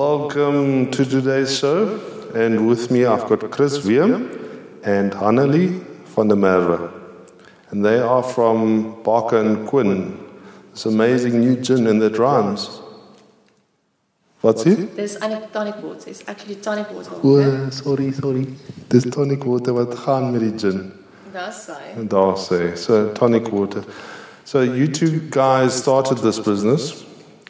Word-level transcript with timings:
Welcome 0.00 0.90
to 0.92 1.04
today's 1.04 1.58
show. 1.58 2.00
And 2.34 2.66
with 2.66 2.90
me, 2.90 3.04
I've 3.04 3.28
got 3.28 3.50
Chris 3.50 3.76
Wiem 3.84 4.30
and 4.82 5.12
Hannelie 5.12 5.78
van 6.16 6.28
der 6.28 6.36
Merwe. 6.36 6.90
And 7.68 7.84
they 7.84 7.98
are 7.98 8.22
from 8.22 9.02
Barker 9.02 9.36
and 9.36 9.68
Quinn. 9.68 10.18
This 10.72 10.86
amazing 10.86 11.40
new 11.40 11.56
gin 11.56 11.86
in 11.86 11.98
their 11.98 12.08
rhymes. 12.08 12.80
What's 14.40 14.64
it? 14.64 14.96
There's 14.96 15.18
tonic 15.18 15.82
water. 15.82 16.08
It's 16.08 16.26
actually 16.26 16.54
tonic 16.54 16.90
water. 16.92 17.10
Oh, 17.22 17.68
sorry, 17.68 18.10
sorry. 18.12 18.46
Dis 18.88 19.04
tonic 19.04 19.44
water 19.44 19.74
wat 19.74 19.94
gaan 19.94 20.32
met 20.32 20.40
die 20.40 20.56
gin. 20.56 20.92
That's 21.30 21.68
right. 21.68 22.08
Daar 22.08 22.38
sê, 22.38 22.74
so 22.74 23.12
tonic 23.12 23.52
water. 23.52 23.84
So 24.44 24.62
you 24.62 24.88
two 24.88 25.20
guys 25.28 25.74
started 25.74 26.16
this 26.22 26.40
business. 26.40 27.04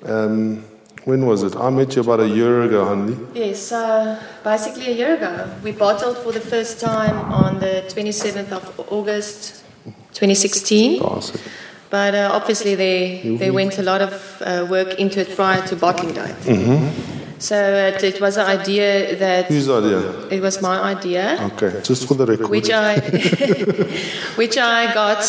Um, 0.05 0.65
when 1.05 1.27
was 1.27 1.43
it? 1.43 1.57
I 1.57 1.71
met 1.71 1.95
you 1.97 2.03
about 2.03 2.21
a 2.21 2.29
year 2.29 2.63
ago, 2.63 2.85
honey. 2.85 3.17
Yes, 3.35 3.73
uh, 3.73 4.17
basically 4.45 4.87
a 4.93 4.95
year 4.95 5.15
ago. 5.17 5.49
We 5.63 5.73
bottled 5.73 6.19
for 6.19 6.33
the 6.33 6.41
first 6.41 6.81
time 6.81 7.17
on 7.33 7.59
the 7.61 7.83
27th 7.89 8.53
of 8.53 8.81
August 8.93 9.63
2016. 10.13 10.99
Daar. 11.01 11.23
But 11.91 12.15
uh, 12.15 12.31
obviously, 12.33 12.77
they, 12.77 13.37
there 13.39 13.53
went 13.53 13.79
a 13.79 13.83
lot 13.83 14.01
of 14.01 14.43
uh, 14.43 14.67
work 14.71 14.95
into 15.01 15.21
it 15.21 15.35
prior 15.35 15.67
to 15.67 15.77
bottling 15.77 16.15
date. 16.15 16.37
So 17.39 17.57
it, 17.57 18.03
it 18.05 18.21
was 18.21 18.37
an 18.37 18.47
idea 18.47 19.17
that 19.17 19.47
Whose 19.47 19.69
idea? 19.69 20.29
it 20.31 20.41
was 20.43 20.61
my 20.61 20.79
idea. 20.93 21.39
Okay, 21.53 21.81
just 21.83 22.07
for 22.07 22.15
the 22.15 22.27
record. 22.27 22.49
which 22.51 22.71
I 22.71 22.95
which 24.37 24.59
I 24.59 24.93
got 24.93 25.25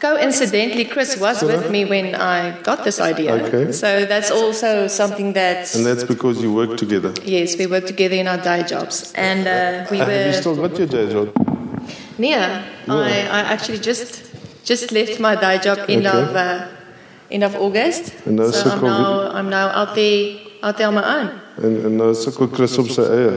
coincidentally 0.00 0.84
Chris 0.84 1.16
was 1.20 1.42
with 1.42 1.70
me 1.70 1.84
when 1.84 2.14
I 2.14 2.60
got 2.62 2.84
this 2.84 3.00
idea. 3.00 3.34
Okay. 3.34 3.72
So 3.72 4.04
that's 4.06 4.30
also 4.30 4.86
something 4.88 5.32
that 5.34 5.74
and 5.74 5.84
that's 5.86 6.04
because 6.04 6.42
you 6.42 6.52
work 6.52 6.76
together. 6.76 7.12
yes, 7.24 7.56
we 7.58 7.66
work 7.66 7.86
together 7.86 8.14
in 8.16 8.26
our 8.28 8.38
day 8.38 8.62
jobs. 8.62 9.12
And 9.14 9.46
uh, 9.46 9.86
we 9.90 9.98
Have 9.98 10.08
you 10.08 10.26
were 10.26 10.32
still 10.32 10.56
got 10.56 10.78
your 10.78 10.86
day 10.88 11.08
job? 11.12 11.28
near. 12.18 12.64
I, 12.88 13.28
I 13.30 13.40
actually 13.52 13.78
just 13.78 14.22
just 14.64 14.90
left 14.92 15.20
my 15.20 15.34
day 15.36 15.58
job 15.58 15.78
end 15.88 16.06
Okay. 16.06 16.22
of 16.22 16.36
uh, 16.36 16.66
end 17.30 17.44
of 17.44 17.54
August. 17.56 18.12
And 18.26 18.36
nou 18.38 18.50
so 18.50 18.70
I'm 18.70 18.82
now 18.82 19.30
I'm 19.38 19.48
now 19.50 19.68
out 19.68 19.94
there 19.94 20.36
out 20.62 20.76
there 20.76 20.88
on 20.88 20.94
my 20.94 21.04
own. 21.18 21.30
En 21.62 21.84
en 21.84 21.96
nou 21.96 22.14
sukkel 22.14 22.48
Chris 22.48 22.78
op 22.78 22.88
sy 22.88 23.02
eie. 23.02 23.32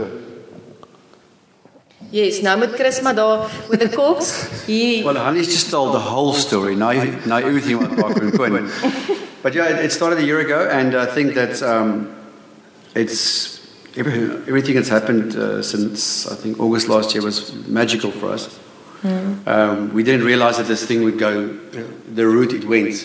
Yes, 2.11 2.41
now 2.41 2.57
met 2.57 2.73
Chris 2.73 3.01
maar 3.01 3.15
daar 3.15 3.49
with 3.69 3.79
the 3.79 3.89
corks. 3.89 4.47
He 4.65 5.01
Well, 5.03 5.15
Honey's 5.15 5.47
just 5.47 5.69
told 5.69 5.93
the 5.93 5.99
whole 5.99 6.33
story. 6.33 6.75
Now, 6.75 6.91
you 6.91 7.11
know 7.25 7.37
everything 7.37 7.75
about 7.75 7.95
Barker 7.97 8.21
and 8.23 8.33
Quinn. 8.33 8.69
But 9.41 9.53
yeah, 9.53 9.69
it, 9.69 9.85
it 9.85 9.91
started 9.91 10.19
a 10.19 10.23
year 10.23 10.39
ago, 10.39 10.67
and 10.71 10.95
I 10.95 11.05
think 11.05 11.33
that 11.35 11.61
um, 11.61 12.07
it's 12.95 13.59
everything, 13.95 14.31
everything 14.47 14.75
that's 14.75 14.89
happened 14.89 15.35
uh, 15.35 15.61
since 15.61 16.27
I 16.31 16.35
think 16.35 16.59
August 16.59 16.89
last 16.89 17.13
year 17.13 17.23
was 17.23 17.53
magical 17.67 18.11
for 18.11 18.31
us. 18.33 18.59
Um, 19.45 19.93
we 19.93 20.03
didn't 20.03 20.25
realize 20.25 20.57
that 20.57 20.67
this 20.67 20.85
thing 20.85 21.03
would 21.03 21.17
go 21.17 21.47
the 22.15 22.27
route 22.27 22.51
it 22.53 22.65
went 22.65 22.95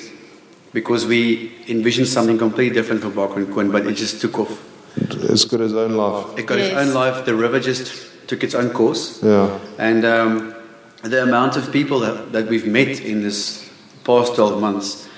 because 0.72 1.06
we 1.06 1.52
envisioned 1.68 2.08
something 2.08 2.36
completely 2.36 2.74
different 2.74 3.00
for 3.02 3.11
Barker 3.11 3.39
and 3.39 3.52
Quinn, 3.52 3.70
but 3.70 3.86
it 3.86 3.94
just 3.94 4.20
took 4.20 4.39
off. 4.39 4.58
It's 4.96 5.44
got 5.44 5.61
his 5.61 5.74
own 5.74 5.92
life. 5.92 6.36
It 6.39 6.46
got 6.46 6.58
its 6.58 6.74
own 6.74 6.92
life. 6.94 7.24
The 7.24 7.34
river 7.34 7.61
just 7.61 8.11
took 8.28 8.42
its 8.44 8.55
own 8.55 8.70
course. 8.70 9.22
Yeah. 9.22 9.58
And 9.78 10.05
um, 10.05 10.55
the 11.03 11.22
amount 11.22 11.56
of 11.56 11.70
people 11.72 12.00
that, 12.00 12.33
that 12.33 12.48
we've 12.48 12.67
met 12.67 13.00
in 13.00 13.22
this 13.22 13.69
past 14.05 14.34
12 14.34 14.61
months 14.61 15.08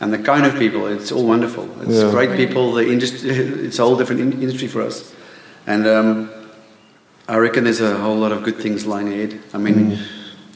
and 0.00 0.12
the 0.12 0.18
kind 0.18 0.46
of 0.46 0.56
people, 0.58 0.86
it's 0.86 1.10
all 1.12 1.26
wonderful. 1.26 1.68
It's 1.82 2.02
Yeah. 2.02 2.10
great 2.10 2.36
people. 2.36 2.72
The 2.72 2.88
industry, 2.88 3.30
it's 3.66 3.78
a 3.78 3.82
whole 3.82 3.96
different 3.96 4.20
in- 4.20 4.42
industry 4.42 4.68
for 4.68 4.82
us. 4.82 5.12
And 5.66 5.86
um, 5.86 6.30
I 7.28 7.36
reckon 7.36 7.64
there's 7.64 7.80
a 7.80 7.96
whole 7.98 8.16
lot 8.16 8.32
of 8.32 8.42
good 8.42 8.56
things 8.58 8.86
lying 8.86 9.08
ahead. 9.08 9.38
I 9.52 9.58
mean, 9.58 9.98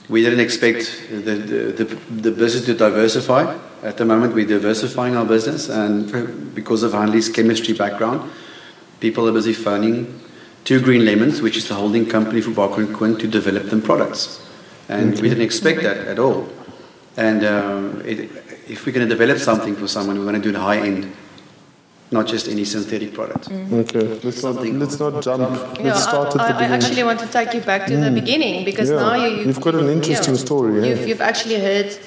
we 0.09 0.23
didn't 0.23 0.41
expect 0.41 1.03
the, 1.11 1.17
the, 1.35 1.85
the, 1.85 1.85
the 2.11 2.31
business 2.31 2.65
to 2.67 2.75
diversify. 2.75 3.57
At 3.83 3.97
the 3.97 4.05
moment, 4.05 4.35
we're 4.35 4.47
diversifying 4.47 5.17
our 5.17 5.25
business, 5.25 5.69
and 5.69 6.55
because 6.55 6.85
of 6.85 6.93
Hannelie's 6.93 7.29
chemistry 7.29 7.75
background, 7.75 8.31
people 9.01 9.29
are 9.29 9.33
busy 9.33 9.53
phoning 9.53 10.21
Two 10.65 10.81
Green 10.81 11.05
Lemons, 11.05 11.43
which 11.43 11.57
is 11.57 11.69
the 11.69 11.75
holding 11.75 12.07
company 12.07 12.41
for 12.41 12.53
Barker 12.53 12.83
and 12.83 12.95
Quinn, 12.95 13.17
to 13.19 13.27
develop 13.27 13.65
them 13.71 13.83
products. 13.83 14.47
And 14.89 15.19
we 15.21 15.29
didn't 15.29 15.43
expect 15.45 15.83
that 15.83 15.99
at 15.99 16.19
all. 16.19 16.49
And 17.17 17.45
um, 17.45 18.01
it, 18.05 18.31
if 18.69 18.87
we're 18.87 18.93
going 18.93 19.09
to 19.09 19.15
develop 19.15 19.39
something 19.39 19.75
for 19.77 19.89
someone, 19.89 20.19
we 20.19 20.25
want 20.25 20.37
to 20.37 20.43
do 20.43 20.53
the 20.53 20.61
high 20.61 20.79
end, 20.79 21.13
not 22.11 22.27
just 22.27 22.49
any 22.49 22.65
synthetic 22.65 23.13
product. 23.13 23.49
Mm-hmm. 23.49 23.75
Okay. 23.81 24.07
Let's 24.23 24.25
not 24.25 24.55
Something- 24.55 24.79
let's 24.79 24.99
not 25.01 25.23
jump. 25.23 25.79
Yeah, 25.79 25.85
Let's 25.85 26.03
start 26.05 26.29
at 26.29 26.35
the 26.35 26.43
I, 26.43 26.45
I, 26.45 26.49
I 26.49 26.53
beginning. 26.53 26.73
actually 26.73 27.03
want 27.03 27.21
to 27.21 27.27
take 27.27 27.55
you 27.55 27.61
back 27.61 27.87
to 27.89 27.97
the 27.97 28.11
mm. 28.11 28.15
beginning 28.15 28.65
because 28.65 28.91
Yeah, 28.91 28.97
now 28.97 29.15
you, 29.15 29.47
you've 29.47 29.61
got 29.61 29.75
an 29.75 29.89
interesting 29.89 30.37
story, 30.37 30.81
yeah. 30.81 30.89
You've, 30.89 31.01
eh? 31.01 31.07
you've 31.07 31.21
actually 31.21 31.59
heard 31.61 31.99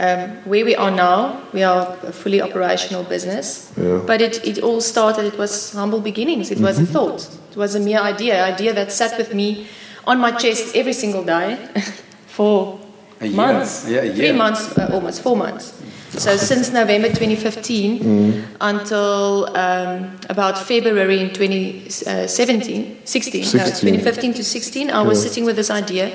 um, 0.00 0.30
where 0.44 0.64
we 0.64 0.74
are 0.74 0.90
now. 0.90 1.40
We 1.52 1.62
are 1.62 1.96
a 2.06 2.12
fully 2.12 2.40
operational 2.42 3.04
business, 3.04 3.70
Yeah. 3.76 3.84
Mm-hmm. 3.84 4.06
but 4.06 4.20
it, 4.20 4.44
it 4.46 4.58
all 4.62 4.80
started. 4.80 5.24
It 5.26 5.38
was 5.38 5.72
humble 5.74 6.00
beginnings. 6.00 6.50
It 6.50 6.58
was 6.60 6.78
a 6.78 6.86
thought. 6.86 7.28
It 7.50 7.56
was 7.56 7.74
a 7.74 7.80
mere 7.80 8.00
idea, 8.00 8.42
idea 8.54 8.72
that 8.74 8.90
sat 8.92 9.18
with 9.18 9.34
me 9.34 9.66
on 10.06 10.18
my 10.18 10.30
chest 10.32 10.74
every 10.74 10.92
single 10.94 11.22
day 11.24 11.56
for 12.26 12.78
A 13.20 13.26
year. 13.26 13.36
months, 13.36 13.84
Yeah, 13.88 14.00
a 14.02 14.14
three 14.14 14.32
months, 14.32 14.76
uh, 14.78 14.88
almost 14.92 15.22
four 15.22 15.36
months. 15.36 15.72
So 16.18 16.36
since 16.36 16.72
November 16.72 17.08
2015 17.08 17.98
Mm. 18.00 18.42
until 18.60 19.46
um, 19.56 20.10
about 20.28 20.58
February 20.58 21.20
in 21.20 21.30
2017, 21.30 22.96
16, 23.04 23.40
no, 23.42 23.64
2015 23.64 24.34
to 24.34 24.42
16, 24.44 24.90
I 24.90 25.02
was 25.02 25.18
Yeah. 25.18 25.28
sitting 25.28 25.44
with 25.46 25.56
this 25.56 25.70
idea, 25.70 26.10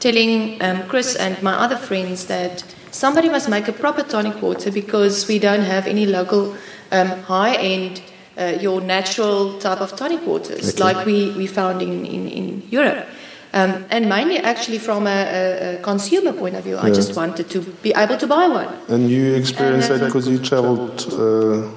telling 0.00 0.60
um, 0.62 0.82
Chris 0.88 1.16
and 1.16 1.40
my 1.42 1.52
other 1.54 1.76
friends 1.76 2.26
that 2.26 2.62
somebody 2.90 3.28
must 3.28 3.48
make 3.48 3.68
a 3.68 3.72
proper 3.72 4.02
tonic 4.02 4.40
water 4.42 4.70
because 4.70 5.26
we 5.28 5.38
don't 5.38 5.62
have 5.62 5.86
any 5.86 6.06
local 6.06 6.54
um, 6.92 7.08
high-end, 7.08 8.02
uh, 8.38 8.56
your 8.60 8.80
natural 8.80 9.58
type 9.58 9.80
of 9.80 9.94
tonic 9.96 10.26
waters 10.26 10.74
Okay. 10.74 10.82
like 10.82 11.06
we, 11.06 11.30
we 11.32 11.46
found 11.46 11.82
in, 11.82 12.04
in, 12.06 12.28
in 12.28 12.62
Europe. 12.70 13.06
Um, 13.52 13.86
and 13.90 14.08
mainly 14.08 14.38
actually 14.38 14.78
from 14.78 15.06
a, 15.06 15.10
a, 15.10 15.74
a 15.76 15.82
consumer 15.82 16.32
point 16.32 16.54
of 16.54 16.64
view, 16.64 16.76
I 16.76 16.90
just 16.90 17.16
wanted 17.16 17.48
to 17.50 17.60
be 17.82 17.92
able 17.96 18.18
to 18.18 18.26
buy 18.26 18.46
one. 18.46 18.68
And 18.88 19.08
you 19.10 19.34
experienced 19.34 19.90
And, 19.90 20.00
that 20.00 20.04
uh, 20.04 20.08
because 20.08 20.28
you 20.28 20.38
traveled. 20.38 21.06
Uh, 21.12 21.68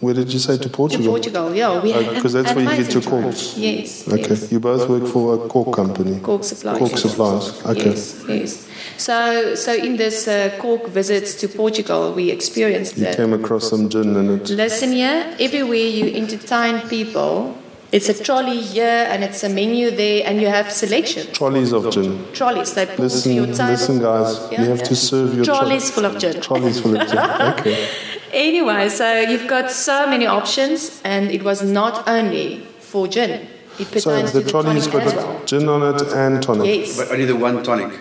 where 0.00 0.12
did 0.14 0.32
you 0.32 0.38
say 0.38 0.56
to 0.58 0.62
To 0.64 0.68
Portugal? 0.68 1.06
Portugal, 1.06 1.54
yeah. 1.54 1.80
Had 1.80 2.14
Because 2.14 2.32
that's 2.34 2.52
where 2.54 2.64
you 2.64 2.82
get 2.84 2.92
your 2.92 3.02
corks. 3.02 3.56
Yes. 3.56 4.06
Okay. 4.06 4.28
yes. 4.28 4.52
You 4.52 4.60
both 4.60 4.88
work 4.88 5.06
for 5.06 5.34
a 5.34 5.48
cork 5.48 5.74
company. 5.74 6.20
Cork 6.20 6.44
supplies. 6.44 6.78
Cork 6.78 6.98
supplies. 6.98 7.64
Okay. 7.64 7.90
Yes, 7.90 8.24
yes. 8.28 8.68
So, 8.98 9.54
so 9.54 9.72
in 9.74 9.96
this 9.96 10.26
uh, 10.26 10.56
cork 10.58 10.86
visits 10.88 11.34
to 11.36 11.48
Portugal, 11.48 12.12
we 12.14 12.30
experienced 12.30 12.96
You 12.96 13.04
that. 13.04 13.16
came 13.16 13.32
across 13.32 13.68
some 13.70 13.88
gin 13.88 14.16
in 14.16 14.30
it. 14.40 14.48
Listen 14.50 14.92
here, 14.92 15.34
everywhere 15.38 15.76
you 15.98 16.14
entertain 16.16 16.80
people, 16.88 17.56
it's 17.92 18.08
a 18.08 18.14
trolley 18.24 18.60
here 18.60 19.06
and 19.10 19.22
it's 19.22 19.44
a 19.44 19.48
menu 19.48 19.90
there, 19.90 20.22
and 20.26 20.40
you 20.40 20.48
have 20.48 20.72
selection. 20.72 21.26
Trolleys 21.32 21.72
of 21.72 21.90
gin. 21.92 22.26
Trolleys, 22.32 22.74
they 22.74 22.86
pull 22.86 22.96
to 22.96 23.02
Listen, 23.02 23.32
your 23.32 23.46
table. 23.46 23.66
listen, 23.70 23.98
guys. 24.00 24.38
Yeah, 24.50 24.62
You 24.62 24.68
have 24.70 24.78
yeah. 24.78 24.84
to 24.84 24.96
serve 24.96 25.34
your 25.34 25.44
tro- 25.44 25.54
Trolleys 25.58 25.90
full 25.90 26.04
of 26.04 26.18
gin. 26.18 26.40
trolleys 26.40 26.80
full 26.80 27.00
of 27.00 27.06
gin. 27.08 27.18
Okay. 27.18 27.88
Anyway, 28.32 28.88
so 28.90 29.20
you've 29.20 29.46
got 29.48 29.70
so 29.70 30.06
many 30.06 30.26
options, 30.26 31.00
and 31.04 31.30
it 31.30 31.42
was 31.42 31.62
not 31.62 32.06
only 32.08 32.58
for 32.80 33.06
gin. 33.08 33.46
It 33.78 33.86
So 34.02 34.10
the 34.20 34.28
to 34.30 34.40
the 34.40 34.50
trolley's 34.50 34.86
tonic 34.86 34.92
got 34.92 35.02
as 35.06 35.14
well. 35.14 35.44
gin 35.46 35.68
on 35.68 35.82
it 35.94 36.02
and 36.12 36.42
tonic. 36.42 36.66
Yes. 36.66 36.96
But 36.98 37.12
only 37.12 37.24
the 37.24 37.36
one 37.36 37.62
tonic. 37.62 37.92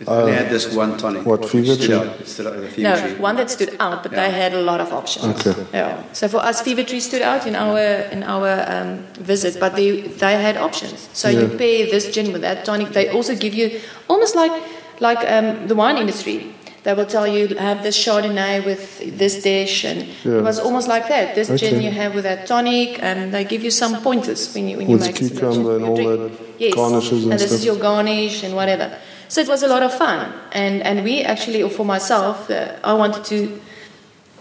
It 0.00 0.08
only 0.08 0.32
had 0.32 0.48
this 0.48 0.74
one 0.74 0.96
tonic. 0.96 1.26
what, 1.26 1.44
Fever 1.44 1.76
Tree? 1.76 1.94
out. 1.94 2.06
Out, 2.06 2.16
Fever 2.26 2.88
No, 2.88 2.96
Tree. 3.00 3.14
one 3.28 3.36
that 3.36 3.50
stood 3.50 3.76
out, 3.78 4.02
but 4.02 4.12
they 4.12 4.30
had 4.30 4.54
a 4.54 4.62
lot 4.62 4.80
of 4.80 4.92
options. 4.92 5.46
Okay. 5.46 5.54
Yeah. 5.74 6.02
So 6.14 6.26
for 6.28 6.38
us, 6.38 6.62
Fever 6.62 6.84
Tree 6.84 7.00
stood 7.00 7.20
out 7.22 7.46
in 7.46 7.54
our 7.54 7.78
in 8.14 8.22
our 8.22 8.50
um, 8.74 8.90
visit, 9.32 9.60
but 9.60 9.76
they 9.76 9.90
they 10.22 10.34
had 10.46 10.56
options. 10.56 11.08
So 11.12 11.28
you 11.28 11.46
Yeah. 11.48 11.58
pair 11.58 11.86
this 11.94 12.04
gin 12.14 12.32
with 12.32 12.42
that 12.48 12.64
tonic. 12.64 12.88
They 12.98 13.06
also 13.16 13.34
give 13.34 13.52
you 13.60 13.66
almost 14.08 14.34
like 14.34 14.52
like 15.00 15.20
um, 15.36 15.46
the 15.68 15.74
wine 15.74 15.98
industry. 15.98 16.38
They 16.82 16.94
will 16.94 17.04
tell 17.16 17.26
you 17.28 17.42
have 17.58 17.82
this 17.82 17.96
Chardonnay 18.04 18.64
with 18.64 18.82
this 19.22 19.34
dish, 19.42 19.84
and 19.84 19.98
Yeah. 20.24 20.38
it 20.40 20.44
was 20.50 20.58
almost 20.58 20.88
like 20.88 21.06
that. 21.08 21.34
This 21.34 21.48
gin 21.60 21.82
you 21.82 21.90
have 21.90 22.14
with 22.14 22.24
that 22.24 22.46
tonic, 22.46 22.88
and 23.02 23.34
they 23.34 23.44
give 23.44 23.62
you 23.62 23.70
some 23.70 23.92
pointers 24.00 24.40
when 24.54 24.64
you 24.68 24.78
when 24.78 24.86
you 24.88 24.96
With 24.96 25.04
make 25.06 25.20
a 25.20 25.24
selection 25.24 25.36
cucumber 25.36 25.72
and 25.76 25.84
your 25.84 25.90
all 25.90 25.96
drink. 26.16 26.38
that 26.38 26.60
yes. 26.64 26.74
garnishes 26.74 27.22
and 27.24 27.32
and 27.32 27.40
this 27.40 27.50
stuff. 27.50 27.58
is 27.60 27.64
your 27.68 27.76
garnish 27.76 28.36
and 28.44 28.54
whatever. 28.60 28.88
So 29.30 29.40
it 29.40 29.48
was 29.48 29.62
a 29.62 29.68
lot 29.68 29.82
of 29.82 29.92
fun, 29.94 30.20
and 30.50 30.82
and 30.82 31.04
we 31.04 31.14
actually, 31.22 31.60
for 31.70 31.86
myself, 31.86 32.50
uh, 32.50 32.90
I 32.90 32.92
wanted 33.02 33.24
to 33.32 33.38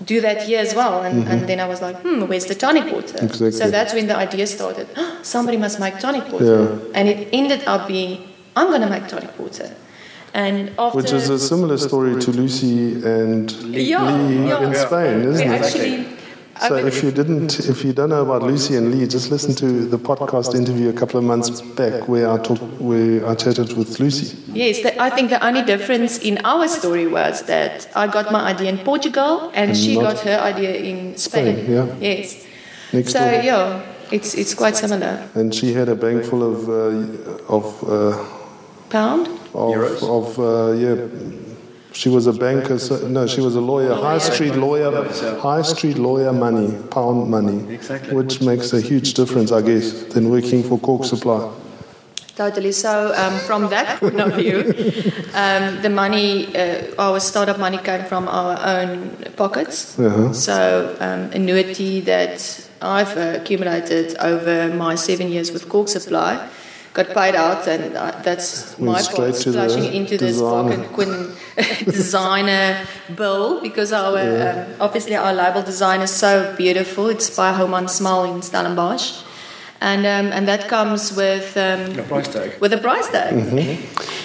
do 0.05 0.19
that 0.21 0.37
here 0.47 0.59
as 0.59 0.73
well. 0.73 1.03
And, 1.03 1.27
and 1.27 1.47
then 1.47 1.59
I 1.59 1.67
was 1.67 1.79
like, 1.81 1.97
hmm, 2.01 2.21
where's 2.29 2.45
the 2.45 2.55
tonic 2.55 2.85
water? 2.85 3.17
Mm-hmm. 3.17 3.25
Exactly. 3.25 3.51
So 3.51 3.69
that's 3.69 3.93
when 3.93 4.07
the 4.07 4.15
idea 4.15 4.47
started. 4.47 4.87
Somebody 5.21 5.57
must 5.57 5.79
make 5.79 5.99
tonic 5.99 6.25
water, 6.31 6.63
Yeah. 6.63 6.97
and 6.97 7.07
it 7.07 7.29
ended 7.31 7.61
up 7.67 7.87
being, 7.87 8.11
I'm 8.55 8.67
going 8.67 8.81
to 8.81 8.89
make 8.89 9.07
tonic 9.07 9.37
water. 9.37 9.69
And 10.33 10.71
after 10.79 10.97
Which 10.97 11.11
is 11.11 11.29
a 11.29 11.39
similar 11.39 11.77
story 11.77 12.19
to 12.21 12.31
Lucy 12.31 13.03
and 13.03 13.51
yeah, 13.51 14.15
Lee 14.15 14.47
yeah. 14.47 14.63
in 14.65 14.75
Spain, 14.75 15.21
isn't 15.23 15.51
it? 15.51 15.61
actually 15.61 16.18
So 16.67 16.75
if 16.75 17.03
you 17.03 17.11
didn't, 17.11 17.59
if 17.69 17.85
you 17.85 17.93
don't 17.93 18.09
know 18.09 18.21
about 18.21 18.43
Lucy 18.43 18.75
and 18.75 18.93
Lee, 18.93 19.07
just 19.07 19.31
listen 19.31 19.55
to 19.55 19.85
the 19.85 19.97
podcast 19.97 20.55
interview 20.55 20.89
a 20.89 20.93
couple 20.93 21.17
of 21.17 21.23
months 21.23 21.61
back 21.61 22.07
where 22.09 22.29
I 22.29 22.37
talk, 22.37 22.59
where 22.79 23.25
I 23.25 23.33
chatted 23.35 23.77
with 23.77 23.99
Lucy. 23.99 24.37
Yes, 24.51 24.81
the, 24.83 25.01
I 25.01 25.09
think 25.09 25.29
the 25.29 25.45
only 25.45 25.63
difference 25.63 26.17
in 26.17 26.37
our 26.43 26.67
story 26.67 27.07
was 27.07 27.43
that 27.43 27.89
I 27.95 28.07
got 28.07 28.31
my 28.31 28.41
idea 28.41 28.69
in 28.69 28.77
Portugal 28.79 29.51
and, 29.53 29.69
And 29.69 29.77
she 29.77 29.95
got 29.95 30.19
her 30.19 30.37
idea 30.37 30.73
in 30.75 31.15
Spain. 31.17 31.55
Spain, 31.55 31.71
yeah. 31.71 31.95
Yes. 31.99 32.45
Next 32.91 33.13
so 33.13 33.19
door. 33.19 33.41
yeah, 33.43 33.81
it's 34.11 34.33
it's 34.35 34.53
quite 34.53 34.75
similar. 34.75 35.29
And 35.35 35.53
she 35.55 35.73
had 35.73 35.87
a 35.87 35.95
bank 35.95 36.25
full 36.25 36.43
of 36.43 36.67
uh, 36.67 37.55
of 37.55 37.83
uh, 37.83 38.25
Pound. 38.89 39.27
of, 39.53 39.73
Euros? 39.75 40.03
of 40.03 40.39
uh, 40.39 40.71
yeah. 40.73 41.48
She 41.91 42.09
was 42.09 42.27
a 42.27 42.33
banker. 42.33 42.77
So, 42.79 43.07
no, 43.07 43.27
she 43.27 43.41
was 43.41 43.55
a 43.55 43.61
lawyer. 43.61 43.93
High 43.93 44.19
street 44.19 44.55
lawyer. 44.55 44.91
High 45.39 45.63
street 45.63 45.97
lawyer 45.97 46.31
money, 46.31 46.75
pound 46.89 47.29
money. 47.29 47.77
Which 48.11 48.41
makes 48.41 48.73
a 48.73 48.81
huge 48.81 49.13
difference, 49.13 49.51
I 49.51 49.61
guess, 49.61 50.03
than 50.13 50.29
working 50.29 50.63
for 50.63 50.79
Cork 50.79 51.05
Supply. 51.05 51.51
Totally. 52.35 52.71
So 52.71 53.13
um, 53.17 53.37
from 53.39 53.69
that 53.69 53.99
point 53.99 54.21
of 54.21 54.33
view, 54.35 54.59
um, 55.33 55.81
the 55.81 55.89
money, 55.89 56.55
uh, 56.55 56.85
our 56.97 57.19
startup 57.19 57.59
money 57.59 57.77
came 57.79 58.05
from 58.05 58.29
our 58.29 58.57
own 58.65 59.09
pockets. 59.35 59.99
Uh-huh. 59.99 60.31
So 60.31 60.95
um, 61.01 61.31
annuity 61.33 61.99
that 62.01 62.69
I've 62.81 63.17
uh, 63.17 63.39
accumulated 63.41 64.17
over 64.19 64.73
my 64.73 64.95
seven 64.95 65.27
years 65.27 65.51
with 65.51 65.67
Cork 65.67 65.89
Supply 65.89 66.47
got 66.93 67.07
paid 67.13 67.35
out, 67.35 67.67
and 67.67 67.95
uh, 67.95 68.11
that's 68.23 68.77
Went 68.77 68.93
my 68.93 69.01
straight 69.01 69.17
part 69.17 69.35
to 69.35 69.51
splashing 69.51 69.93
into 69.93 70.17
this 70.17 70.37
designer. 70.37 70.77
pocket 70.77 70.93
Quinn 70.93 71.31
designer 71.85 72.85
bill 73.15 73.61
because 73.61 73.91
our 73.93 74.17
um, 74.19 74.65
obviously 74.79 75.15
our 75.15 75.33
label 75.33 75.61
design 75.61 76.01
is 76.01 76.11
so 76.11 76.53
beautiful. 76.57 77.07
It's 77.09 77.29
by 77.35 77.51
Homan 77.53 77.87
Small 77.87 78.23
in 78.25 78.41
Stellenbosch. 78.41 79.23
And, 79.81 80.01
um, 80.05 80.33
and 80.33 80.45
that 80.47 80.67
comes 80.67 81.15
with 81.15 81.55
um, 81.55 81.97
A 81.97 82.03
price 82.03 82.27
tag. 82.27 82.59
with 82.59 82.73
a 82.73 82.77
price 82.77 83.07
tag. 83.09 83.33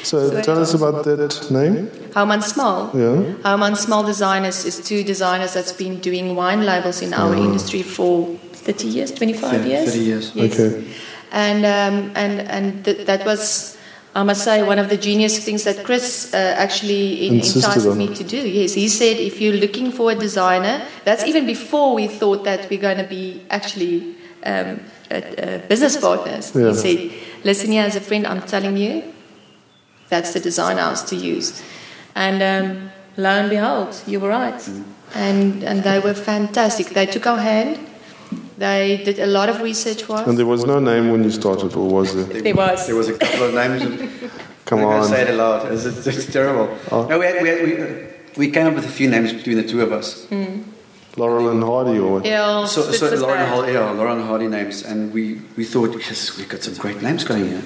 So 0.03 0.29
So- 0.31 0.43
tell 0.43 0.59
us 0.61 0.75
about 0.75 1.05
that 1.05 1.49
name. 1.51 1.87
Houman 2.13 2.43
Small. 2.43 2.91
Yeah. 2.93 3.35
Houman 3.45 3.77
Small 3.77 4.03
Designers 4.03 4.65
is 4.65 4.81
two 4.81 5.05
designers 5.05 5.53
that's 5.55 5.73
been 5.73 6.01
doing 6.01 6.35
wine 6.35 6.67
labels 6.67 7.03
in 7.03 7.15
our 7.15 7.35
industry 7.37 7.83
for 7.83 8.27
30 8.53 8.89
years, 8.89 9.13
25 9.13 9.51
30 9.51 9.69
years. 9.69 9.85
30 9.93 9.99
years. 10.05 10.33
Yes. 10.35 10.53
Okay. 10.59 10.85
And, 11.31 11.65
um, 11.65 12.11
and, 12.17 12.41
and 12.51 12.85
th- 12.85 13.07
that 13.07 13.25
was, 13.25 13.77
I 14.17 14.23
must 14.23 14.45
say, 14.45 14.63
one 14.63 14.79
of 14.79 14.89
the 14.89 14.97
genius 14.97 15.45
things 15.45 15.65
that 15.65 15.85
Chris 15.85 16.33
uh, 16.33 16.37
actually 16.57 17.27
in- 17.27 17.35
enticed 17.35 17.87
me 17.97 18.15
to 18.15 18.23
do. 18.23 18.37
Yes, 18.37 18.75
he 18.75 18.89
said 18.89 19.17
if 19.17 19.41
you're 19.41 19.57
looking 19.57 19.91
for 19.91 20.13
a 20.13 20.15
designer, 20.15 20.87
that's 21.05 21.25
even 21.25 21.47
before 21.47 21.95
we 21.95 22.07
thought 22.07 22.45
that 22.45 22.71
we're 22.71 22.81
going 22.81 22.99
to 22.99 23.09
be 23.09 23.43
actually 23.51 24.15
um, 24.45 24.81
uh, 25.11 25.15
uh, 25.15 25.59
business 25.67 25.97
partners. 25.97 26.53
Yeah. 26.55 26.69
He 26.69 26.75
said, 26.75 27.11
listen 27.45 27.73
here, 27.73 27.85
as 27.85 27.97
a 27.97 28.01
friend, 28.01 28.27
I'm 28.27 28.43
telling 28.43 28.77
you, 28.77 29.03
that's 30.09 30.33
the 30.33 30.41
design 30.41 30.77
house 30.77 31.03
to 31.11 31.17
use. 31.17 31.61
And 32.15 32.41
um, 32.43 32.91
lo 33.17 33.31
and 33.31 33.51
behold, 33.51 34.01
you 34.07 34.21
were 34.21 34.29
right. 34.29 34.69
And, 35.15 35.65
and 35.65 35.83
they 35.83 35.99
were 35.99 36.15
fantastic. 36.15 36.89
They 36.89 37.07
took 37.07 37.27
our 37.27 37.39
hand. 37.39 37.79
They 38.57 39.03
did 39.05 39.19
a 39.19 39.27
lot 39.27 39.49
of 39.49 39.61
research 39.61 40.05
for 40.05 40.15
us. 40.17 40.27
And 40.29 40.39
there 40.39 40.47
was 40.47 40.65
no 40.65 40.79
name 40.79 41.11
when 41.11 41.25
you 41.25 41.31
started, 41.31 41.75
or 41.75 41.89
was 41.89 42.15
there? 42.15 42.43
There 42.43 42.55
was. 42.55 42.87
There 42.87 42.95
was 42.97 43.09
a 43.09 43.19
couple 43.19 43.45
of 43.45 43.55
names. 43.55 43.83
Come 44.65 44.79
I'm 44.79 44.85
on. 44.87 44.93
gonna 45.03 45.09
say 45.09 45.23
it 45.23 45.31
aloud. 45.31 45.73
It's, 45.73 45.85
it's, 45.85 46.07
it's 46.07 46.33
terrible. 46.33 46.75
Oh. 46.91 47.07
No, 47.07 47.19
we, 47.19 47.27
had, 47.27 47.43
we, 47.43 47.49
had, 47.49 47.63
we, 47.65 47.81
uh, 47.83 47.87
we 48.37 48.51
came 48.51 48.67
up 48.69 48.75
with 48.75 48.85
a 48.87 48.89
few 48.89 49.11
names 49.11 49.33
between 49.33 49.57
the 49.59 49.65
two 49.69 49.83
of 49.83 49.93
us. 49.93 50.27
Laurel 51.17 51.51
and 51.51 51.63
Hardy, 51.63 51.99
or 51.99 52.15
what? 52.15 52.25
Yeah, 52.25 52.67
So, 52.67 52.83
so 52.83 52.93
Spitz 52.93 53.23
Lauren 53.23 53.39
bad. 53.39 53.49
Hardy, 53.49 53.73
yeah, 53.73 53.91
Lauren 53.91 54.21
Hardy 54.21 54.49
names, 54.49 54.83
and 54.83 55.13
we, 55.13 55.41
we 55.57 55.65
thought, 55.65 55.95
yes, 55.95 56.37
we've 56.37 56.49
got 56.49 56.63
some 56.63 56.75
great 56.75 57.03
names 57.03 57.23
going 57.23 57.47
here 57.47 57.63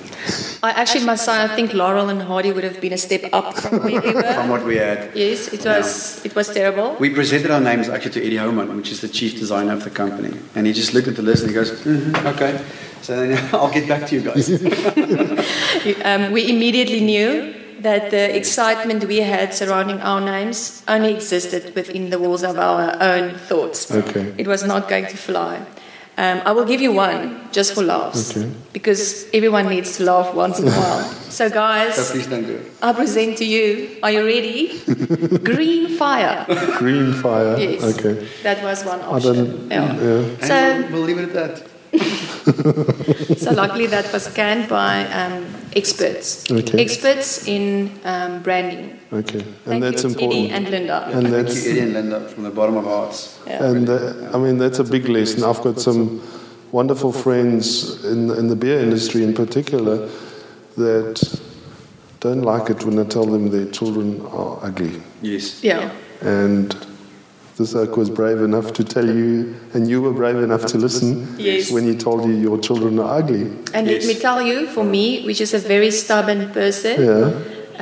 I 0.63 0.71
actually 0.73 1.05
must 1.05 1.25
say, 1.25 1.43
I 1.43 1.49
think 1.49 1.73
Laurel 1.73 2.09
and 2.11 2.21
Hardy 2.21 2.53
would 2.53 2.65
have 2.65 2.81
been 2.81 2.93
a 2.93 2.99
step 2.99 3.23
up 3.33 3.57
from 3.57 3.79
where 3.85 4.01
we 4.03 4.13
from 4.37 4.49
what 4.51 4.65
we 4.65 4.77
had. 4.77 5.17
Yes, 5.17 5.53
it 5.53 5.65
was. 5.65 6.25
It 6.25 6.35
was 6.35 6.49
terrible. 6.53 6.97
We 7.01 7.11
presented 7.11 7.51
our 7.51 7.61
names 7.61 7.89
actually 7.89 8.13
to 8.13 8.27
Eddie 8.27 8.37
Homan, 8.37 8.77
which 8.77 8.91
is 8.91 9.01
the 9.01 9.09
chief 9.09 9.39
designer 9.39 9.73
of 9.73 9.85
the 9.85 9.91
company, 9.91 10.37
and 10.55 10.67
he 10.67 10.73
just 10.73 10.93
looked 10.95 11.09
at 11.09 11.17
the 11.17 11.23
list 11.23 11.43
and 11.43 11.51
he 11.51 11.55
goes, 11.55 11.71
mm 11.85 12.27
"Okay." 12.35 12.61
So 13.03 13.15
then 13.17 13.39
I'll 13.55 13.73
get 13.73 13.89
back 13.89 14.07
to 14.09 14.15
you 14.17 14.23
guys. 14.23 14.49
Um, 16.05 16.33
we 16.33 16.51
immediately 16.51 17.01
knew 17.01 17.55
that 17.83 18.11
the 18.11 18.37
excitement 18.37 19.05
we 19.05 19.19
had 19.19 19.55
surrounding 19.55 20.01
our 20.01 20.21
names 20.21 20.83
only 20.89 21.15
existed 21.15 21.75
within 21.75 22.11
the 22.11 22.19
walls 22.19 22.43
of 22.43 22.59
our 22.59 22.97
own 23.01 23.35
thoughts. 23.49 23.91
Okay. 23.91 24.35
It 24.37 24.47
was 24.47 24.65
not 24.65 24.89
going 24.89 25.07
to 25.07 25.17
fly. 25.17 25.61
Um, 26.17 26.43
I 26.45 26.51
will 26.51 26.65
give 26.65 26.81
you 26.81 26.93
one 26.93 27.49
just 27.53 27.75
for 27.75 27.83
laughs, 27.85 28.37
Okay. 28.37 28.51
because 28.73 29.27
everyone 29.33 29.69
needs 29.69 29.97
to 29.99 30.03
laugh 30.03 30.35
once 30.35 30.59
in 30.59 30.67
a 30.67 30.71
while. 30.73 31.05
So, 31.31 31.49
so 31.49 31.55
guys, 31.55 32.11
please 32.11 32.27
don't 32.27 32.45
do 32.45 32.57
it. 32.57 32.73
I 32.83 32.93
present 32.93 33.39
to 33.39 33.45
you. 33.45 33.99
Are 34.03 34.11
you 34.11 34.25
ready? 34.27 34.81
Green 35.45 35.97
fire. 35.97 36.45
Green 36.79 37.13
Fire. 37.13 37.57
Yes. 37.57 37.85
Okay. 37.95 38.27
That 38.43 38.65
was 38.65 38.85
one 38.85 39.01
I 39.01 39.05
option. 39.07 39.35
don't. 39.35 39.71
Yeah. 39.71 39.95
Yeah. 39.95 40.47
So, 40.47 40.81
we'll, 40.91 40.93
we'll 40.93 41.03
leave 41.03 41.19
it 41.19 41.37
at 41.37 41.63
that. 41.63 41.63
so 43.37 43.53
luckily 43.53 43.87
that 43.87 44.13
was 44.13 44.25
scanned 44.25 44.69
by 44.69 45.05
um, 45.07 45.47
experts. 45.75 46.51
Okay. 46.51 46.83
Experts 46.83 47.47
in 47.47 47.91
um, 48.05 48.43
branding. 48.43 48.99
Okay. 49.13 49.41
Thank 49.41 49.67
And 49.67 49.83
that's 49.83 50.03
you, 50.03 50.11
important. 50.11 50.33
Eddie 50.33 50.51
and 50.51 50.71
Linda. 50.71 51.07
And 51.07 51.29
Thank 51.29 51.55
you, 51.55 51.71
Eddie 51.71 51.81
and 51.81 51.93
Linda, 51.93 52.29
from 52.29 52.43
the 52.45 52.51
bottom 52.51 52.77
of 52.77 52.87
our 52.87 53.05
hearts. 53.05 53.39
Yeah. 53.47 53.65
And 53.65 53.89
uh, 53.89 54.31
I 54.35 54.39
mean, 54.39 54.59
that's 54.59 54.79
a 54.79 54.85
big 54.85 55.09
lesson. 55.09 55.45
I've 55.45 55.63
got 55.63 55.81
some 55.81 56.21
wonderful 56.73 57.13
friends 57.13 58.05
in, 58.05 58.31
in 58.31 58.49
the 58.49 58.57
beer 58.57 58.81
industry 58.81 59.23
in 59.23 59.35
particular 59.35 60.09
that 60.77 61.41
don't 62.21 62.43
like 62.43 62.71
it 62.71 62.85
when 62.85 62.99
I 62.99 63.05
tell 63.05 63.25
them 63.25 63.51
their 63.51 63.71
children 63.71 64.25
are 64.27 64.59
ugly. 64.63 65.01
Yes. 65.23 65.63
yeah. 65.63 65.93
And 66.21 66.75
this 67.59 67.75
oak 67.75 67.97
was 67.97 68.09
brave 68.09 68.41
enough 68.41 68.73
to 68.75 68.85
tell 68.85 69.05
you, 69.07 69.55
and 69.75 69.89
you 69.91 70.01
were 70.01 70.13
brave 70.13 70.37
enough 70.37 70.65
to 70.67 70.79
listen 70.79 71.35
Yes. 71.39 71.71
when 71.73 71.85
he 71.85 71.95
told 71.97 72.25
you 72.29 72.33
your 72.33 72.59
children 72.59 72.99
are 73.01 73.19
ugly. 73.19 73.43
And 73.75 73.87
Yes. 73.87 74.05
let 74.05 74.07
me 74.07 74.15
tell 74.21 74.41
you, 74.51 74.67
for 74.69 74.85
me, 74.85 75.25
which 75.27 75.41
is 75.41 75.53
a 75.55 75.59
very 75.59 75.91
stubborn 75.91 76.51
person, 76.51 76.95
Yeah. 77.05 77.33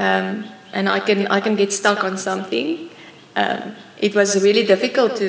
um, 0.07 0.45
and 0.73 0.89
I 0.89 1.01
can 1.01 1.27
I 1.37 1.41
can 1.41 1.55
get 1.57 1.73
stuck 1.73 2.05
on 2.05 2.17
something. 2.19 2.69
Um, 3.37 3.63
it 4.07 4.15
was 4.15 4.29
really 4.43 4.65
difficult 4.65 5.17
to 5.23 5.29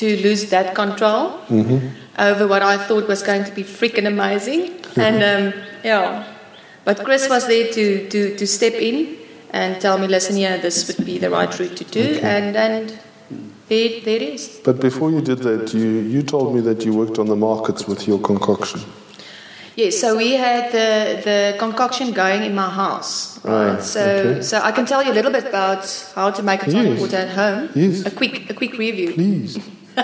to 0.00 0.06
lose 0.26 0.42
that 0.50 0.74
control 0.74 1.24
over 2.18 2.44
what 2.52 2.62
I 2.62 2.76
thought 2.86 3.08
was 3.08 3.22
going 3.22 3.44
to 3.44 3.52
be 3.60 3.64
freaking 3.64 4.06
amazing. 4.06 4.62
and 4.96 5.16
um, 5.32 5.44
yeah, 5.84 6.24
but 6.84 6.96
Chris 7.04 7.28
was 7.28 7.46
there 7.46 7.66
to, 7.76 7.84
to 8.12 8.20
to 8.36 8.46
step 8.46 8.74
in 8.74 8.96
and 9.52 9.80
tell 9.80 9.98
me, 9.98 10.06
listen, 10.06 10.36
yeah, 10.36 10.56
this 10.66 10.76
would 10.88 11.04
be 11.04 11.18
the 11.18 11.28
right 11.28 11.52
route 11.58 11.76
to 11.76 11.84
do, 11.84 12.06
and 12.22 12.56
and 12.56 12.98
there 14.04 14.22
is. 14.34 14.60
But 14.64 14.80
before 14.80 15.10
you 15.10 15.20
did 15.20 15.38
that, 15.48 15.72
you, 15.74 15.88
you 16.14 16.22
told 16.22 16.54
me 16.54 16.60
that 16.62 16.84
you 16.84 16.92
worked 16.94 17.18
on 17.18 17.26
the 17.26 17.36
markets 17.36 17.86
with 17.86 18.06
your 18.08 18.18
concoction. 18.20 18.80
Yes, 19.74 19.98
so 19.98 20.16
we 20.16 20.32
had 20.32 20.64
the, 20.70 21.22
the 21.28 21.38
concoction 21.58 22.12
going 22.12 22.42
in 22.42 22.54
my 22.54 22.68
house. 22.68 23.12
Right. 23.44 23.78
Ah, 23.78 23.80
so 23.80 24.00
okay. 24.00 24.42
so 24.42 24.54
I 24.58 24.70
can 24.70 24.84
tell 24.84 25.02
you 25.02 25.10
a 25.10 25.16
little 25.18 25.32
bit 25.32 25.46
about 25.46 25.84
how 26.14 26.30
to 26.30 26.42
make 26.42 26.62
a 26.62 26.70
tonic 26.70 26.92
Yes. 26.92 27.00
water 27.00 27.16
at 27.16 27.30
home. 27.30 27.68
Yes. 27.74 28.04
A 28.06 28.10
quick 28.10 28.34
a 28.50 28.54
quick 28.54 28.74
review. 28.78 29.10
Please. 29.14 29.58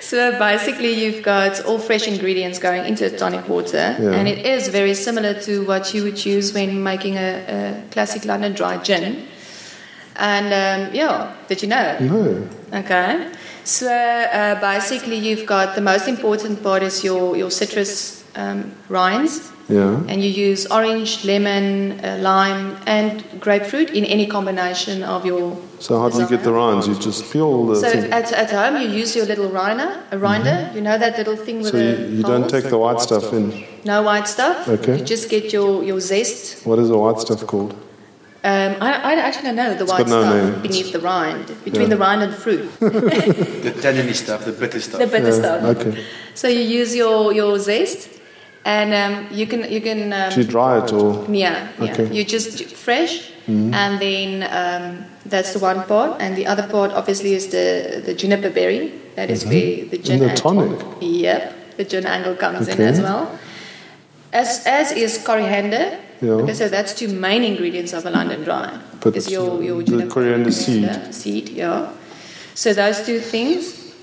So 0.00 0.38
basically 0.38 0.92
you've 1.04 1.22
got 1.22 1.52
all 1.66 1.78
fresh 1.78 2.06
ingredients 2.08 2.58
going 2.58 2.84
into 2.86 3.04
a 3.04 3.10
tonic 3.10 3.46
water 3.46 3.94
Yeah. 4.00 4.12
and 4.16 4.26
it 4.26 4.46
is 4.46 4.68
very 4.68 4.94
similar 4.94 5.34
to 5.46 5.66
what 5.66 5.92
you 5.92 6.02
would 6.04 6.24
use 6.24 6.54
when 6.54 6.82
making 6.82 7.16
a, 7.16 7.30
a 7.56 7.90
classic 7.90 8.24
London 8.24 8.54
dry 8.54 8.78
gin. 8.78 9.26
And 10.18 10.46
um, 10.46 10.94
yeah, 10.94 11.32
did 11.48 11.62
you 11.62 11.68
know? 11.68 11.96
No. 12.00 12.48
Okay. 12.80 13.30
So 13.64 13.86
uh, 13.88 14.60
basically, 14.60 15.16
you've 15.16 15.46
got 15.46 15.74
the 15.74 15.80
most 15.80 16.08
important 16.08 16.62
part 16.62 16.82
is 16.82 17.04
your, 17.04 17.36
your 17.36 17.50
citrus 17.50 18.24
um, 18.34 18.72
rinds, 18.88 19.52
Yeah. 19.68 20.00
and 20.08 20.22
you 20.24 20.30
use 20.30 20.66
orange, 20.70 21.24
lemon, 21.24 22.00
uh, 22.02 22.18
lime, 22.20 22.76
and 22.86 23.22
grapefruit 23.40 23.90
in 23.90 24.04
any 24.06 24.26
combination 24.26 25.02
of 25.02 25.24
your. 25.26 25.56
So 25.80 26.00
how 26.00 26.08
do 26.08 26.18
you 26.18 26.28
get 26.28 26.42
the 26.42 26.52
rinds? 26.52 26.88
You 26.88 26.94
just 26.94 27.30
peel 27.32 27.66
the 27.66 27.76
So 27.76 27.90
thing. 27.90 28.12
at, 28.12 28.32
at 28.32 28.50
home, 28.50 28.80
you 28.82 28.88
use 28.88 29.14
your 29.14 29.26
little 29.26 29.50
rinder, 29.50 30.00
a 30.10 30.16
rinder. 30.16 30.74
You 30.74 30.80
know 30.80 30.96
that 30.98 31.16
little 31.18 31.36
thing 31.36 31.58
with 31.62 31.70
So 31.72 31.76
you, 31.78 31.96
the 31.96 32.02
you 32.16 32.22
don't 32.22 32.40
holes? 32.42 32.52
take 32.52 32.68
the 32.70 32.78
white 32.78 33.00
stuff 33.00 33.32
in. 33.32 33.64
no 33.84 34.02
white 34.02 34.26
stuff. 34.26 34.66
Okay. 34.68 34.98
You 34.98 35.04
just 35.04 35.28
get 35.30 35.52
your, 35.52 35.84
your 35.84 36.00
zest. 36.00 36.66
What 36.66 36.78
is 36.78 36.88
the 36.88 36.98
white 36.98 37.20
stuff 37.20 37.46
called? 37.46 37.74
Um, 38.50 38.70
I, 38.80 38.90
I 39.10 39.12
actually 39.26 39.46
don't 39.48 39.56
know 39.62 39.74
the 39.82 39.84
white 39.90 40.06
no 40.06 40.22
stuff 40.22 40.34
name. 40.34 40.62
beneath 40.66 40.90
the 40.96 41.00
rind, 41.14 41.46
between 41.66 41.88
Yeah. 41.88 41.94
the 41.96 42.00
rind 42.06 42.20
and 42.24 42.32
the 42.34 42.40
fruit, 42.44 42.64
The 43.66 43.72
tanniny 43.84 44.14
stuff, 44.24 44.40
the 44.50 44.52
bitter 44.62 44.80
stuff. 44.80 45.00
the 45.04 45.06
bitter 45.14 45.32
Yeah, 45.34 45.42
stuff. 45.42 45.58
Okay. 45.76 45.92
So 46.40 46.46
you 46.56 46.62
use 46.80 46.90
your, 47.02 47.32
your 47.40 47.52
zest, 47.68 48.08
and 48.64 48.88
um, 49.02 49.14
you 49.38 49.46
can 49.52 49.60
you 49.74 49.80
can 49.88 50.00
um, 50.20 50.30
Do 50.34 50.40
you 50.42 50.48
dry 50.56 50.72
it 50.82 50.92
or? 50.92 51.08
yeah, 51.28 51.68
yeah. 51.80 51.92
Okay. 51.92 52.06
You 52.16 52.22
just 52.36 52.50
fresh, 52.86 53.14
and 53.48 53.92
then 54.06 54.30
um, 54.60 55.04
that's 55.32 55.50
the 55.54 55.58
one 55.70 55.80
part, 55.92 56.10
and 56.22 56.30
the 56.40 56.46
other 56.52 56.66
part 56.74 56.90
obviously 57.00 57.32
is 57.34 57.44
the 57.56 57.66
the 58.06 58.14
juniper 58.20 58.50
berry. 58.58 58.92
That 59.16 59.28
is 59.30 59.44
where 59.44 59.84
the 59.92 59.98
gin 60.06 60.20
Mm-hmm. 60.20 60.24
the 60.24 60.30
and- 60.30 60.38
tonic? 60.44 60.78
Yep, 61.26 61.42
the 61.78 61.84
gin 61.90 62.06
angle 62.06 62.36
comes 62.36 62.68
in 62.68 62.80
as 62.80 62.98
well. 63.00 63.22
As 64.32 64.48
as 64.66 64.92
is 64.92 65.18
coriander. 65.28 65.86
Yeah. 66.20 66.32
Okay, 66.42 66.54
so 66.54 66.68
that's 66.68 66.94
two 66.94 67.08
main 67.08 67.44
ingredients 67.44 67.92
of 67.92 68.04
a 68.06 68.10
London 68.10 68.42
dry. 68.44 68.78
But 69.00 69.16
is 69.16 69.30
your 69.30 69.62
your 69.62 69.82
the 69.82 70.06
coriander 70.06 70.50
seed. 70.50 71.14
seed, 71.14 71.48
yeah. 71.50 71.92
So 72.54 72.74
those 72.74 73.02
two 73.06 73.20
things, 73.20 73.94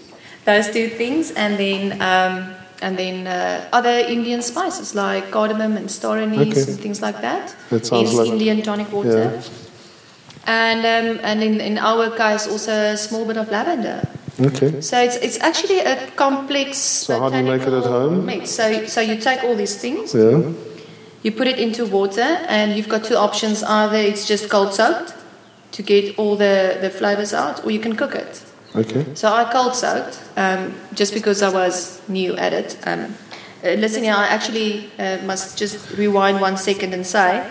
those 0.46 0.70
two 0.72 0.88
things, 0.90 1.32
and 1.32 1.58
then 1.58 2.02
um, 2.02 2.56
and 2.82 2.98
then 2.98 3.28
uh, 3.28 3.68
other 3.74 4.00
Indian 4.08 4.42
spices 4.42 4.96
like 4.96 5.30
cardamom 5.32 5.76
and 5.78 5.92
star 5.92 6.18
anise 6.20 6.52
Okay. 6.52 6.72
and 6.72 6.80
things 6.80 7.02
like 7.02 7.20
that. 7.22 7.54
That 7.70 7.86
sounds 7.86 8.10
Hence 8.10 8.20
like- 8.20 8.32
Indian 8.32 8.62
tonic 8.62 8.92
water. 8.92 9.32
Yeah. 9.36 9.42
And 10.48 10.80
um, 10.86 11.20
and 11.24 11.44
in, 11.44 11.60
in 11.60 11.78
our 11.78 12.10
case 12.16 12.48
also 12.48 12.72
a 12.72 12.98
small 12.98 13.26
bit 13.26 13.38
of 13.38 13.50
lavender. 13.50 14.08
Okay. 14.40 14.80
So 14.82 15.00
it's 15.00 15.16
it's 15.18 15.40
actually 15.42 15.80
a 15.80 15.96
complex. 16.16 16.78
So 16.78 17.20
how 17.20 17.30
do 17.30 17.38
you 17.38 17.44
make 17.44 17.62
it 17.64 17.74
at 17.74 17.84
home? 17.84 18.26
Mix. 18.26 18.52
So 18.52 18.86
so 18.86 19.02
you 19.02 19.18
take 19.18 19.44
all 19.44 19.56
these 19.56 19.76
things, 19.78 20.14
Yeah. 20.14 20.42
You 21.26 21.32
put 21.32 21.48
it 21.48 21.58
into 21.58 21.88
water, 21.88 22.30
and 22.48 22.78
you've 22.78 22.88
got 22.88 23.04
two 23.04 23.16
options. 23.16 23.64
Either 23.64 23.98
it's 23.98 24.28
just 24.28 24.48
cold 24.48 24.76
soaked 24.76 25.16
to 25.72 25.82
get 25.82 26.18
all 26.20 26.36
the 26.36 26.78
the 26.80 26.90
flavors 26.90 27.34
out, 27.34 27.66
or 27.66 27.72
you 27.72 27.80
can 27.80 27.96
cook 27.96 28.14
it. 28.14 28.44
Okay. 28.76 29.04
So 29.16 29.34
I 29.34 29.44
cold 29.52 29.74
soaked 29.74 30.20
um, 30.38 30.74
just 30.94 31.14
because 31.14 31.42
I 31.42 31.50
was 31.50 32.02
new 32.08 32.36
at 32.38 32.54
it. 32.54 32.78
Um, 32.86 33.16
uh, 33.64 33.70
listen, 33.70 34.04
here, 34.04 34.14
I 34.14 34.28
actually 34.28 34.92
uh, 35.00 35.18
must 35.26 35.58
just 35.58 35.98
rewind 35.98 36.42
one 36.42 36.58
second 36.58 36.94
and 36.94 37.06
say 37.06 37.50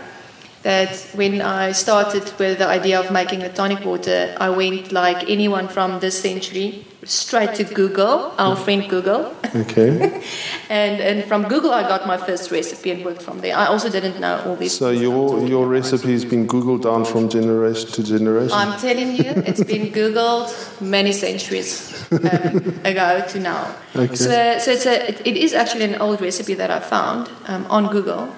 that 0.65 0.97
when 1.13 1.43
I 1.43 1.73
started 1.73 2.25
with 2.39 2.59
the 2.59 2.67
idea 2.67 2.99
of 2.99 3.13
making 3.13 3.43
a 3.43 3.53
tonic 3.53 3.85
water, 3.85 4.35
I 4.41 4.49
went 4.49 4.93
like 4.93 5.29
anyone 5.29 5.69
from 5.69 6.01
this 6.01 6.21
century 6.21 6.87
straight 7.05 7.55
to 7.57 7.65
Google, 7.65 8.33
our 8.39 8.57
friend 8.57 8.89
Google. 8.89 9.35
Okay. 9.55 10.23
and, 10.71 11.01
and 11.03 11.25
from 11.27 11.49
Google, 11.49 11.71
I 11.73 11.83
got 11.83 12.07
my 12.07 12.17
first 12.17 12.51
recipe 12.51 12.91
and 12.91 13.05
worked 13.05 13.21
from 13.21 13.41
there. 13.41 13.55
I 13.55 13.67
also 13.67 13.91
didn't 13.91 14.19
know 14.21 14.43
all 14.47 14.57
these 14.57 14.79
So 14.79 14.89
your 14.89 15.47
your 15.47 15.67
recipe's 15.67 16.25
been 16.25 16.47
googled 16.49 16.83
down 16.83 17.05
from 17.05 17.29
generation 17.29 17.91
to 17.91 18.03
generation. 18.03 18.57
I'm 18.57 18.81
telling 18.81 19.17
you, 19.17 19.33
it's 19.49 19.63
been 19.63 19.93
Googled 19.93 20.49
many 20.81 21.13
centuries 21.13 21.93
um, 22.11 22.57
ago 22.85 23.23
to 23.29 23.39
now. 23.39 23.75
Okay. 23.95 24.15
So, 24.17 24.59
so 24.59 24.71
it's 24.73 24.87
a, 24.87 25.11
it, 25.11 25.27
it 25.27 25.37
is 25.37 25.53
actually 25.53 25.85
an 25.85 26.01
old 26.01 26.23
recipe 26.23 26.55
that 26.55 26.71
I 26.71 26.81
found 26.81 27.31
um, 27.49 27.67
on 27.69 27.89
Google. 27.93 28.35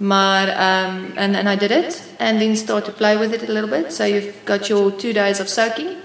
Maar, 0.00 0.48
um, 0.48 1.12
and, 1.16 1.36
and 1.36 1.46
I 1.48 1.56
did 1.56 1.70
it 1.70 2.02
and 2.18 2.40
then 2.40 2.56
start 2.56 2.84
to 2.86 2.92
play 2.92 3.18
with 3.18 3.34
it 3.34 3.48
a 3.48 3.52
little 3.52 3.68
bit. 3.68 3.92
So 3.92 4.04
you've 4.04 4.32
got 4.46 4.68
your 4.68 4.90
two 4.90 5.12
days 5.12 5.40
of 5.40 5.48
soaking 5.48 5.96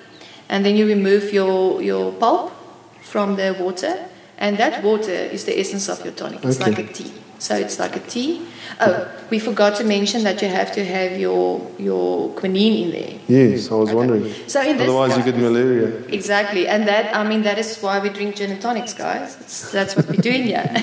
and 0.49 0.65
then 0.65 0.75
you 0.75 0.85
remove 0.85 1.31
your, 1.33 1.81
your 1.81 2.11
pulp 2.11 2.51
from 3.01 3.35
the 3.37 3.55
water. 3.57 3.95
And 4.37 4.57
that 4.57 4.83
water 4.83 5.13
is 5.31 5.45
the 5.45 5.57
essence 5.57 5.87
of 5.87 6.03
your 6.03 6.13
tonic. 6.13 6.43
It's 6.43 6.59
Okay. 6.59 6.71
like 6.71 6.79
a 6.89 6.93
tea. 6.93 7.11
So 7.39 7.55
it's 7.55 7.79
like 7.79 7.95
a 7.95 7.99
tea. 7.99 8.45
Oh, 8.79 9.07
we 9.29 9.39
forgot 9.39 9.75
to 9.77 9.83
mention 9.83 10.23
that 10.23 10.41
you 10.41 10.47
have 10.47 10.71
to 10.73 10.85
have 10.85 11.19
your, 11.19 11.69
your 11.77 12.29
quinine 12.29 12.73
in 12.83 12.91
there. 12.91 13.19
yes, 13.27 13.71
I 13.71 13.75
was 13.75 13.91
wondering. 13.93 14.33
So 14.47 14.61
in 14.61 14.77
this 14.77 14.87
Otherwise, 14.87 15.17
you 15.17 15.23
get 15.23 15.37
malaria. 15.37 15.99
Exactly, 16.07 16.67
and 16.67 16.87
that 16.87 17.15
I 17.15 17.23
mean 17.27 17.43
that 17.43 17.57
is 17.57 17.77
why 17.79 17.99
we 17.99 18.09
drink 18.09 18.35
gin 18.35 18.51
and 18.51 18.61
tonics, 18.61 18.93
guys. 18.93 19.37
It's, 19.41 19.71
that's 19.71 19.95
what 19.95 20.07
we're 20.07 20.21
doing 20.21 20.43
here. 20.43 20.65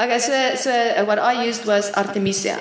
okay, 0.00 0.18
so 0.18 0.54
so 0.56 1.04
what 1.04 1.18
I 1.18 1.44
used 1.44 1.66
was 1.66 1.92
Artemisia. 1.92 2.58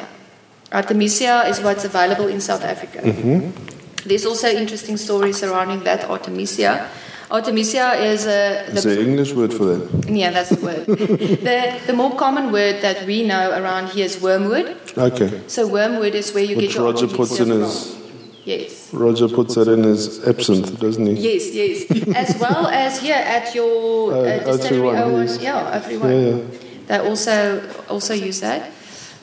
Artemisia 0.72 1.44
is 1.48 1.60
what's 1.60 1.84
available 1.84 2.28
in 2.28 2.40
South 2.40 2.64
Africa. 2.64 3.00
Mm-hmm. 3.00 4.08
There's 4.08 4.26
also 4.26 4.48
interesting 4.48 4.98
stories 4.98 5.38
surrounding 5.38 5.84
that 5.84 6.10
Artemisia. 6.10 6.90
Artemisia 7.32 7.94
is 7.94 8.26
a 8.26 8.66
Is 8.76 8.84
there 8.84 9.00
an 9.00 9.08
English 9.08 9.34
word 9.34 9.54
for 9.54 9.66
that? 9.66 10.10
yeah, 10.10 10.32
that's 10.32 10.50
the 10.50 10.60
word. 10.66 10.86
the 11.48 11.80
the 11.88 11.94
more 11.94 12.14
common 12.16 12.52
word 12.52 12.82
that 12.82 13.06
we 13.06 13.24
know 13.24 13.52
around 13.52 13.88
here 13.90 14.06
is 14.06 14.20
wormwood. 14.22 14.68
Okay. 14.98 15.42
So 15.48 15.66
wormwood 15.68 16.14
is 16.14 16.34
where 16.34 16.44
you 16.44 16.58
Which 16.58 16.68
get 16.68 16.76
your 16.76 16.92
Roger 16.92 17.08
puts 17.08 17.40
in 17.40 17.50
his. 17.50 17.98
Yes. 18.44 18.92
Roger 18.94 19.28
puts 19.30 19.56
that 19.56 19.68
in 19.68 19.84
his 19.84 20.28
absinthe, 20.28 20.80
doesn't 20.80 21.06
he? 21.06 21.14
Yes, 21.14 21.54
yes. 21.54 21.86
as 22.16 22.36
well 22.42 22.68
as 22.68 23.00
here 23.00 23.22
at 23.38 23.54
your 23.56 24.14
Uh, 24.14 24.18
uh, 24.18 24.58
distillery, 24.58 24.98
031, 24.98 24.98
oh, 24.98 25.22
yes. 25.22 25.38
yeah, 25.42 25.72
everyone. 25.80 26.10
Yeah, 26.12 26.36
yeah. 26.36 26.44
They 26.88 26.98
also 27.10 27.62
also 27.88 28.14
use 28.14 28.42
that. 28.42 28.72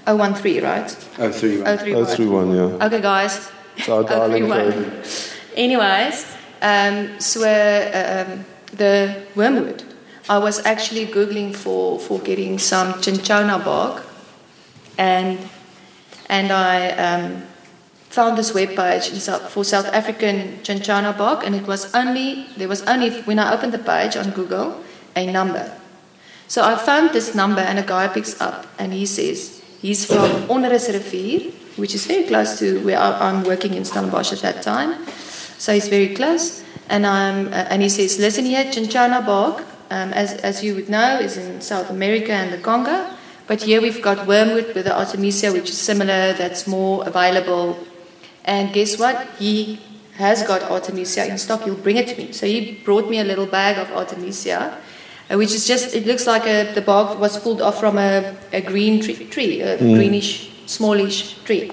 013, 0.06 0.62
right? 0.62 0.88
Oh, 1.18 1.30
three. 1.32 1.60
right. 1.60 1.78
031. 1.78 2.00
Oh, 2.00 2.04
through 2.06 2.30
one, 2.30 2.48
yeah. 2.56 2.86
Okay, 2.86 3.00
guys. 3.02 3.50
It's 3.76 3.88
our 3.90 4.04
031. 4.08 5.02
Anyways, 5.56 6.37
um, 6.62 7.20
so 7.20 7.40
um, 7.42 8.44
the 8.76 9.22
wormwood. 9.34 9.82
I 10.28 10.38
was 10.38 10.64
actually 10.66 11.06
googling 11.06 11.56
for 11.56 11.98
for 11.98 12.18
getting 12.20 12.58
some 12.58 13.00
cinchona 13.02 13.58
bark, 13.58 14.04
and 14.98 15.38
and 16.28 16.52
I 16.52 16.90
um, 16.90 17.42
found 18.10 18.36
this 18.36 18.52
webpage 18.52 19.08
for 19.48 19.64
South 19.64 19.86
African 19.86 20.62
cinchona 20.64 21.12
bark, 21.16 21.46
and 21.46 21.54
it 21.54 21.66
was 21.66 21.94
only 21.94 22.46
there 22.58 22.68
was 22.68 22.82
only 22.82 23.22
when 23.22 23.38
I 23.38 23.54
opened 23.54 23.72
the 23.72 23.78
page 23.78 24.16
on 24.16 24.30
Google 24.30 24.84
a 25.16 25.24
number. 25.26 25.72
So 26.46 26.62
I 26.64 26.76
found 26.76 27.12
this 27.12 27.34
number, 27.34 27.60
and 27.60 27.78
a 27.78 27.82
guy 27.82 28.08
picks 28.08 28.40
up, 28.40 28.66
and 28.78 28.92
he 28.92 29.06
says 29.06 29.62
he's 29.80 30.04
from 30.04 30.48
Onderus 30.48 30.88
Rivier, 30.88 31.52
which 31.76 31.94
is 31.94 32.06
very 32.06 32.24
close 32.24 32.58
to 32.58 32.80
where 32.84 32.98
I- 32.98 33.28
I'm 33.28 33.44
working 33.44 33.74
in 33.74 33.84
Stellenbosch 33.84 34.32
at 34.32 34.40
that 34.40 34.62
time. 34.62 34.94
So 35.58 35.74
he's 35.74 35.88
very 35.88 36.14
close, 36.14 36.62
and 36.88 37.04
I'm 37.04 37.48
uh, 37.48 37.66
and 37.70 37.82
he 37.82 37.88
says, 37.88 38.18
listen 38.18 38.44
here, 38.44 38.70
cinchona 38.72 39.22
bark, 39.22 39.64
um, 39.90 40.12
as 40.12 40.34
as 40.44 40.62
you 40.62 40.74
would 40.76 40.88
know, 40.88 41.18
is 41.18 41.36
in 41.36 41.60
South 41.60 41.90
America 41.90 42.32
and 42.32 42.52
the 42.52 42.58
Congo. 42.58 43.06
But 43.48 43.62
here 43.62 43.80
we've 43.80 44.02
got 44.02 44.26
wormwood 44.26 44.74
with 44.74 44.84
the 44.84 44.96
Artemisia, 44.96 45.50
which 45.52 45.70
is 45.70 45.78
similar, 45.78 46.34
that's 46.34 46.66
more 46.66 47.06
available. 47.08 47.78
And 48.44 48.72
guess 48.72 48.98
what? 48.98 49.26
He 49.38 49.80
has 50.16 50.42
got 50.42 50.62
Artemisia 50.70 51.26
in 51.26 51.38
stock. 51.38 51.62
He'll 51.62 51.74
bring 51.74 51.96
it 51.96 52.08
to 52.08 52.16
me. 52.16 52.32
So 52.32 52.46
he 52.46 52.80
brought 52.84 53.08
me 53.08 53.18
a 53.18 53.24
little 53.24 53.46
bag 53.46 53.78
of 53.78 53.90
Artemisia, 53.96 54.76
uh, 55.30 55.36
which 55.36 55.54
is 55.54 55.66
just, 55.66 55.94
it 55.94 56.06
looks 56.06 56.26
like 56.26 56.44
a, 56.46 56.72
the 56.74 56.82
bark 56.82 57.18
was 57.18 57.38
pulled 57.38 57.62
off 57.62 57.80
from 57.80 57.96
a, 57.96 58.36
a 58.52 58.60
green 58.60 59.00
tree, 59.00 59.26
tree 59.26 59.62
a 59.62 59.78
greenish, 59.78 60.50
smallish 60.66 61.38
tree. 61.44 61.72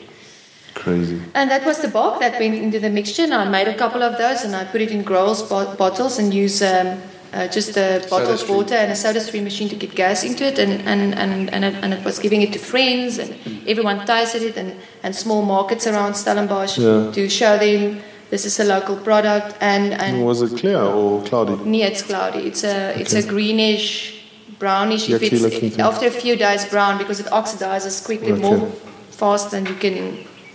Crazy. 0.86 1.20
And 1.34 1.50
that 1.50 1.64
was 1.66 1.78
the 1.86 1.88
bulk 1.88 2.20
that 2.20 2.34
went 2.40 2.54
into 2.66 2.80
the 2.80 2.92
mixture. 3.00 3.24
And 3.24 3.34
I 3.34 3.46
made 3.58 3.68
a 3.68 3.78
couple 3.84 4.04
of 4.04 4.14
those 4.24 4.44
and 4.46 4.56
I 4.56 4.64
put 4.74 4.82
it 4.82 4.92
in 4.92 5.02
Growl's 5.10 5.42
bo- 5.52 5.74
bottles 5.76 6.20
and 6.20 6.32
use 6.32 6.62
um, 6.62 6.88
uh, 7.34 7.48
just 7.48 7.76
a 7.76 8.06
bottle 8.08 8.34
of 8.38 8.48
water 8.48 8.76
and 8.76 8.92
a 8.92 8.96
soda 8.96 9.20
stream 9.20 9.44
machine 9.46 9.68
to 9.70 9.76
get 9.84 9.96
gas 9.96 10.24
into 10.24 10.44
it. 10.46 10.60
And, 10.60 10.74
and, 10.92 11.02
and, 11.16 11.52
and, 11.56 11.66
it, 11.66 11.74
and 11.84 11.92
it 11.92 12.06
was 12.06 12.20
giving 12.20 12.42
it 12.44 12.54
to 12.54 12.60
friends 12.60 13.18
and 13.18 13.32
everyone 13.68 14.06
tasted 14.06 14.44
it 14.44 14.58
and, 14.58 14.76
and 15.02 15.16
small 15.16 15.42
markets 15.42 15.88
around 15.88 16.14
Stellenbosch 16.14 16.78
Yeah. 16.78 17.10
to 17.18 17.28
show 17.30 17.58
them 17.58 18.00
this 18.30 18.46
is 18.46 18.60
a 18.60 18.64
local 18.64 18.96
product. 18.96 19.58
And, 19.62 19.92
and 19.94 20.24
Was 20.24 20.44
it 20.44 20.56
clear 20.60 20.80
or 20.82 21.24
cloudy? 21.24 21.56
near 21.66 21.88
it's 21.88 22.04
cloudy. 22.04 22.42
It's 22.50 22.64
a, 22.64 22.94
it's 23.02 23.14
a 23.14 23.24
greenish, 23.28 24.22
brownish. 24.60 25.10
If 25.10 25.24
it's, 25.24 25.80
after 25.80 26.06
a 26.06 26.12
few 26.12 26.36
days 26.36 26.64
brown 26.66 27.00
because 27.00 27.20
it 27.20 27.26
oxidizes 27.28 28.06
quickly 28.06 28.34
Okay. 28.34 28.42
more 28.44 28.70
fast 29.10 29.50
than 29.50 29.66
you 29.66 29.74
can 29.86 29.98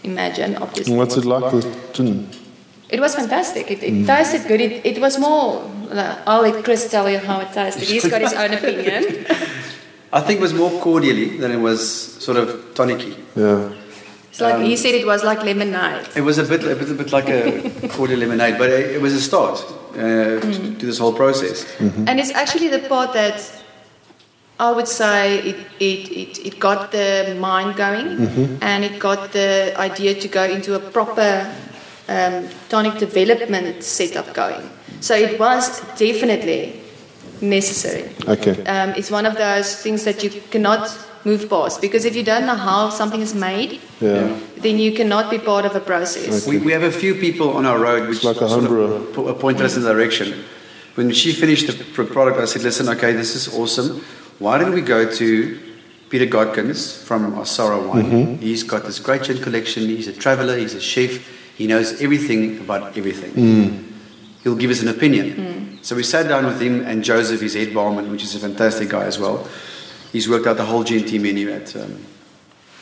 imagine. 0.04 0.56
Obviously. 0.56 0.92
And 0.92 0.98
what's 0.98 1.16
it 1.16 1.24
like 1.24 1.52
with 1.52 1.66
gin? 1.92 2.28
It 2.88 3.00
was 3.00 3.14
fantastic. 3.14 3.70
It, 3.70 3.82
it 3.82 3.92
Mm. 3.94 4.06
tasted 4.06 4.46
good. 4.48 4.60
It, 4.60 4.84
it 4.84 5.00
was 5.00 5.18
more. 5.18 5.62
uh, 5.92 6.16
I'll 6.26 6.42
let 6.42 6.64
Chris 6.64 6.88
tell 6.90 7.08
you 7.10 7.18
how 7.18 7.40
it 7.40 7.52
tasted. 7.52 7.84
He's 7.88 8.06
got 8.08 8.20
his 8.20 8.32
own 8.32 8.52
opinion. 8.52 9.26
I 10.12 10.20
think 10.20 10.38
it 10.40 10.42
was 10.42 10.52
more 10.54 10.70
cordially 10.80 11.38
than 11.38 11.52
it 11.52 11.58
was 11.60 11.80
sort 12.24 12.36
of 12.36 12.74
tonicky. 12.74 13.14
Yeah. 13.36 13.70
It's 14.30 14.40
like 14.40 14.54
Um, 14.54 14.62
he 14.64 14.76
said 14.76 14.94
it 14.94 15.06
was 15.06 15.22
like 15.24 15.42
lemonade. 15.44 16.06
It 16.16 16.22
was 16.22 16.38
a 16.38 16.44
bit, 16.44 16.62
it 16.64 16.78
was 16.78 16.90
a 16.90 16.94
bit 16.94 17.12
like 17.12 17.28
a 17.28 17.88
cordial 17.96 18.18
lemonade, 18.20 18.58
but 18.58 18.70
it, 18.70 18.96
it 18.96 19.00
was 19.00 19.12
a 19.14 19.20
start 19.20 19.56
uh, 19.94 20.40
to, 20.40 20.74
to 20.78 20.86
this 20.86 20.98
whole 20.98 21.12
process. 21.12 21.64
And 21.80 22.18
it's 22.20 22.30
actually 22.32 22.68
the 22.68 22.80
part 22.88 23.12
that 23.12 23.40
I 24.60 24.70
would 24.72 24.88
say 24.88 25.38
it, 25.38 25.56
it, 25.80 26.10
it, 26.22 26.46
it 26.46 26.60
got 26.60 26.92
the 26.92 27.34
mind 27.40 27.76
going 27.76 28.58
and 28.60 28.84
it 28.84 28.98
got 28.98 29.32
the 29.32 29.72
idea 29.78 30.14
to 30.14 30.28
go 30.28 30.44
into 30.44 30.74
a 30.74 30.78
proper 30.78 31.50
um, 32.08 32.46
tonic 32.68 32.98
development 32.98 33.82
setup 33.82 34.34
going. 34.34 34.68
So 35.00 35.14
it 35.14 35.40
was 35.40 35.80
definitely 35.96 36.78
necessary. 37.40 38.10
Okay. 38.28 38.62
Um, 38.64 38.90
it's 38.98 39.10
one 39.10 39.24
of 39.24 39.38
those 39.38 39.76
things 39.82 40.04
that 40.04 40.22
you 40.22 40.30
cannot 40.50 40.94
move 41.24 41.48
past 41.48 41.80
because 41.80 42.04
if 42.04 42.14
you 42.14 42.22
don't 42.22 42.44
know 42.44 42.54
how 42.54 42.90
something 42.90 43.22
is 43.22 43.34
made, 43.34 43.80
Yeah. 44.00 44.38
then 44.58 44.78
you 44.78 44.92
cannot 44.92 45.30
be 45.30 45.38
part 45.38 45.64
of 45.64 45.74
a 45.74 45.80
process. 45.80 46.46
We, 46.46 46.58
we 46.58 46.72
have 46.72 46.82
a 46.82 46.92
few 46.92 47.14
people 47.14 47.56
on 47.56 47.64
our 47.64 47.78
road 47.78 48.10
which 48.10 48.24
like 48.24 48.36
a 48.42 48.48
sort 48.48 48.64
of 48.64 49.12
po- 49.14 49.32
pointed 49.34 49.64
us 49.64 49.76
in 49.76 49.82
the 49.84 49.92
direction. 49.92 50.44
When 50.96 51.12
she 51.12 51.32
finished 51.32 51.66
the 51.66 52.04
product, 52.04 52.38
I 52.38 52.44
said, 52.44 52.62
listen, 52.62 52.88
okay, 52.90 53.12
this 53.12 53.34
is 53.34 53.48
awesome. 53.54 54.04
Why 54.40 54.56
don't 54.56 54.72
we 54.72 54.80
go 54.80 55.08
to 55.08 55.60
Peter 56.08 56.24
Godkins 56.24 57.04
from 57.04 57.34
Asara 57.34 57.86
Wine? 57.86 58.04
Mm-hmm. 58.04 58.42
He's 58.42 58.62
got 58.62 58.84
this 58.84 58.98
great 58.98 59.22
gin 59.22 59.40
collection. 59.42 59.82
He's 59.82 60.08
a 60.08 60.14
traveler, 60.14 60.56
he's 60.56 60.74
a 60.74 60.80
chef. 60.80 61.22
He 61.56 61.66
knows 61.66 62.00
everything 62.00 62.58
about 62.58 62.96
everything. 62.96 63.32
Mm. 63.32 63.92
He'll 64.42 64.56
give 64.56 64.70
us 64.70 64.80
an 64.80 64.88
opinion. 64.88 65.26
Mm. 65.36 65.84
So 65.84 65.94
we 65.94 66.02
sat 66.02 66.26
down 66.26 66.46
with 66.46 66.58
him 66.58 66.86
and 66.86 67.04
Joseph, 67.04 67.42
his 67.42 67.52
head 67.52 67.74
barman, 67.74 68.10
which 68.10 68.22
is 68.22 68.34
a 68.34 68.38
fantastic 68.38 68.88
guy 68.88 69.04
as 69.04 69.18
well. 69.18 69.46
He's 70.10 70.26
worked 70.26 70.46
out 70.46 70.56
the 70.56 70.64
whole 70.64 70.84
GNT 70.84 71.20
menu 71.20 71.50
at, 71.50 71.76
um, 71.76 72.02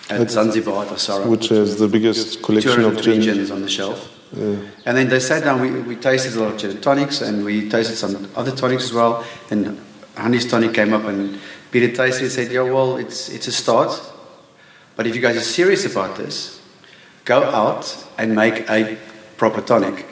at 0.09 0.31
Zanzibar, 0.31 0.85
at 0.85 0.93
Asara. 0.93 1.27
Which 1.27 1.49
has 1.49 1.77
the 1.77 1.89
biggest 1.89 2.41
collection 2.41 2.85
of 2.85 3.03
203 3.03 3.15
gin. 3.15 3.35
gins 3.35 3.51
on 3.51 3.63
the 3.63 3.69
shelf. 3.69 4.15
Yeah. 4.33 4.57
And 4.87 4.97
then 4.97 5.09
they 5.09 5.19
sat 5.19 5.43
down, 5.43 5.61
we, 5.61 5.73
we 5.81 5.97
tasted 5.97 6.37
a 6.37 6.41
lot 6.41 6.53
of 6.53 6.59
gin 6.59 6.71
and 6.71 6.83
tonics, 6.83 7.21
and 7.21 7.45
we 7.45 7.69
tasted 7.69 7.97
some 7.97 8.31
other 8.37 8.55
tonics 8.55 8.85
as 8.85 8.93
well. 8.93 9.25
And 9.51 9.81
Honey's 10.19 10.47
tonic 10.47 10.75
came 10.75 10.93
up, 10.93 11.05
and 11.05 11.39
Peter 11.71 11.87
it 11.87 11.99
and 11.99 12.31
said, 12.31 12.51
Yeah, 12.51 12.63
well, 12.63 12.97
it's, 12.97 13.29
it's 13.29 13.47
a 13.47 13.53
start. 13.53 14.01
But 14.97 15.07
if 15.07 15.15
you 15.15 15.23
guys 15.23 15.37
are 15.37 15.41
serious 15.41 15.85
about 15.85 16.17
this, 16.17 16.61
go 17.25 17.43
out 17.45 18.07
and 18.19 18.35
make 18.35 18.69
a 18.69 18.99
proper 19.37 19.61
tonic. 19.61 20.07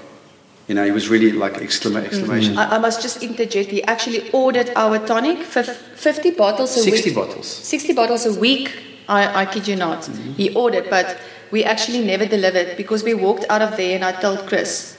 You 0.69 0.75
know, 0.75 0.85
he 0.85 0.91
was 0.91 1.09
really 1.09 1.33
like 1.33 1.55
exclama- 1.55 2.03
mm-hmm. 2.03 2.07
exclamation. 2.07 2.59
I, 2.59 2.77
I 2.77 2.79
must 2.79 3.03
just 3.03 3.23
interject. 3.23 3.71
He 3.71 3.83
actually 3.85 4.31
ordered 4.31 4.71
our 4.77 4.99
tonic 5.05 5.39
for 5.39 5.63
50 5.63 6.33
bottles 6.33 6.77
a 6.77 6.81
60 6.81 7.11
week. 7.11 7.15
bottles. 7.15 7.47
60 7.47 7.93
bottles 7.95 8.27
a 8.27 8.39
week. 8.39 8.83
I, 9.09 9.43
I 9.43 9.47
kid 9.47 9.69
you 9.69 9.77
not. 9.77 10.03
Mm-hmm. 10.03 10.33
He 10.33 10.55
ordered, 10.55 10.91
but 10.91 11.21
we 11.51 11.63
actually 11.65 12.05
never 12.05 12.27
delivered 12.27 12.77
because 12.77 13.05
we 13.05 13.15
walked 13.15 13.45
out 13.49 13.63
of 13.63 13.77
there 13.77 13.95
and 13.95 14.05
I 14.05 14.13
told 14.13 14.47
Chris, 14.49 14.96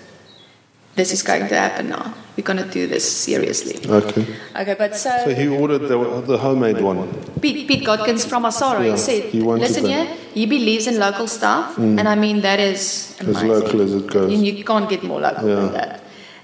this 0.97 1.09
is 1.13 1.21
going 1.23 1.47
to 1.47 1.55
happen 1.55 1.89
now. 1.89 2.05
We're 2.35 2.43
going 2.51 2.61
to 2.63 2.69
do 2.79 2.85
this 2.93 3.05
seriously. 3.25 3.75
Okay. 3.99 4.23
Okay, 4.61 4.75
but 4.77 4.95
so, 4.95 5.09
So 5.25 5.33
he 5.41 5.47
ordered 5.47 5.83
the, 5.91 5.97
the 6.31 6.37
homemade 6.37 6.81
one. 6.81 7.07
Pete, 7.41 7.67
Pete 7.67 7.83
Godkins 7.85 8.27
from 8.27 8.43
Asara, 8.43 8.83
Yeah, 8.85 8.91
he 8.91 8.97
said, 8.97 9.23
he 9.35 9.39
listen 9.41 9.83
that. 9.83 9.89
here, 9.89 10.05
he 10.33 10.45
believes 10.45 10.85
in 10.87 10.99
local 10.99 11.27
stuff. 11.27 11.75
Mm. 11.77 11.99
And 11.99 12.07
I 12.07 12.15
mean, 12.15 12.41
that 12.41 12.59
is 12.59 13.15
As 13.21 13.41
local 13.43 13.81
as 13.81 13.93
it 13.93 14.07
goes. 14.07 14.31
And 14.33 14.45
you 14.45 14.63
can't 14.63 14.89
get 14.89 15.03
more 15.03 15.21
local 15.21 15.47
Yeah. 15.49 15.55
than 15.55 15.71
that. 15.73 16.03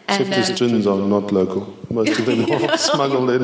Except 0.10 0.26
And, 0.26 0.34
uh, 0.34 0.38
his 0.38 0.50
gins 0.60 0.86
are 0.88 1.00
not 1.16 1.32
local. 1.32 1.62
Most 1.90 2.20
of 2.20 2.26
them 2.26 2.42
are 2.52 2.78
smuggled 2.78 3.30
in. 3.30 3.44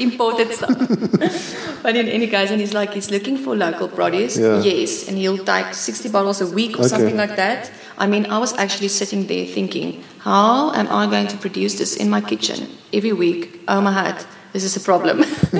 imported 0.00 0.52
stuff. 0.52 0.76
but 1.84 1.96
in 1.96 2.08
any 2.08 2.26
case, 2.26 2.50
and 2.50 2.60
he's 2.60 2.74
like, 2.74 2.92
he's 2.94 3.10
looking 3.10 3.36
for 3.38 3.54
local 3.56 3.88
produce. 3.88 4.36
Yeah. 4.36 4.60
Yes, 4.62 5.08
and 5.08 5.16
he'll 5.18 5.38
take 5.44 5.72
60 5.74 6.08
bottles 6.08 6.40
a 6.40 6.46
week 6.46 6.76
or 6.78 6.80
Okay. 6.80 6.88
something 6.88 7.16
like 7.16 7.36
that. 7.36 7.70
I 7.98 8.06
mean, 8.06 8.26
I 8.26 8.38
was 8.38 8.52
actually 8.58 8.88
sitting 8.88 9.26
there 9.26 9.46
thinking, 9.46 10.02
how 10.18 10.72
am 10.72 10.88
I 10.88 11.06
going 11.06 11.28
to 11.28 11.36
produce 11.36 11.78
this 11.78 11.96
in 11.96 12.10
my 12.10 12.20
kitchen 12.20 12.68
every 12.92 13.12
week? 13.12 13.60
Oh 13.68 13.80
my 13.80 13.92
heart, 13.92 14.26
this 14.52 14.64
is 14.64 14.76
a 14.76 14.80
problem. 14.80 15.18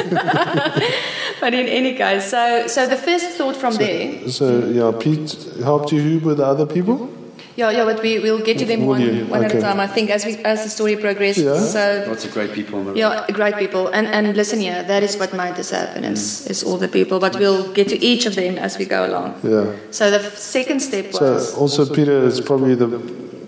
but 1.40 1.54
in 1.54 1.66
any 1.68 1.94
case, 1.94 2.30
so 2.30 2.66
so 2.66 2.86
the 2.86 2.96
first 2.96 3.36
thought 3.36 3.56
from 3.56 3.74
there, 3.74 4.28
So, 4.28 4.66
yeah, 4.68 4.92
Pete 4.98 5.36
helped 5.62 5.92
you 5.92 6.18
with 6.20 6.40
other 6.40 6.66
people? 6.66 7.08
Yeah, 7.56 7.70
yeah, 7.70 7.84
but 7.84 8.02
we 8.02 8.18
will 8.18 8.40
get 8.40 8.58
to 8.58 8.64
them 8.64 8.80
Will 8.80 8.88
one, 8.88 9.00
you? 9.00 9.26
one 9.26 9.44
at 9.44 9.54
a 9.54 9.60
time. 9.60 9.78
I 9.78 9.86
think 9.86 10.10
as 10.10 10.24
we 10.24 10.36
as 10.44 10.64
the 10.64 10.70
story 10.70 10.96
progresses. 10.96 11.44
Yeah. 11.44 11.60
So 11.60 12.04
Lots 12.08 12.24
of 12.24 12.32
great 12.32 12.52
people 12.52 12.80
on 12.80 12.84
the 12.86 12.90
road. 12.90 12.98
Yeah, 12.98 13.26
great 13.32 13.56
people. 13.56 13.88
And 13.88 14.06
and 14.08 14.36
listen 14.36 14.58
here, 14.58 14.82
that 14.82 15.02
is 15.02 15.16
what 15.16 15.32
made 15.32 15.54
this 15.54 15.70
happen 15.70 16.04
is, 16.04 16.20
mm. 16.20 16.50
is 16.50 16.64
all 16.64 16.78
the 16.78 16.88
people. 16.88 17.20
But 17.20 17.36
we'll 17.36 17.72
get 17.72 17.88
to 17.88 17.98
each 18.04 18.26
of 18.26 18.34
them 18.34 18.58
as 18.58 18.76
we 18.76 18.86
go 18.86 19.06
along. 19.06 19.38
Yeah. 19.44 19.72
So 19.92 20.10
the 20.10 20.20
second 20.30 20.80
step 20.80 21.12
was. 21.12 21.52
So 21.52 21.60
also 21.60 21.86
Peter 21.86 22.24
is 22.24 22.40
probably 22.40 22.74
the. 22.74 22.88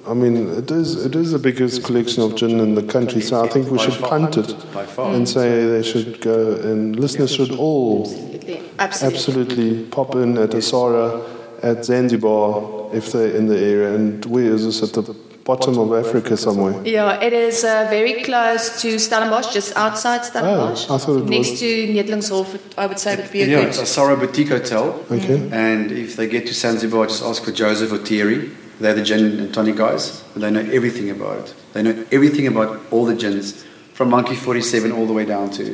I 0.07 0.15
mean, 0.15 0.37
it 0.57 0.71
is 0.71 1.05
it 1.05 1.17
is 1.17 1.33
the 1.33 1.41
biggest 1.41 1.83
collection 1.83 2.23
of 2.23 2.37
gin 2.37 2.61
in 2.61 2.77
the 2.77 2.85
country. 2.85 3.21
So 3.21 3.45
I 3.45 3.49
think 3.49 3.73
we 3.73 3.79
should 3.79 4.01
punt 4.01 4.37
it 4.37 4.55
and 4.99 5.29
say 5.29 5.67
they 5.67 5.83
should 5.83 6.21
go 6.21 6.55
and 6.55 6.95
listeners 6.95 7.35
should 7.35 7.51
all 7.51 8.03
absolutely, 8.03 8.63
absolutely. 8.79 9.17
absolutely 9.17 9.85
pop 9.87 10.15
in 10.15 10.39
at 10.39 10.51
Asara, 10.51 11.27
at 11.65 11.85
Zanzibar 11.85 12.76
if 12.93 13.13
they're 13.13 13.35
in 13.37 13.47
the 13.47 13.59
area. 13.59 13.95
And 13.95 14.25
we 14.27 14.45
where 14.45 14.53
is 14.55 14.65
this 14.65 14.83
at 14.83 14.93
the 14.95 15.15
bottom 15.45 15.79
of 15.79 15.93
Africa 15.93 16.37
somewhere? 16.37 16.75
Yeah, 16.85 17.21
it 17.23 17.33
is 17.33 17.65
uh, 17.65 17.87
very 17.89 18.23
close 18.23 18.81
to 18.83 18.99
Stellenbosch, 18.99 19.53
just 19.53 19.77
outside 19.77 20.25
Stellenbosch. 20.25 20.87
Oh, 20.89 20.95
I 20.97 20.99
thought 20.99 21.19
it 21.23 21.29
Next 21.29 21.51
was- 21.51 21.61
to 21.61 21.87
Neethlingshof, 21.95 22.59
I 22.77 22.87
would 22.87 22.99
say 22.99 23.17
would 23.17 23.31
be 23.31 23.43
a 23.43 23.47
Yeah, 23.47 23.59
good. 23.61 23.69
it's 23.69 23.79
a 23.79 23.87
Sara 23.87 24.17
Boutique 24.17 24.49
Hotel. 24.49 25.01
Okay. 25.11 25.49
And 25.53 25.93
if 25.93 26.17
they 26.17 26.27
get 26.29 26.47
to 26.49 26.55
Zanzibar, 26.55 27.07
just 27.07 27.23
ask 27.23 27.45
for 27.45 27.53
Joseph 27.53 27.93
or 27.93 27.99
Thierry. 27.99 28.51
They're 28.81 28.95
the 28.95 29.03
gin 29.03 29.39
and 29.41 29.55
tonic 29.55 29.77
guys. 29.77 30.23
And 30.35 30.43
they 30.43 30.51
know 30.51 30.61
everything 30.73 31.09
about 31.11 31.39
it. 31.39 31.55
They 31.73 31.83
know 31.83 32.05
everything 32.13 32.47
about 32.47 32.79
all 32.91 33.07
the 33.07 33.15
gins, 33.15 33.65
from 33.95 34.11
Monkey 34.11 34.35
47 34.35 34.93
all 34.93 35.07
the 35.07 35.15
way 35.15 35.25
down 35.25 35.51
to 35.53 35.65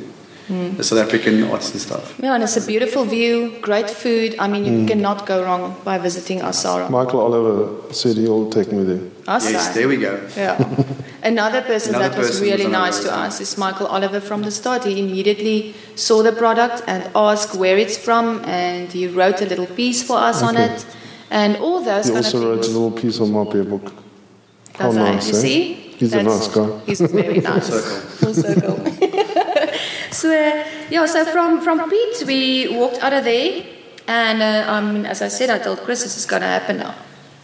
the 0.49 0.83
South 0.85 0.99
African 0.99 1.45
arts 1.45 1.71
and 1.73 1.81
stuff. 1.81 2.15
Yeah, 2.23 2.35
and 2.35 2.43
it's 2.43 2.57
a 2.57 2.67
beautiful 2.67 3.05
view, 3.05 3.57
great 3.61 3.89
food. 3.89 4.35
I 4.39 4.49
mean, 4.49 4.65
you 4.65 4.73
Mm. 4.73 4.89
cannot 4.89 5.25
go 5.27 5.43
wrong 5.43 5.77
by 5.85 5.99
visiting 5.99 6.41
Asara. 6.41 6.89
Michael 6.91 7.21
Olivier 7.21 7.93
said 7.93 8.17
he'll 8.17 8.51
take 8.51 8.71
me 8.73 8.83
there. 8.85 9.01
Asara. 9.27 9.53
Yes, 9.53 9.69
there 9.75 9.89
we 9.89 9.97
go. 9.97 10.19
Yeah. 10.37 10.57
Another 11.23 11.63
person 11.63 11.95
Another 11.95 12.09
that 12.09 12.19
was 12.19 12.27
person 12.31 12.43
really 12.45 12.65
was 12.65 12.73
nice 12.73 12.99
to 13.05 13.11
us 13.25 13.41
is 13.41 13.57
Michael 13.57 13.87
Olivier 13.87 14.21
from 14.21 14.43
the 14.43 14.51
start. 14.51 14.85
He 14.85 14.99
immediately 14.99 15.75
saw 15.95 16.23
the 16.23 16.33
product 16.33 16.83
and 16.87 17.01
asked 17.15 17.55
where 17.55 17.79
it's 17.79 17.97
from, 17.97 18.41
and 18.45 18.91
he 18.93 19.07
wrote 19.07 19.41
a 19.41 19.47
little 19.47 19.67
piece 19.67 20.03
for 20.03 20.19
us 20.19 20.43
on 20.43 20.57
it, 20.57 20.85
and 21.31 21.57
all 21.59 21.81
those 21.81 22.07
He 22.07 22.13
kind 22.13 22.25
also 22.25 22.39
of 22.39 22.45
wrote 22.45 22.65
a 22.67 22.73
little 22.77 22.91
piece 22.91 23.21
on 23.21 23.31
my 23.33 23.45
beer 23.45 23.65
book. 23.65 23.93
How 24.79 24.87
Does 24.89 24.97
I? 24.97 25.13
nice, 25.13 25.29
you 25.29 25.35
eh? 25.39 25.41
see? 25.47 25.63
He's 25.99 26.13
a 26.15 26.17
That's- 26.17 26.39
nice 26.39 26.49
guy. 26.57 26.69
He's 26.87 27.01
very 27.01 27.39
nice. 27.53 27.67
circle. 27.69 28.01
Full 28.21 28.35
circle. 28.35 28.79
so 30.23 30.31
uh, 30.31 30.65
yeah, 30.91 31.07
so 31.07 31.25
from 31.25 31.61
from 31.61 31.91
Pete 31.91 32.23
we 32.27 32.41
walked 32.79 32.99
out 33.03 33.13
of 33.13 33.25
there, 33.25 33.65
and 34.07 34.39
uh, 34.43 34.73
I 34.75 34.81
mean, 34.81 35.05
as 35.07 35.21
I 35.23 35.29
said, 35.29 35.51
I 35.51 35.59
told 35.59 35.79
Chris 35.85 36.03
this 36.03 36.17
is 36.17 36.27
going 36.27 36.43
to 36.43 36.49
happen 36.49 36.77
now. 36.79 36.95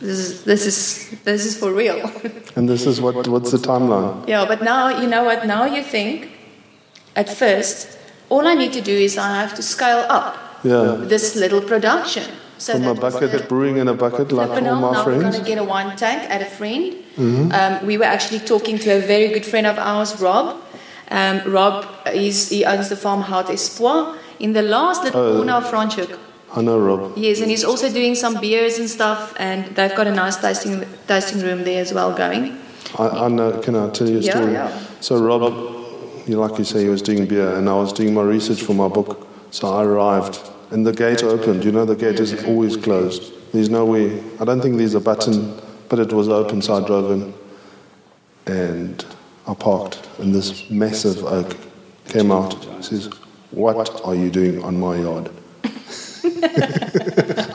This 0.01 0.19
is 0.19 0.45
this 0.45 0.63
is 0.71 0.79
this 1.25 1.45
is 1.45 1.57
for 1.61 1.71
real. 1.73 1.99
And 2.57 2.69
this 2.69 2.87
is 2.87 3.01
what 3.01 3.27
what's 3.29 3.51
the 3.51 3.59
timeline? 3.59 4.13
Yeah, 4.29 4.47
but 4.47 4.61
now 4.63 4.83
you 5.03 5.09
know 5.09 5.25
what? 5.25 5.45
Now 5.47 5.65
you 5.77 5.83
think, 5.83 6.31
at 7.17 7.29
first, 7.29 7.99
all 8.29 8.47
I 8.47 8.55
need 8.55 8.73
to 8.73 8.81
do 8.81 8.93
is 9.07 9.19
I 9.19 9.31
have 9.43 9.55
to 9.57 9.63
scale 9.63 10.05
up 10.09 10.35
Yeah. 10.63 11.07
this 11.13 11.35
little 11.35 11.61
production. 11.61 12.25
So 12.59 12.73
From 12.73 12.87
a 12.87 12.95
bucket, 12.95 13.31
the- 13.31 13.47
brewing 13.53 13.77
in 13.79 13.87
a 13.89 13.95
bucket 13.95 14.33
like 14.33 14.51
all 14.51 14.61
my 14.61 14.93
now 14.93 15.07
we're. 15.07 15.13
Mm-hmm. 15.13 15.21
going 15.21 15.39
to 15.43 15.47
get 15.51 15.59
a 15.59 15.65
wine 15.65 15.97
tank 15.97 16.21
at 16.35 16.41
a 16.43 16.51
friend. 16.59 16.85
Um, 17.19 17.87
we 17.87 17.95
were 18.01 18.11
actually 18.17 18.41
talking 18.53 18.79
to 18.85 18.89
a 18.99 19.01
very 19.01 19.29
good 19.35 19.47
friend 19.47 19.67
of 19.67 19.77
ours, 19.79 20.11
Rob. 20.21 20.47
Um, 21.11 21.41
Rob, 21.51 21.87
is, 22.13 22.51
he 22.51 22.65
owns 22.65 22.89
the 22.89 22.97
farm 22.97 23.23
Haute 23.23 23.51
Espoir 23.51 24.17
in 24.39 24.53
the 24.53 24.63
last 24.63 25.05
little 25.05 25.21
Oh. 25.21 25.37
corner 25.37 25.53
of 25.55 25.65
Franschhoek. 25.65 26.19
I 26.55 26.63
know 26.63 26.79
Rob. 26.79 27.13
Yes, 27.17 27.41
and 27.41 27.51
he's 27.51 27.65
also 27.65 27.91
doing 27.91 28.15
some 28.15 28.41
beers 28.41 28.79
and 28.79 28.89
stuff, 28.89 29.35
and 29.39 29.65
they've 29.77 29.95
got 29.95 30.07
a 30.07 30.13
nice 30.13 30.37
tasting 30.37 30.85
tasting 31.07 31.41
room 31.43 31.65
there 31.65 31.81
as 31.83 31.93
well 31.93 32.13
going. 32.17 32.57
I, 32.99 33.09
I 33.27 33.29
know. 33.29 33.53
Can 33.61 33.75
I 33.77 33.91
tell 33.91 34.09
you 34.09 34.19
a 34.19 34.21
Yeah, 34.21 34.33
story? 34.33 34.53
yeah. 34.53 34.71
So 35.01 35.17
Rob, 35.19 35.43
you 36.27 36.37
like 36.39 36.59
you 36.59 36.65
say, 36.65 36.83
he 36.85 36.89
was 36.89 37.03
doing 37.03 37.27
beer, 37.27 37.55
and 37.57 37.69
I 37.69 37.75
was 37.75 37.93
doing 37.93 38.15
my 38.15 38.23
research 38.23 38.63
for 38.63 38.75
my 38.75 38.89
book. 38.89 39.27
So 39.51 39.69
I 39.69 39.85
arrived, 39.85 40.41
and 40.71 40.87
the 40.87 40.93
gate 40.93 41.23
opened. 41.23 41.65
You 41.65 41.73
know, 41.73 41.85
the 41.85 41.97
gate 41.97 42.19
is 42.21 42.33
always 42.45 42.77
closed. 42.77 43.23
There's 43.53 43.69
no 43.71 43.85
way. 43.85 44.23
I 44.41 44.45
don't 44.47 44.61
think 44.63 44.77
there's 44.79 44.95
a 44.95 45.01
button, 45.01 45.55
but 45.91 45.99
it 45.99 46.13
was 46.15 46.29
open. 46.29 46.63
So 46.63 46.75
I 46.83 46.87
drove 46.87 47.11
in, 47.11 47.35
and 48.47 49.05
I 49.49 49.55
parked, 49.55 49.99
and 50.19 50.35
this 50.35 50.69
massive 50.71 51.25
oak 51.25 51.57
came 52.09 52.31
out. 52.31 52.53
Says, 52.85 53.09
"What 53.51 54.05
are 54.05 54.15
you 54.15 54.31
doing 54.31 54.63
on 54.63 54.79
my 54.79 54.97
yard?" 54.97 55.31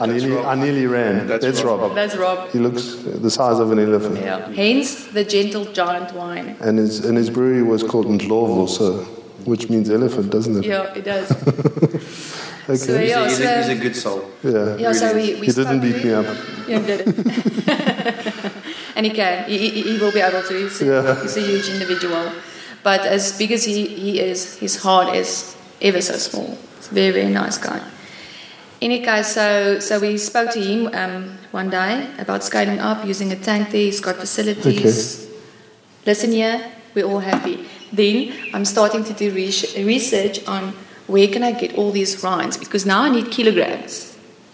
I 0.01 0.06
nearly, 0.08 0.38
I 0.39 0.56
nearly 0.56 0.88
ran. 0.88 1.27
That's 1.27 1.45
That's, 1.45 1.62
Rob. 1.62 1.93
That's 1.95 2.15
Rob. 2.17 2.49
He 2.49 2.60
looks 2.60 2.95
the 2.95 3.29
size 3.29 3.60
of 3.60 3.71
an 3.71 3.79
elephant. 3.79 4.17
Yeah. 4.19 4.49
Hence 4.51 5.06
the 5.08 5.23
gentle 5.23 5.65
giant 5.65 6.13
wine. 6.13 6.58
And 6.60 6.77
his, 6.79 7.06
and 7.06 7.15
his 7.17 7.29
brewery 7.29 7.63
was 7.63 7.84
called 7.84 8.08
Ndlovu, 8.08 8.67
so, 8.67 9.03
which 9.45 9.69
means 9.69 9.89
elephant, 9.89 10.32
doesn't 10.32 10.58
it? 10.58 10.65
Yeah, 10.65 10.93
it 10.93 11.03
does. 11.06 11.29
Okay. 12.63 12.77
So, 12.77 12.97
He's, 12.97 13.10
yeah, 13.10 13.19
a, 13.19 13.27
he's, 13.27 13.39
a, 13.39 13.43
so- 13.43 13.58
he's 13.58 13.77
a 13.77 13.82
good 13.82 13.95
soul. 13.95 14.32
yeah. 14.41 14.77
Yeah, 14.77 14.91
so 14.93 15.13
we, 15.13 15.36
we 15.36 15.47
He 15.47 15.51
didn't 15.51 15.82
beat 15.82 15.95
me 15.97 16.12
him. 16.12 16.25
up. 16.25 16.38
Yeah, 16.65 16.79
did 16.79 17.01
it. 17.06 18.53
and 18.95 19.06
he 19.06 19.12
can. 19.12 19.49
He, 19.49 19.69
he, 19.69 19.97
will 19.97 20.12
be 20.12 20.21
able 20.21 20.43
to. 20.43 20.53
He's 20.53 20.82
a, 20.82 20.86
Yeah. 20.86 21.21
he's 21.21 21.38
a 21.38 21.41
huge 21.41 21.69
individual. 21.69 22.32
But 22.84 23.01
as 23.01 23.38
big 23.38 23.51
as 23.51 23.63
he, 23.63 23.88
he 23.88 24.19
is, 24.19 24.58
his 24.60 24.82
heart 24.84 25.15
is 25.15 25.56
ever 25.82 26.01
so 26.01 26.15
small. 26.17 26.58
He's 26.77 26.91
a 26.91 26.93
very, 26.93 27.12
very 27.12 27.29
nice 27.32 27.58
guy. 27.58 27.82
Any 28.82 28.99
case, 28.99 29.27
so, 29.29 29.79
so 29.79 29.99
we 29.99 30.17
spoke 30.17 30.51
to 30.51 30.60
him 30.60 30.89
um, 30.93 31.38
one 31.51 31.69
day 31.69 32.06
about 32.19 32.43
scaling 32.43 32.79
up, 32.79 33.06
using 33.06 33.32
a 33.32 33.38
tank 33.38 33.71
there. 33.71 33.79
He's 33.79 34.01
got 34.01 34.17
facilities. 34.17 35.25
Listen 36.06 36.32
here, 36.32 36.69
we're 36.93 37.06
all 37.06 37.19
happy. 37.19 37.65
Then 37.93 38.34
I'm 38.53 38.65
starting 38.65 39.06
to 39.06 39.13
do 39.13 39.32
research 39.32 40.45
on 40.47 40.73
where 41.08 41.27
can 41.29 41.43
I 41.43 41.53
get 41.53 41.75
all 41.77 41.91
these 41.91 42.21
rinds 42.23 42.58
because 42.58 42.86
now 42.86 43.03
I 43.03 43.10
need 43.10 43.32
kilograms. 43.32 44.12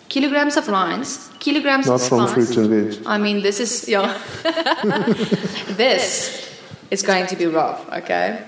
Kilograms 0.09 0.57
of 0.57 0.67
rinds, 0.67 1.29
kilograms 1.39 1.85
Not 1.87 2.01
of 2.01 2.07
from 2.07 2.27
fruit 2.27 2.57
and 2.57 2.69
veg. 2.69 3.01
I 3.05 3.17
mean, 3.17 3.41
this 3.43 3.59
is 3.59 3.87
yeah. 3.87 4.17
this 5.77 6.49
is 6.91 7.01
going 7.03 7.27
to 7.27 7.35
be 7.35 7.45
rough. 7.45 7.87
Okay. 7.93 8.43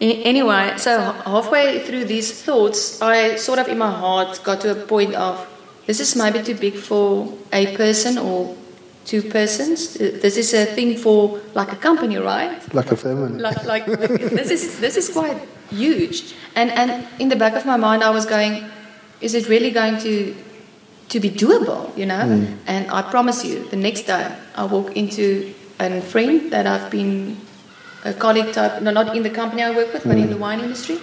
Anyway, 0.00 0.74
so 0.76 1.00
halfway 1.24 1.80
through 1.80 2.04
these 2.04 2.30
thoughts, 2.44 3.02
I 3.02 3.36
sort 3.36 3.58
of 3.58 3.68
in 3.68 3.78
my 3.78 3.90
heart 3.90 4.40
got 4.44 4.60
to 4.60 4.70
a 4.70 4.74
point 4.74 5.14
of 5.14 5.44
this 5.86 5.98
is 6.00 6.14
maybe 6.14 6.42
too 6.42 6.54
big 6.54 6.74
for 6.74 7.32
a 7.52 7.76
person 7.76 8.18
or 8.18 8.54
two 9.04 9.22
persons. 9.22 9.96
Uh, 9.96 10.18
This 10.22 10.36
is 10.36 10.54
a 10.54 10.66
thing 10.66 10.96
for 10.98 11.40
like 11.54 11.72
a 11.72 11.76
company, 11.76 12.18
right? 12.18 12.60
Like 12.74 12.92
a 12.92 12.96
family. 12.96 13.40
like, 13.40 13.64
like 13.64 13.86
this 13.86 14.50
is 14.50 14.78
this 14.78 14.96
is 14.96 15.08
quite 15.08 15.40
huge 15.70 16.34
and 16.54 16.70
and 16.70 17.06
in 17.18 17.28
the 17.28 17.36
back 17.36 17.54
of 17.54 17.66
my 17.66 17.76
mind 17.76 18.02
i 18.02 18.08
was 18.08 18.24
going 18.24 18.64
is 19.20 19.34
it 19.34 19.48
really 19.48 19.70
going 19.70 19.98
to 19.98 20.34
to 21.08 21.20
be 21.20 21.30
doable 21.30 21.96
you 21.96 22.06
know? 22.06 22.46
And 22.66 22.90
i 22.90 23.02
promise 23.02 23.44
you 23.44 23.68
the 23.68 23.76
next 23.76 24.02
day 24.02 24.34
i 24.54 24.64
walk 24.64 24.96
into 24.96 25.54
a 25.80 26.00
friend 26.00 26.50
that 26.52 26.66
i've 26.66 26.90
been 26.90 27.36
a 28.04 28.12
colleague 28.12 28.52
type 28.52 28.82
no 28.82 28.90
not 28.90 29.16
in 29.16 29.22
the 29.22 29.30
company 29.30 29.62
i 29.62 29.70
work 29.70 29.92
with 29.92 30.04
but 30.04 30.16
in 30.16 30.30
the 30.30 30.36
wine 30.36 30.60
industry. 30.60 30.98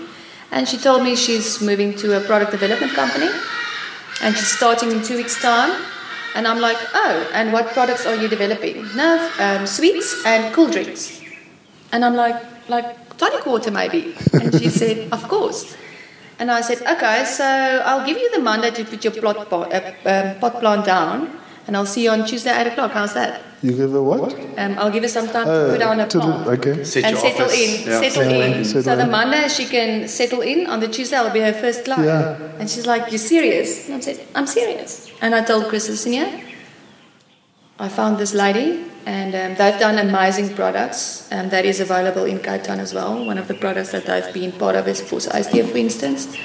And 0.51 0.67
she 0.67 0.77
told 0.77 1.03
me 1.03 1.15
she's 1.15 1.59
moving 1.61 1.95
to 1.97 2.15
a 2.17 2.21
product 2.21 2.51
development 2.51 2.93
company 2.93 3.29
and 4.21 4.35
she's 4.35 4.51
starting 4.51 4.91
in 4.91 5.01
two 5.03 5.17
weeks 5.17 5.41
time. 5.41 5.71
And 6.35 6.47
i'm 6.47 6.59
like 6.59 6.77
oh 6.93 7.29
and 7.33 7.51
what 7.51 7.67
products 7.73 8.05
are 8.05 8.15
you 8.15 8.27
developing? 8.27 8.85
No 8.95 9.31
um, 9.39 9.65
sweets 9.65 10.23
and 10.25 10.53
cool 10.53 10.69
drinks. 10.69 11.21
And 11.91 12.03
I'm 12.03 12.15
like, 12.15 12.35
like 12.69 13.17
tonic 13.17 13.45
water 13.45 13.71
maybe. 13.71 14.15
And 14.33 14.53
she 14.53 14.69
said, 14.69 15.11
of 15.11 15.27
course. 15.27 15.75
And 16.39 16.51
I 16.51 16.61
said, 16.61 16.81
okay, 16.81 17.23
so 17.25 17.45
I'll 17.85 18.05
give 18.05 18.17
you 18.17 18.29
the 18.35 18.39
Monday 18.39 18.69
to 18.71 18.83
put 18.83 19.03
your 19.03 19.13
plot 19.13 19.49
pot, 19.49 19.73
uh, 19.73 19.79
um, 20.05 20.39
pot 20.39 20.59
plant 20.59 20.85
down, 20.85 21.29
and 21.67 21.77
I'll 21.77 21.85
see 21.85 22.03
you 22.03 22.11
on 22.11 22.25
Tuesday 22.25 22.49
at 22.49 22.67
8 22.67 22.71
o'clock. 22.73 22.91
How's 22.91 23.13
that? 23.13 23.41
You 23.63 23.71
give 23.71 23.91
her 23.93 24.01
what? 24.03 24.33
Um, 24.57 24.75
I'll 24.77 24.91
give 24.91 25.03
her 25.03 25.09
some 25.09 25.27
time 25.27 25.45
to 25.45 25.51
Uh, 25.51 25.69
put 25.71 25.79
down 25.79 25.99
a 25.99 26.07
to 26.07 26.19
plant. 26.19 26.47
okay. 26.59 26.83
Set 26.83 27.03
and 27.05 27.17
settle 27.17 27.45
office. 27.45 27.63
in, 27.63 27.87
Yeah. 27.89 28.01
settle 28.09 28.31
Yeah, 28.31 28.45
in. 28.45 28.65
settle 28.65 28.83
so 28.83 28.95
the. 28.97 29.05
Monday 29.07 29.47
she 29.47 29.65
can 29.65 30.07
settle 30.07 30.41
in. 30.41 30.67
On 30.67 30.79
the 30.81 30.87
Tuesday, 30.89 31.15
I'll 31.17 31.31
be 31.33 31.39
her 31.39 31.53
first 31.53 31.85
client. 31.85 32.05
Yeah. 32.05 32.59
And 32.59 32.69
she's 32.69 32.85
like, 32.85 33.11
"You 33.13 33.17
serious?" 33.17 33.87
And 33.87 33.95
I 33.95 34.01
said, 34.01 34.19
"I'm 34.35 34.45
serious." 34.45 35.07
And 35.21 35.33
I 35.33 35.41
told 35.41 35.63
Chris, 35.69 35.87
"Listen 35.89 36.11
here, 36.11 36.29
I 37.79 37.87
found 37.89 38.17
this 38.19 38.33
lady, 38.33 38.83
and 39.05 39.35
um, 39.35 39.55
they've 39.55 39.79
done 39.79 39.97
amazing 39.99 40.55
products, 40.55 41.27
and 41.31 41.51
that 41.51 41.65
is 41.65 41.79
available 41.79 42.25
in 42.25 42.39
Cape 42.39 42.63
Town 42.63 42.79
as 42.79 42.93
well. 42.93 43.23
One 43.25 43.37
of 43.37 43.47
the 43.47 43.53
products 43.53 43.91
that 43.91 44.05
they've 44.05 44.33
been 44.33 44.51
part 44.51 44.75
of 44.75 44.87
is 44.87 45.01
Force 45.01 45.27
ISTF, 45.27 45.71
for 45.71 45.77
instance. 45.77 46.35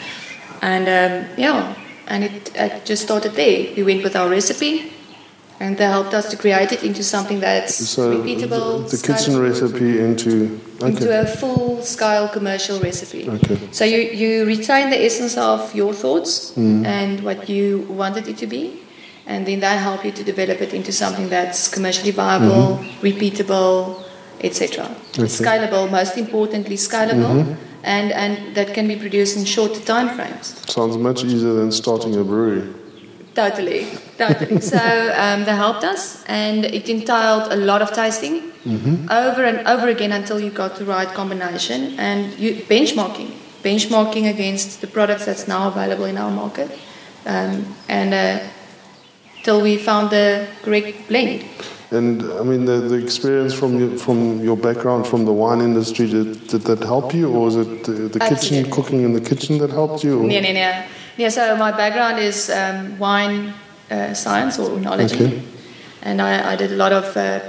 And 0.63 0.85
um, 0.89 1.29
yeah, 1.39 1.75
and 2.07 2.25
it, 2.25 2.51
it 2.55 2.85
just 2.85 3.03
started 3.05 3.33
there. 3.33 3.75
We 3.77 3.83
went 3.83 4.03
with 4.05 4.15
our 4.15 4.29
recipe, 4.29 4.93
and 5.59 5.77
they 5.79 5.85
helped 5.85 6.13
us 6.15 6.31
to 6.31 6.37
create 6.37 6.73
it 6.73 6.83
into 6.85 7.03
something 7.03 7.41
that's 7.41 7.75
So 7.75 8.17
repeatable. 8.19 8.89
the, 8.91 8.97
the 8.97 9.07
kitchen 9.15 9.39
recipe 9.41 9.99
into 10.01 10.61
Into 10.83 11.09
a 11.21 11.27
full 11.27 11.83
scale 11.83 12.29
commercial 12.29 12.79
recipe. 12.81 13.29
Okay. 13.29 13.59
So 13.71 13.85
you, 13.85 13.99
you 13.99 14.47
retain 14.47 14.89
the 14.91 15.03
essence 15.05 15.37
of 15.37 15.75
your 15.75 15.93
thoughts 15.95 16.53
Mm. 16.57 16.85
and 16.87 17.21
what 17.25 17.49
you 17.49 17.87
wanted 17.91 18.29
it 18.29 18.37
to 18.39 18.47
be, 18.47 18.81
and 19.31 19.47
then 19.47 19.61
they 19.61 19.77
help 19.89 20.05
you 20.05 20.11
to 20.11 20.25
develop 20.25 20.61
it 20.61 20.75
into 20.75 20.93
something 20.93 21.29
that's 21.29 21.69
commercially 21.69 22.11
viable, 22.11 22.79
repeatable, 23.01 24.03
etc. 24.41 24.85
Mm-hmm. 24.85 25.23
Okay. 25.23 25.31
Scalable, 25.45 25.85
most 25.91 26.19
importantly, 26.19 26.77
scalable, 26.77 27.57
and, 27.85 28.13
and 28.13 28.57
that 28.57 28.75
can 28.75 28.89
be 28.89 28.97
produced 28.97 29.37
in 29.37 29.45
short 29.45 29.75
time 29.87 30.09
frames. 30.17 30.47
Sounds 30.69 30.97
much 30.97 31.23
easier 31.25 31.55
than 31.61 31.71
starting 31.71 32.17
a 32.17 32.25
brewery. 32.25 32.67
Totally, 33.35 33.87
totally. 34.19 34.61
so 34.75 34.83
um, 35.25 35.45
they 35.45 35.55
helped 35.55 35.85
us, 35.85 36.25
and 36.27 36.65
it 36.65 36.89
entailed 36.89 37.53
a 37.53 37.57
lot 37.57 37.81
of 37.83 37.93
tasting 37.93 38.51
over 39.11 39.45
and 39.45 39.67
over 39.67 39.89
again 39.89 40.13
until 40.13 40.39
you 40.41 40.51
got 40.51 40.77
the 40.77 40.85
right 40.85 41.09
combination 41.21 41.99
and 41.99 42.37
you, 42.39 42.57
benchmarking, 42.75 43.31
benchmarking 43.63 44.29
against 44.29 44.81
the 44.81 44.87
products 44.87 45.25
that's 45.25 45.47
now 45.47 45.69
available 45.69 46.05
in 46.05 46.19
our 46.19 46.31
market, 46.31 46.69
um, 47.27 47.65
and 47.89 48.13
uh, 48.13 48.45
till 49.43 49.61
we 49.63 49.77
found 49.77 50.11
the 50.11 50.47
correct 50.63 51.09
blend. 51.09 51.45
And 51.93 52.23
I 52.23 52.43
mean, 52.45 52.67
the, 52.67 52.79
the 52.81 52.95
experience 52.95 53.53
from 53.53 53.79
your, 53.81 53.97
from 53.99 54.41
your 54.45 54.57
background 54.57 55.07
from 55.09 55.25
the 55.25 55.33
wine 55.33 55.61
industry, 55.61 56.07
did, 56.09 56.47
did 56.47 56.63
that 56.63 56.85
help 56.85 57.13
you, 57.13 57.29
or 57.33 57.47
was 57.47 57.57
it 57.57 57.85
the, 57.85 57.93
the 57.93 58.21
kitchen, 58.21 58.37
Absolutely. 58.37 58.71
cooking 58.71 59.03
in 59.03 59.13
the 59.13 59.21
kitchen 59.21 59.59
that 59.59 59.71
helped 59.71 60.05
you? 60.05 60.21
or- 60.21 60.31
Yeah, 60.31 60.41
yeah, 60.41 60.53
yeah. 60.53 60.87
Yeah, 61.17 61.29
so 61.31 61.57
my 61.57 61.73
background 61.73 62.19
is 62.21 62.49
um, 62.49 62.97
wine 62.99 63.53
uh, 63.91 64.15
science 64.15 64.59
or 64.59 64.71
oenology. 64.71 65.15
Okay. 65.21 65.43
And 66.03 66.23
I, 66.23 66.53
I 66.53 66.57
did 66.57 66.73
a 66.73 66.77
lot 66.77 66.93
of 66.93 67.17
uh, 67.17 67.41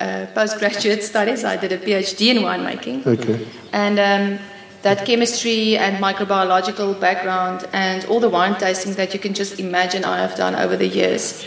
uh, 0.00 0.26
postgraduate 0.34 1.02
studies. 1.12 1.44
I 1.44 1.56
did 1.56 1.72
a 1.72 1.78
PhD 1.78 2.34
in 2.34 2.38
winemaking. 2.42 3.06
Okay. 3.06 3.46
And 3.72 3.98
um, 3.98 4.44
that 4.82 5.04
chemistry 5.04 5.76
and 5.76 6.02
microbiological 6.02 6.98
background 7.00 7.66
and 7.72 8.04
all 8.06 8.20
the 8.20 8.28
wine 8.28 8.56
tasting 8.58 8.94
that 8.94 9.12
you 9.12 9.20
can 9.20 9.34
just 9.34 9.58
imagine 9.58 10.04
I 10.04 10.18
have 10.18 10.36
done 10.36 10.54
over 10.54 10.76
the 10.76 10.86
years 10.86 11.44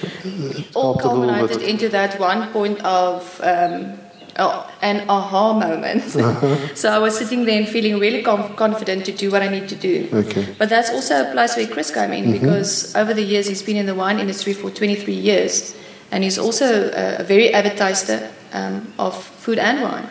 all 0.75 0.97
culminated 0.97 1.61
into 1.61 1.89
that 1.89 2.19
one 2.19 2.51
point 2.51 2.83
of 2.83 3.39
um, 3.43 3.97
oh, 4.37 4.69
an 4.81 5.09
aha 5.09 5.53
moment. 5.53 6.03
so 6.77 6.89
I 6.89 6.99
was 6.99 7.17
sitting 7.17 7.45
there 7.45 7.59
and 7.59 7.67
feeling 7.67 7.99
really 7.99 8.21
com- 8.21 8.53
confident 8.55 9.05
to 9.05 9.11
do 9.11 9.31
what 9.31 9.41
I 9.41 9.47
need 9.47 9.69
to 9.69 9.75
do. 9.75 10.09
Okay. 10.11 10.55
But 10.57 10.69
that's 10.69 10.89
also 10.89 11.29
a 11.29 11.31
place 11.31 11.55
where 11.55 11.67
Chris 11.67 11.91
came 11.91 12.11
in 12.11 12.31
because 12.31 12.95
over 12.95 13.13
the 13.13 13.23
years 13.23 13.47
he's 13.47 13.63
been 13.63 13.77
in 13.77 13.85
the 13.85 13.95
wine 13.95 14.19
industry 14.19 14.53
for 14.53 14.69
23 14.69 15.13
years 15.13 15.75
and 16.11 16.23
he's 16.23 16.37
also 16.37 16.91
a, 16.91 17.19
a 17.19 17.23
very 17.23 17.53
avid 17.53 17.77
taster 17.77 18.29
um, 18.53 18.93
of 18.97 19.15
food 19.15 19.59
and 19.59 19.81
wine, 19.81 20.07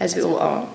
as 0.00 0.16
we 0.16 0.22
all 0.22 0.38
are. 0.38 0.68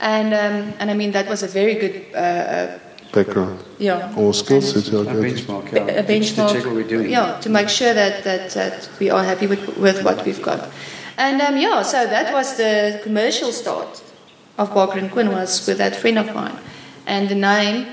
And, 0.00 0.34
um, 0.34 0.74
and 0.78 0.90
I 0.90 0.94
mean, 0.94 1.12
that 1.12 1.28
was 1.28 1.42
a 1.42 1.48
very 1.48 1.74
good 1.74 2.06
uh, 2.14 2.18
uh, 2.18 2.78
Background 3.10 3.64
yeah, 3.78 4.14
or 4.16 4.34
skill 4.34 4.60
set. 4.60 4.86
A 4.88 4.90
benchmark, 4.90 5.72
yeah. 5.72 5.84
a 5.84 6.04
benchmark. 6.04 6.48
To 6.48 6.54
check 6.54 6.64
what 6.66 6.74
we're 6.74 6.86
doing. 6.86 7.10
Yeah, 7.10 7.40
to 7.40 7.48
make 7.48 7.70
sure 7.70 7.94
that, 7.94 8.22
that, 8.24 8.50
that 8.50 8.90
we 9.00 9.08
are 9.08 9.24
happy 9.24 9.46
with, 9.46 9.78
with 9.78 10.04
what 10.04 10.24
we've 10.26 10.42
got. 10.42 10.68
And 11.16 11.40
um, 11.40 11.56
yeah, 11.56 11.82
so 11.82 12.06
that 12.06 12.34
was 12.34 12.58
the 12.58 13.00
commercial 13.02 13.50
start 13.52 14.02
of 14.58 14.74
Barker 14.74 14.98
and 14.98 15.10
Quinn 15.10 15.30
was 15.30 15.66
with 15.66 15.78
that 15.78 15.96
friend 15.96 16.18
of 16.18 16.34
mine. 16.34 16.58
And 17.06 17.30
the 17.30 17.34
name 17.34 17.86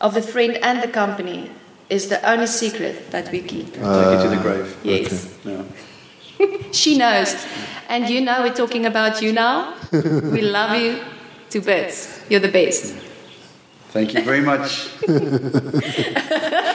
of 0.00 0.14
the 0.14 0.22
friend 0.22 0.58
and 0.62 0.82
the 0.82 0.88
company 0.88 1.50
is 1.88 2.08
the 2.08 2.20
only 2.28 2.46
secret 2.46 3.10
that 3.12 3.30
we 3.30 3.42
keep. 3.42 3.66
Take 3.66 3.82
it 3.82 4.22
to 4.22 4.28
the 4.28 4.38
grave. 4.42 4.76
Yes. 4.82 5.38
Yeah. 5.44 5.62
She 6.72 6.96
knows. 6.96 7.34
And 7.88 8.08
you 8.08 8.20
know 8.20 8.42
we're 8.42 8.54
talking 8.54 8.86
about 8.86 9.20
you 9.22 9.32
now. 9.32 9.74
we 9.92 10.42
love 10.42 10.76
you 10.80 11.00
to 11.50 11.60
bits. 11.60 12.20
You're 12.28 12.40
the 12.40 12.48
best. 12.52 12.94
Thank 13.92 14.14
you 14.14 14.22
very 14.22 14.40
much. 14.40 14.88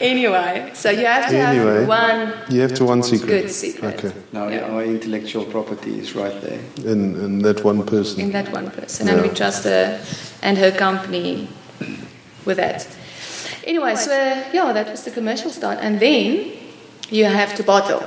Anyway, 0.00 0.70
so 0.74 0.90
you 0.90 1.06
have 1.06 1.30
to 1.30 1.36
Anyway. 1.38 1.78
have 1.80 1.88
one 1.88 2.32
You 2.50 2.60
have 2.62 2.74
to 2.74 2.84
one 2.84 3.02
secret. 3.02 3.28
good 3.28 3.50
secret. 3.50 3.94
Okay. 4.04 4.12
Now 4.32 4.48
Yeah. 4.48 4.72
our 4.72 4.82
intellectual 4.84 5.44
property 5.44 5.98
is 6.00 6.14
right 6.16 6.40
there. 6.42 6.58
In, 6.84 7.14
in 7.24 7.38
that 7.42 7.62
one 7.64 7.84
person. 7.86 8.20
in 8.20 8.32
that 8.32 8.52
one 8.52 8.70
person, 8.70 9.08
and 9.08 9.22
we 9.22 9.28
trust 9.28 9.64
her 9.64 10.00
and 10.42 10.58
her 10.58 10.72
company 10.72 11.48
with 12.44 12.56
that. 12.56 12.86
Anyway, 13.64 13.94
so 13.94 14.10
uh, 14.12 14.42
yeah, 14.52 14.72
that 14.72 14.88
was 14.90 15.02
the 15.04 15.10
commercial 15.12 15.50
start, 15.50 15.78
and 15.80 16.00
then 16.00 16.50
you 17.12 17.24
have 17.26 17.54
to 17.56 17.62
bottle. 17.62 18.02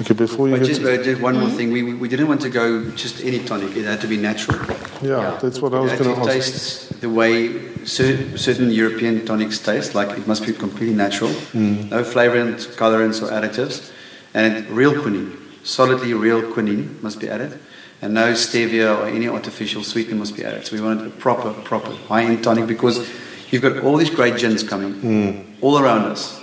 Okay, 0.00 0.14
before 0.14 0.48
you 0.48 0.56
But 0.56 0.66
just, 0.66 0.80
to, 0.82 1.00
uh, 1.00 1.02
just 1.02 1.20
one 1.22 1.38
more 1.38 1.48
thing. 1.48 1.70
We, 1.72 1.82
we 2.02 2.08
didn't 2.08 2.28
want 2.28 2.40
to 2.42 2.50
go 2.50 2.90
just 2.90 3.22
any 3.24 3.38
tonic. 3.44 3.76
It 3.76 3.84
had 3.84 4.00
to 4.00 4.06
be 4.06 4.16
natural. 4.16 4.58
yeah, 5.02 5.38
that's 5.42 5.60
what 5.60 5.72
I 5.74 5.80
was 5.80 5.92
it 5.92 5.98
had 5.98 6.04
going 6.04 6.16
to 6.16 6.22
to 6.24 6.28
ask. 6.28 6.32
taste 6.52 7.00
the 7.00 7.08
way 7.10 7.74
cer- 7.84 8.36
certain 8.36 8.70
European 8.70 9.24
tonics 9.24 9.58
taste. 9.58 9.94
Like 9.94 10.10
it 10.18 10.26
must 10.26 10.46
be 10.46 10.52
completely 10.52 10.94
natural. 10.94 11.30
Mm. 11.52 11.90
No 11.90 12.02
flavorants, 12.02 12.66
colorants, 12.76 13.22
or 13.22 13.28
additives. 13.30 13.90
And 14.34 14.66
real 14.70 14.94
quinine, 15.00 15.36
solidly 15.62 16.12
real 16.14 16.42
quinine 16.52 16.98
must 17.02 17.20
be 17.20 17.28
added. 17.28 17.58
And 18.00 18.14
no 18.14 18.32
stevia 18.32 18.98
or 18.98 19.06
any 19.06 19.28
artificial 19.28 19.84
sweetener 19.84 20.16
must 20.16 20.34
be 20.36 20.44
added. 20.44 20.66
So 20.66 20.74
we 20.76 20.82
wanted 20.82 21.06
a 21.06 21.10
proper, 21.10 21.52
proper 21.52 21.92
high-end 22.08 22.42
tonic 22.42 22.66
because 22.66 23.08
you've 23.50 23.62
got 23.62 23.78
all 23.84 23.96
these 23.96 24.10
great 24.10 24.36
gins 24.38 24.62
coming 24.62 24.94
Mm. 24.94 25.44
all 25.60 25.78
around 25.78 26.02
us. 26.10 26.40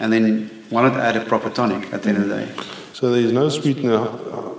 And 0.00 0.12
then 0.12 0.50
wanted 0.70 0.90
not 0.94 1.00
add 1.00 1.16
a 1.16 1.24
proper 1.24 1.50
tonic 1.50 1.92
at 1.92 2.02
the 2.02 2.08
end 2.10 2.18
of 2.18 2.28
the 2.28 2.36
day. 2.36 2.48
So 2.92 3.10
there's 3.12 3.32
no 3.32 3.48
sweetener. 3.48 3.96
Uh, 3.98 4.54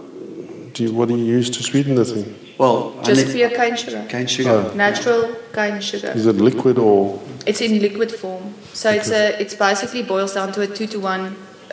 Do 0.74 0.84
you, 0.86 0.91
what 0.93 1.08
do 1.10 1.15
you 1.17 1.26
use 1.38 1.50
to 1.58 1.63
sweeten 1.63 1.95
the 1.95 2.06
thing? 2.06 2.28
Well, 2.58 2.93
Just 3.04 3.10
unless- 3.10 3.34
pure 3.36 3.50
cane 3.60 3.76
sugar, 3.84 4.02
cane 4.10 4.28
sugar. 4.28 4.50
Oh. 4.72 4.76
natural 4.76 5.22
cane 5.58 5.82
sugar. 5.82 6.12
Is 6.19 6.26
it 6.26 6.36
liquid 6.50 6.78
or? 6.78 7.19
It's 7.45 7.62
in 7.62 7.74
liquid 7.88 8.12
form, 8.22 8.43
so 8.74 8.88
it's 8.98 9.12
a 9.12 9.24
it's 9.41 9.56
basically 9.56 10.04
boils 10.04 10.34
down 10.38 10.52
to 10.56 10.62
a 10.62 10.67
two 10.67 10.88
to 10.93 11.00
one 11.13 11.24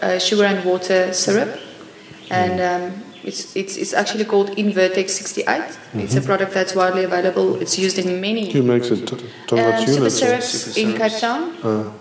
uh, 0.03 0.18
sugar 0.18 0.44
and 0.53 0.64
water 0.64 1.12
syrup, 1.12 1.51
and 2.31 2.57
um, 2.70 3.03
it's 3.29 3.40
it's 3.61 3.77
it's 3.83 3.92
actually 4.01 4.25
called 4.25 4.49
Invertex 4.57 5.09
68. 5.11 5.79
It's 6.05 6.14
a 6.16 6.20
product 6.31 6.53
that's 6.55 6.75
widely 6.75 7.05
available. 7.05 7.49
It's 7.62 7.77
used 7.87 7.99
in 7.99 8.20
many 8.20 8.51
Who 8.53 8.62
makes 8.62 8.88
it? 8.90 9.12
Um, 9.12 9.18
Tonga 9.49 9.79
super 9.79 9.96
Tula? 9.96 10.11
syrups 10.11 10.49
Super 10.49 10.81
in 10.81 10.96
syrups. 10.96 11.12
Cape 11.12 11.20
Town. 11.20 11.42
Uh, 11.62 11.92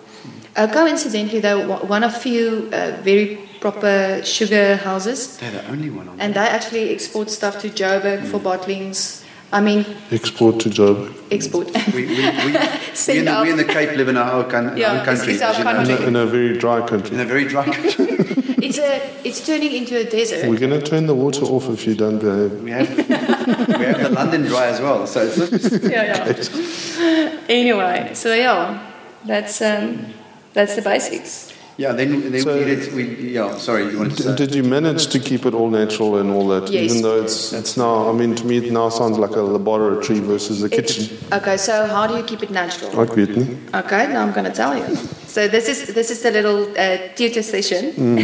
Uh, 0.56 0.68
coincidentally, 0.68 1.40
though, 1.42 1.68
one- 1.68 1.88
one 1.88 2.04
of 2.04 2.16
few 2.16 2.70
uh, 2.72 2.92
very 3.04 3.38
proper 3.60 4.22
sugar 4.24 4.78
houses, 4.78 5.38
They're 5.38 5.52
the 5.52 5.68
only 5.72 5.90
one 5.90 6.08
on 6.08 6.20
and 6.22 6.34
they 6.34 6.40
actually 6.48 6.92
export 6.94 7.30
stuff 7.30 7.60
to 7.62 7.70
Joburg 7.70 8.26
for 8.28 8.40
bottlings. 8.40 9.24
I 9.52 9.60
mean, 9.62 9.86
export 10.12 10.60
to 10.62 10.70
Joburg. 10.70 11.14
export. 11.32 11.68
We, 11.94 12.06
we, 12.06 12.16
we, 12.16 12.16
we, 13.08 13.18
in 13.20 13.26
the, 13.26 13.40
we 13.44 13.50
in 13.52 13.58
the 13.58 13.66
Cape 13.66 13.96
live 13.98 14.08
in 14.10 14.18
our 14.18 14.32
own, 14.32 14.50
coun- 14.50 14.78
Yeah, 14.78 14.92
own 14.92 14.98
it's- 15.02 15.06
country. 15.06 15.34
it's 15.34 15.42
our 15.42 15.52
as 15.52 15.58
you 15.58 15.64
know. 15.64 15.72
In 15.72 15.76
country. 15.88 16.06
a, 16.06 16.08
in 16.08 16.16
a 16.16 16.26
very 16.26 16.58
dry 16.58 16.80
country. 16.88 17.12
In 17.12 17.18
country. 17.18 17.22
a 17.22 17.26
very 17.26 17.46
dry 17.46 17.66
country. 17.66 18.06
it's 18.68 18.78
a 18.80 19.02
it's 19.28 19.46
turning 19.46 19.72
into 19.74 19.96
a 19.98 20.04
desert. 20.04 20.48
We're 20.50 20.60
going 20.60 20.72
to 20.80 20.82
turn 20.82 21.06
the 21.08 21.16
water 21.16 21.46
off 21.46 21.70
if 21.70 21.86
you 21.88 21.96
don't 21.96 22.20
behave. 22.20 22.52
We 22.64 22.72
have 22.72 22.90
we 22.98 23.86
have 23.86 24.02
the 24.02 24.10
London 24.10 24.44
Dry 24.44 24.68
as 24.68 24.80
well. 24.82 25.06
So 25.08 25.22
it's 25.26 25.36
just 25.36 25.84
yeah, 25.84 26.30
yeah. 26.30 27.40
Anyway, 27.50 28.12
so 28.14 28.34
yeah, 28.34 28.80
that's 29.26 29.62
um, 29.62 30.14
that's 30.56 30.74
the 30.76 30.82
basics. 30.82 31.32
yeah. 31.78 31.92
Then 32.00 32.10
then 32.32 32.42
So- 32.42 32.54
we 32.56 32.66
needed 32.66 32.94
we 32.98 33.04
yeah. 33.38 33.58
Sorry, 33.68 33.84
you 33.92 33.98
wanted 34.02 34.18
to 34.18 34.24
say. 34.24 34.36
Did 34.44 34.52
you 34.56 34.64
manage 34.78 35.04
to 35.14 35.20
keep 35.20 35.44
it 35.50 35.54
all 35.54 35.70
natural 35.70 36.12
and 36.22 36.28
all 36.36 36.48
that? 36.54 36.66
Yes. 36.72 36.84
Even 36.86 36.98
though 37.06 37.18
it's 37.24 37.40
it's 37.60 37.74
now, 37.84 37.94
I 38.10 38.14
mean, 38.20 38.32
to 38.40 38.44
me 38.50 38.56
it 38.64 38.72
now 38.72 38.88
sounds 39.00 39.18
like 39.26 39.36
a 39.36 39.44
laboratory 39.58 40.22
versus 40.32 40.64
a 40.64 40.70
kitchen. 40.78 41.04
Okay, 41.38 41.58
so 41.68 41.74
how 41.96 42.04
do 42.10 42.14
you 42.20 42.24
keep 42.32 42.42
it 42.48 42.52
natural? 42.62 42.90
Ek 43.04 43.12
weet. 43.20 43.32
Eh? 43.38 43.80
Okay, 43.82 44.04
now 44.14 44.22
I'm 44.26 44.34
going 44.38 44.50
to 44.52 44.58
tell 44.64 44.74
you. 44.80 44.88
So 45.36 45.40
this 45.56 45.68
is 45.68 45.80
this 45.94 46.10
is 46.14 46.20
the 46.26 46.32
little 46.32 46.62
uh, 46.80 46.98
tutor 47.18 47.44
session 47.44 47.92
mm. 47.92 48.24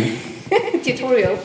tutorial. 0.85 1.35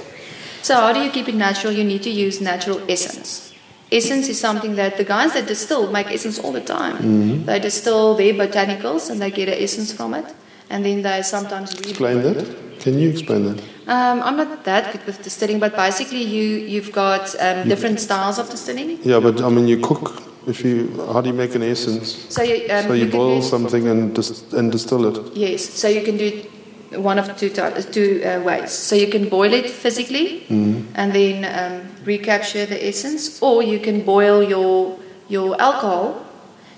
So 0.62 0.74
how 0.74 0.92
do 0.92 1.00
you 1.00 1.10
keep 1.10 1.28
it 1.28 1.34
natural? 1.34 1.72
You 1.72 1.84
need 1.84 2.02
to 2.02 2.10
use 2.26 2.40
natural 2.40 2.78
essence. 2.88 3.52
Essence 3.90 4.28
is 4.28 4.38
something 4.40 4.74
that 4.76 4.96
the 4.96 5.04
guys 5.04 5.32
that 5.34 5.46
distill 5.46 5.90
make 5.92 6.08
essence 6.10 6.38
all 6.42 6.52
the 6.52 6.60
time. 6.78 6.96
Mm-hmm. 6.98 7.44
They 7.46 7.58
distill 7.60 8.14
their 8.16 8.34
botanicals 8.34 9.10
and 9.10 9.20
they 9.22 9.30
get 9.30 9.48
an 9.48 9.58
essence 9.62 9.92
from 9.92 10.14
it, 10.14 10.26
and 10.70 10.84
then 10.84 11.02
they 11.02 11.22
sometimes 11.22 11.74
Explain 11.74 12.22
that. 12.22 12.80
Can 12.80 12.98
you 12.98 13.08
explain 13.10 13.44
that? 13.44 13.62
Um, 13.88 14.22
I'm 14.22 14.36
not 14.36 14.64
that 14.64 14.92
good 14.92 15.06
with 15.06 15.22
distilling, 15.22 15.58
but 15.58 15.76
basically 15.76 16.22
you 16.22 16.58
you've 16.66 16.92
got 16.92 17.34
um, 17.40 17.68
different 17.68 18.00
styles 18.00 18.38
of 18.38 18.50
distilling. 18.50 18.98
Yeah, 19.02 19.20
but 19.20 19.40
I 19.40 19.48
mean, 19.48 19.68
you 19.68 19.78
cook. 19.80 20.22
If 20.46 20.64
you, 20.64 21.04
how 21.12 21.20
do 21.22 21.28
you 21.28 21.34
make 21.34 21.56
an 21.56 21.62
essence? 21.62 22.32
So 22.32 22.40
you, 22.42 22.70
um, 22.70 22.86
so 22.86 22.92
you, 22.92 23.08
can 23.08 23.18
boil 23.18 23.42
something 23.42 23.88
and 23.88 24.14
dis- 24.14 24.52
and 24.52 24.70
distill 24.70 25.04
it. 25.06 25.36
Yes, 25.36 25.68
so 25.68 25.88
you 25.88 26.02
can 26.02 26.16
do 26.16 26.24
it 26.24 26.50
one 26.98 27.18
of 27.18 27.36
two 27.36 27.50
types, 27.50 27.84
two 27.86 28.22
uh, 28.24 28.40
ways. 28.42 28.70
So 28.70 28.94
you 28.94 29.08
can 29.08 29.28
boil 29.28 29.52
it 29.52 29.68
physically 29.68 30.46
and 30.48 31.12
then 31.12 31.44
um, 31.44 31.88
recapture 32.04 32.66
the 32.66 32.86
essence, 32.86 33.42
or 33.42 33.62
you 33.62 33.80
can 33.80 34.02
boil 34.04 34.42
your 34.42 34.98
your 35.28 35.60
alcohol. 35.60 36.25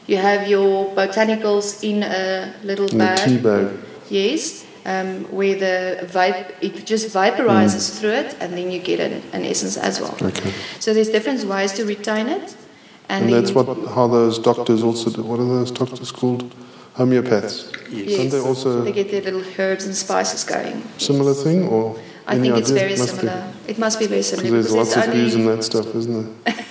You 0.08 0.16
have 0.16 0.48
your 0.48 0.94
botanicals 0.96 1.66
in 1.84 2.02
a 2.02 2.52
little 2.64 2.88
In 2.88 3.00
a 3.00 3.04
bag. 3.04 3.18
tea 3.28 3.36
bag. 3.38 3.66
Yes, 4.10 4.64
um, 4.86 5.24
where 5.38 5.54
the 5.66 6.06
vape 6.16 6.46
it 6.62 6.86
just 6.86 7.14
vaporizes 7.14 7.84
through 8.00 8.16
it, 8.22 8.30
and 8.40 8.48
then 8.56 8.70
you 8.72 8.80
get 8.80 9.00
an, 9.00 9.22
an 9.34 9.44
essence 9.44 9.76
as 9.76 10.00
well. 10.00 10.16
Okay. 10.30 10.50
So 10.80 10.94
there's 10.94 11.10
different 11.10 11.44
ways 11.44 11.72
to 11.74 11.84
retain 11.84 12.26
it, 12.28 12.56
and, 13.10 13.24
And 13.24 13.32
that's 13.34 13.52
what 13.52 13.66
how 13.96 14.08
those 14.08 14.38
doctors 14.38 14.82
also 14.82 15.10
do. 15.10 15.22
What 15.22 15.38
are 15.40 15.48
those 15.58 15.70
doctors 15.70 16.10
called? 16.10 16.42
Homeopaths. 16.96 17.56
yes, 17.92 18.16
Don't 18.18 18.30
they 18.30 18.40
also 18.40 18.82
they 18.82 18.90
get 18.92 19.08
their 19.12 19.22
little 19.22 19.44
herbs 19.56 19.84
and 19.86 19.94
spices 19.94 20.42
going. 20.42 20.82
similar 20.98 21.32
thing 21.34 21.68
or? 21.68 21.96
I 22.26 22.36
think 22.40 22.56
it's 22.56 22.70
idea? 22.72 22.80
very 22.82 22.96
Must 22.98 23.12
be. 23.12 23.18
similar. 23.20 23.52
It 23.68 23.78
must 23.78 23.98
be 24.00 24.06
very 24.08 24.22
similar. 24.22 24.50
Because 24.50 24.66
similar. 24.66 24.82
there's 24.82 24.96
lots 24.96 24.96
of 24.96 25.02
only- 25.04 25.16
views 25.20 25.34
in 25.36 25.46
that 25.46 25.62
stuff, 25.62 25.86
isn't 25.94 26.16
there? 26.44 26.54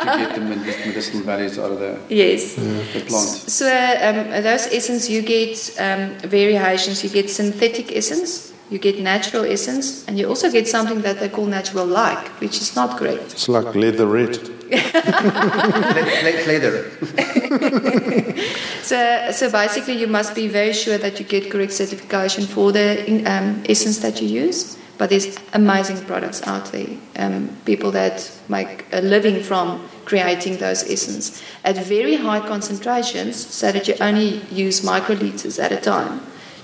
to 0.00 0.18
get 0.18 0.34
the 0.34 0.40
medicinal 0.40 1.22
values 1.24 1.58
out 1.58 1.70
of 1.72 1.78
the, 1.80 1.98
Yes. 2.08 2.54
the 2.54 3.00
plant. 3.06 3.28
So 3.58 3.66
um, 3.66 4.42
those 4.42 4.66
essence, 4.72 5.08
you 5.08 5.22
get 5.22 5.58
um, 5.78 6.10
variations. 6.28 7.02
You 7.04 7.10
get 7.10 7.30
synthetic 7.30 7.94
essence, 7.96 8.52
you 8.70 8.78
get 8.78 8.98
natural 9.00 9.44
essence, 9.44 10.04
and 10.08 10.18
you 10.18 10.28
also 10.28 10.50
get 10.50 10.66
something 10.68 11.02
that 11.02 11.18
they 11.20 11.28
call 11.28 11.46
natural 11.46 11.86
like, 11.86 12.28
which 12.40 12.60
is 12.60 12.74
not 12.76 12.98
great. 12.98 13.20
It's 13.20 13.48
like 13.48 13.74
leatherette. 13.74 14.38
Le- 14.68 16.22
le- 16.26 16.46
leather. 16.46 16.90
So, 18.82 19.30
so 19.32 19.50
basically, 19.50 19.94
you 19.98 20.06
must 20.06 20.34
be 20.36 20.46
very 20.46 20.72
sure 20.72 20.96
that 20.98 21.18
you 21.18 21.24
get 21.26 21.50
correct 21.50 21.72
certification 21.72 22.46
for 22.46 22.70
the 22.70 23.04
in- 23.10 23.26
um, 23.26 23.64
essence 23.68 23.98
that 23.98 24.22
you 24.22 24.28
use. 24.46 24.76
But 24.98 25.10
there's 25.10 25.36
amazing 25.52 26.00
products 26.06 26.42
out 26.46 26.72
there. 26.72 26.88
Um, 27.18 27.50
people 27.64 27.90
that 27.92 28.30
make 28.48 28.84
a 28.92 29.00
living 29.02 29.42
from 29.42 29.86
creating 30.06 30.56
those 30.58 30.84
essence 30.90 31.42
at 31.64 31.76
very 31.76 32.14
high 32.16 32.40
concentrations, 32.40 33.36
so 33.36 33.72
that 33.72 33.86
you 33.88 33.94
only 34.00 34.40
use 34.50 34.80
microliters 34.80 35.62
at 35.62 35.72
a 35.72 35.76
time 35.76 36.20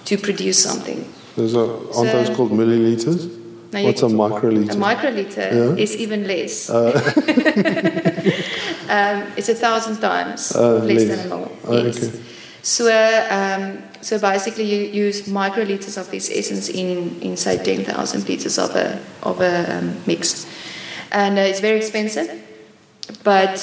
to 0.07 0.16
produce 0.16 0.59
something. 0.62 1.05
There's 1.37 1.55
a, 1.55 1.61
aren't 1.61 1.95
So- 1.95 2.05
those 2.05 2.31
called 2.37 2.53
milliliters? 2.53 3.25
You- 3.25 3.85
What's 3.87 4.03
a 4.03 4.07
microliter? 4.07 4.73
A 4.73 4.75
microliter 4.77 5.49
Yeah. 5.77 5.83
is 5.83 5.97
even 5.97 6.27
less. 6.27 6.68
um, 8.88 9.23
it's 9.37 9.49
a 9.49 9.55
thousand 9.55 9.97
times 10.01 10.53
Uh, 10.55 10.79
less, 10.85 11.05
less. 11.05 11.09
than 11.09 11.27
a 11.27 11.29
mole. 11.37 11.53
Oh, 11.66 11.83
yes. 11.83 11.97
okay. 11.99 12.11
So, 12.62 12.85
um, 13.31 13.79
so 14.03 14.19
basically, 14.19 14.65
you 14.65 15.05
use 15.05 15.29
microliters 15.29 15.97
of 15.97 16.11
this 16.11 16.29
essence 16.29 16.69
in, 16.69 17.21
in 17.21 17.37
say, 17.37 17.62
10,000 17.62 18.29
liters 18.29 18.59
of 18.59 18.75
a, 18.75 19.01
of 19.23 19.41
a 19.41 19.79
um, 19.79 19.97
mix. 20.07 20.45
And 21.12 21.38
uh, 21.38 21.43
it's 21.43 21.61
very 21.61 21.77
expensive. 21.77 22.29
But 23.23 23.61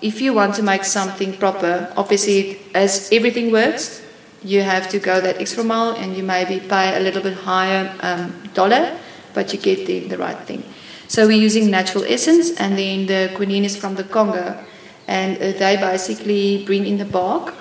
if 0.00 0.22
you 0.22 0.32
want 0.32 0.54
to 0.54 0.62
make 0.62 0.84
something 0.84 1.36
proper, 1.36 1.92
obviously, 1.94 2.58
as 2.74 3.10
everything 3.12 3.52
works, 3.52 4.02
you 4.42 4.62
have 4.62 4.88
to 4.88 4.98
go 4.98 5.20
that 5.20 5.38
extra 5.38 5.62
mile 5.62 5.92
and 5.92 6.16
you 6.16 6.22
maybe 6.22 6.58
pay 6.58 6.96
a 6.96 7.00
little 7.00 7.22
bit 7.22 7.34
higher 7.34 7.94
um, 8.00 8.32
dollar, 8.54 8.98
but 9.34 9.52
you 9.52 9.58
get 9.58 9.86
the, 9.86 10.00
the 10.08 10.16
right 10.16 10.38
thing. 10.38 10.64
So 11.06 11.26
we're 11.26 11.36
using 11.36 11.70
natural 11.70 12.04
essence, 12.04 12.58
and 12.58 12.78
then 12.78 13.06
the 13.06 13.30
quinine 13.36 13.66
is 13.66 13.76
from 13.76 13.96
the 13.96 14.04
Congo, 14.04 14.58
and 15.06 15.36
uh, 15.36 15.52
they 15.58 15.76
basically 15.76 16.64
bring 16.64 16.86
in 16.86 16.96
the 16.96 17.04
bark 17.04 17.52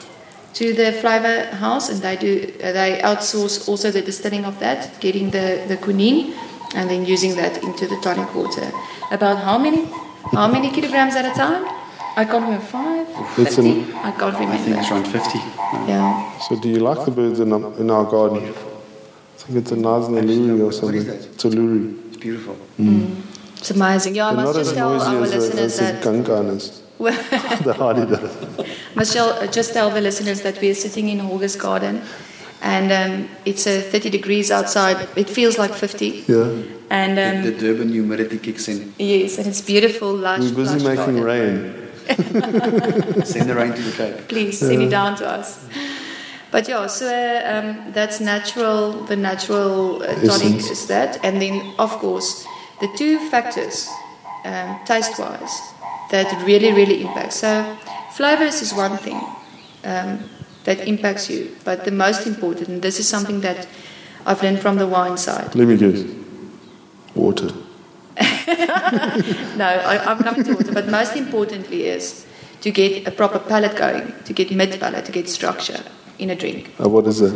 to 0.54 0.74
the 0.74 0.92
flavor 1.02 1.46
house, 1.56 1.90
and 1.90 2.02
they 2.02 2.16
do 2.16 2.32
uh, 2.64 2.72
they 2.72 3.00
outsource 3.04 3.68
also 3.70 3.92
the 3.92 4.02
distilling 4.02 4.46
of 4.46 4.60
that, 4.60 5.00
getting 5.00 5.32
the 5.32 5.64
the 5.68 5.78
quinine, 5.78 6.34
and 6.76 6.90
then 6.90 7.06
using 7.06 7.36
that 7.36 7.64
into 7.64 7.88
the 7.88 7.98
tonic 8.02 8.34
water. 8.36 8.68
About 9.12 9.38
how 9.48 9.58
many 9.58 9.86
how 10.32 10.48
many 10.48 10.70
kilograms 10.72 11.16
at 11.16 11.26
a 11.26 11.34
time? 11.34 11.64
I 12.18 12.26
can't 12.26 12.44
remember 12.44 12.66
five, 12.66 13.08
It's 13.38 13.56
fifty. 13.56 13.72
an- 13.72 13.94
I 14.04 14.12
can't 14.12 14.34
remember. 14.34 14.54
I 14.56 14.58
think 14.58 14.78
it's 14.78 14.92
around 14.92 15.08
50. 15.08 15.40
Yeah. 15.88 16.40
So 16.40 16.60
do 16.60 16.68
you 16.68 16.80
like 16.80 17.06
the 17.06 17.12
birds 17.12 17.40
in 17.40 17.54
our, 17.54 17.74
in 17.80 17.90
our 17.90 18.04
garden? 18.04 18.44
I 18.44 19.44
think 19.44 19.60
it's 19.60 19.72
a 19.72 19.76
Knysna 19.76 20.22
luri 20.22 20.62
or 20.62 20.74
something. 20.74 20.98
is 20.98 21.06
that? 21.08 21.26
It's 21.34 21.46
a 21.46 21.50
luri. 21.50 21.96
It's 22.10 22.18
beautiful. 22.18 22.58
It's 23.58 23.72
amazing. 23.72 24.16
Yeah, 24.16 24.28
I 24.28 24.36
They're 24.36 24.44
must 24.44 24.54
not 24.54 24.60
just 24.60 24.72
as 24.72 24.78
tell 24.78 24.94
noisy 24.94 25.06
our 25.16 25.24
as, 25.24 25.34
listeners 25.36 25.56
the, 25.56 25.62
as 25.64 25.80
that. 25.80 26.04
the 26.04 26.10
kankanas. 26.10 26.82
The 27.04 27.74
hardy 27.78 28.02
Must 28.96 29.14
tell, 29.14 29.30
uh, 29.30 29.48
just 29.48 29.74
tell 29.74 29.90
the 29.90 30.02
listeners 30.02 30.42
that 30.42 30.60
we're 30.62 30.76
sitting 30.76 31.10
in 31.10 31.20
Holger's 31.20 31.56
garden, 31.56 32.02
and 32.62 32.92
um, 32.92 33.30
it's 33.46 33.66
uh, 33.68 33.82
30 33.92 34.10
degrees 34.10 34.52
outside. 34.52 35.08
It 35.16 35.30
feels 35.30 35.58
like 35.58 35.74
50, 35.74 36.26
Yeah. 36.28 36.64
and 36.90 37.12
um, 37.20 37.44
the, 37.44 37.52
the 37.52 37.60
Durban 37.60 37.90
humidity 37.90 38.38
kicks 38.38 38.68
in. 38.68 38.94
yes, 39.00 39.38
and 39.38 39.48
it's 39.48 39.62
beautiful. 39.62 40.14
Lush, 40.14 40.42
We're 40.42 40.56
busy 40.56 40.80
lush 40.80 40.98
making 40.98 41.24
garden. 41.24 41.24
rain. 41.24 41.78
Send 43.26 43.50
the 43.50 43.56
rain 43.56 43.74
to 43.74 43.82
the 43.82 43.92
Cape. 43.96 44.28
Please 44.28 44.60
send 44.60 44.82
it 44.82 44.90
down 44.90 45.16
to 45.18 45.26
us. 45.28 45.66
But 46.52 46.68
yeah, 46.68 46.88
so 46.88 47.06
uh, 47.08 47.52
um, 47.54 47.94
that's 47.94 48.20
natural. 48.20 48.92
The 49.06 49.16
natural 49.16 50.04
uh, 50.04 50.08
tonic 50.16 50.26
Essence. 50.60 50.70
is 50.72 50.88
that, 50.88 51.24
and 51.24 51.42
then 51.42 51.74
of 51.80 51.92
course 52.00 52.46
the 52.82 52.90
two 52.98 53.20
factors, 53.30 53.88
um, 54.44 54.80
taste-wise, 54.86 55.56
that 56.12 56.45
really 56.45 56.71
really 56.74 57.02
impacts. 57.02 57.38
So 57.38 57.78
flavors 58.12 58.62
is 58.62 58.74
one 58.74 58.97
thing 58.97 59.19
um, 59.84 60.19
that 60.63 60.88
impacts 60.88 61.30
you, 61.30 61.56
but 61.63 61.84
the 61.86 61.91
most 61.91 62.28
important, 62.28 62.67
and 62.69 62.82
this 62.82 63.00
is 63.00 63.08
something 63.08 63.41
that 63.41 63.67
I've 64.26 64.43
learned 64.43 64.60
from 64.60 64.78
the 64.78 64.88
wine 64.88 65.17
side. 65.17 65.56
Let 65.56 65.67
me 65.67 65.78
guess. 65.78 66.04
Water. 67.15 67.52
No, 69.56 69.65
I, 69.65 69.97
I'm 70.06 70.19
coming 70.19 70.43
to 70.43 70.54
water, 70.54 70.71
but 70.74 70.88
most 70.88 71.15
importantly 71.15 71.86
is 71.86 72.26
to 72.62 72.71
get 72.71 73.08
a 73.08 73.12
proper 73.12 73.39
palate 73.39 73.76
going, 73.76 74.13
to 74.26 74.34
get 74.34 74.52
mid 74.52 74.80
palate, 74.80 75.06
to 75.06 75.12
get 75.12 75.30
structure 75.30 75.82
in 76.19 76.30
a 76.30 76.36
drink. 76.36 76.71
Uh, 76.80 76.89
what 76.89 77.08
is 77.08 77.21
it? 77.21 77.34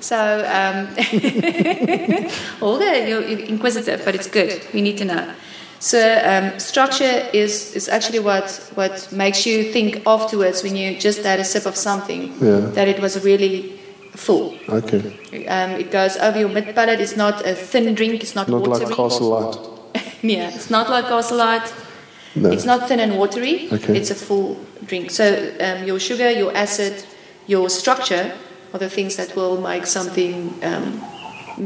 So, 0.00 0.16
um, 0.46 0.88
Olga, 2.62 3.08
you're 3.08 3.22
inquisitive, 3.22 4.02
but 4.04 4.14
it's 4.14 4.28
good. 4.28 4.62
We 4.72 4.80
need 4.80 4.98
to 4.98 5.04
know. 5.04 5.34
So, 5.80 5.98
um, 6.24 6.58
structure 6.60 7.26
is, 7.32 7.74
is 7.74 7.88
actually 7.88 8.18
what, 8.18 8.70
what 8.74 9.10
makes 9.12 9.46
you 9.46 9.72
think 9.72 10.02
afterwards 10.06 10.62
when 10.62 10.76
you 10.76 10.98
just 10.98 11.24
had 11.24 11.40
a 11.40 11.44
sip 11.44 11.64
of 11.64 11.74
something 11.74 12.34
Yeah. 12.40 12.60
that 12.76 12.86
it 12.86 13.00
was 13.00 13.24
really 13.24 13.80
full. 14.12 14.54
Okay. 14.68 15.46
Um, 15.46 15.70
it 15.80 15.90
goes 15.90 16.18
over 16.18 16.38
your 16.38 16.50
mid 16.50 16.74
palate. 16.74 17.00
It's 17.00 17.16
not 17.16 17.46
a 17.46 17.54
thin 17.54 17.94
drink. 17.94 18.22
It's 18.22 18.34
not, 18.34 18.46
Not 18.48 18.68
watery. 18.68 18.86
like 18.86 18.94
Castle 18.96 19.28
Lite. 19.30 19.56
yeah, 20.22 20.50
it's 20.54 20.68
not 20.68 20.90
like 20.90 21.06
Castle 21.08 21.38
Lite. 21.38 21.72
No. 22.34 22.50
It's 22.50 22.66
not 22.66 22.86
thin 22.86 23.00
and 23.00 23.16
watery. 23.18 23.68
Okay. 23.72 23.96
It's 23.96 24.10
a 24.10 24.14
full 24.14 24.58
drink. 24.84 25.10
So 25.10 25.24
um, 25.60 25.84
your 25.84 25.98
sugar, 25.98 26.30
your 26.30 26.54
acid, 26.54 27.04
your 27.46 27.70
structure 27.70 28.32
are 28.74 28.78
the 28.78 28.90
things 28.90 29.16
that 29.16 29.34
will 29.34 29.60
make 29.60 29.86
something 29.86 30.52
um, 30.62 31.00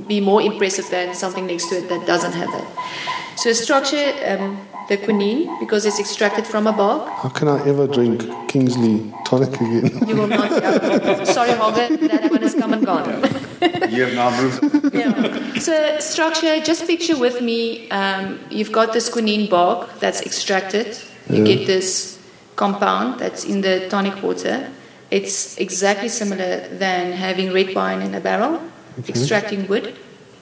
be 0.07 0.21
more 0.21 0.41
impressive 0.41 0.89
than 0.91 1.15
something 1.15 1.47
next 1.47 1.69
to 1.71 1.77
it 1.79 1.89
that 1.89 2.07
doesn't 2.07 2.33
have 2.33 2.51
that. 2.53 3.24
So 3.37 3.53
structure, 3.53 4.13
um, 4.27 4.59
the 4.89 4.97
quinine, 4.97 5.59
because 5.61 5.87
it's 5.87 5.99
extracted 5.99 6.47
from 6.47 6.67
a 6.67 6.73
bark, 6.73 7.09
How 7.23 7.29
can 7.31 7.49
I 7.49 7.67
ever 7.67 7.87
drink 7.87 8.23
Kingsley 8.49 9.13
tonic 9.25 9.55
again? 9.61 9.91
you 10.09 10.17
will 10.17 10.27
not. 10.29 10.51
Yeah. 10.51 11.25
Sorry, 11.25 11.53
Holger, 11.53 11.97
that 12.09 12.31
one 12.31 12.43
has 12.43 12.55
come 12.55 12.73
and 12.73 12.85
gone. 12.85 13.09
you 13.91 14.05
have 14.05 14.15
now 14.15 14.31
moved. 14.41 14.95
yeah. 14.95 15.59
So 15.59 15.99
structure, 16.01 16.61
just 16.61 16.87
picture 16.87 17.19
with 17.19 17.41
me, 17.41 17.89
um, 17.91 18.39
you've 18.51 18.73
got 18.73 18.93
this 18.93 19.09
quinine 19.09 19.49
bark 19.49 19.89
that's 20.01 20.21
extracted. 20.23 20.87
You 21.29 21.39
Yeah. 21.39 21.57
get 21.57 21.67
this 21.67 22.19
compound 22.57 23.19
that's 23.19 23.45
in 23.45 23.63
the 23.63 23.89
tonic 23.89 24.23
water. 24.23 24.69
It's 25.11 25.57
exactly 25.59 26.09
similar 26.09 26.69
than 26.79 27.13
having 27.13 27.53
red 27.53 27.75
wine 27.75 28.03
in 28.03 28.15
a 28.15 28.21
barrel, 28.21 28.61
extracting 29.09 29.67
wood, 29.69 29.95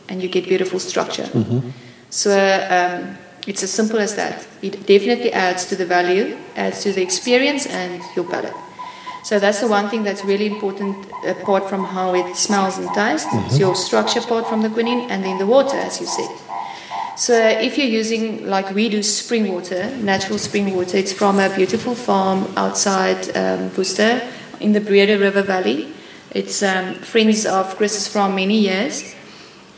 and 0.08 0.22
you 0.22 0.28
get 0.28 0.44
beautiful 0.48 0.78
structure. 0.80 1.28
So 2.12 2.30
um, 2.30 3.16
it's 3.46 3.62
as 3.62 3.72
simple 3.72 3.98
as 3.98 4.14
that. 4.16 4.46
It 4.60 4.86
definitely 4.86 5.32
adds 5.32 5.64
to 5.66 5.76
the 5.76 5.86
value, 5.86 6.36
adds 6.56 6.82
to 6.82 6.92
the 6.92 7.00
experience 7.00 7.66
and 7.66 8.02
your 8.14 8.26
palate. 8.26 8.52
So 9.24 9.38
that's 9.38 9.60
the 9.60 9.68
one 9.68 9.88
thing 9.88 10.02
that's 10.02 10.22
really 10.22 10.46
important 10.46 11.06
apart 11.26 11.70
from 11.70 11.84
how 11.84 12.14
it 12.14 12.36
smells 12.36 12.76
and 12.76 12.92
tastes. 12.92 13.28
It's 13.46 13.58
your 13.58 13.74
structure 13.74 14.20
part 14.20 14.46
from 14.46 14.60
the 14.60 14.68
quinine 14.68 15.10
and 15.10 15.24
then 15.24 15.38
the 15.38 15.46
water, 15.46 15.76
as 15.76 16.00
you 16.00 16.06
said. 16.06 16.28
So 17.16 17.34
if 17.34 17.78
you're 17.78 17.86
using, 17.86 18.46
like 18.46 18.74
we 18.74 18.90
do, 18.90 19.02
spring 19.02 19.50
water, 19.50 19.90
natural 19.96 20.38
spring 20.38 20.76
water, 20.76 20.98
it's 20.98 21.14
from 21.14 21.38
a 21.38 21.54
beautiful 21.54 21.94
farm 21.94 22.46
outside 22.56 23.34
um, 23.34 23.74
Worcester 23.74 24.20
in 24.60 24.72
the 24.72 24.80
Breede 24.80 25.18
River 25.18 25.42
Valley. 25.42 25.94
It's 26.32 26.62
um, 26.62 26.94
friends 26.96 27.46
of 27.46 27.74
Chris's 27.76 28.06
from 28.06 28.34
many 28.34 28.58
years 28.58 29.14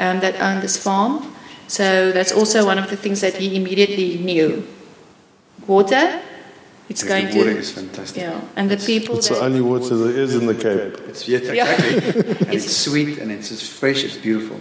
um, 0.01 0.18
that 0.18 0.40
own 0.40 0.61
this 0.62 0.83
farm. 0.83 1.34
So 1.66 2.12
that's 2.12 2.33
also 2.33 2.64
one 2.66 2.79
of 2.79 2.88
the 2.90 2.96
things 2.96 3.20
that 3.20 3.35
he 3.35 3.57
immediately 3.57 4.18
knew. 4.18 4.62
Water, 5.66 6.20
it's 6.90 7.03
going 7.03 7.31
the 7.31 7.38
water 7.38 7.53
to 7.55 7.59
is 7.59 7.70
fantastic. 7.70 8.22
yeah, 8.22 8.40
and 8.57 8.68
the 8.70 8.77
people 8.77 9.16
It's 9.16 9.29
the 9.29 9.40
only 9.40 9.61
water 9.62 9.96
there 9.96 10.22
is 10.22 10.35
in 10.35 10.46
the 10.46 10.55
Cape. 10.55 10.98
It's 11.09 11.27
yeah, 11.27 11.38
Yeah. 11.53 11.72
exactly. 11.72 12.20
and 12.46 12.55
it's, 12.55 12.64
It's- 12.66 12.77
sweet 12.77 13.18
and 13.18 13.31
it's 13.31 13.48
just 13.48 13.70
fresh. 13.81 14.05
It's 14.05 14.16
beautiful. 14.18 14.59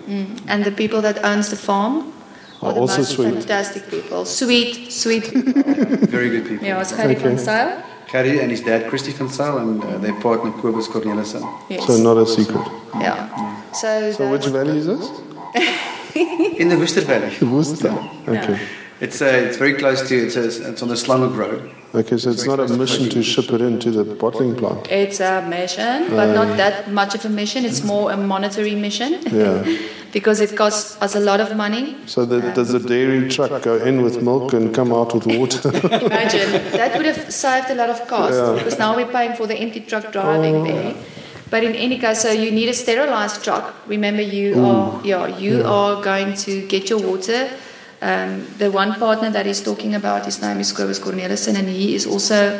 and 0.47 0.63
the 0.63 0.71
people 0.71 1.01
that 1.01 1.23
owns 1.25 1.49
the 1.49 1.57
farm 1.57 2.13
Are 2.61 2.69
are 2.69 2.73
the 2.75 2.79
also 2.79 2.97
most 2.97 3.11
sweet. 3.15 3.33
fantastic 3.33 3.89
people. 3.89 4.23
Sweet, 4.25 4.91
sweet 4.93 5.23
people. 5.33 6.07
Very 6.17 6.29
good 6.29 6.45
people. 6.47 6.65
ja, 6.67 6.77
ons 6.79 6.93
Gary 6.93 7.15
van 7.15 7.33
Okay. 7.33 7.37
Styl. 7.43 7.69
Carrie 8.07 8.39
and 8.41 8.51
his 8.51 8.61
dad, 8.61 8.87
Christy 8.89 9.11
van 9.11 9.27
Zyl, 9.29 9.57
and 9.57 9.83
uh, 9.83 9.97
their 9.97 10.13
partner, 10.21 10.51
Kobus 10.61 10.87
Cornelissen. 10.87 11.41
Yes. 11.69 11.85
So 11.87 11.97
not 11.97 12.17
a 12.17 12.25
secret. 12.25 12.63
yeah. 13.01 13.27
So, 13.73 14.11
So 14.13 14.29
which 14.31 14.45
valley 14.47 14.77
is 14.77 14.85
this? 14.85 15.09
In 16.59 16.69
the 16.69 16.77
Worcester 16.77 17.01
Valley. 17.01 17.31
Worcester. 17.41 17.89
Okay. 18.27 18.59
It's, 18.99 19.21
uh, 19.21 19.25
it's 19.25 19.57
very 19.57 19.73
close 19.73 20.07
to, 20.07 20.15
it's, 20.15 20.37
uh, 20.37 20.69
it's 20.69 20.81
on 20.81 20.87
the 20.87 20.95
Slanghoek 20.95 21.35
Road. 21.35 21.71
Okay, 21.95 22.17
so 22.17 22.31
it's 22.31 22.45
not 22.45 22.59
a 22.59 22.67
mission 22.69 23.09
to 23.09 23.21
ship 23.21 23.51
it 23.51 23.61
into 23.61 23.91
the 23.91 24.03
bottling 24.03 24.55
plant. 24.55 24.87
It's 24.89 25.19
a 25.19 25.45
mission, 25.47 26.09
but 26.09 26.33
not 26.33 26.57
that 26.57 26.89
much 26.91 27.13
of 27.13 27.23
a 27.25 27.29
mission. 27.29 27.65
It's 27.65 27.83
more 27.83 28.11
a 28.11 28.17
monetary 28.17 28.73
mission 28.75 29.21
Yeah. 29.31 29.63
because 30.11 30.39
it 30.39 30.55
costs 30.55 30.99
us 31.01 31.15
a 31.15 31.19
lot 31.19 31.39
of 31.39 31.55
money. 31.55 31.95
So 32.07 32.25
the, 32.25 32.39
does 32.53 32.69
the 32.69 32.79
dairy 32.79 33.29
truck 33.29 33.61
go 33.61 33.75
in 33.75 34.01
with 34.01 34.23
milk 34.23 34.53
and 34.53 34.73
come 34.73 34.91
out 34.91 35.13
with 35.13 35.27
water? 35.27 35.69
Imagine 36.05 36.51
that 36.71 36.95
would 36.97 37.05
have 37.05 37.31
saved 37.31 37.69
a 37.69 37.75
lot 37.75 37.89
of 37.89 38.07
cost 38.07 38.33
Yeah. 38.35 38.53
because 38.57 38.79
now 38.79 38.95
we're 38.95 39.11
paying 39.11 39.35
for 39.35 39.45
the 39.45 39.55
empty 39.55 39.81
truck 39.81 40.11
driving 40.11 40.63
there. 40.63 40.95
But 41.53 41.63
in 41.63 41.75
any 41.75 41.99
case, 41.99 42.23
so 42.23 42.31
you 42.31 42.49
need 42.49 42.69
a 42.69 42.73
sterilized 42.73 43.43
truck. 43.43 43.75
Remember, 43.85 44.23
you 44.23 44.65
are 44.65 45.01
yeah 45.05 45.27
you 45.37 45.61
are 45.63 46.01
going 46.01 46.33
to 46.45 46.53
get 46.67 46.89
your 46.89 46.99
water. 47.09 47.41
Um, 48.01 48.47
the 48.57 48.69
one 48.71 48.95
partner 48.95 49.29
that 49.29 49.45
he's 49.45 49.61
talking 49.61 49.93
about, 49.93 50.25
his 50.25 50.41
name 50.41 50.59
is 50.59 50.73
Kobus 50.73 50.99
Cornelissen, 50.99 51.55
and 51.55 51.69
he 51.69 51.93
is 51.93 52.07
also 52.07 52.57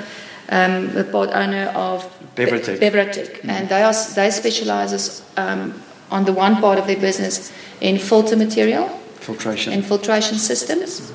um, 0.49 0.93
the 0.93 1.03
part 1.06 1.32
owner 1.34 1.65
of 1.73 2.06
Bevertech. 2.36 2.77
Bevertech, 2.77 3.41
and 3.49 3.67
they 3.67 3.82
are 3.82 3.95
they 4.13 4.29
specializes 4.29 5.23
um, 5.38 5.73
on 6.12 6.25
the 6.25 6.34
one 6.45 6.58
part 6.62 6.77
of 6.77 6.86
their 6.86 6.99
business 6.99 7.51
in 7.82 7.97
filter 7.97 8.38
material 8.38 8.88
Filtration. 9.19 9.73
and 9.73 9.84
filtration 9.84 10.38
systems. 10.38 11.12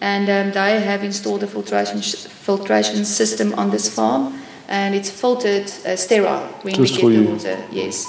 And 0.00 0.30
um, 0.30 0.52
they 0.52 0.80
have 0.80 1.04
installed 1.04 1.42
a 1.42 1.46
filtration 1.46 2.00
sh- 2.00 2.24
filtration 2.48 3.04
system 3.04 3.52
on 3.60 3.70
this 3.70 3.94
farm, 3.94 4.39
and 4.70 4.94
it's 4.94 5.10
filtered 5.10 5.70
uh, 5.84 5.96
sterile 5.96 6.46
when 6.62 6.74
Just 6.74 7.02
we 7.02 7.12
get 7.12 7.24
the 7.24 7.30
water. 7.30 7.58
Yes, 7.70 8.06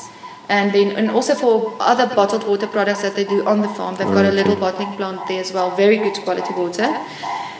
and 0.47 0.71
then 0.71 0.95
and 0.95 1.09
also 1.11 1.35
for 1.35 1.75
other 1.79 2.07
bottled 2.15 2.47
water 2.47 2.67
products 2.67 3.01
that 3.01 3.15
they 3.15 3.25
do 3.25 3.45
on 3.45 3.61
the 3.61 3.69
farm, 3.69 3.95
they've 3.97 4.07
got 4.07 4.25
a 4.25 4.31
little 4.31 4.55
bottling 4.55 4.95
plant 4.95 5.27
there 5.27 5.41
as 5.41 5.51
well. 5.51 5.75
Very 5.75 5.97
good 5.97 6.15
quality 6.23 6.53
water. 6.53 6.89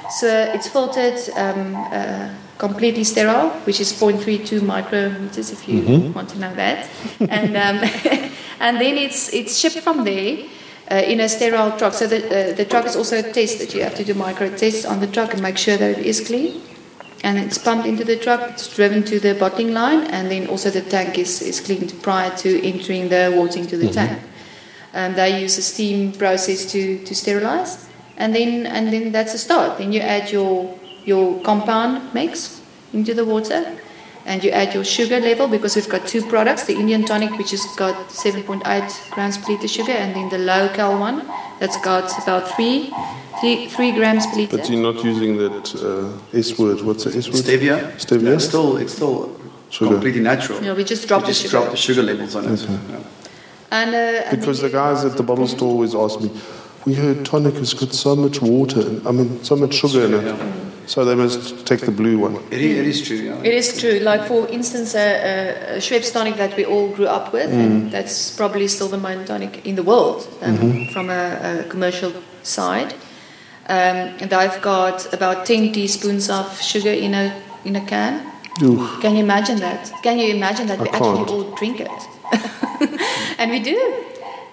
So 0.09 0.27
it's 0.27 0.67
filtered 0.67 1.19
um, 1.37 1.75
uh, 1.75 2.29
completely 2.57 3.03
sterile, 3.03 3.49
which 3.65 3.79
is 3.79 3.93
0.32 3.93 4.59
micrometers, 4.59 5.51
if 5.53 5.67
you 5.67 6.11
want 6.13 6.29
to 6.29 6.37
know 6.37 6.53
that. 6.55 6.87
and 7.29 7.55
um, 7.55 7.77
and 8.59 8.79
then 8.79 8.97
it's 8.97 9.33
it's 9.33 9.57
shipped 9.57 9.79
from 9.79 10.03
there 10.03 10.45
uh, 10.91 10.95
in 10.95 11.21
a 11.21 11.29
sterile 11.29 11.71
truck. 11.77 11.93
So 11.93 12.07
the 12.07 12.19
uh, 12.25 12.55
the 12.55 12.65
truck 12.65 12.85
is 12.85 12.95
also 12.95 13.21
tested. 13.21 13.73
You 13.73 13.83
have 13.83 13.95
to 13.95 14.03
do 14.03 14.13
micro 14.13 14.49
tests 14.49 14.85
on 14.85 14.99
the 14.99 15.07
truck 15.07 15.33
and 15.33 15.41
make 15.41 15.57
sure 15.57 15.77
that 15.77 15.97
it 15.97 16.05
is 16.05 16.21
clean. 16.21 16.61
And 17.23 17.38
it's 17.38 17.57
pumped 17.57 17.86
into 17.86 18.03
the 18.03 18.17
truck. 18.17 18.49
It's 18.49 18.73
driven 18.75 19.03
to 19.03 19.19
the 19.19 19.36
bottling 19.36 19.73
line, 19.73 20.07
and 20.07 20.31
then 20.31 20.47
also 20.47 20.71
the 20.71 20.81
tank 20.81 21.19
is, 21.19 21.41
is 21.41 21.60
cleaned 21.60 21.93
prior 22.01 22.36
to 22.38 22.67
entering 22.67 23.10
the 23.10 23.31
water 23.36 23.60
into 23.60 23.77
the 23.77 23.89
tank. 23.89 24.19
Um, 24.93 25.13
they 25.13 25.41
use 25.41 25.57
a 25.57 25.62
steam 25.62 26.12
process 26.13 26.65
to, 26.71 27.03
to 27.05 27.15
sterilize, 27.15 27.88
and 28.17 28.36
then 28.36 28.65
and 28.65 28.91
then 28.91 29.12
that's 29.12 29.34
a 29.34 29.38
start. 29.38 29.77
Then 29.77 29.93
you 29.93 30.01
add 30.01 30.31
your 30.31 30.77
your 31.05 31.39
compound 31.41 32.13
mix 32.13 32.62
into 32.91 33.13
the 33.13 33.23
water, 33.23 33.77
and 34.25 34.43
you 34.43 34.51
add 34.51 34.73
your 34.73 34.84
sugar 34.84 35.19
level 35.19 35.47
because 35.47 35.75
we've 35.75 35.89
got 35.89 36.07
two 36.07 36.21
products: 36.27 36.65
the 36.65 36.75
Indian 36.75 37.03
tonic, 37.05 37.31
which 37.38 37.51
has 37.51 37.65
got 37.75 37.95
7.8 38.10 39.12
grams 39.12 39.38
per 39.38 39.53
liter 39.53 39.67
sugar, 39.67 39.91
and 39.91 40.15
then 40.15 40.29
the 40.29 40.38
low 40.38 40.69
cal 40.69 40.99
one 40.99 41.27
that's 41.60 41.79
got 41.81 42.12
about 42.23 42.47
three 42.55 42.91
three, 43.39 43.67
three 43.67 43.91
grams 43.91 44.25
per 44.27 44.36
liter. 44.36 44.57
But 44.57 44.69
you're 44.69 44.93
not 44.93 45.03
using 45.03 45.38
that 45.38 45.75
uh, 45.75 46.38
S 46.38 46.57
word. 46.57 46.81
What's 46.81 47.03
the 47.03 47.17
S 47.17 47.27
word? 47.27 47.38
Stevia. 47.43 47.91
Stevia? 47.97 48.36
It's 48.36 48.45
still, 48.45 48.77
it's 48.77 48.93
still 48.93 49.38
Sugar. 49.69 49.91
completely 49.91 50.21
natural. 50.21 50.63
Yeah, 50.63 50.73
we 50.73 50.84
just 50.84 51.07
drop 51.07 51.23
we 51.23 51.29
the 51.29 51.34
sugar. 51.34 51.49
drop 51.49 51.71
the 51.71 51.77
sugar 51.77 52.03
levels 52.03 52.36
on 52.36 52.45
it. 52.45 52.60
Yeah. 52.62 52.99
And, 53.71 53.95
uh, 53.95 54.29
and 54.29 54.39
Because 54.39 54.62
the 54.62 54.69
guys 54.69 55.05
at 55.05 55.17
the 55.17 55.23
bottle 55.23 55.47
store 55.47 55.69
always 55.69 55.95
ask 55.95 56.19
me, 56.19 56.29
we 56.86 56.93
heard 56.93 57.25
tonic 57.25 57.55
has 57.55 57.73
got 57.73 57.93
so 57.93 58.15
much 58.15 58.41
water, 58.41 58.81
in, 58.81 59.07
I 59.07 59.12
mean, 59.12 59.43
so 59.43 59.55
much 59.55 59.73
sugar 59.75 60.05
in 60.05 60.13
it. 60.13 60.70
So 60.91 61.06
they 61.06 61.15
must 61.15 61.65
take 61.65 61.80
the 61.80 61.91
blue 61.91 62.19
one. 62.19 62.36
It, 62.51 62.60
is, 62.60 62.77
it 62.80 62.88
is 62.88 63.01
true. 63.08 63.15
Yeah. 63.15 63.49
It 63.49 63.54
is 63.54 63.80
true. 63.80 63.99
Like 63.99 64.27
for 64.27 64.45
instance, 64.49 64.93
a, 64.93 64.99
a, 64.99 65.75
a 65.75 65.77
Schweppes 65.77 66.12
tonic 66.12 66.36
that 66.36 66.58
we 66.58 66.65
all 66.65 66.89
grew 66.89 67.08
up 67.08 67.32
with, 67.32 67.49
and 67.49 67.89
that's 67.89 68.36
probably 68.36 68.67
still 68.67 68.89
the 68.89 68.97
main 68.97 69.23
tonic 69.23 69.65
in 69.65 69.75
the 69.75 69.84
world 69.84 70.27
um, 70.41 70.88
from 70.88 71.10
a, 71.10 71.62
a 71.62 71.69
commercial 71.69 72.12
side. 72.43 72.91
Um, 73.69 74.19
and 74.19 74.34
I've 74.34 74.62
got 74.62 75.13
about 75.13 75.45
ten 75.45 75.71
teaspoons 75.71 76.30
of 76.30 76.62
sugar 76.62 76.91
in 76.91 77.13
a 77.13 77.41
in 77.63 77.77
a 77.77 77.86
can. 77.86 78.30
Ooh. 78.62 78.86
Can 78.99 79.15
you 79.15 79.23
imagine 79.23 79.60
that? 79.62 79.89
Can 80.04 80.19
you 80.19 80.36
imagine 80.36 80.67
that 80.67 80.80
I 80.80 80.84
we 80.84 80.89
actually 80.89 81.23
can't. 81.23 81.30
all 81.30 81.56
drink 81.56 81.80
it? 81.80 81.99
and 83.39 83.49
we 83.49 83.62
do. 83.62 83.80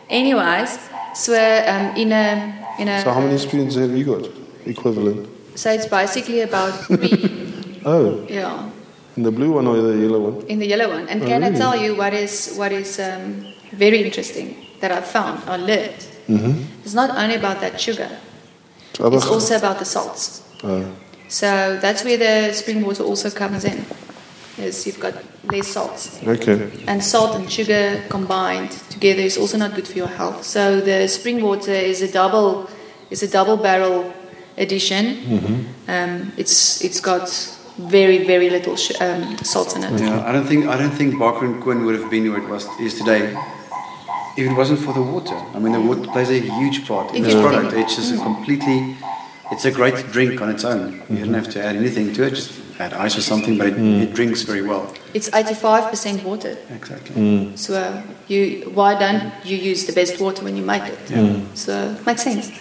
Anyways, 0.09 0.79
so 1.15 1.35
um, 1.35 1.97
in 1.97 2.13
a 2.13 2.55
in 2.79 2.87
a 2.87 3.03
So 3.03 3.11
how 3.11 3.23
many 3.23 3.39
spoons 3.39 3.75
have 3.75 3.91
you 3.91 4.05
got? 4.05 4.31
Equivalent. 4.67 5.38
So 5.59 5.71
it's 5.77 5.87
basically 5.87 6.41
about 6.43 6.73
three. 6.87 7.35
Oh, 7.85 8.27
yeah. 8.29 8.69
in 9.17 9.23
the 9.23 9.31
blue 9.31 9.53
one 9.59 9.67
or 9.67 9.77
the 9.81 9.97
yellow 10.05 10.21
one? 10.29 10.47
in 10.53 10.59
the 10.59 10.67
yellow 10.67 10.89
one. 10.97 11.09
And 11.09 11.23
Oh, 11.23 11.27
can 11.27 11.41
I 11.45 11.51
tell 11.63 11.75
you 11.85 11.91
what 11.97 12.13
is 12.13 12.55
what 12.61 12.73
is 12.73 12.99
um, 12.99 13.47
very 13.73 14.03
interesting 14.07 14.49
that 14.81 14.91
I 14.91 15.01
found 15.01 15.37
or 15.49 15.57
learned? 15.71 16.03
Mm-hmm. 16.29 16.83
It's 16.85 16.95
not 16.95 17.11
only 17.23 17.37
about 17.37 17.61
that 17.65 17.81
sugar; 17.81 18.11
Other- 19.01 19.17
it's 19.17 19.27
also 19.27 19.57
about 19.57 19.79
the 19.79 19.85
salts. 19.95 20.43
Oh. 20.65 20.85
So 21.29 21.79
that's 21.85 22.05
where 22.05 22.19
the 22.19 22.53
spring 22.53 22.85
water 22.85 23.05
also 23.05 23.31
comes 23.31 23.65
in. 23.65 23.79
Is 24.59 24.87
you've 24.87 25.01
got 25.01 25.15
less 25.53 25.69
salts, 25.69 26.19
okay. 26.27 26.59
and 26.91 26.99
salt 27.03 27.37
and 27.39 27.47
sugar 27.51 28.03
combined 28.11 28.73
together 28.91 29.23
is 29.23 29.39
also 29.39 29.57
not 29.57 29.71
good 29.77 29.87
for 29.87 29.97
your 29.97 30.13
health. 30.21 30.43
So 30.45 30.81
the 30.81 31.07
spring 31.09 31.41
water 31.41 31.79
is 31.91 32.03
a 32.03 32.11
double 32.11 32.69
is 33.09 33.23
a 33.23 33.29
double 33.29 33.57
barrel 33.57 34.13
addition. 34.59 35.05
Mm-hmm. 35.17 35.91
Um, 35.95 36.33
it's 36.37 36.83
it's 36.85 37.01
got 37.01 37.29
very 37.79 38.19
very 38.27 38.51
little 38.51 38.77
sh- 38.77 39.01
um, 39.01 39.37
salt 39.45 39.77
in 39.77 39.85
it. 39.85 40.01
Yeah, 40.01 40.29
I 40.29 40.33
don't 40.33 40.47
think 40.47 40.67
I 40.67 40.77
don't 40.77 40.91
think 40.99 41.19
Barker 41.19 41.47
and 41.47 41.63
Quinn 41.63 41.85
would 41.85 41.95
have 42.01 42.11
been 42.11 42.25
where 42.31 42.43
it 42.43 42.49
was 42.49 42.67
is 42.81 42.95
today 42.99 43.23
if 44.37 44.45
it 44.51 44.55
wasn't 44.57 44.81
for 44.81 44.93
the 44.93 45.03
water. 45.03 45.35
I 45.55 45.59
mean, 45.59 45.73
the 45.73 45.81
water 45.81 46.07
plays 46.13 46.31
a 46.31 46.39
huge 46.41 46.87
part 46.87 47.11
in 47.11 47.17
If 47.19 47.25
this 47.25 47.35
you 47.35 47.41
product. 47.43 47.73
think- 47.73 47.85
It's 47.85 47.97
just 47.97 48.15
a 48.15 48.19
completely, 48.19 48.97
it's 49.51 49.65
a 49.65 49.73
great 49.73 49.97
drink 50.13 50.41
on 50.41 50.49
its 50.49 50.65
own. 50.65 51.03
You 51.11 51.25
don't 51.25 51.35
have 51.35 51.51
to 51.55 51.59
add 51.65 51.75
anything 51.77 52.13
to 52.15 52.23
it. 52.27 52.31
Just 52.35 52.53
add 52.79 52.93
ice 52.95 53.19
or 53.19 53.23
something, 53.23 53.59
but 53.59 53.67
it, 53.67 53.77
it 54.05 54.15
drinks 54.15 54.43
very 54.43 54.63
well. 54.63 54.85
It's 55.13 55.29
85% 55.31 56.23
water. 56.23 56.57
Exactly. 56.71 57.53
So 57.57 57.75
uh, 57.75 58.03
you, 58.29 58.71
why 58.75 58.95
don't 58.97 59.33
you 59.45 59.57
use 59.57 59.87
the 59.87 59.93
best 59.93 60.21
water 60.21 60.45
when 60.45 60.57
you 60.57 60.63
make 60.65 60.85
it? 60.85 60.99
Yeah. 61.11 61.41
So 61.55 61.73
it 61.99 62.07
makes 62.07 62.23
sense. 62.23 62.53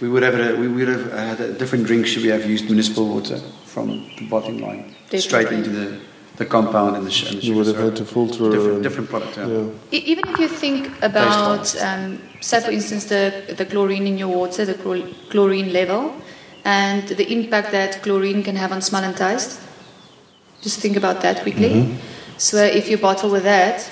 We 0.00 0.08
would 0.08 0.22
have 0.22 0.34
a, 0.34 0.56
we 0.60 0.68
would 0.68 0.88
have 0.88 1.12
had 1.12 1.40
a 1.40 1.52
different 1.52 1.86
drink 1.86 2.06
should 2.06 2.22
we 2.22 2.28
have 2.28 2.44
used 2.44 2.66
municipal 2.66 3.08
water 3.08 3.38
from 3.64 3.88
the 4.18 4.26
bottom 4.28 4.58
line 4.58 4.94
straight 5.18 5.50
into 5.52 5.70
the 5.70 5.98
the 6.36 6.44
compound 6.44 6.96
and 6.96 7.06
the, 7.06 7.10
sh- 7.10 7.30
and 7.30 7.40
the 7.40 7.46
You 7.46 7.54
would 7.54 7.66
have 7.66 7.76
syrup. 7.76 7.96
had 7.96 7.96
to 7.96 8.04
filter 8.04 8.50
different, 8.50 8.74
and- 8.74 8.82
different 8.82 9.08
product. 9.08 9.38
Yeah. 9.38 9.46
Yeah. 9.46 10.10
Even 10.12 10.28
if 10.28 10.38
you 10.38 10.48
think 10.48 10.90
about, 11.02 11.74
um, 11.80 12.20
say 12.42 12.60
for 12.60 12.70
instance, 12.72 13.06
the, 13.06 13.54
the 13.56 13.64
chlorine 13.64 14.06
in 14.06 14.18
your 14.18 14.28
water, 14.28 14.66
the 14.66 14.74
chlorine 15.30 15.72
level, 15.72 16.12
and 16.66 17.08
the 17.08 17.26
impact 17.32 17.72
that 17.72 18.02
chlorine 18.02 18.42
can 18.42 18.54
have 18.56 18.70
on 18.70 18.82
smell 18.82 19.02
and 19.02 19.16
taste. 19.16 19.60
Just 20.60 20.78
think 20.80 20.96
about 20.98 21.22
that 21.22 21.40
quickly. 21.40 21.96
So 22.36 22.58
if 22.58 22.90
you 22.90 22.98
bottle 22.98 23.30
with 23.30 23.44
that, 23.44 23.88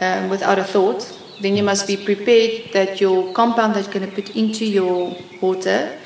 um, 0.00 0.30
without 0.30 0.58
a 0.58 0.64
thought, 0.64 1.02
then 1.42 1.56
you 1.56 1.62
must 1.62 1.86
be 1.86 1.96
prepared 1.96 2.72
that 2.72 3.00
your 3.00 3.32
compound 3.32 3.74
that 3.74 3.84
you're 3.84 3.94
going 3.94 4.08
to 4.08 4.14
put 4.14 4.34
into 4.36 4.64
your 4.64 5.16
water 5.40 5.98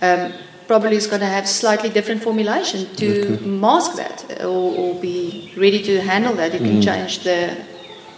um, 0.00 0.32
probably 0.66 0.96
is 0.96 1.06
going 1.06 1.20
to 1.20 1.26
have 1.26 1.48
slightly 1.48 1.88
different 1.88 2.22
formulation 2.22 2.92
to 2.96 3.38
mask 3.40 3.96
that 3.96 4.40
or, 4.40 4.74
or 4.80 5.00
be 5.00 5.52
ready 5.56 5.82
to 5.82 6.00
handle 6.00 6.34
that. 6.34 6.54
It 6.54 6.58
can 6.58 6.80
change 6.82 7.20
the, 7.20 7.56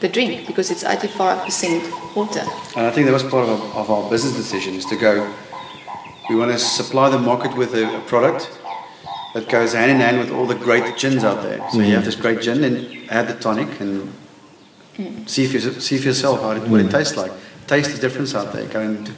the 0.00 0.08
drink 0.08 0.46
because 0.46 0.70
it's 0.70 0.84
85% 0.84 2.16
water. 2.16 2.44
And 2.76 2.86
I 2.86 2.90
think 2.90 3.06
that 3.06 3.12
was 3.12 3.22
part 3.22 3.48
of 3.48 3.60
our, 3.60 3.82
of 3.82 3.90
our 3.90 4.10
business 4.10 4.34
decision 4.36 4.74
is 4.74 4.86
to 4.86 4.96
go, 4.96 5.32
we 6.28 6.36
want 6.36 6.52
to 6.52 6.58
supply 6.58 7.10
the 7.10 7.18
market 7.18 7.56
with 7.56 7.74
a, 7.74 7.96
a 7.96 8.00
product 8.02 8.50
that 9.34 9.48
goes 9.48 9.72
hand 9.72 9.90
in 9.90 9.98
hand 9.98 10.18
with 10.18 10.30
all 10.30 10.46
the 10.46 10.54
great 10.54 10.96
gins 10.96 11.24
out 11.24 11.42
there. 11.42 11.58
So 11.70 11.80
you 11.80 11.94
have 11.94 12.04
this 12.04 12.14
great 12.14 12.40
gin 12.40 12.62
and 12.64 13.10
add 13.10 13.28
the 13.28 13.34
tonic 13.34 13.80
and 13.80 14.12
see, 15.26 15.46
for, 15.46 15.58
yourse- 15.58 15.84
see 15.84 15.98
for 15.98 16.08
yourself 16.08 16.40
how 16.40 16.50
it, 16.52 16.68
what 16.68 16.80
it 16.80 16.90
tastes 16.90 17.16
like. 17.16 17.32
Taste 17.66 17.92
the 17.92 17.98
difference 17.98 18.34
out 18.34 18.52
there. 18.52 18.66
Go 18.66 18.80
and 18.80 19.10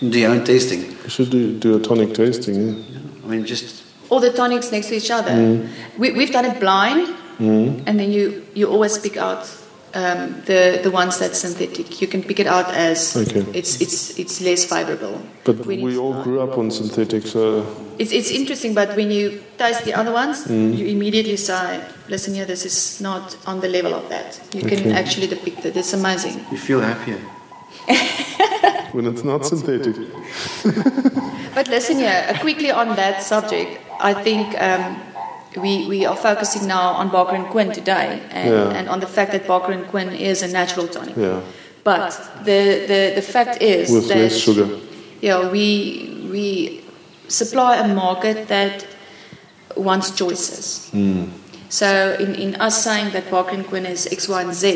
do 0.00 0.18
your 0.18 0.30
own 0.30 0.44
tasting. 0.44 0.82
You 1.04 1.08
should 1.08 1.30
do, 1.30 1.58
do 1.58 1.76
a 1.76 1.80
tonic 1.80 2.14
tasting. 2.14 2.54
Yeah? 2.54 3.00
I 3.24 3.26
mean, 3.26 3.46
just 3.46 3.82
All 4.10 4.20
the 4.20 4.32
tonics 4.32 4.70
next 4.70 4.88
to 4.88 4.94
each 4.96 5.10
other. 5.10 5.30
Mm. 5.30 5.68
We, 5.98 6.12
we've 6.12 6.30
done 6.30 6.44
it 6.44 6.60
blind, 6.60 7.08
mm. 7.38 7.82
and 7.86 7.98
then 7.98 8.12
you, 8.12 8.46
you 8.54 8.68
always 8.68 8.98
pick 8.98 9.16
out 9.16 9.46
um, 9.94 10.42
the, 10.46 10.80
the 10.82 10.90
ones 10.90 11.18
that's 11.18 11.38
synthetic. 11.38 12.00
You 12.00 12.08
can 12.08 12.22
pick 12.22 12.40
it 12.40 12.46
out 12.46 12.68
as 12.74 13.16
Okay. 13.16 13.44
it's, 13.58 13.80
it's, 13.80 14.18
it's 14.18 14.40
less 14.40 14.64
favorable. 14.64 15.20
But 15.44 15.64
When 15.66 15.82
we 15.82 15.96
all 15.96 16.22
grew 16.22 16.40
up 16.40 16.58
on 16.58 16.70
synthetic, 16.70 17.26
so 17.26 17.64
It's, 17.98 18.12
it's 18.12 18.30
interesting, 18.30 18.74
but 18.74 18.96
when 18.96 19.10
you 19.10 19.42
taste 19.56 19.84
the 19.84 19.94
other 19.94 20.12
ones, 20.12 20.50
you 20.50 20.86
immediately 20.86 21.36
say, 21.36 21.80
listen 22.08 22.34
here, 22.34 22.44
this 22.44 22.64
is 22.66 23.00
not 23.00 23.36
on 23.46 23.60
the 23.60 23.68
level 23.68 23.94
of 23.94 24.08
that. 24.08 24.40
You 24.52 24.62
can 24.62 24.92
actually 24.92 25.28
depict 25.28 25.64
it. 25.64 25.76
It's 25.76 25.92
amazing. 25.92 26.44
you 26.50 26.58
feel 26.58 26.80
happier. 26.80 27.20
when 28.92 29.06
it's 29.06 29.22
not 29.24 29.44
synthetic. 29.46 29.96
But 31.54 31.68
listen 31.68 31.98
here, 31.98 32.26
uh, 32.28 32.38
quickly 32.40 32.70
on 32.72 32.96
that 32.96 33.22
subject, 33.22 33.80
I 34.00 34.12
think 34.14 34.60
um, 34.60 34.96
we, 35.56 35.86
we 35.86 36.04
are 36.06 36.16
focusing 36.16 36.66
now 36.66 36.90
on 36.92 37.08
Barker 37.10 37.34
and 37.36 37.46
Quinn 37.46 37.72
today 37.72 38.20
and, 38.30 38.50
Yeah. 38.50 38.70
and 38.78 38.88
on 38.88 39.00
the 39.00 39.06
fact 39.06 39.32
that 39.32 39.46
Barker 39.46 39.72
and 39.72 39.86
Quinn 39.86 40.10
is 40.10 40.42
a 40.42 40.48
natural 40.48 40.88
tonic. 40.88 41.16
Yeah, 41.16 41.40
But 41.84 42.10
the, 42.44 42.84
the, 42.88 43.12
the 43.14 43.22
fact 43.22 43.62
is 43.62 43.90
with 43.90 44.08
that 44.08 44.18
less 44.18 44.36
sugar. 44.38 44.68
Yeah, 45.20 45.50
we, 45.50 46.26
we 46.30 46.82
supply 47.28 47.76
a 47.76 47.88
market 47.94 48.48
that 48.48 48.86
wants 49.76 50.10
choices. 50.10 50.88
Hmm. 50.90 51.24
So, 51.74 52.14
in, 52.20 52.36
in 52.36 52.54
us 52.60 52.84
saying 52.84 53.10
that 53.14 53.28
Barker 53.32 53.50
and 53.50 53.66
Quinn 53.66 53.84
is 53.84 54.06
X, 54.06 54.28
Y, 54.28 54.40
and 54.40 54.54
Z, 54.54 54.70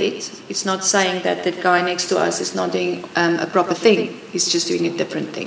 it's 0.48 0.64
not 0.64 0.82
saying 0.82 1.22
that 1.22 1.44
the 1.44 1.52
guy 1.52 1.80
next 1.80 2.08
to 2.08 2.18
us 2.18 2.40
is 2.40 2.56
not 2.56 2.72
doing 2.72 3.04
um, 3.14 3.38
a 3.38 3.46
proper 3.46 3.72
thing. 3.72 4.18
He's 4.32 4.50
just 4.50 4.66
doing 4.66 4.84
a 4.92 4.96
different 4.96 5.28
thing. 5.28 5.46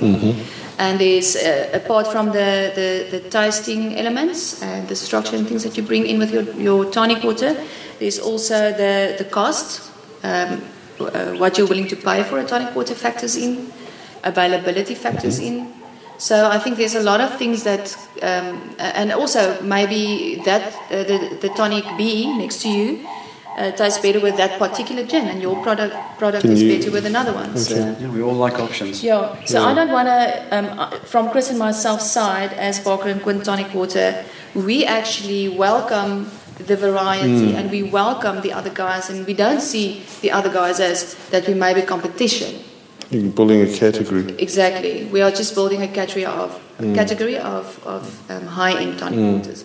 And 0.78 0.98
there's, 0.98 1.36
uh, 1.36 1.68
apart 1.74 2.06
from 2.06 2.26
the, 2.28 2.72
the, 2.74 3.18
the 3.18 3.28
tasting 3.28 3.98
elements 3.98 4.62
and 4.62 4.88
the 4.88 4.96
structure 4.96 5.36
and 5.36 5.46
things 5.46 5.62
that 5.64 5.76
you 5.76 5.82
bring 5.82 6.06
in 6.06 6.18
with 6.18 6.32
your, 6.32 6.44
your 6.54 6.90
tonic 6.90 7.22
water, 7.22 7.54
there's 7.98 8.18
also 8.18 8.72
the, 8.72 9.16
the 9.18 9.26
cost. 9.26 9.92
Um, 10.24 10.62
uh, 11.00 11.36
what 11.36 11.58
you're 11.58 11.66
willing 11.66 11.88
to 11.88 11.96
pay 11.96 12.22
for 12.22 12.38
a 12.38 12.46
tonic 12.46 12.74
water 12.74 12.94
factors 12.94 13.36
in, 13.36 13.70
availability 14.24 14.94
factors 14.94 15.38
in. 15.38 15.71
So 16.28 16.36
I 16.56 16.58
think 16.62 16.76
there's 16.76 16.94
a 16.94 17.02
lot 17.02 17.20
of 17.20 17.30
things 17.36 17.64
that, 17.64 17.84
um, 18.22 18.48
and 18.78 19.10
also 19.12 19.60
maybe 19.60 20.36
that 20.44 20.62
uh, 20.72 21.02
the, 21.10 21.18
the 21.44 21.48
tonic 21.60 21.84
B 21.98 22.32
next 22.38 22.62
to 22.62 22.68
you 22.68 23.04
uh, 23.58 23.72
tastes 23.72 23.98
better 23.98 24.20
with 24.20 24.36
that 24.36 24.56
particular 24.56 25.04
gin, 25.04 25.26
and 25.26 25.42
your 25.42 25.56
product 25.64 25.94
product 26.20 26.42
Can 26.42 26.52
is 26.52 26.62
you- 26.62 26.78
better 26.78 26.90
with 26.92 27.06
another 27.06 27.32
one. 27.32 27.50
So. 27.56 27.74
Yeah, 27.74 28.08
we 28.16 28.22
all 28.22 28.38
like 28.46 28.56
options. 28.66 29.02
Yeah, 29.02 29.34
so 29.44 29.58
Yeah. 29.60 29.70
I 29.70 29.74
don't 29.74 29.92
want 29.98 30.08
to, 30.14 30.56
um, 30.56 30.66
uh, 30.78 30.90
from 31.12 31.28
Chris 31.32 31.50
and 31.50 31.58
myself 31.58 32.00
side, 32.00 32.52
as 32.68 32.78
Barker 32.78 33.08
and 33.08 33.20
Quinn 33.20 33.40
Tonic 33.42 33.74
Water, 33.74 34.24
we 34.54 34.76
actually 34.86 35.48
welcome 35.48 36.30
the 36.70 36.76
variety 36.76 37.48
and 37.56 37.68
we 37.76 37.82
welcome 37.82 38.42
the 38.46 38.52
other 38.58 38.70
guys, 38.84 39.10
and 39.10 39.26
we 39.26 39.34
don't 39.34 39.60
see 39.72 39.86
the 40.20 40.30
other 40.30 40.50
guys 40.60 40.78
as 40.78 40.98
that 41.32 41.48
we 41.48 41.54
may 41.54 41.74
be 41.74 41.82
competition. 41.82 42.50
You're 43.12 43.30
building 43.30 43.60
a 43.60 43.66
category. 43.72 44.34
Exactly, 44.38 45.04
we 45.12 45.20
are 45.20 45.30
just 45.30 45.54
building 45.54 45.82
a 45.82 45.88
category 45.88 46.24
of 46.24 46.58
a 46.78 46.94
category 46.94 47.36
of, 47.36 47.78
of 47.86 48.30
um, 48.30 48.46
high-end 48.46 48.98
tonic 48.98 49.20
waters. 49.36 49.64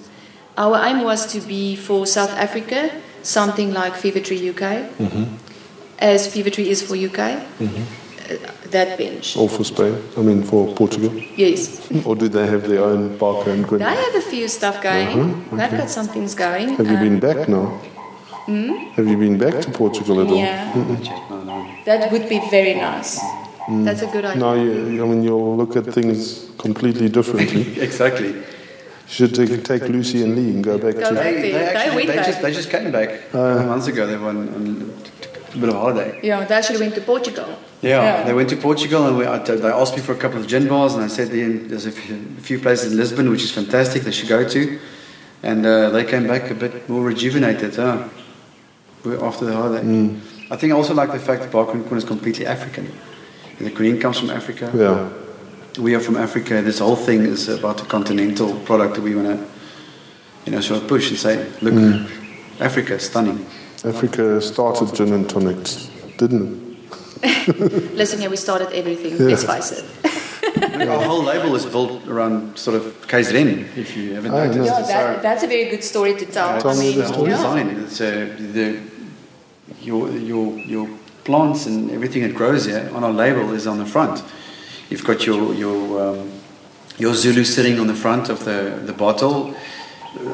Our 0.57 0.77
aim 0.85 1.03
was 1.03 1.25
to 1.33 1.39
be 1.39 1.75
for 1.75 2.05
South 2.05 2.31
Africa 2.31 2.91
something 3.23 3.73
like 3.73 3.93
Fever 3.95 4.19
Tree 4.19 4.49
UK, 4.49 4.89
as 5.99 6.27
Fever 6.33 6.49
Tree 6.49 6.69
is 6.69 6.81
for 6.81 6.95
UK. 6.95 7.19
Uh, 7.19 8.35
that 8.71 8.97
bench. 8.97 9.37
Or 9.37 9.47
for 9.47 9.63
Spain, 9.63 9.95
I 10.17 10.21
mean 10.21 10.43
for 10.43 10.73
Portugal. 10.75 11.13
Yes. 11.37 11.89
Or 12.05 12.13
do 12.17 12.27
they 12.27 12.45
have 12.45 12.67
their 12.67 12.83
own 12.83 13.17
Barker 13.17 13.51
and 13.51 13.65
Quinn? 13.65 13.79
They 13.79 13.85
have 14.07 14.15
a 14.15 14.21
few 14.21 14.49
stuff 14.49 14.81
going. 14.83 15.07
Uh-huh, 15.07 15.55
They've 15.55 15.77
got 15.79 15.89
some 15.89 16.07
things 16.07 16.35
going. 16.35 16.75
Have 16.75 16.87
you 16.87 16.97
Um, 16.97 17.03
been 17.07 17.19
back 17.21 17.47
now? 17.47 17.79
Have 18.97 19.07
you 19.07 19.17
been 19.17 19.37
back 19.37 19.61
to 19.63 19.71
Portugal 19.71 20.19
at 20.21 20.27
all? 20.27 20.35
Yeah, 20.37 20.73
no. 20.75 21.37
That 21.87 22.11
would 22.11 22.27
be 22.29 22.39
very 22.51 22.73
nice. 22.75 23.19
Hmm. 23.67 23.83
That's 23.85 24.01
a 24.01 24.07
good 24.07 24.25
idea. 24.25 24.39
No, 24.39 24.53
you, 24.63 25.03
I 25.03 25.07
mean 25.07 25.23
you'll 25.23 25.57
look 25.57 25.75
at 25.75 25.85
things 25.97 26.49
completely 26.57 27.09
differently. 27.09 27.63
Exactly. 27.87 28.31
You 29.09 29.13
should 29.15 29.33
take, 29.35 29.63
take 29.63 29.83
Lucy 29.83 30.21
and 30.23 30.35
Lee 30.35 30.49
and 30.55 30.61
go 30.63 30.77
back 30.77 30.95
Go 30.95 31.09
to. 31.09 31.15
back. 31.15 31.23
They, 31.23 31.41
they, 31.41 31.51
They 31.51 31.65
actually, 31.65 31.95
went 31.95 32.07
they, 32.09 32.15
just, 32.31 32.41
they 32.41 32.53
just 32.53 32.69
came 32.69 32.91
back 32.91 33.09
uh. 33.33 33.39
a 33.39 33.53
couple 33.53 33.67
months 33.73 33.87
ago. 33.87 34.05
They 34.05 34.17
went 34.17 34.37
on, 34.37 34.47
on 34.57 34.93
a 35.53 35.57
bit 35.57 35.69
of 35.69 35.75
holiday. 35.75 36.19
Yeah, 36.23 36.43
they 36.43 36.55
actually 36.55 36.79
went 36.79 36.95
to 36.95 37.01
Portugal. 37.01 37.47
Yeah, 37.81 38.03
Yeah. 38.03 38.23
they 38.27 38.33
went 38.33 38.49
to 38.49 38.57
Portugal 38.57 39.01
and 39.07 39.17
we, 39.17 39.25
I, 39.25 39.37
they 39.39 39.69
asked 39.81 39.95
me 39.95 40.01
for 40.01 40.11
a 40.11 40.17
couple 40.23 40.39
of 40.41 40.45
gin 40.47 40.67
bars, 40.67 40.93
and 40.95 41.03
I 41.03 41.07
said 41.07 41.33
"Ian, 41.33 41.67
there's 41.69 41.85
a 41.85 41.91
few, 41.91 42.15
a 42.39 42.41
few 42.49 42.59
places 42.59 42.91
in 42.91 42.97
Lisbon 42.97 43.29
which 43.29 43.43
is 43.43 43.51
fantastic 43.51 44.03
they 44.03 44.11
should 44.11 44.29
go 44.29 44.41
to. 44.55 44.61
And 45.43 45.65
uh, 45.65 45.89
they 45.91 46.03
came 46.03 46.25
back 46.27 46.49
a 46.51 46.55
bit 46.55 46.89
more 46.89 47.03
rejuvenated 47.03 47.75
huh? 47.75 48.09
After 49.29 49.45
the 49.45 49.53
holiday. 49.53 49.83
Hmm. 49.83 50.15
I 50.49 50.55
think 50.55 50.71
I 50.73 50.75
also 50.75 50.93
like 50.93 51.11
the 51.11 51.19
fact 51.19 51.41
that 51.41 51.51
Barker 51.51 51.73
and 51.73 51.85
Quinn 51.85 51.97
is 51.97 52.05
completely 52.05 52.45
African. 52.45 52.91
The 53.59 53.69
green 53.71 53.99
comes 53.99 54.19
from 54.19 54.29
Africa. 54.29 54.71
Yeah. 54.73 55.09
We 55.81 55.93
are 55.95 55.99
from 55.99 56.15
Africa. 56.17 56.61
This 56.61 56.79
whole 56.79 56.95
thing 56.95 57.21
is 57.21 57.49
about 57.49 57.77
the 57.77 57.85
continental 57.85 58.59
product 58.61 58.95
that 58.95 59.01
we 59.01 59.15
want 59.15 59.27
to, 59.27 59.45
you 60.45 60.51
know, 60.53 60.61
sort 60.61 60.81
of 60.81 60.87
push 60.87 61.09
and 61.09 61.19
say, 61.19 61.47
look, 61.61 61.73
Africa 62.59 62.95
is 62.95 63.03
stunning. 63.03 63.45
Africa 63.83 64.41
started 64.41 64.95
gin 64.95 65.13
and 65.13 65.29
tonics, 65.29 65.89
didn't 66.17 66.77
it? 67.21 67.93
Listen, 67.93 68.19
here 68.19 68.29
we 68.29 68.37
started 68.37 68.69
everything. 68.73 69.17
Let's 69.17 69.43
face 69.43 69.71
it. 69.71 69.85
Our 70.87 71.03
whole 71.03 71.23
label 71.23 71.55
is 71.55 71.65
built 71.65 72.07
around 72.07 72.57
sort 72.57 72.75
of 72.77 72.83
KZN, 73.07 73.75
if 73.77 73.95
you 73.97 74.13
haven't 74.13 74.33
I 74.33 74.47
noticed. 74.47 74.69
Yeah, 74.69 74.81
that, 74.87 75.21
that's 75.21 75.43
a 75.43 75.47
very 75.47 75.69
good 75.69 75.83
story 75.83 76.15
to 76.15 76.25
tell. 76.25 76.59
Tell 76.61 76.71
I 76.71 76.73
me 76.75 76.79
mean, 76.89 76.97
the 76.99 77.03
the 77.03 77.13
whole 77.13 77.37
story. 77.37 77.61
yeah. 77.61 77.83
It's 77.83 78.01
uh, 78.01 78.35
the 78.53 78.79
your 79.81 80.09
your 80.11 80.57
your 80.59 80.87
plants 81.23 81.65
and 81.67 81.91
everything 81.91 82.23
that 82.23 82.33
grows 82.35 82.65
here 82.65 82.89
on 82.93 83.03
our 83.03 83.13
label 83.13 83.53
is 83.53 83.67
on 83.67 83.77
the 83.77 83.85
front. 83.85 84.23
You've 84.89 85.03
got 85.03 85.25
your 85.25 85.53
your 85.53 86.01
um, 86.09 86.31
your 86.97 87.13
Zulu 87.13 87.43
sitting 87.43 87.79
on 87.79 87.87
the 87.87 87.93
front 87.95 88.29
of 88.29 88.43
the 88.45 88.81
the 88.85 88.93
bottle, 88.93 89.53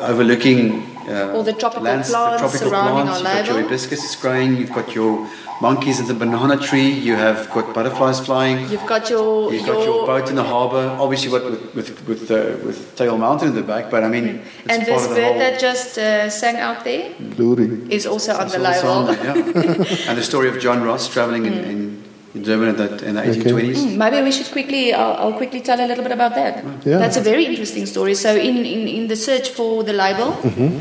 overlooking. 0.02 0.84
Uh, 1.08 1.34
All 1.36 1.44
the 1.44 1.52
tropical 1.54 1.84
lands- 1.84 2.10
plants 2.10 2.40
tropical 2.42 2.70
surrounding 2.70 3.06
plants. 3.08 3.20
You've 3.20 3.34
got 3.34 3.48
your 3.48 3.64
hibiscus 3.64 4.04
is 4.10 4.16
growing. 4.16 4.56
You've 4.56 4.72
got 4.74 4.96
your 4.96 5.28
monkeys 5.62 6.00
in 6.00 6.08
the 6.08 6.14
banana 6.14 6.58
tree. 6.58 6.90
You 6.90 7.16
have 7.16 7.50
got 7.52 7.74
butterflies 7.74 8.20
flying. 8.26 8.70
You've 8.70 8.86
got 8.86 9.10
your 9.10 9.54
You've 9.54 9.66
got 9.66 9.84
your 9.86 10.06
boat 10.06 10.30
in 10.30 10.36
the 10.36 10.44
harbour. 10.44 10.86
Obviously, 11.00 11.30
what 11.32 11.44
with 11.46 11.76
with 11.76 12.08
with, 12.08 12.32
uh, 12.32 12.58
with 12.66 12.96
Tail 12.96 13.18
Mountain 13.18 13.50
in 13.50 13.56
the 13.56 13.62
back, 13.64 13.90
but 13.90 14.04
I 14.04 14.10
mean, 14.10 14.26
it's 14.26 14.74
and 14.74 14.86
part 14.88 14.88
this 14.88 15.04
of 15.04 15.10
the 15.10 15.16
bird 15.16 15.32
whole. 15.32 15.40
that 15.40 15.60
just 15.60 15.98
uh, 15.98 16.30
sang 16.30 16.58
out 16.58 16.84
there 16.84 17.14
Glory. 17.36 17.66
is 17.90 18.06
also 18.06 18.34
on 18.34 18.46
It's 18.48 18.56
the 18.56 18.66
also 18.66 18.88
on 18.88 19.06
label. 19.08 19.24
there, 19.24 19.38
yeah. 19.78 20.06
and 20.10 20.18
the 20.18 20.24
story 20.24 20.50
of 20.50 20.60
John 20.60 20.84
Ross 20.84 21.08
traveling 21.08 21.46
in, 21.46 21.54
in, 21.54 22.04
in 22.36 22.42
Durban 22.44 22.70
at 22.70 22.78
that, 22.78 23.02
in 23.04 23.16
the 23.16 23.22
1820s. 23.22 23.76
Mm, 23.78 23.98
Maybe 23.98 24.22
we 24.24 24.32
should 24.32 24.52
quickly, 24.52 24.94
I'll, 24.94 25.14
I'll 25.22 25.34
quickly 25.38 25.62
tell 25.62 25.80
a 25.80 25.88
little 25.88 26.04
bit 26.04 26.12
about 26.14 26.34
that. 26.36 26.64
Yeah. 26.86 26.98
That's 26.98 27.18
a 27.18 27.22
very 27.22 27.46
interesting 27.46 27.86
story. 27.86 28.16
So, 28.16 28.36
in, 28.36 28.58
in, 28.58 28.88
in 28.88 29.08
the 29.08 29.16
search 29.16 29.50
for 29.50 29.84
the 29.84 29.94
label 29.94 30.34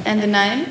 and 0.07 0.23
the 0.23 0.27
name, 0.27 0.67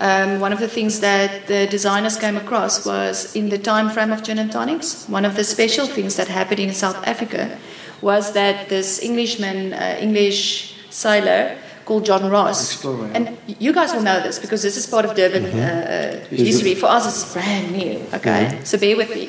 um, 0.00 0.40
one 0.40 0.52
of 0.52 0.60
the 0.60 0.68
things 0.68 1.00
that 1.00 1.46
the 1.46 1.66
designers 1.66 2.16
came 2.16 2.36
across 2.36 2.86
was 2.86 3.34
in 3.34 3.48
the 3.48 3.58
time 3.58 3.90
frame 3.90 4.12
of 4.12 4.22
gin 4.22 4.38
and 4.38 4.52
tonics, 4.52 5.08
one 5.08 5.24
of 5.24 5.34
the 5.34 5.44
special 5.44 5.86
things 5.86 6.16
that 6.16 6.28
happened 6.28 6.60
in 6.60 6.72
South 6.72 7.06
Africa 7.06 7.58
was 8.00 8.32
that 8.32 8.68
this 8.68 9.02
Englishman, 9.02 9.72
uh, 9.72 9.98
English 10.00 10.74
sailor 10.90 11.56
called 11.84 12.04
John 12.04 12.30
Ross. 12.30 12.74
Explorer. 12.74 13.10
And 13.14 13.36
you 13.46 13.72
guys 13.72 13.92
will 13.92 14.02
know 14.02 14.20
this 14.20 14.38
because 14.38 14.62
this 14.62 14.76
is 14.76 14.86
part 14.86 15.04
of 15.04 15.16
Durban 15.16 15.46
uh, 15.46 16.24
history. 16.30 16.74
For 16.74 16.86
us, 16.86 17.06
it's 17.08 17.32
brand 17.32 17.72
new. 17.72 18.04
Okay, 18.14 18.60
so 18.62 18.78
bear 18.78 18.96
with 18.96 19.10
me. 19.10 19.26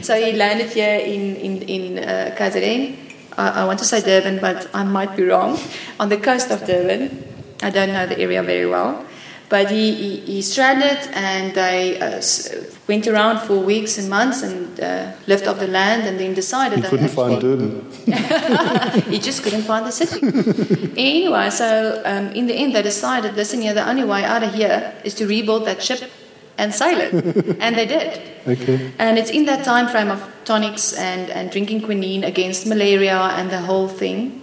so 0.02 0.14
he 0.14 0.32
landed 0.32 0.70
here 0.70 1.00
in 1.00 1.36
in 1.36 1.62
in 1.62 1.98
uh, 1.98 2.34
I 3.36 3.64
want 3.64 3.78
to 3.80 3.84
say 3.84 4.00
Durban, 4.00 4.40
but 4.40 4.68
I 4.72 4.84
might 4.84 5.16
be 5.16 5.24
wrong. 5.24 5.58
On 5.98 6.08
the 6.08 6.18
coast 6.18 6.50
of 6.50 6.64
Durban, 6.64 7.24
I 7.62 7.70
don't 7.70 7.92
know 7.92 8.06
the 8.06 8.18
area 8.18 8.42
very 8.42 8.66
well. 8.66 9.04
But 9.52 9.70
he, 9.70 9.92
he, 10.02 10.10
he 10.32 10.40
stranded 10.40 11.00
and 11.12 11.52
they 11.52 12.00
uh, 12.00 12.22
went 12.88 13.06
around 13.06 13.40
for 13.46 13.58
weeks 13.58 13.98
and 13.98 14.08
months 14.08 14.42
and 14.42 14.80
uh, 14.80 15.12
lived 15.26 15.46
off 15.46 15.58
the 15.58 15.66
land 15.66 16.08
and 16.08 16.18
then 16.18 16.32
decided 16.32 16.76
He 16.76 16.82
that 16.82 16.88
couldn't 16.88 17.08
find 17.08 17.34
actually- 17.34 17.56
Durban. 17.58 19.02
he 19.12 19.18
just 19.18 19.42
couldn't 19.42 19.64
find 19.64 19.84
the 19.84 19.92
city. 19.92 20.20
anyway, 20.96 21.50
so 21.50 22.00
um, 22.06 22.28
in 22.28 22.46
the 22.46 22.54
end, 22.54 22.74
they 22.74 22.80
decided, 22.80 23.34
listen 23.34 23.60
here, 23.60 23.74
the 23.74 23.86
only 23.86 24.04
way 24.04 24.24
out 24.24 24.42
of 24.42 24.54
here 24.54 24.94
is 25.04 25.12
to 25.16 25.26
rebuild 25.26 25.66
that 25.66 25.82
ship 25.82 26.10
and 26.56 26.72
sail 26.74 26.98
it. 26.98 27.12
and 27.60 27.76
they 27.76 27.84
did. 27.84 28.22
Okay. 28.48 28.90
And 28.98 29.18
it's 29.18 29.30
in 29.30 29.44
that 29.44 29.66
time 29.66 29.86
frame 29.86 30.10
of 30.10 30.20
tonics 30.46 30.94
and, 30.94 31.28
and 31.28 31.50
drinking 31.50 31.82
quinine 31.82 32.24
against 32.24 32.66
malaria 32.66 33.18
and 33.36 33.50
the 33.50 33.60
whole 33.60 33.88
thing. 33.88 34.41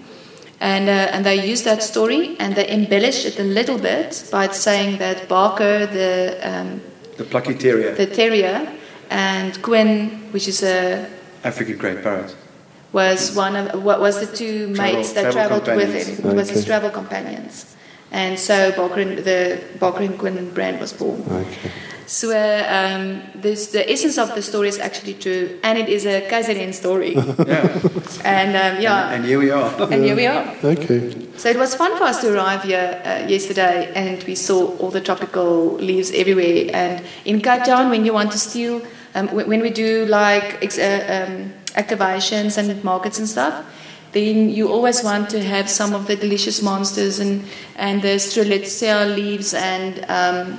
And, 0.61 0.89
uh, 0.89 1.13
and 1.13 1.25
they 1.25 1.51
used 1.51 1.63
that 1.65 1.81
story 1.81 2.35
and 2.39 2.53
they 2.55 2.67
embellished 2.69 3.25
it 3.25 3.39
a 3.39 3.43
little 3.43 3.77
bit 3.77 4.27
by 4.31 4.47
saying 4.47 4.97
that 4.99 5.27
Barker, 5.29 5.85
the, 5.85 6.37
um, 6.43 6.81
The 7.17 7.23
plucky 7.23 7.53
terrier, 7.55 7.95
the 7.95 8.05
terrier, 8.05 8.67
and 9.09 9.61
Quinn, 9.61 10.27
which 10.31 10.47
is 10.47 10.61
a 10.63 11.07
African 11.43 11.77
grey 11.77 11.95
parrot. 12.01 12.35
was 12.91 13.35
one 13.35 13.55
of 13.55 13.83
what 13.83 13.99
was 14.01 14.19
the 14.19 14.25
two 14.35 14.73
Travel- 14.73 14.95
mates 14.95 15.13
that 15.13 15.31
travel 15.31 15.59
traveled 15.61 15.77
with 15.77 15.93
him. 16.07 16.31
It 16.31 16.35
was 16.35 16.49
his 16.49 16.65
travel 16.65 16.89
companions, 16.89 17.75
and 18.11 18.37
so 18.39 18.71
Barker 18.71 19.01
and, 19.01 19.19
the 19.19 19.59
Barker 19.79 20.03
and 20.03 20.17
Quinn 20.17 20.49
brand 20.53 20.79
was 20.79 20.91
born. 20.93 21.21
Okay. 21.29 21.71
So 22.09 22.31
um, 22.31 23.21
this, 23.35 23.67
the 23.67 23.85
essence 23.87 24.17
of 24.17 24.33
the 24.33 24.41
story 24.41 24.67
is 24.67 24.79
actually 24.79 25.13
true, 25.13 25.59
and 25.61 25.77
it 25.77 25.87
is 25.89 26.05
a 26.07 26.21
KZN 26.27 26.73
story. 26.73 27.13
Yeah. 27.47 27.69
and 28.25 28.55
um, 28.57 28.81
yeah, 28.81 29.11
And 29.13 29.23
here 29.25 29.37
we 29.37 29.51
are. 29.51 29.69
and 29.93 30.03
here 30.03 30.15
we 30.15 30.25
are. 30.25 30.43
Okay. 30.63 31.13
So 31.37 31.49
it 31.49 31.57
was 31.57 31.75
fun 31.75 31.95
for 31.99 32.05
us 32.05 32.19
to 32.21 32.33
arrive 32.33 32.63
here 32.63 32.99
uh, 33.05 33.27
yesterday, 33.27 33.91
and 33.93 34.23
we 34.23 34.33
saw 34.33 34.75
all 34.79 34.89
the 34.89 35.01
tropical 35.01 35.75
leaves 35.75 36.09
everywhere. 36.11 36.71
And 36.73 37.03
in 37.25 37.41
Cape 37.41 37.63
Town, 37.63 37.91
when 37.91 38.05
you 38.05 38.13
want 38.13 38.31
to 38.31 38.39
steal, 38.39 38.81
um, 39.13 39.27
when 39.27 39.47
when 39.47 39.61
we 39.61 39.69
do 39.69 40.05
like 40.07 40.57
ex- 40.63 40.79
uh, 40.79 41.27
um, 41.29 41.53
activations 41.77 42.57
and 42.57 42.83
markets 42.83 43.19
and 43.19 43.27
stuff, 43.29 43.53
then 44.11 44.49
you 44.49 44.71
always 44.71 45.03
want 45.03 45.29
to 45.29 45.41
have 45.41 45.69
some 45.69 45.93
of 45.93 46.07
the 46.07 46.15
delicious 46.15 46.61
monsters 46.61 47.19
and 47.19 47.43
and 47.75 48.01
the 48.01 48.15
strelitzia 48.17 49.15
leaves 49.15 49.53
and 49.53 49.99
um, 50.09 50.57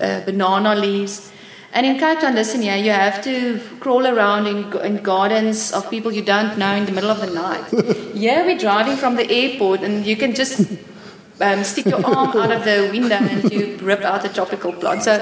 uh, 0.00 0.04
uh, 0.04 0.24
banana 0.24 0.74
leaves. 0.74 1.30
And 1.72 1.84
in 1.84 1.98
Cape 1.98 2.20
Town, 2.20 2.36
listen 2.36 2.62
here, 2.62 2.76
you 2.76 2.92
have 2.92 3.20
to 3.24 3.58
crawl 3.80 4.06
around 4.06 4.46
in, 4.46 4.72
in 4.84 5.02
gardens 5.02 5.72
of 5.72 5.90
people 5.90 6.12
you 6.12 6.22
don't 6.22 6.56
know 6.56 6.72
in 6.72 6.86
the 6.86 6.92
middle 6.92 7.10
of 7.10 7.20
the 7.20 7.26
night. 7.26 7.64
yeah, 8.14 8.46
we're 8.46 8.56
driving 8.56 8.96
from 8.96 9.16
the 9.16 9.28
airport 9.28 9.80
and 9.80 10.06
you 10.06 10.16
can 10.16 10.36
just 10.36 10.70
um, 11.40 11.64
stick 11.64 11.86
your 11.86 12.04
arm 12.06 12.36
out 12.36 12.52
of 12.52 12.64
the 12.64 12.88
window 12.92 13.16
and 13.16 13.52
you 13.52 13.76
rip 13.82 14.02
out 14.02 14.24
a 14.24 14.28
tropical 14.28 14.72
plant. 14.72 15.02
So 15.02 15.14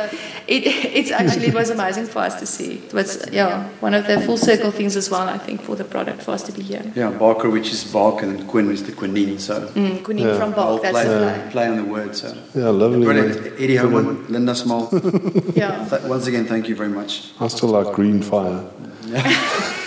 it, 0.46 0.66
it's 0.66 1.10
actually, 1.10 1.46
it 1.46 1.54
was 1.54 1.70
amazing 1.70 2.06
for 2.06 2.18
us 2.20 2.38
to 2.40 2.46
see. 2.46 2.74
It 2.86 2.92
was, 2.92 3.26
yeah, 3.32 3.68
one 3.80 3.94
of 3.94 4.06
the 4.06 4.20
full 4.20 4.36
circle 4.36 4.70
things 4.70 4.96
as 4.96 5.08
well, 5.10 5.28
I 5.28 5.38
think, 5.38 5.62
for 5.62 5.74
the 5.76 5.84
product 5.84 6.22
for 6.22 6.32
us 6.32 6.42
to 6.44 6.52
be 6.52 6.62
here. 6.62 6.82
Yeah, 6.94 7.10
Barker, 7.10 7.48
which 7.48 7.70
is 7.72 7.84
bark, 7.84 8.22
and 8.22 8.46
Quinn 8.46 8.70
is 8.70 8.82
the 8.84 8.92
quinine. 8.92 9.38
So 9.38 9.68
Mm, 9.68 10.02
quinine 10.04 10.26
Yeah. 10.26 10.38
from 10.38 10.54
I'll 10.56 10.78
that's 10.78 10.92
play, 10.92 11.04
the 11.04 11.18
play. 11.18 11.48
play 11.50 11.66
on 11.68 11.76
the 11.76 11.84
word. 11.84 12.14
So 12.14 12.34
Yeah, 12.54 12.68
lovely. 12.68 13.04
brilliant. 13.04 13.42
mate. 13.42 13.52
Eddie 13.58 13.76
Homan, 13.76 14.26
Linda 14.28 14.54
Small. 14.54 14.88
Yeah. 15.54 15.86
Th- 15.88 16.02
once 16.02 16.26
again, 16.26 16.44
thank 16.46 16.68
you 16.68 16.76
very 16.76 16.90
much. 16.90 17.32
I 17.40 17.48
still 17.48 17.70
like 17.70 17.94
green 17.94 18.20
fire. 18.22 18.64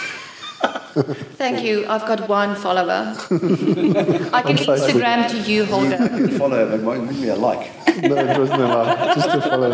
Thank 1.38 1.64
you. 1.64 1.86
I've 1.88 2.06
got 2.08 2.28
one 2.30 2.56
follower. 2.56 3.14
I 4.38 4.42
can 4.48 4.58
Instagram 4.58 5.30
to 5.32 5.38
you, 5.52 5.66
Holder. 5.66 5.98
You 6.02 6.28
can 6.28 6.30
follow, 6.40 6.70
but 6.70 6.82
might 6.84 7.04
maybe 7.04 7.30
a 7.30 7.36
like. 7.36 7.72
No, 7.96 8.16
it 8.18 8.38
wasn't 8.38 8.62
a 8.62 8.68
lot. 8.68 9.16
Just 9.16 9.32
to 9.32 9.42
follow. 9.42 9.72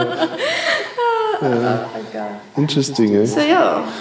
Okay. 1.41 2.39
Interesting, 2.57 3.15
eh? 3.15 3.25
So 3.25 3.41
yeah. 3.41 3.91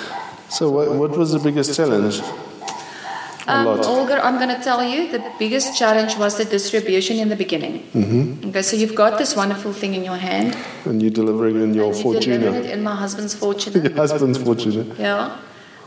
So, 0.48 0.70
what, 0.70 0.92
what 0.94 1.10
was 1.16 1.32
the 1.32 1.38
biggest 1.38 1.74
challenge? 1.76 2.20
A 2.20 3.52
Um, 3.52 3.64
lot. 3.66 3.86
Olga, 3.86 4.16
I'm 4.24 4.36
going 4.36 4.54
to 4.54 4.62
tell 4.62 4.82
you 4.84 5.10
the 5.10 5.22
biggest 5.38 5.76
challenge 5.78 6.16
was 6.18 6.36
the 6.36 6.44
distribution 6.44 7.16
in 7.18 7.28
the 7.30 7.36
beginning. 7.36 7.74
Mm-hmm. 7.94 8.48
Okay, 8.50 8.62
so 8.62 8.76
you've 8.76 8.94
got 8.94 9.16
this 9.18 9.34
wonderful 9.34 9.72
thing 9.72 9.94
in 9.94 10.04
your 10.04 10.16
hand. 10.18 10.56
And 10.84 11.00
you're 11.02 11.10
delivering 11.22 11.56
in 11.62 11.72
your 11.74 11.92
fortune 11.94 12.32
and 12.34 12.42
you 12.42 12.48
delivered 12.50 12.64
Fortuner. 12.64 12.70
it 12.72 12.78
in 12.78 12.82
my 12.82 12.94
husband's 12.94 13.34
Fortuner. 13.34 13.82
Your 13.84 13.92
husband's 13.96 14.38
Fortuner. 14.38 14.84
yeah. 14.98 15.36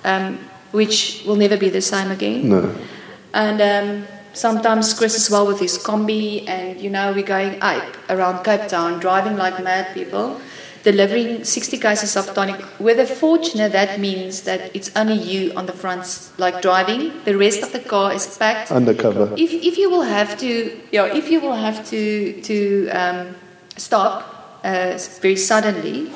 Um, 0.04 0.40
which 0.74 1.24
will 1.26 1.38
never 1.38 1.56
be 1.56 1.70
the 1.70 1.82
same 1.82 2.12
again. 2.12 2.50
No. 2.50 2.76
And 3.34 3.62
um, 3.62 4.08
sometimes 4.34 4.94
Chris 4.94 5.16
as 5.16 5.30
well 5.30 5.48
with 5.48 5.60
his 5.60 5.78
combi, 5.78 6.48
and 6.48 6.82
you 6.82 6.90
know, 6.90 7.14
we're 7.14 7.24
going 7.24 7.54
ape 7.64 7.96
around 8.10 8.44
Cape 8.44 8.68
Town, 8.68 9.00
driving 9.00 9.38
like 9.38 9.64
mad 9.64 9.94
people, 9.94 10.42
delivering 10.84 11.44
60 11.44 11.78
cases 11.78 12.18
of 12.18 12.34
tonic. 12.34 12.60
With 12.80 13.00
a 13.00 13.06
Fortuner, 13.06 13.72
that 13.72 14.00
means 14.00 14.42
that 14.42 14.76
it's 14.76 14.92
only 14.96 15.16
you 15.16 15.54
on 15.56 15.68
the 15.68 15.74
front, 15.74 16.32
like 16.38 16.62
driving. 16.62 17.14
The 17.24 17.38
rest 17.38 17.62
of 17.62 17.72
the 17.72 17.80
car 17.80 18.12
is 18.14 18.26
packed. 18.38 18.72
Undercover. 18.72 19.34
If, 19.38 19.54
if 19.54 19.78
you 19.78 19.90
will 19.90 20.02
have 20.04 20.38
to, 20.40 20.80
yeah, 20.92 21.06
if 21.06 21.30
you 21.30 21.40
will 21.40 21.56
have 21.56 21.88
to 21.90 22.42
to 22.42 22.90
um, 22.90 23.36
stop 23.78 24.60
uh, 24.64 24.98
very 25.22 25.36
suddenly, 25.36 26.12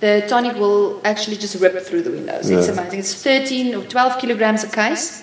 the 0.00 0.24
tonic 0.28 0.56
will 0.56 1.00
actually 1.04 1.36
just 1.36 1.60
rip 1.60 1.78
through 1.82 2.02
the 2.02 2.10
windows. 2.10 2.50
It's 2.50 2.68
amazing. 2.68 2.98
It's 2.98 3.22
13 3.22 3.74
or 3.74 3.84
12 3.84 4.18
kilograms 4.20 4.64
a 4.64 4.68
case, 4.68 5.22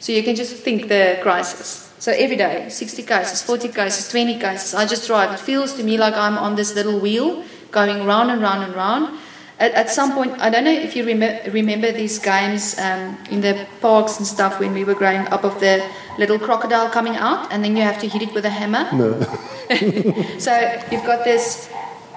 so 0.00 0.12
you 0.12 0.22
can 0.22 0.34
just 0.36 0.56
think 0.56 0.88
the 0.88 1.18
crisis. 1.22 1.92
So 1.98 2.12
every 2.12 2.36
day, 2.36 2.68
60 2.68 3.02
cases, 3.02 3.42
40 3.42 3.68
cases, 3.68 4.08
20 4.08 4.38
cases. 4.38 4.74
I 4.74 4.86
just 4.86 5.06
drive. 5.06 5.32
It 5.32 5.40
feels 5.40 5.72
to 5.74 5.82
me 5.82 5.98
like 5.98 6.14
I'm 6.14 6.38
on 6.38 6.54
this 6.54 6.74
little 6.74 7.00
wheel 7.00 7.42
going 7.70 8.06
round 8.06 8.30
and 8.30 8.40
round 8.40 8.62
and 8.64 8.74
round. 8.74 9.18
At, 9.58 9.72
at 9.72 9.90
some 9.90 10.12
point, 10.12 10.38
I 10.38 10.50
don't 10.50 10.62
know 10.62 10.70
if 10.70 10.94
you 10.94 11.04
rem- 11.04 11.52
remember 11.52 11.90
these 11.90 12.20
games 12.20 12.78
um, 12.78 13.18
in 13.30 13.40
the 13.40 13.66
parks 13.80 14.18
and 14.18 14.26
stuff 14.26 14.60
when 14.60 14.72
we 14.72 14.84
were 14.84 14.94
growing 14.94 15.26
up 15.28 15.42
of 15.42 15.58
the 15.58 15.84
little 16.18 16.38
crocodile 16.38 16.88
coming 16.90 17.16
out, 17.16 17.52
and 17.52 17.64
then 17.64 17.76
you 17.76 17.82
have 17.82 17.98
to 18.00 18.08
hit 18.08 18.22
it 18.22 18.32
with 18.34 18.44
a 18.44 18.50
hammer. 18.50 18.88
No. 18.92 19.18
So 20.38 20.52
you've 20.90 21.04
got 21.04 21.24
this 21.24 21.68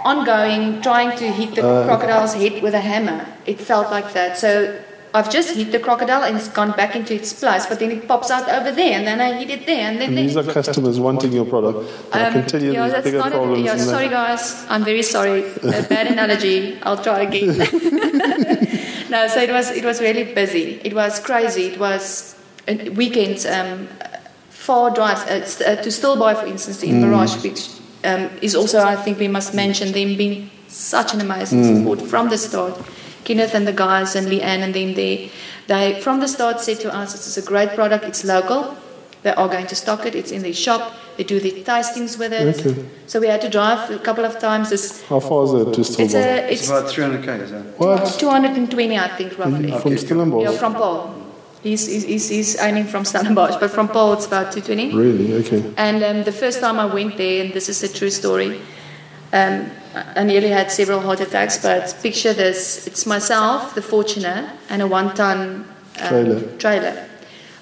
ongoing 0.03 0.81
trying 0.81 1.17
to 1.17 1.31
hit 1.31 1.55
the 1.55 1.61
crocodile's 1.61 2.33
head 2.33 2.61
with 2.61 2.73
a 2.73 2.81
hammer. 2.81 3.25
It 3.45 3.59
felt 3.59 3.91
like 3.91 4.13
that. 4.13 4.37
So 4.37 4.81
I've 5.13 5.29
just 5.29 5.55
hit 5.55 5.71
the 5.71 5.79
crocodile 5.79 6.23
and 6.23 6.37
it's 6.37 6.47
gone 6.47 6.71
back 6.71 6.95
into 6.95 7.13
its 7.13 7.33
place, 7.33 7.65
but 7.65 7.79
then 7.79 7.91
it 7.91 8.07
pops 8.07 8.31
out 8.31 8.47
over 8.47 8.71
there, 8.71 8.93
and 8.97 9.05
then 9.05 9.19
I 9.19 9.33
hit 9.33 9.49
it 9.49 9.65
there, 9.65 9.89
and 9.89 9.99
then 9.99 10.09
And 10.09 10.17
there. 10.17 10.23
these 10.23 10.37
are 10.37 10.43
customers 10.43 11.01
wanting 11.01 11.33
your 11.33 11.43
product. 11.45 11.89
And 12.13 12.23
I 12.23 12.31
can 12.31 12.45
tell 12.47 12.63
you 12.63 12.69
Um, 12.69 12.75
yeah, 12.75 12.87
there's 12.87 13.03
bigger 13.03 13.17
not 13.17 13.27
a, 13.27 13.31
problems 13.31 13.65
yeah, 13.65 13.75
sorry 13.77 14.07
guys, 14.07 14.65
I'm 14.69 14.85
very 14.85 15.03
sorry. 15.03 15.43
A 15.63 15.83
bad 15.83 16.07
analogy. 16.07 16.79
I'll 16.83 17.03
try 17.03 17.21
again. 17.23 17.57
no, 19.09 19.27
so 19.27 19.41
it 19.41 19.51
was 19.51 19.71
it 19.71 19.83
was 19.83 19.99
really 19.99 20.23
busy. 20.33 20.79
It 20.83 20.93
was 20.93 21.19
crazy. 21.19 21.63
It 21.73 21.79
was 21.79 22.35
uh, 22.69 22.75
weekends, 22.95 23.45
um, 23.45 23.89
far 24.49 24.91
drives 24.91 25.21
uh, 25.23 25.71
uh, 25.71 25.75
to 25.83 25.89
Stilbaai, 25.89 26.39
for 26.39 26.45
instance, 26.45 26.83
in 26.83 27.01
Mirage, 27.01 27.43
which 27.43 27.67
um, 28.03 28.29
is 28.41 28.55
also 28.55 28.79
I 28.79 28.95
think 28.95 29.19
we 29.19 29.27
must 29.27 29.53
mention 29.53 29.91
them 29.91 30.15
being 30.17 30.49
such 30.67 31.13
an 31.13 31.21
amazing 31.21 31.63
support 31.63 32.01
from 32.01 32.29
the 32.29 32.37
start. 32.37 32.79
Kenneth 33.23 33.53
and 33.53 33.67
the 33.67 33.73
guys 33.73 34.15
and 34.15 34.27
Leanne 34.27 34.63
and 34.65 34.73
them 34.73 34.95
there, 34.95 35.29
they 35.67 36.01
from 36.01 36.19
the 36.19 36.27
start 36.27 36.59
said 36.59 36.79
to 36.79 36.93
us, 36.93 37.11
"This 37.13 37.27
is 37.27 37.37
a 37.37 37.47
great 37.47 37.69
product. 37.75 38.05
It's 38.05 38.23
local. 38.23 38.75
They 39.23 39.31
are 39.31 39.47
going 39.47 39.67
to 39.67 39.75
stock 39.75 40.05
it. 40.05 40.15
It's 40.15 40.31
in 40.31 40.41
their 40.41 40.53
shop. 40.53 40.93
They 41.17 41.23
do 41.23 41.39
their 41.39 41.51
tastings 41.51 42.17
with 42.17 42.33
it. 42.33 42.65
Okay. 42.65 42.85
So 43.05 43.19
we 43.19 43.27
had 43.27 43.41
to 43.41 43.49
drive 43.49 43.91
a 43.91 43.99
couple 43.99 44.25
of 44.25 44.39
times. 44.39 44.71
This 44.71 45.03
How 45.03 45.19
far 45.19 45.43
is 45.43 45.53
it 45.53 45.73
to 45.73 45.81
it's 45.81 46.13
a 46.15 46.51
It's 46.51 46.61
it's 46.61 46.69
about 46.69 46.85
300k, 46.89 47.41
is 47.41 47.51
that? 47.51 47.63
What? 47.77 48.19
220, 48.19 48.97
I 48.97 49.07
think, 49.09 49.37
roughly. 49.37 49.71
From 49.71 49.97
Stellenbosch? 49.97 50.43
Yeah, 50.43 50.57
from 50.57 50.73
Paarl. 50.73 51.20
He's, 51.63 51.85
he's, 51.85 52.29
he's, 52.29 52.59
aiming 52.59 52.85
from 52.85 53.05
Stellenbosch, 53.05 53.57
but 53.59 53.69
from 53.69 53.87
Paarl 53.87 54.13
it's 54.13 54.25
about 54.25 54.51
220. 54.51 54.95
Really? 54.95 55.33
Okay. 55.41 55.73
And 55.77 56.03
um, 56.03 56.23
the 56.23 56.31
first 56.31 56.59
time 56.59 56.79
I 56.79 56.85
went 56.85 57.17
there, 57.17 57.45
and 57.45 57.53
this 57.53 57.69
is 57.69 57.83
a 57.83 57.93
true 57.93 58.09
story, 58.09 58.59
um, 59.31 59.69
I 59.93 60.23
nearly 60.23 60.49
had 60.49 60.71
several 60.71 61.01
heart 61.01 61.19
attacks, 61.19 61.59
but 61.59 61.95
picture 62.01 62.33
this 62.33 62.87
it's 62.87 63.05
myself, 63.05 63.75
the 63.75 63.81
Fortuner, 63.81 64.49
and 64.69 64.81
a 64.81 64.87
one 64.87 65.13
ton 65.13 65.65
um, 66.01 66.09
Trailer. 66.09 66.57
trailer. 66.57 67.07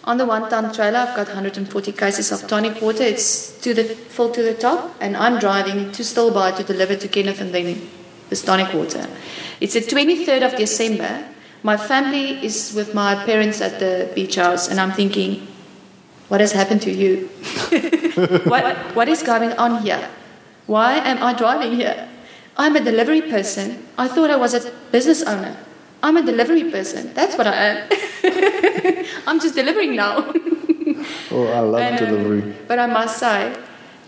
On 0.05 0.17
the 0.17 0.25
one 0.25 0.49
ton 0.49 0.73
trailer, 0.73 0.99
I've 0.99 1.15
got 1.15 1.27
140 1.27 1.91
cases 1.91 2.31
of 2.31 2.47
tonic 2.47 2.81
water. 2.81 3.03
It's 3.03 3.59
to 3.59 3.73
the 3.73 3.83
full 3.83 4.29
to 4.31 4.41
the 4.41 4.53
top, 4.53 4.95
and 5.01 5.17
I'm 5.17 5.39
driving 5.39 5.91
to 5.91 6.03
Stilbaai 6.03 6.55
to 6.57 6.63
deliver 6.63 6.95
to 6.95 7.07
Kenneth 7.07 7.41
and 7.41 7.53
then 7.53 7.89
this 8.29 8.43
tonic 8.43 8.73
water. 8.73 9.07
It's 9.59 9.73
the 9.73 9.81
23rd 9.81 10.53
of 10.53 10.57
December. 10.57 11.25
My 11.63 11.75
family 11.75 12.43
is 12.43 12.73
with 12.73 12.93
my 12.93 13.15
parents 13.25 13.61
at 13.61 13.79
the 13.79 14.09
beach 14.15 14.35
house, 14.35 14.67
and 14.67 14.79
I'm 14.79 14.91
thinking, 14.91 15.47
What 16.29 16.41
has 16.41 16.51
happened 16.51 16.81
to 16.83 16.91
you? 16.91 17.27
what, 18.45 18.77
what 18.95 19.09
is 19.09 19.23
going 19.23 19.51
on 19.53 19.81
here? 19.81 20.07
Why 20.67 20.97
am 20.97 21.23
I 21.23 21.33
driving 21.33 21.75
here? 21.75 22.07
I'm 22.55 22.75
a 22.75 22.79
delivery 22.79 23.21
person. 23.21 23.87
I 23.97 24.07
thought 24.07 24.29
I 24.29 24.35
was 24.35 24.53
a 24.53 24.71
business 24.91 25.23
owner. 25.23 25.57
I'm 26.03 26.17
a 26.17 26.21
delivery 26.21 26.69
person. 26.69 27.13
That's 27.13 27.37
what 27.37 27.47
I 27.47 27.55
am. 27.55 29.05
I'm 29.27 29.39
just 29.39 29.55
delivering 29.55 29.95
now. 29.95 30.33
Oh, 31.31 31.47
I 31.47 31.59
love 31.59 31.81
um, 31.81 31.95
delivery. 31.95 32.53
But 32.67 32.79
I 32.79 32.87
must 32.87 33.19
say, 33.19 33.55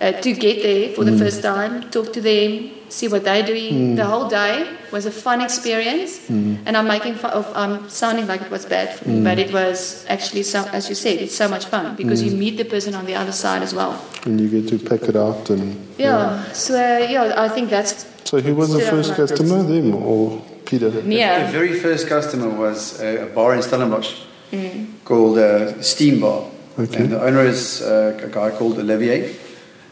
uh, 0.01 0.11
to 0.11 0.33
get 0.33 0.61
there 0.61 0.93
for 0.93 1.05
the 1.05 1.17
first 1.17 1.41
time, 1.41 1.89
talk 1.89 2.11
to 2.13 2.19
them, 2.19 2.71
see 2.91 3.07
what 3.07 3.23
they're 3.23 3.47
doing. 3.53 3.95
The 3.95 4.05
whole 4.05 4.27
day 4.27 4.67
was 4.91 5.05
a 5.05 5.11
fun 5.11 5.41
experience, 5.41 6.11
and 6.29 6.77
I'm 6.77 6.87
making 6.87 7.15
fun 7.15 7.31
of. 7.31 7.45
I'm 7.55 7.89
sounding 7.89 8.27
like 8.27 8.41
it 8.41 8.51
was 8.51 8.65
bad 8.65 8.87
for 8.97 9.09
me, 9.09 9.23
but 9.23 9.39
it 9.39 9.51
was 9.53 10.05
actually 10.09 10.43
so. 10.43 10.59
As 10.73 10.89
you 10.89 10.95
said, 10.95 11.15
it's 11.25 11.35
so 11.35 11.47
much 11.47 11.65
fun 11.65 11.95
because 11.95 12.21
you 12.21 12.31
meet 12.37 12.57
the 12.57 12.65
person 12.65 12.93
on 12.95 13.05
the 13.05 13.15
other 13.15 13.31
side 13.31 13.61
as 13.63 13.73
well. 13.73 13.93
And 14.25 14.39
you 14.39 14.47
get 14.49 14.69
to 14.69 14.77
pack 14.77 15.03
it 15.09 15.15
out 15.15 15.49
and. 15.49 15.63
Yeah. 15.97 16.43
So 16.53 16.75
uh, 16.75 16.99
yeah, 17.13 17.45
I 17.45 17.49
think 17.49 17.69
that's 17.69 18.05
So 18.23 18.39
who 18.39 18.55
was 18.55 18.69
the 18.73 18.81
first 18.81 19.09
like 19.09 19.17
this. 19.17 19.31
customer, 19.31 19.63
them 19.63 19.95
or 19.95 20.41
Peter? 20.65 20.89
Yeah. 21.05 21.45
The 21.45 21.51
very 21.51 21.73
first 21.79 22.07
customer 22.07 22.49
was 22.49 22.99
a, 23.01 23.23
a 23.23 23.27
bar 23.27 23.55
in 23.55 23.61
Stellenbosch 23.61 24.11
called 25.05 25.37
uh, 25.37 25.81
Steam 25.81 26.19
Bar. 26.21 26.39
Okay. 26.79 27.03
And 27.03 27.11
the 27.11 27.21
owner 27.21 27.43
is 27.43 27.81
uh, 27.81 28.19
a 28.23 28.27
guy 28.27 28.51
called 28.51 28.77
Olivier. 28.79 29.35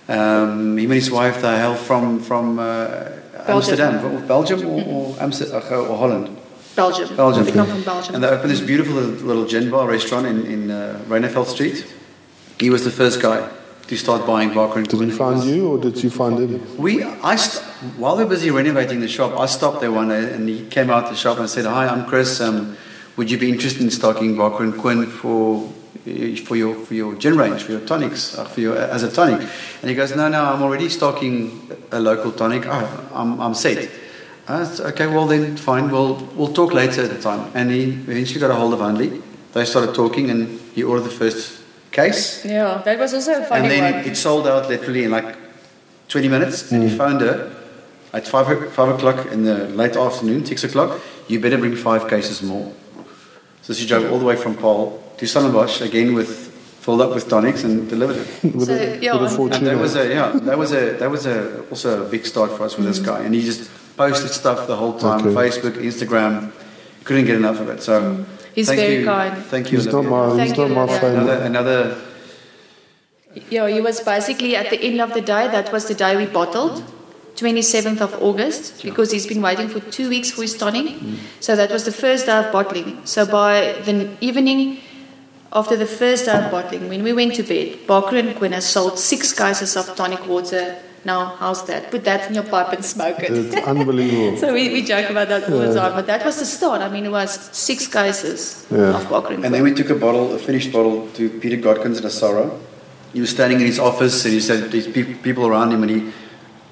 Um, 0.09 0.77
him 0.77 0.91
and 0.91 0.93
his 0.93 1.11
wife, 1.11 1.41
they 1.41 1.55
hail 1.57 1.75
from, 1.75 2.19
from 2.19 2.57
uh, 2.59 3.09
Amsterdam, 3.47 4.03
or 4.05 4.19
Belgium 4.21 4.65
or, 4.65 4.83
or, 4.83 5.15
Amsterdam, 5.19 5.61
or 5.89 5.97
Holland. 5.97 6.37
Belgium. 6.75 7.15
Belgium. 7.15 7.43
They 7.45 7.51
come 7.51 7.67
from 7.67 7.83
Belgium. 7.83 8.15
And 8.15 8.23
they 8.23 8.27
opened 8.29 8.51
this 8.51 8.61
beautiful 8.61 8.95
little 8.95 9.25
little 9.27 9.45
gin 9.45 9.69
bar 9.69 9.87
restaurant 9.87 10.25
in, 10.25 10.45
in 10.45 10.71
uh, 10.71 10.99
Ryneveld 11.07 11.45
Street. 11.45 11.85
He 12.59 12.69
was 12.69 12.83
the 12.83 12.91
first 12.91 13.21
guy 13.21 13.49
to 13.87 13.97
start 13.97 14.25
buying 14.25 14.53
Barker 14.53 14.79
and 14.79 14.87
Did 14.87 14.99
he 14.99 15.05
Quinn. 15.05 15.17
find 15.17 15.43
you 15.43 15.67
or 15.71 15.77
did 15.79 16.01
you 16.03 16.09
find 16.09 16.37
him? 16.39 16.77
We, 16.77 17.03
I 17.03 17.35
st- 17.35 17.63
while 17.97 18.15
we 18.17 18.23
were 18.23 18.29
busy 18.29 18.51
renovating 18.51 18.99
the 18.99 19.07
shop, 19.07 19.39
I 19.39 19.45
stopped 19.47 19.81
there 19.81 19.91
one 19.91 20.09
day 20.09 20.31
and 20.33 20.47
he 20.47 20.65
came 20.67 20.89
out 20.89 21.09
the 21.09 21.15
shop 21.15 21.37
and 21.39 21.49
said, 21.49 21.65
"Hi, 21.65 21.87
I'm 21.87 22.05
Chris. 22.05 22.39
Um, 22.39 22.77
would 23.17 23.29
you 23.29 23.37
be 23.37 23.49
interested 23.49 23.81
in 23.81 23.91
stocking 23.91 24.37
Barker 24.37 24.63
and 24.63 24.77
Quinn 24.77 25.05
for 25.05 25.71
for 26.45 26.55
your 26.55 26.73
for 26.85 26.93
your 26.93 27.15
gin 27.15 27.37
range, 27.37 27.63
for 27.63 27.71
your 27.73 27.81
tonics, 27.81 28.37
uh, 28.37 28.45
for 28.45 28.61
your 28.61 28.77
as 28.77 29.03
a 29.03 29.11
tonic?" 29.11 29.41
And 29.81 29.89
he 29.89 29.95
goes, 29.95 30.15
"No, 30.15 30.27
no, 30.29 30.43
I'm 30.43 30.61
already 30.61 30.89
stocking 30.89 31.69
a 31.91 31.99
local 31.99 32.31
tonic. 32.31 32.65
Oh, 32.67 33.09
I'm 33.13 33.39
I'm 33.41 33.53
set." 33.53 33.89
I 34.47 34.63
said, 34.63 34.85
okay, 34.93 35.05
well 35.05 35.27
then, 35.27 35.57
fine. 35.57 35.91
We'll 35.91 36.15
we'll 36.35 36.53
talk 36.53 36.73
later 36.73 37.03
at 37.03 37.09
the 37.11 37.21
time. 37.21 37.51
And 37.53 37.69
he 37.69 37.83
eventually 37.83 38.39
got 38.39 38.49
a 38.49 38.55
hold 38.55 38.73
of 38.73 38.79
Hannelie. 38.79 39.21
They 39.53 39.63
started 39.65 39.93
talking, 39.93 40.31
and 40.31 40.59
he 40.73 40.81
ordered 40.83 41.03
the 41.05 41.11
first 41.15 41.61
case. 41.91 42.43
yeah, 42.45 42.81
that 42.83 42.97
was 42.97 43.13
also 43.13 43.31
a 43.41 43.43
funny 43.45 43.61
And 43.63 43.71
then 43.71 43.93
one. 43.93 44.05
it 44.11 44.15
sold 44.17 44.47
out 44.47 44.67
literally 44.69 45.03
in 45.03 45.11
like 45.11 45.35
20 46.07 46.27
minutes. 46.29 46.71
And 46.71 46.81
he 46.83 46.89
phoned 46.97 47.21
her 47.21 47.51
at 48.13 48.27
5, 48.27 48.49
o- 48.49 48.69
5 48.69 48.89
o'clock 48.95 49.25
in 49.31 49.43
the 49.43 49.67
late 49.69 49.95
afternoon, 49.95 50.45
6 50.45 50.63
o'clock. 50.63 50.99
You 51.27 51.39
better 51.39 51.57
bring 51.59 51.75
five 51.75 52.07
cases 52.07 52.41
more. 52.41 52.71
So 53.61 53.73
she 53.73 53.85
drove 53.85 54.11
all 54.11 54.17
the 54.19 54.25
way 54.25 54.35
from 54.35 54.55
Paarl 54.55 54.99
to 55.19 55.25
Stellenbosch 55.27 55.81
again 55.81 56.13
with 56.13 56.49
filled 56.79 57.01
up 57.01 57.13
with 57.13 57.27
tonics 57.29 57.63
and 57.63 57.89
delivered 57.89 58.17
it. 58.17 58.27
With 58.55 58.67
So, 58.67 58.73
a, 58.73 58.99
yeah, 58.99 59.13
a 59.13 59.17
and- 59.23 59.35
fortune. 59.35 59.57
And 59.57 59.67
that 59.67 59.77
was 59.77 59.95
a 59.95 60.07
yeah, 60.07 60.31
that 60.47 60.57
was 60.57 60.71
a 60.71 60.93
that 61.01 61.11
was 61.11 61.25
a 61.25 61.61
also 61.69 62.05
a 62.05 62.09
big 62.09 62.25
start 62.25 62.51
for 62.55 62.63
us 62.63 62.77
with 62.77 62.87
this 62.87 62.99
mm. 62.99 63.05
guy. 63.05 63.19
And 63.25 63.35
he 63.35 63.41
just 63.41 63.69
posted 63.97 64.31
stuff 64.31 64.65
the 64.67 64.77
whole 64.77 64.97
time, 64.97 65.19
Okay. 65.27 65.35
Facebook, 65.35 65.75
Instagram. 65.91 66.51
Couldn't 67.03 67.25
get 67.25 67.35
enough 67.35 67.59
of 67.59 67.69
it. 67.69 67.81
So 67.81 67.93
mm. 68.01 68.25
He's 68.55 68.67
thank 68.67 68.79
very 68.79 68.99
you, 68.99 69.05
kind. 69.05 69.37
Thank 69.53 69.71
you. 69.71 69.77
he's 69.77 69.87
not 69.87 70.05
Olivia. 70.05 70.11
my, 70.11 70.27
he's 70.27 70.37
Thank 70.41 70.57
not 70.57 70.69
you, 70.69 70.75
my 70.75 70.81
Olivia. 70.81 70.99
friend. 70.99 71.17
another 71.17 71.37
another 71.51 71.79
Yeah, 73.49 73.67
he 73.75 73.81
was 73.81 73.99
basically 74.01 74.55
at 74.55 74.69
the 74.69 74.79
end 74.81 74.99
of 75.01 75.13
the 75.13 75.21
day, 75.21 75.47
that 75.47 75.71
was 75.71 75.87
the 75.87 75.93
day 75.93 76.15
we 76.17 76.25
bottled, 76.25 76.83
27th 77.35 78.01
of 78.01 78.11
August, 78.21 78.81
because 78.83 79.11
he's 79.11 79.27
been 79.27 79.41
waiting 79.41 79.67
for 79.69 79.79
two 79.79 80.09
weeks 80.09 80.31
for 80.31 80.41
his 80.41 80.57
tonic. 80.57 80.87
Mm. 80.87 81.17
So 81.39 81.55
that 81.55 81.69
was 81.71 81.83
the 81.85 81.91
first 81.91 82.25
day 82.25 82.37
of 82.43 82.51
bottling. 82.51 83.05
So 83.05 83.25
by 83.25 83.73
the 83.85 84.09
evening 84.19 84.79
after 85.51 85.75
the 85.75 85.85
first 85.85 86.25
day 86.25 86.33
of 86.37 86.51
bottling, 86.51 86.89
when 86.89 87.03
we 87.03 87.13
went 87.13 87.33
to 87.35 87.43
bed, 87.43 87.87
Barker 87.87 88.17
and 88.17 88.35
Quinn 88.35 88.51
has 88.51 88.67
sold 88.69 88.99
six 88.99 89.33
cases 89.33 89.75
of 89.75 89.95
tonic 89.95 90.27
water. 90.27 90.77
Now, 91.05 91.35
how's 91.37 91.65
that? 91.67 91.89
Put 91.91 92.03
that 92.03 92.27
in 92.27 92.35
your 92.35 92.43
pipe 92.43 92.73
and 92.73 92.83
smoke 92.83 93.19
it. 93.19 93.31
It's 93.31 93.55
unbelievable. 93.67 94.37
so 94.43 94.53
we, 94.53 94.69
we 94.73 94.83
joke 94.83 95.09
about 95.09 95.29
that 95.29 95.49
all 95.49 95.59
the 95.59 95.73
time. 95.73 95.93
But 95.93 96.07
that 96.07 96.25
was 96.25 96.37
the 96.39 96.45
start. 96.45 96.81
I 96.81 96.89
mean, 96.89 97.05
it 97.05 97.11
was 97.11 97.31
six 97.55 97.87
cases 97.87 98.67
Yeah. 98.69 98.97
of 98.97 99.09
Barker 99.09 99.33
and 99.33 99.45
And 99.45 99.53
then 99.53 99.63
we 99.63 99.73
took 99.73 99.89
a 99.89 99.95
bottle, 99.95 100.33
a 100.35 100.39
finished 100.39 100.71
bottle, 100.71 101.07
to 101.13 101.29
Peter 101.39 101.55
Godkins 101.57 101.97
at 101.99 102.03
Asara. 102.03 102.51
He 103.13 103.21
was 103.21 103.29
standing 103.31 103.59
in 103.61 103.65
his 103.65 103.79
office 103.79 104.23
and 104.25 104.33
he 104.33 104.39
said 104.41 104.71
these 104.71 104.87
people 104.87 105.47
around 105.47 105.71
him 105.71 105.81
and 105.83 105.89
he, 105.89 106.11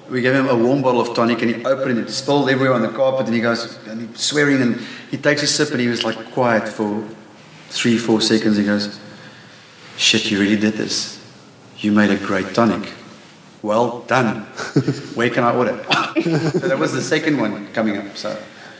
we 0.08 0.20
gave 0.20 0.34
him 0.34 0.48
a 0.48 0.54
warm 0.54 0.82
bottle 0.82 1.00
of 1.00 1.14
tonic 1.16 1.42
and 1.42 1.52
he 1.52 1.64
opened 1.64 1.98
it, 1.98 2.02
it 2.02 2.10
spilled 2.10 2.48
everywhere 2.48 2.74
on 2.74 2.82
the 2.82 2.90
carpet 2.90 3.26
and 3.26 3.34
he 3.34 3.40
goes, 3.40 3.76
and 3.88 4.08
he's 4.08 4.20
swearing 4.20 4.62
and 4.62 4.80
he 5.10 5.16
takes 5.16 5.42
a 5.42 5.48
sip 5.48 5.70
and 5.72 5.80
he 5.80 5.88
was 5.88 6.04
like 6.04 6.32
quiet 6.32 6.68
for 6.68 7.02
three, 7.68 7.98
four 7.98 8.20
seconds. 8.20 8.56
He 8.56 8.64
goes, 8.64 8.98
shit, 9.96 10.30
you 10.30 10.40
really 10.40 10.56
did 10.56 10.74
this. 10.74 11.18
You 11.78 11.92
made 11.92 12.10
a 12.10 12.16
great 12.16 12.54
tonic. 12.54 12.92
Well 13.62 14.00
done. 14.02 14.42
Where 15.14 15.30
can 15.30 15.44
I 15.44 15.54
order? 15.54 15.84
so 16.22 16.68
that 16.68 16.78
was 16.78 16.92
the 16.92 17.02
second 17.02 17.38
one 17.38 17.72
coming 17.72 17.96
up. 17.96 18.16
So 18.16 18.36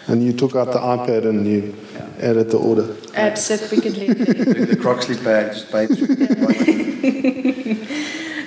And 0.07 0.23
you 0.23 0.33
took 0.33 0.55
out 0.57 0.73
the 0.73 0.79
iPad 0.79 1.29
and 1.29 1.47
you 1.47 1.75
added 2.21 2.51
the 2.51 2.59
order. 2.59 2.97
Absolutely. 3.15 3.91
the, 3.91 4.65
the 4.71 4.77
Croxley 4.77 5.17
bag 5.23 5.53
just 5.53 5.71
paid. 5.71 5.89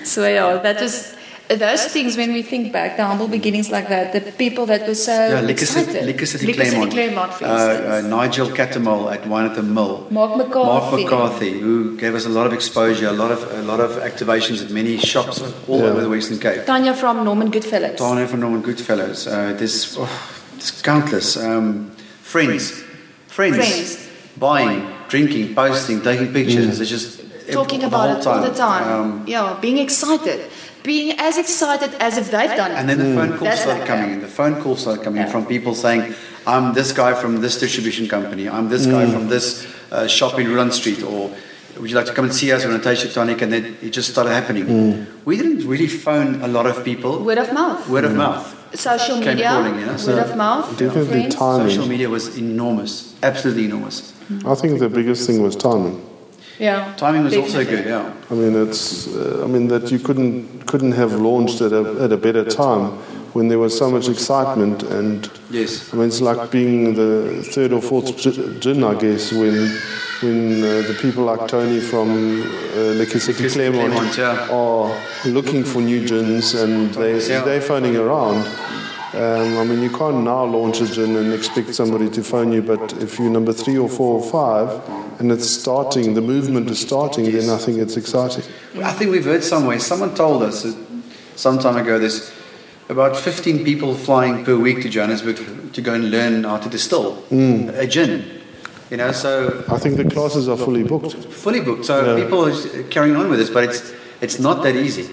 So 0.05 0.27
yeah, 0.27 0.57
that 0.57 0.81
was 0.81 1.15
those 1.57 1.85
things 1.87 2.15
when 2.17 2.33
we 2.33 2.41
think 2.41 2.71
back, 2.71 2.97
the 2.97 3.05
humble 3.05 3.27
beginnings 3.27 3.69
like 3.71 3.87
that, 3.89 4.13
the 4.13 4.21
people 4.31 4.65
that 4.67 4.87
were 4.87 4.95
so 4.95 5.11
Yeah, 5.11 5.41
Liquor 5.41 5.61
excited. 5.63 6.05
Liquor 6.05 6.25
City 6.25 6.45
Liquor 6.47 6.65
City 6.65 6.73
Claremont. 6.73 6.91
Claremont, 6.91 7.33
for 7.33 7.45
Uh, 7.45 7.97
uh. 7.97 8.01
Nigel 8.01 8.47
Catamol 8.47 9.11
at 9.11 9.27
Wine 9.27 9.45
at 9.45 9.55
the 9.55 9.63
Mill. 9.63 10.07
Mark 10.09 10.31
Mark 10.37 10.37
McCarthy. 10.37 11.03
McCarthy, 11.03 11.59
who 11.59 11.97
gave 11.97 12.13
us 12.15 12.25
a 12.25 12.29
lot 12.29 12.45
of 12.47 12.53
exposure, 12.53 13.07
a 13.07 13.11
lot 13.23 13.31
of 13.31 13.41
a 13.61 13.61
lot 13.63 13.79
of 13.79 13.91
activations 14.09 14.61
at 14.63 14.69
many 14.71 14.97
shops 14.97 15.41
all 15.67 15.79
Yeah. 15.79 15.85
over 15.89 16.01
the 16.01 16.09
Western 16.09 16.39
Cape. 16.39 16.65
Tanya 16.65 16.93
from 16.93 17.23
Norman 17.23 17.49
Goodfellows. 17.49 17.97
Tanya 17.97 18.27
from 18.27 18.39
Norman 18.39 18.61
Goodfellows. 18.61 19.27
Uh, 19.27 19.53
there's, 19.57 19.97
oh, 19.99 20.09
there's 20.57 20.71
countless. 20.81 21.37
Um, 21.37 21.91
friends. 22.21 22.71
friends. 23.27 23.55
Friends. 23.57 23.97
Buying, 24.37 24.87
drinking, 25.09 25.53
posting, 25.55 26.01
taking 26.01 26.31
pictures. 26.33 26.79
It's 26.79 26.89
just 26.89 27.19
Talking 27.51 27.81
the 27.81 27.87
about 27.87 28.09
it 28.17 28.25
all 28.27 28.41
the 28.41 28.53
time. 28.55 28.83
Um, 28.95 29.23
yeah, 29.27 29.57
being 29.59 29.77
excited. 29.77 30.39
Being 30.83 31.19
as 31.19 31.37
excited 31.37 31.93
as 31.99 32.17
if 32.17 32.31
they've 32.31 32.55
done 32.57 32.71
it. 32.71 32.75
And 32.75 32.89
then 32.89 32.97
the 32.97 33.13
phone 33.15 33.29
calls 33.29 33.41
That's 33.41 33.61
started 33.61 33.79
like 33.81 33.87
coming 33.87 34.11
in. 34.13 34.21
The 34.21 34.27
phone 34.27 34.61
calls 34.61 34.81
started 34.81 35.03
coming 35.03 35.21
in 35.23 35.29
from 35.29 35.45
people 35.45 35.75
saying, 35.75 36.15
I'm 36.47 36.73
this 36.73 36.91
guy 36.91 37.13
from 37.13 37.41
this 37.41 37.59
distribution 37.59 38.07
company. 38.07 38.49
I'm 38.49 38.67
this 38.69 38.85
guy 38.85 39.05
Mm. 39.05 39.13
from 39.13 39.27
this 39.29 39.67
uh, 39.91 40.07
shop 40.07 40.39
in 40.39 40.51
Run 40.53 40.71
Street. 40.71 41.03
Or 41.03 41.29
would 41.79 41.89
you 41.89 41.95
like 41.95 42.07
to 42.07 42.13
come 42.13 42.25
and 42.25 42.33
see 42.33 42.51
us? 42.51 42.63
We're 42.63 42.69
going 42.71 42.81
to 42.81 42.89
taste 42.89 43.03
your 43.03 43.13
tonic. 43.13 43.41
And 43.43 43.53
then 43.53 43.77
it 43.81 43.91
just 43.91 44.09
started 44.09 44.31
happening. 44.31 44.65
Mm. 44.65 45.05
We 45.25 45.37
didn't 45.37 45.67
really 45.67 45.87
phone 45.87 46.41
a 46.41 46.47
lot 46.47 46.65
of 46.65 46.83
people. 46.83 47.23
Word 47.23 47.37
of 47.37 47.53
mouth. 47.53 47.87
Word 47.87 48.05
of 48.05 48.15
mouth. 48.15 48.57
Social 48.73 49.17
Came 49.17 49.35
media. 49.35 49.49
calling, 49.49 49.79
you 49.79 49.85
know, 49.85 49.97
Word 50.07 50.19
of 50.29 50.35
mouth. 50.37 50.65
Definitely 50.77 51.05
friends. 51.29 51.35
timing. 51.35 51.69
Social 51.69 51.87
media 51.87 52.09
was 52.09 52.37
enormous. 52.37 53.13
Absolutely 53.21 53.65
enormous. 53.65 54.13
I 54.45 54.55
think 54.55 54.79
the 54.79 54.89
biggest 54.89 55.27
thing 55.27 55.43
was 55.43 55.55
timing. 55.57 56.01
Yeah. 56.61 56.93
Timing 56.95 57.23
was 57.23 57.35
also 57.35 57.65
good, 57.65 57.85
yeah. 57.85 58.13
I 58.29 58.33
mean, 58.35 58.55
it's. 58.67 59.07
Uh, 59.07 59.41
I 59.43 59.47
mean 59.47 59.67
that 59.69 59.89
you 59.91 59.97
couldn't 59.97 60.67
couldn't 60.67 60.91
have 60.93 61.13
launched 61.13 61.59
at 61.61 61.71
a 61.73 62.03
at 62.05 62.11
a 62.11 62.17
better 62.17 62.45
time 62.45 62.91
when 63.33 63.47
there 63.47 63.57
was 63.57 63.75
so 63.75 63.89
much 63.89 64.07
excitement 64.07 64.83
and. 64.83 65.27
Yes. 65.49 65.91
I 65.91 65.97
mean, 65.97 66.07
it's 66.07 66.21
like 66.21 66.51
being 66.51 66.93
the 66.93 67.41
third 67.53 67.71
or 67.73 67.81
fourth 67.81 68.15
gi- 68.15 68.59
gin, 68.59 68.83
I 68.83 68.93
guess, 68.93 69.31
when 69.33 69.55
when 70.21 70.63
uh, 70.63 70.67
the 70.87 70.95
people 71.01 71.23
like 71.23 71.47
Tony 71.47 71.79
from 71.79 72.09
uh, 72.43 72.93
Liquor 72.99 73.19
City 73.19 73.41
Liquor 73.43 73.49
City 73.49 73.71
Claremont 73.71 74.13
Claremont, 74.13 74.17
yeah. 74.17 74.55
are 74.55 74.93
looking 75.25 75.63
for 75.63 75.81
new 75.81 76.05
gins 76.07 76.53
and 76.53 76.93
they, 76.93 77.17
Yeah. 77.27 77.41
they're 77.43 77.61
phoning 77.71 77.95
around. 77.97 78.45
Um, 79.13 79.57
I 79.57 79.63
mean, 79.65 79.81
you 79.81 79.89
can't 79.89 80.23
now 80.23 80.45
launch 80.45 80.79
a 80.79 80.85
gin 80.87 81.17
and 81.17 81.33
expect 81.33 81.75
somebody 81.75 82.09
to 82.11 82.23
phone 82.23 82.53
you, 82.53 82.61
but 82.61 82.93
if 83.01 83.19
you're 83.19 83.29
number 83.29 83.51
three 83.51 83.77
or 83.77 83.89
four 83.89 84.21
or 84.21 84.23
five 84.23 84.69
and 85.19 85.29
it's 85.31 85.49
starting, 85.49 86.13
the 86.13 86.21
movement 86.21 86.69
is 86.69 86.79
starting, 86.79 87.29
then 87.29 87.49
I 87.49 87.57
think 87.57 87.77
it's 87.79 87.97
exciting. 87.97 88.43
I 88.81 88.93
think 88.93 89.11
we've 89.11 89.25
heard 89.25 89.43
somewhere, 89.43 89.79
someone 89.79 90.15
told 90.15 90.43
us 90.43 90.65
some 91.35 91.59
time 91.59 91.75
ago 91.75 91.99
there's 91.99 92.31
about 92.87 93.17
15 93.17 93.65
people 93.65 93.95
flying 93.95 94.45
per 94.45 94.57
week 94.57 94.81
to 94.83 94.89
Johannesburg 94.89 95.73
to 95.73 95.81
go 95.81 95.93
and 95.93 96.09
learn 96.09 96.43
how 96.45 96.57
to 96.57 96.69
distill 96.69 97.21
a 97.31 97.87
gin. 97.87 98.23
You 98.89 98.97
know, 98.97 99.11
so 99.11 99.63
I 99.69 99.77
think 99.77 99.97
the 99.97 100.05
classes 100.09 100.47
are 100.47 100.57
fully 100.57 100.83
booked. 100.83 101.13
fully 101.15 101.59
booked. 101.61 101.85
So 101.85 102.15
Yeah. 102.15 102.23
people 102.23 102.45
are 102.45 102.83
carrying 102.83 103.15
on 103.17 103.29
with 103.29 103.39
this, 103.39 103.49
but 103.49 103.63
it's, 103.65 103.93
it's 104.21 104.39
not 104.39 104.63
that 104.63 104.75
easy. 104.75 105.09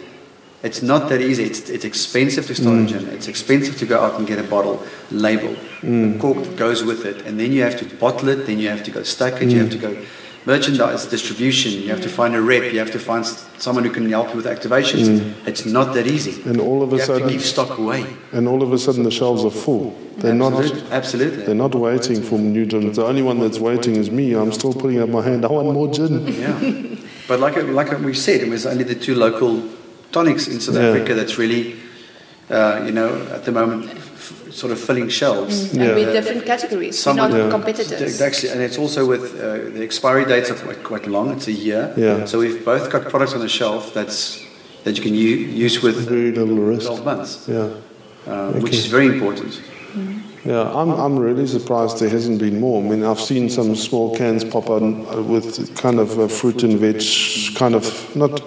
It's 0.63 0.83
not 0.83 1.09
that 1.11 1.21
easy. 1.21 1.45
It's, 1.45 1.71
it's 1.71 1.85
expensive 1.85 2.47
to 2.49 2.55
start 2.55 2.77
a 2.77 2.81
mm. 2.81 2.89
gin. 2.89 3.09
It's 3.11 3.29
expensive 3.29 3.79
to 3.79 3.87
go 3.87 4.01
out 4.01 4.19
and 4.19 4.27
get 4.27 4.39
a 4.39 4.43
bottle 4.43 4.83
label, 5.11 5.55
the 5.83 5.87
mm. 5.87 6.21
cork 6.21 6.43
that 6.43 6.57
goes 6.57 6.83
with 6.83 7.05
it, 7.07 7.25
and 7.27 7.39
then 7.39 7.53
you 7.53 7.63
have 7.63 7.77
to 7.79 7.97
bottle 7.97 8.29
it. 8.29 8.47
Then 8.47 8.59
you 8.59 8.69
have 8.69 8.83
to 8.85 8.91
go 8.91 9.05
stack 9.05 9.41
it. 9.41 9.51
You 9.51 9.61
have 9.61 9.69
mm. 9.69 9.73
to 9.73 9.79
go 9.79 10.07
merchandise, 10.49 11.07
distribution. 11.07 11.73
You 11.73 11.91
have 11.91 12.01
to 12.01 12.09
find 12.09 12.35
a 12.35 12.41
rep. 12.41 12.73
You 12.73 12.79
have 12.81 12.91
to 12.93 12.99
find 12.99 13.25
someone 13.59 13.85
who 13.85 13.91
can 13.91 14.09
help 14.09 14.31
you 14.31 14.37
with 14.37 14.47
activations. 14.47 15.07
It's 15.47 15.65
not 15.65 15.95
that 15.95 16.07
easy. 16.07 16.43
And 16.49 16.61
all 16.61 16.83
of 16.83 16.93
a 16.93 16.99
sudden 16.99 17.29
you 17.29 17.39
have 17.39 17.43
to 17.43 17.49
sudden, 17.53 17.65
give 17.65 17.69
stock 17.69 17.79
away. 17.79 18.07
and 18.33 18.49
all 18.49 18.63
of 18.63 18.73
a 18.73 18.79
sudden, 18.79 19.03
the 19.05 19.11
shelves 19.11 19.45
are 19.45 19.51
full. 19.51 19.97
They're 20.17 20.35
not. 20.35 20.55
Absolutely. 20.55 20.91
Absolutely. 20.91 21.45
They're 21.45 21.63
not 21.67 21.75
waiting 21.75 22.23
for 22.23 22.39
new 22.39 22.67
gin. 22.67 22.93
The 22.93 23.05
only 23.05 23.23
one 23.23 23.39
that's 23.39 23.61
waiting 23.61 23.95
is 23.97 24.11
me. 24.11 24.35
I'm 24.35 24.53
still 24.53 24.75
putting 24.75 25.01
up 25.01 25.09
my 25.09 25.23
hand. 25.23 25.45
I 25.45 25.49
want 25.53 25.71
more 25.73 25.89
gin. 25.93 26.27
Yeah. 26.27 26.97
But 27.29 27.41
like 27.41 27.57
like 27.81 27.91
we 28.01 28.15
said, 28.15 28.41
it 28.41 28.49
was 28.49 28.65
only 28.67 28.85
the 28.85 28.95
two 28.95 29.15
local 29.15 29.63
tonics 30.13 30.47
in 30.49 30.61
South 30.61 30.77
Yeah. 30.77 30.89
Africa 30.91 31.15
that's 31.15 31.39
really, 31.39 31.75
uh, 32.51 32.83
you 32.87 32.93
know, 32.93 33.11
at 33.35 33.45
the 33.45 33.53
moment, 33.53 33.91
f- 33.91 34.53
sort 34.53 34.73
of 34.73 34.79
filling 34.79 35.09
shelves. 35.11 35.73
And 35.73 35.83
Yeah. 35.83 35.95
with 35.95 36.13
different 36.13 36.45
categories, 36.47 36.99
Some- 36.99 37.17
not 37.17 37.31
Yeah. 37.33 37.51
competitors. 37.51 38.21
Actually, 38.21 38.53
and 38.53 38.61
it's 38.63 38.79
also 38.79 39.05
with 39.07 39.25
uh, 39.35 39.71
the 39.77 39.83
expiry 39.83 40.25
dates 40.25 40.51
are 40.51 40.55
quite, 40.67 40.83
quite 40.83 41.07
long. 41.07 41.31
It's 41.37 41.49
a 41.49 41.53
year. 41.53 41.93
Yeah. 41.97 42.25
So 42.27 42.39
we've 42.39 42.65
both 42.65 42.91
got 42.91 43.09
products 43.09 43.35
on 43.35 43.41
the 43.41 43.49
shelf 43.49 43.93
that's 43.95 44.39
that 44.85 44.97
you 44.97 45.03
can 45.03 45.15
u- 45.15 45.65
use 45.65 45.83
with 45.83 45.97
Very 46.09 46.31
little 46.33 46.57
risk. 46.73 46.87
12 46.87 47.05
months, 47.05 47.39
Yeah. 47.47 47.67
uh, 48.27 48.53
which 48.65 48.75
is 48.75 48.87
very 48.87 49.07
important. 49.07 49.61
Yeah, 50.45 50.63
I'm, 50.81 50.91
I'm 50.91 51.19
really 51.19 51.47
surprised 51.47 51.99
there 52.01 52.09
hasn't 52.09 52.39
been 52.39 52.59
more. 52.61 52.81
I 52.83 52.89
mean, 52.89 53.05
I've 53.05 53.21
seen 53.21 53.51
some 53.51 53.75
small 53.77 54.17
cans 54.17 54.45
pop 54.45 54.71
on 54.71 55.05
uh, 55.13 55.21
with 55.21 55.75
kind 55.77 55.99
of 55.99 56.19
uh, 56.19 56.29
fruit 56.29 56.63
and 56.63 56.79
veg, 56.79 57.03
kind 57.57 57.75
of 57.75 57.85
not 58.17 58.41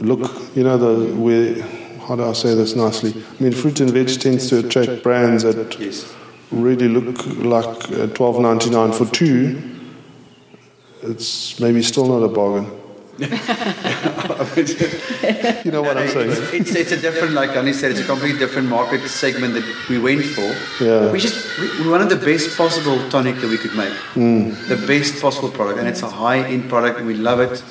look, 0.00 0.30
you 0.54 0.64
know, 0.64 0.76
the 0.78 1.14
where, 1.14 1.62
how 2.06 2.16
do 2.16 2.24
I 2.24 2.32
say 2.32 2.54
this 2.54 2.74
nicely? 2.74 3.12
I 3.38 3.42
mean, 3.42 3.52
fruit 3.52 3.80
and 3.80 3.90
veg 3.90 4.08
tends 4.20 4.48
to 4.50 4.58
attract 4.60 5.02
brands 5.02 5.42
that 5.42 5.78
Yes. 5.78 6.12
really 6.50 6.88
look 6.88 7.24
like 7.38 7.90
uh, 7.92 8.06
twelve 8.08 8.40
ninety 8.40 8.70
nine 8.70 8.92
for 8.92 9.06
two. 9.06 9.60
It's 11.02 11.58
maybe 11.60 11.82
still 11.82 12.06
not 12.06 12.22
a 12.24 12.28
bargain. 12.28 12.70
You 15.64 15.70
know 15.72 15.82
what 15.82 15.96
I'm 15.96 16.08
saying? 16.08 16.30
It's, 16.52 16.74
it's 16.74 16.92
a 16.92 16.96
different, 17.00 17.34
like 17.34 17.50
Annie 17.50 17.72
said, 17.72 17.90
it's 17.90 18.00
a 18.00 18.04
completely 18.04 18.38
different 18.38 18.68
market 18.68 19.06
segment 19.08 19.54
that 19.54 19.64
we 19.88 19.98
went 19.98 20.24
for. 20.24 20.54
Yeah. 20.82 21.10
We 21.12 21.18
just 21.18 21.58
we, 21.58 21.82
we 21.84 21.90
wanted 21.90 22.08
the 22.10 22.16
best 22.24 22.56
possible 22.56 22.96
tonic 23.10 23.36
that 23.36 23.48
we 23.48 23.58
could 23.58 23.74
make, 23.76 23.92
Hmm. 24.14 24.50
the 24.68 24.76
best 24.86 25.20
possible 25.20 25.50
product, 25.50 25.78
and 25.78 25.88
it's 25.88 26.02
a 26.02 26.08
high-end 26.10 26.68
product. 26.68 26.98
and 26.98 27.06
We 27.06 27.14
love 27.14 27.40
it. 27.40 27.62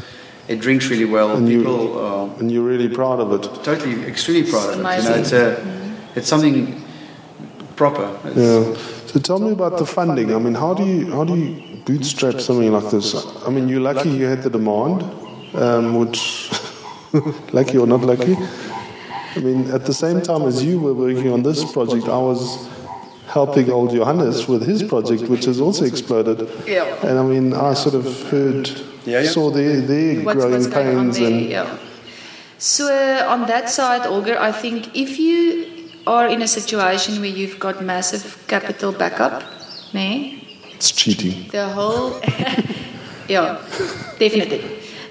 It 0.48 0.60
drinks 0.62 0.90
really 0.90 1.06
well. 1.06 1.30
And 1.36 1.50
you- 1.50 1.60
People 1.60 2.00
are 2.00 2.30
And 2.40 2.52
you're 2.52 2.64
really 2.74 2.90
proud 2.90 3.20
of 3.20 3.32
it. 3.34 3.44
totally 3.64 4.04
extremely 4.06 4.50
proud 4.50 4.70
of 4.74 4.80
it. 4.80 5.04
You 5.04 5.10
know, 5.10 5.16
it's 5.16 5.34
a 5.34 5.58
it's 6.16 6.28
something 6.28 6.82
proper. 7.76 8.08
It's, 8.26 8.38
Yeah. 8.38 8.64
So 9.08 9.20
tell 9.20 9.40
me 9.40 9.52
about 9.52 9.78
the 9.78 9.86
funding. 9.86 10.34
I 10.36 10.40
mean, 10.40 10.56
how 10.56 10.74
do 10.74 10.84
you 10.84 11.12
how 11.12 11.24
do 11.24 11.36
you 11.36 11.56
bootstrap 11.86 12.40
something 12.42 12.72
like 12.72 12.90
this? 12.90 13.08
I 13.48 13.50
mean, 13.50 13.68
you're 13.70 13.82
lucky 13.94 14.10
you 14.10 14.26
had 14.26 14.42
the 14.44 14.50
demand, 14.50 15.04
um, 15.56 15.96
which 16.00 16.52
lucky 17.54 17.78
or 17.78 17.88
not 17.88 18.02
lucky. 18.02 18.36
I 19.36 19.40
mean, 19.40 19.70
at 19.72 19.86
the 19.86 19.94
same 19.94 20.22
time 20.22 20.44
as 20.48 20.64
you 20.64 20.80
were 20.80 20.94
working 20.94 21.32
on 21.32 21.44
this 21.44 21.64
project, 21.72 22.08
I 22.08 22.18
was 22.18 22.68
helping 23.28 23.70
old 23.72 23.92
Johannes 23.92 24.48
with 24.48 24.64
his 24.66 24.82
project, 24.84 25.30
which 25.30 25.46
has 25.46 25.60
also 25.62 25.86
exploded. 25.86 26.50
Yeah. 26.66 26.86
And 27.08 27.20
I 27.20 27.24
mean, 27.24 27.54
I 27.54 27.74
sort 27.74 27.96
of 27.96 28.06
heard, 28.32 28.70
Yeah, 29.08 29.22
yeah. 29.22 29.30
saw 29.30 29.50
their 29.50 29.82
their 29.82 30.22
what's, 30.22 30.38
growing 30.38 30.54
what's 30.54 30.68
going 30.68 30.98
on 30.98 31.06
pains 31.06 31.20
there. 31.20 31.28
and 31.28 31.50
Yeah. 31.50 31.78
So 32.58 32.84
uh, 32.92 33.34
on 33.34 33.46
that 33.48 33.70
side, 33.70 34.06
Olga, 34.06 34.42
I 34.42 34.52
think 34.52 34.96
if 34.96 35.18
you 35.20 35.68
are 36.06 36.28
in 36.28 36.42
a 36.42 36.48
situation 36.48 37.22
where 37.22 37.30
you've 37.40 37.60
got 37.60 37.84
massive 37.84 38.44
capital 38.48 38.92
backup, 38.92 39.44
nee, 39.94 40.44
it's 40.74 40.92
cheating. 40.92 41.48
the 41.52 41.70
whole, 41.70 42.20
yeah, 43.28 43.62
definitely. 44.20 44.62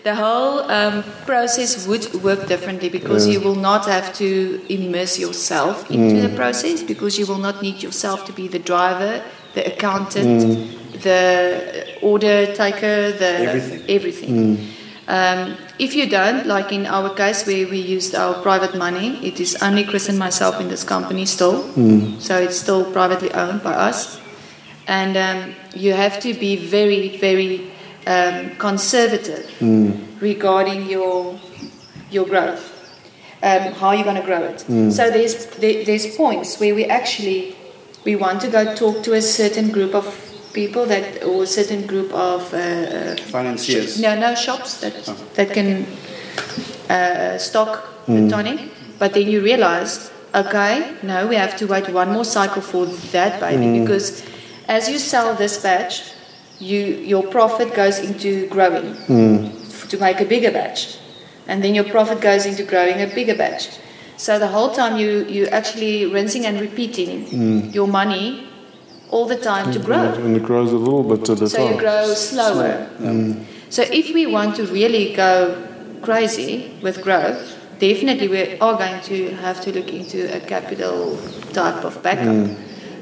The 0.02 0.14
whole 0.14 0.70
um, 0.70 1.02
process 1.24 1.86
would 1.88 2.06
work 2.22 2.46
differently 2.46 2.88
because 2.88 3.26
Yeah. 3.26 3.34
you 3.34 3.40
will 3.40 3.60
not 3.70 3.86
have 3.86 4.12
to 4.22 4.60
immerse 4.68 5.18
yourself 5.18 5.90
into 5.90 6.20
the 6.20 6.28
mm. 6.28 6.36
process 6.36 6.82
because 6.82 7.18
you 7.18 7.26
will 7.26 7.42
not 7.48 7.60
need 7.60 7.82
yourself 7.82 8.24
to 8.26 8.32
be 8.32 8.46
the 8.46 8.60
driver, 8.60 9.22
the 9.54 9.66
accountant, 9.72 10.42
mm. 10.44 10.85
The 11.02 11.98
order 12.02 12.46
taker, 12.54 13.12
the 13.12 13.32
Everything. 13.48 13.82
everything. 13.88 14.68
Um, 15.08 15.56
if 15.78 15.94
you 15.94 16.08
don't, 16.08 16.46
like 16.46 16.72
in 16.72 16.86
our 16.86 17.10
case 17.14 17.46
where 17.46 17.68
we 17.68 17.78
used 17.78 18.14
our 18.14 18.34
private 18.42 18.76
money, 18.76 19.24
it 19.24 19.38
is 19.40 19.56
only 19.62 19.84
Chris 19.84 20.08
and 20.08 20.18
myself 20.18 20.60
in 20.60 20.68
this 20.68 20.82
company 20.84 21.26
still. 21.26 21.62
So 22.20 22.38
it's 22.38 22.58
still 22.58 22.90
privately 22.92 23.30
owned 23.32 23.62
by 23.62 23.74
us. 23.74 24.20
And 24.88 25.16
um, 25.16 25.54
you 25.74 25.92
have 25.94 26.18
to 26.20 26.34
be 26.34 26.56
very, 26.56 27.18
very 27.18 27.70
um, 28.06 28.56
conservative 28.56 29.46
regarding 30.20 30.88
your, 30.88 31.38
your 32.10 32.24
growth. 32.26 32.72
Um, 33.42 33.74
how 33.74 33.92
you're 33.92 34.04
going 34.04 34.16
to 34.16 34.22
grow 34.22 34.42
it. 34.42 34.60
So 34.92 35.10
there's, 35.10 35.46
there, 35.58 35.84
there's 35.84 36.16
points 36.16 36.58
where 36.58 36.74
we 36.74 36.86
actually 36.86 37.54
we 38.04 38.16
want 38.16 38.40
to 38.40 38.48
go 38.48 38.74
talk 38.74 39.02
to 39.04 39.12
a 39.12 39.20
certain 39.20 39.70
group 39.70 39.94
of 39.94 40.06
people 40.56 40.86
that 40.86 41.22
or 41.22 41.42
a 41.42 41.46
certain 41.46 41.86
group 41.86 42.10
of 42.12 42.40
uh, 42.54 42.56
uh, 42.58 43.16
Financiers. 43.36 44.00
no, 44.00 44.10
no 44.26 44.34
shops 44.34 44.70
that 44.82 44.94
that 45.36 45.48
can 45.56 45.68
uh, 46.88 47.38
stock 47.38 47.70
the 48.06 48.28
tonic. 48.28 48.58
But 48.98 49.12
then 49.12 49.28
you 49.28 49.42
realize, 49.42 50.10
okay, 50.34 50.94
no, 51.02 51.26
we 51.28 51.36
have 51.36 51.54
to 51.60 51.66
wait 51.66 51.88
one 51.92 52.10
more 52.12 52.24
cycle 52.24 52.62
for 52.62 52.86
that 53.12 53.40
baby 53.40 53.80
because 53.80 54.24
as 54.68 54.88
you 54.88 54.98
sell 54.98 55.34
this 55.34 55.54
batch, 55.62 55.94
you 56.58 56.80
your 57.12 57.24
profit 57.36 57.74
goes 57.74 57.98
into 57.98 58.48
growing 58.48 58.96
f- 59.68 59.88
to 59.90 59.98
make 59.98 60.20
a 60.20 60.24
bigger 60.24 60.50
batch, 60.50 60.96
and 61.46 61.62
then 61.62 61.74
your 61.74 61.84
profit 61.84 62.20
goes 62.20 62.46
into 62.46 62.62
growing 62.64 62.98
a 63.02 63.06
bigger 63.18 63.36
batch. 63.36 63.68
So 64.16 64.38
the 64.38 64.48
whole 64.48 64.70
time 64.70 64.96
you 64.96 65.26
you 65.28 65.46
actually 65.58 66.06
rinsing 66.06 66.46
and 66.46 66.58
repeating 66.60 67.26
your 67.74 67.86
money 67.86 68.45
all 69.10 69.26
the 69.26 69.36
time 69.36 69.72
to 69.72 69.78
grow. 69.78 70.12
And 70.14 70.36
it 70.36 70.42
grows 70.44 70.72
a 70.72 70.76
little 70.76 71.02
bit 71.04 71.28
at 71.28 71.40
a 71.40 71.48
So 71.48 71.62
you 71.62 71.68
time. 71.70 71.78
grow 71.78 72.04
slower. 72.14 72.88
Mm. 72.98 73.44
So 73.70 73.82
if 73.82 74.12
we 74.14 74.26
want 74.26 74.56
to 74.56 74.66
really 74.66 75.14
go 75.14 75.62
crazy 76.02 76.76
with 76.82 77.02
growth, 77.02 77.54
definitely 77.78 78.28
we 78.28 78.58
are 78.58 78.76
going 78.76 79.00
to 79.02 79.30
have 79.36 79.60
to 79.62 79.72
look 79.72 79.92
into 79.92 80.18
a 80.34 80.40
capital 80.40 81.18
type 81.52 81.84
of 81.84 82.02
backup. 82.02 82.26
Mm. 82.26 82.56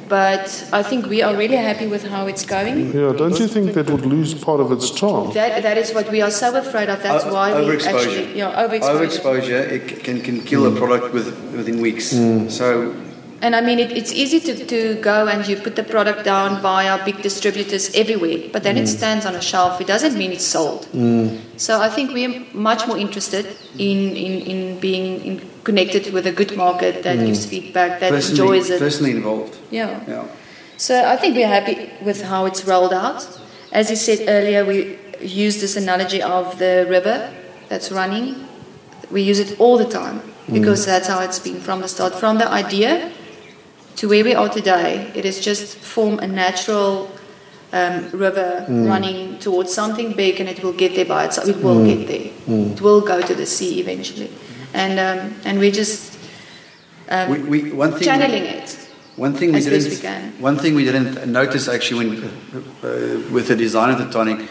But 0.06 0.68
I 0.72 0.82
think 0.82 1.06
we 1.06 1.22
are 1.22 1.34
really 1.34 1.56
happy 1.56 1.86
with 1.86 2.04
how 2.06 2.26
it's 2.26 2.44
going. 2.44 2.92
Yeah, 2.92 3.12
don't 3.16 3.38
you 3.40 3.48
think 3.48 3.72
that 3.72 3.88
would 3.88 4.04
lose 4.04 4.34
part 4.34 4.60
of 4.60 4.70
its 4.70 4.90
charm? 4.90 5.32
That, 5.32 5.62
that 5.62 5.78
is 5.78 5.94
what 5.94 6.10
we 6.10 6.20
are 6.20 6.30
so 6.30 6.54
afraid 6.58 6.90
of. 6.90 7.02
That's 7.02 7.24
O- 7.24 7.32
why 7.32 7.58
we 7.58 7.66
overexposure. 7.66 7.94
actually 7.94 8.38
yeah 8.38 8.52
overexposure. 8.68 8.98
Overexposure 8.98 9.72
it 9.76 10.04
can, 10.04 10.20
can 10.20 10.42
kill 10.42 10.66
a 10.66 10.76
product 10.76 11.14
with, 11.14 11.26
within 11.56 11.80
weeks. 11.80 12.12
Mm. 12.12 12.50
So 12.50 12.94
And 13.44 13.54
I 13.54 13.60
mean, 13.60 13.78
it, 13.78 13.92
it's 13.92 14.10
easy 14.10 14.40
to, 14.40 14.52
to 14.72 14.94
go 15.02 15.28
and 15.28 15.46
you 15.46 15.56
put 15.56 15.76
the 15.76 15.84
product 15.84 16.24
down 16.24 16.62
via 16.62 17.04
big 17.04 17.20
distributors 17.20 17.94
everywhere, 17.94 18.48
but 18.50 18.62
then 18.62 18.78
it 18.78 18.84
mm. 18.84 18.96
stands 18.96 19.26
on 19.26 19.34
a 19.34 19.42
shelf. 19.42 19.82
It 19.82 19.86
doesn't 19.86 20.16
mean 20.16 20.32
it's 20.32 20.46
sold. 20.46 20.86
Mm. 20.94 21.40
So 21.58 21.78
I 21.78 21.90
think 21.90 22.14
we're 22.14 22.42
much 22.54 22.86
more 22.86 22.96
interested 22.96 23.44
in, 23.78 24.16
in, 24.16 24.32
in 24.52 24.80
being 24.80 25.20
in, 25.26 25.50
connected 25.62 26.10
with 26.14 26.26
a 26.26 26.32
good 26.32 26.56
market 26.56 27.02
that 27.02 27.18
mm. 27.18 27.26
gives 27.26 27.44
feedback, 27.44 28.00
that 28.00 28.12
personally, 28.12 28.40
enjoys 28.40 28.70
it. 28.70 28.78
personally 28.78 29.10
involved. 29.10 29.58
Yeah. 29.70 30.02
Yeah. 30.08 30.26
So 30.78 31.04
I 31.04 31.18
think 31.18 31.36
we're 31.36 31.54
happy 31.58 31.90
with 32.02 32.22
how 32.22 32.46
it's 32.46 32.64
rolled 32.64 32.94
out. 32.94 33.28
As 33.72 33.90
you 33.90 33.96
said 33.96 34.20
earlier, 34.26 34.64
we 34.64 34.98
use 35.20 35.60
this 35.60 35.76
analogy 35.76 36.22
of 36.22 36.58
the 36.58 36.86
river 36.88 37.30
that's 37.68 37.92
running. 37.92 38.48
We 39.10 39.20
use 39.20 39.38
it 39.38 39.60
all 39.60 39.76
the 39.76 39.90
time 40.00 40.22
because 40.50 40.86
that's 40.86 41.08
how 41.08 41.20
it's 41.20 41.38
been 41.38 41.60
from 41.60 41.82
the 41.82 41.88
start. 41.88 42.14
From 42.14 42.38
the 42.38 42.48
idea 42.48 43.12
to 43.96 44.08
where 44.08 44.24
we 44.24 44.34
are 44.34 44.48
today, 44.48 45.10
it 45.14 45.24
has 45.24 45.40
just 45.40 45.76
formed 45.76 46.20
a 46.20 46.26
natural 46.26 47.10
um, 47.72 48.10
river 48.10 48.66
running 48.68 49.38
towards 49.38 49.72
something 49.72 50.12
big 50.12 50.40
and 50.40 50.48
it 50.48 50.62
will 50.62 50.72
get 50.72 50.94
there 50.94 51.04
by 51.04 51.24
itself. 51.24 51.48
It 51.48 51.62
will 51.62 51.84
get 51.84 52.06
there. 52.06 52.30
It 52.72 52.80
will 52.80 53.00
go 53.00 53.20
to 53.20 53.34
the 53.34 53.46
sea 53.46 53.80
eventually. 53.80 54.30
And, 54.72 54.98
um, 54.98 55.34
and 55.44 55.58
we're 55.58 55.72
just 55.72 56.18
um, 57.08 57.30
We, 57.30 57.38
we, 57.62 57.72
one 57.72 57.92
thing 57.92 58.02
channeling 58.02 58.44
it. 58.44 58.80
One 59.16 59.32
thing 59.32 59.52
we 59.52 59.60
didn't, 59.60 60.40
one 60.40 60.56
thing 60.56 60.74
we 60.74 60.84
didn't 60.84 61.30
notice 61.30 61.68
actually 61.68 62.08
when 62.08 62.24
uh, 62.24 63.22
with 63.30 63.46
the 63.46 63.54
design 63.54 63.90
of 63.90 63.98
the 63.98 64.10
tonic, 64.10 64.48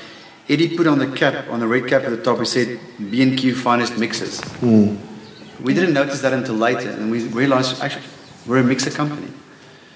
Eddie 0.47 0.77
put 0.77 0.87
on 0.87 0.99
the 0.99 1.07
cap, 1.11 1.49
on 1.49 1.59
the 1.59 1.67
red 1.67 1.87
cap 1.87 2.03
at 2.03 2.11
the 2.11 2.21
top, 2.21 2.39
he 2.39 2.45
said 2.45 2.79
B 3.11 3.21
and 3.21 3.37
Q 3.37 3.55
finest 3.55 3.97
mixers. 3.97 4.39
We 4.61 5.73
didn't 5.73 5.93
notice 5.93 6.21
that 6.21 6.31
until 6.33 6.55
later, 6.55 6.89
and 6.91 7.11
we 7.11 7.23
realized 7.27 7.81
actually 7.81 8.03
we're 8.45 8.59
a 8.59 8.63
mixer 8.63 8.91
company, 8.91 9.27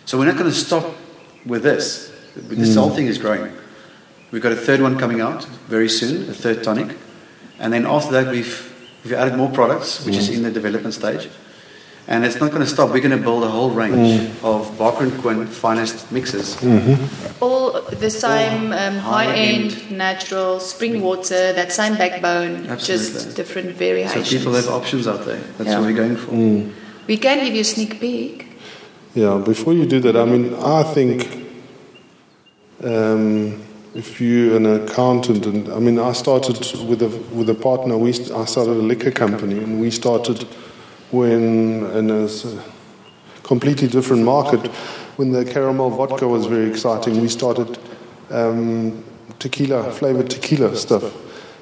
so 0.05 0.17
we're 0.17 0.25
not 0.25 0.37
going 0.37 0.49
to 0.49 0.55
stop 0.55 0.95
with 1.45 1.63
this. 1.63 2.11
This 2.35 2.73
hmm. 2.73 2.79
whole 2.79 2.89
thing 2.89 3.07
is 3.07 3.17
growing. 3.17 3.51
We've 4.31 4.41
got 4.41 4.51
a 4.51 4.57
third 4.57 4.81
one 4.81 4.97
coming 4.97 5.21
out 5.21 5.45
very 5.67 5.89
soon, 5.89 6.29
a 6.29 6.33
third 6.33 6.63
tonic, 6.63 6.97
and 7.59 7.73
then 7.73 7.85
after 7.85 8.11
that 8.11 8.31
we've 8.31 8.63
we've 9.03 9.13
added 9.13 9.35
more 9.35 9.49
products, 9.49 10.05
which 10.05 10.15
is 10.15 10.27
hmm. 10.27 10.35
in 10.35 10.43
the 10.43 10.51
development 10.51 10.93
stage. 10.93 11.29
And 12.09 12.23
it's 12.23 12.39
not 12.39 12.51
going 12.51 12.63
to 12.63 12.69
stop. 12.69 12.91
We're 12.91 13.01
going 13.01 13.17
to 13.17 13.21
build 13.21 13.43
a 13.43 13.49
whole 13.49 13.69
range 13.69 14.21
hmm. 14.21 14.45
of 14.45 14.77
Barker 14.77 15.03
and 15.03 15.21
Quinn 15.21 15.45
finest 15.45 16.09
mixes. 16.09 16.55
Mm-hmm. 16.55 17.43
All 17.43 17.81
the 17.81 18.09
same 18.09 18.71
um, 18.71 18.95
high 18.95 19.25
High-end. 19.25 19.91
natural, 19.91 20.61
spring 20.61 21.01
water, 21.01 21.51
that 21.51 21.73
same 21.73 21.97
backbone, 21.97 22.67
Absolutely. 22.67 22.79
just 22.85 23.35
different 23.35 23.71
variations. 23.75 24.29
So 24.29 24.37
people 24.37 24.53
have 24.53 24.69
options 24.69 25.05
out 25.05 25.25
there. 25.25 25.41
That's 25.57 25.69
Yeah. 25.69 25.79
what 25.79 25.87
we're 25.87 25.97
going 25.97 26.15
for. 26.15 26.31
Mm. 26.31 26.71
We 27.07 27.17
can 27.17 27.43
give 27.45 27.55
you 27.55 27.61
a 27.61 27.63
sneak 27.63 27.99
peek. 27.99 28.47
Yeah, 29.15 29.37
before 29.37 29.73
you 29.73 29.85
do 29.85 29.99
that, 30.01 30.15
I 30.15 30.25
mean, 30.25 30.53
I 30.55 30.83
think 30.83 31.47
um, 32.83 33.63
if 33.95 34.21
you're 34.21 34.57
an 34.57 34.65
accountant, 34.65 35.45
and 35.45 35.69
I 35.69 35.79
mean, 35.79 35.97
I 35.97 36.11
started 36.11 36.57
with 36.87 37.01
a 37.01 37.09
with 37.33 37.49
a 37.49 37.55
partner. 37.55 37.97
We 37.97 38.09
I 38.11 38.45
started 38.45 38.77
a 38.77 38.85
liquor 38.91 39.11
company, 39.11 39.57
and 39.57 39.81
we 39.81 39.89
started 39.89 40.43
when 41.11 41.85
in 41.95 42.11
a 42.11 42.29
completely 43.43 43.87
different 43.87 44.23
market. 44.23 44.67
When 45.15 45.31
the 45.31 45.45
caramel 45.45 45.89
vodka 45.89 46.27
was 46.27 46.45
very 46.45 46.69
exciting, 46.69 47.19
we 47.21 47.27
started 47.27 47.79
um, 48.29 49.03
tequila 49.39 49.91
flavored 49.91 50.29
tequila 50.29 50.75
stuff, 50.75 51.11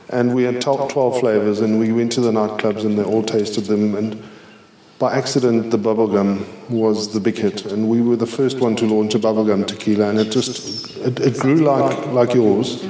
and 0.10 0.36
we 0.36 0.44
had 0.44 0.60
top 0.60 0.92
twelve 0.92 1.22
flavors, 1.22 1.62
and 1.62 1.80
we 1.80 1.94
went 1.94 2.12
to 2.14 2.22
the 2.22 2.32
nightclubs, 2.32 2.84
and 2.84 2.98
they 2.98 3.04
all 3.04 3.24
tasted 3.24 3.66
them, 3.66 3.96
and 3.96 4.22
by 4.98 5.14
accident, 5.14 5.72
the 5.72 5.78
bubblegum 5.78 6.46
was 6.70 7.14
the 7.14 7.20
big 7.20 7.38
hit, 7.38 7.66
and 7.66 7.90
we 7.90 8.02
were 8.02 8.16
the 8.16 8.26
first 8.26 8.60
one 8.60 8.76
to 8.78 8.86
launch 8.86 9.14
a 9.14 9.20
bubblegum 9.20 9.68
tequila, 9.68 10.10
and 10.10 10.20
it 10.20 10.32
just 10.32 10.98
it, 10.98 11.20
it 11.20 11.40
grew 11.40 11.58
like 11.58 12.08
like 12.08 12.34
yours 12.34 12.84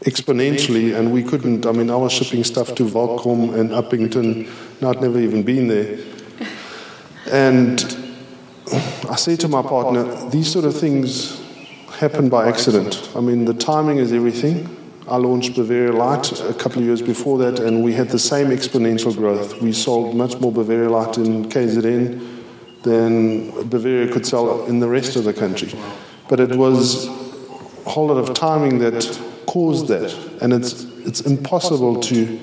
exponentially, 0.00 0.96
and 0.96 1.12
we 1.12 1.22
couldn't. 1.22 1.66
I 1.66 1.72
mean, 1.72 1.90
I 1.90 1.96
was 1.96 2.12
shipping 2.12 2.42
stuff 2.42 2.74
to 2.76 2.84
Volcom 2.84 3.54
and 3.54 3.70
Upington, 3.70 4.48
I'd 4.82 5.00
never 5.00 5.20
even 5.20 5.42
been 5.42 5.68
there, 5.68 5.98
and 7.30 7.80
I 9.08 9.16
say 9.16 9.36
to 9.36 9.48
my 9.48 9.62
partner, 9.62 10.02
these 10.30 10.50
sort 10.50 10.64
of 10.64 10.76
things 10.76 11.40
happen 11.98 12.28
by 12.28 12.48
accident. 12.48 13.10
I 13.14 13.20
mean, 13.20 13.44
the 13.44 13.54
timing 13.54 13.98
is 13.98 14.12
everything. 14.12 14.79
I 15.08 15.16
launched 15.16 15.56
Bavaria 15.56 15.92
Light 15.92 16.30
a 16.40 16.54
couple 16.54 16.78
of 16.80 16.84
years 16.84 17.02
before 17.02 17.38
that, 17.38 17.58
and 17.58 17.82
we 17.82 17.92
had 17.92 18.10
the 18.10 18.18
same 18.18 18.48
exponential 18.48 19.14
growth. 19.16 19.60
We 19.60 19.72
sold 19.72 20.14
much 20.14 20.38
more 20.40 20.52
Bavaria 20.52 20.88
Light 20.90 21.16
in 21.18 21.46
KZN 21.48 22.26
than 22.82 23.50
Bavaria 23.68 24.12
could 24.12 24.26
sell 24.26 24.64
in 24.66 24.80
the 24.80 24.88
rest 24.88 25.16
of 25.16 25.24
the 25.24 25.32
country. 25.32 25.72
But 26.28 26.40
it 26.40 26.54
was 26.54 27.06
a 27.06 27.90
whole 27.90 28.06
lot 28.08 28.18
of 28.18 28.34
timing 28.34 28.78
that 28.78 29.20
caused 29.46 29.88
that, 29.88 30.14
and 30.40 30.52
it's 30.52 30.84
it's 31.06 31.22
impossible 31.22 32.00
to 32.00 32.38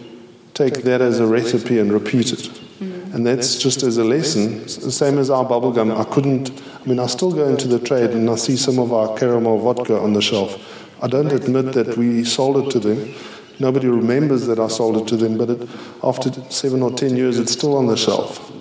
take 0.54 0.84
that 0.84 1.00
as 1.02 1.20
a 1.20 1.28
recipe 1.28 1.80
and 1.80 1.94
repeat 1.94 2.34
it. 2.34 2.40
Mm-hmm. 2.40 3.16
And 3.16 3.26
that's 3.26 3.58
just 3.58 3.84
as 3.84 3.98
a 3.98 4.04
lesson, 4.04 4.64
s- 4.64 4.96
same 4.96 5.20
as 5.20 5.30
our 5.30 5.46
bubblegum. 5.46 5.96
I 5.96 6.04
couldn't, 6.06 6.50
I 6.84 6.90
mean, 6.90 7.00
I 7.00 7.06
still 7.06 7.32
go 7.32 7.48
into 7.48 7.68
the 7.68 7.80
trade 7.80 8.10
and 8.12 8.28
I 8.30 8.36
see 8.36 8.58
some 8.58 8.80
of 8.80 8.92
our 8.92 9.16
caramel 9.16 9.60
vodka 9.60 10.00
on 10.00 10.14
the 10.14 10.22
shelf. 10.22 10.77
I 11.02 11.08
don't 11.08 11.32
admit 11.32 11.74
that 11.74 11.98
we 11.98 12.24
sold 12.24 12.58
it 12.68 12.72
to 12.72 12.80
them. 12.80 13.14
Nobody 13.60 13.88
remembers 13.88 14.46
that 14.48 14.60
I 14.60 14.68
sold 14.68 14.98
it 14.98 15.08
to 15.08 15.18
them, 15.18 15.38
but 15.38 15.50
it, 15.50 15.70
after 16.04 16.30
seven 16.50 16.82
or 16.84 16.92
ten 16.92 17.16
years, 17.18 17.40
it's 17.40 17.52
still 17.52 17.76
on 17.76 17.88
the 17.88 17.98
shelf. 17.98 18.52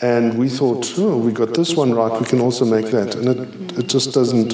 And 0.00 0.38
we 0.38 0.48
thought, 0.48 0.92
oh, 0.98 1.16
we 1.18 1.32
got 1.32 1.54
this 1.54 1.74
one 1.76 1.92
right, 1.94 2.20
we 2.20 2.26
can 2.26 2.40
also 2.40 2.64
make 2.64 2.86
that. 2.92 3.14
And 3.16 3.28
it, 3.28 3.78
it 3.78 3.88
just 3.88 4.12
doesn't, 4.14 4.50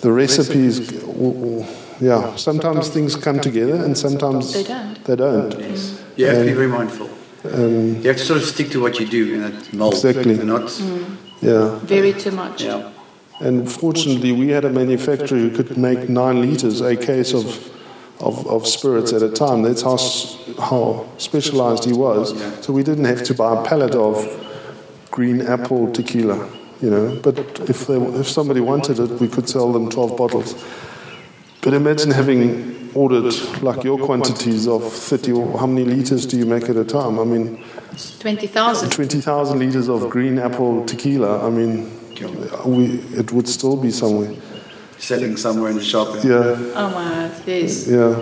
the 0.00 0.10
recipes, 0.10 0.88
w- 1.02 1.32
w- 1.34 1.66
yeah, 2.00 2.34
sometimes 2.36 2.88
things 2.88 3.14
come 3.16 3.38
together 3.40 3.74
and 3.84 3.96
sometimes 3.98 4.52
They 4.54 4.62
don't. 4.64 5.04
They 5.04 5.16
don't. 5.16 5.60
You 6.16 6.26
have 6.26 6.38
to 6.38 6.44
be 6.44 6.52
very 6.54 6.68
mindful. 6.68 7.08
Um, 7.44 7.96
You 8.02 8.08
have 8.08 8.16
to 8.16 8.24
sort 8.24 8.40
of 8.40 8.46
stick 8.46 8.70
to 8.70 8.80
what 8.80 8.98
you 8.98 9.06
do 9.06 9.34
in 9.34 9.40
that 9.42 9.72
mold. 9.74 9.94
Exactly. 9.94 10.34
And 10.34 10.46
not, 10.46 10.80
yeah. 11.42 11.78
Very 11.80 12.12
too 12.14 12.30
much. 12.30 12.62
yeah. 12.62 12.88
And 13.42 13.70
fortunately, 13.70 14.30
we 14.30 14.50
had 14.50 14.64
a 14.64 14.70
manufacturer 14.70 15.36
who 15.36 15.50
could 15.50 15.76
make 15.76 16.08
nine 16.08 16.40
liters 16.40 16.80
a 16.80 16.96
case 16.96 17.34
of, 17.34 17.44
of, 18.20 18.46
of 18.46 18.68
spirits 18.68 19.12
at 19.12 19.20
a 19.22 19.28
time. 19.28 19.62
That's 19.62 19.82
how, 19.82 19.96
how 20.62 21.08
specialized 21.18 21.84
he 21.84 21.92
was. 21.92 22.40
So 22.64 22.72
we 22.72 22.84
didn't 22.84 23.06
have 23.06 23.24
to 23.24 23.34
buy 23.34 23.60
a 23.60 23.64
pallet 23.64 23.96
of 23.96 24.14
green 25.10 25.40
apple 25.40 25.90
tequila, 25.90 26.48
you 26.80 26.88
know. 26.88 27.18
But 27.20 27.36
if, 27.68 27.88
they, 27.88 27.96
if 27.96 28.28
somebody 28.28 28.60
wanted 28.60 29.00
it, 29.00 29.10
we 29.20 29.26
could 29.26 29.48
sell 29.48 29.72
them 29.72 29.90
12 29.90 30.16
bottles. 30.16 30.64
But 31.62 31.74
imagine 31.74 32.12
having 32.12 32.90
ordered 32.94 33.34
like 33.60 33.82
your 33.82 33.98
quantities 33.98 34.68
of 34.68 34.84
30 34.92 35.32
or 35.32 35.58
how 35.58 35.66
many 35.66 35.84
liters 35.84 36.26
do 36.26 36.38
you 36.38 36.46
make 36.46 36.68
at 36.68 36.76
a 36.76 36.84
time? 36.84 37.18
I 37.18 37.24
mean, 37.24 37.64
20,000. 38.20 38.90
20,000 38.90 39.58
liters 39.58 39.88
of 39.88 40.08
green 40.10 40.38
apple 40.38 40.84
tequila. 40.84 41.44
I 41.44 41.50
mean, 41.50 41.90
we, 42.64 42.84
it 43.18 43.32
would 43.32 43.48
still 43.48 43.76
be 43.76 43.90
somewhere. 43.90 44.32
Selling 44.98 45.36
somewhere 45.36 45.70
in 45.70 45.76
the 45.76 45.84
shop. 45.84 46.08
Yeah, 46.24 46.56
Oh 46.74 46.90
my 46.94 47.28
God, 47.28 47.42
yes. 47.46 47.88
yeah. 47.88 48.20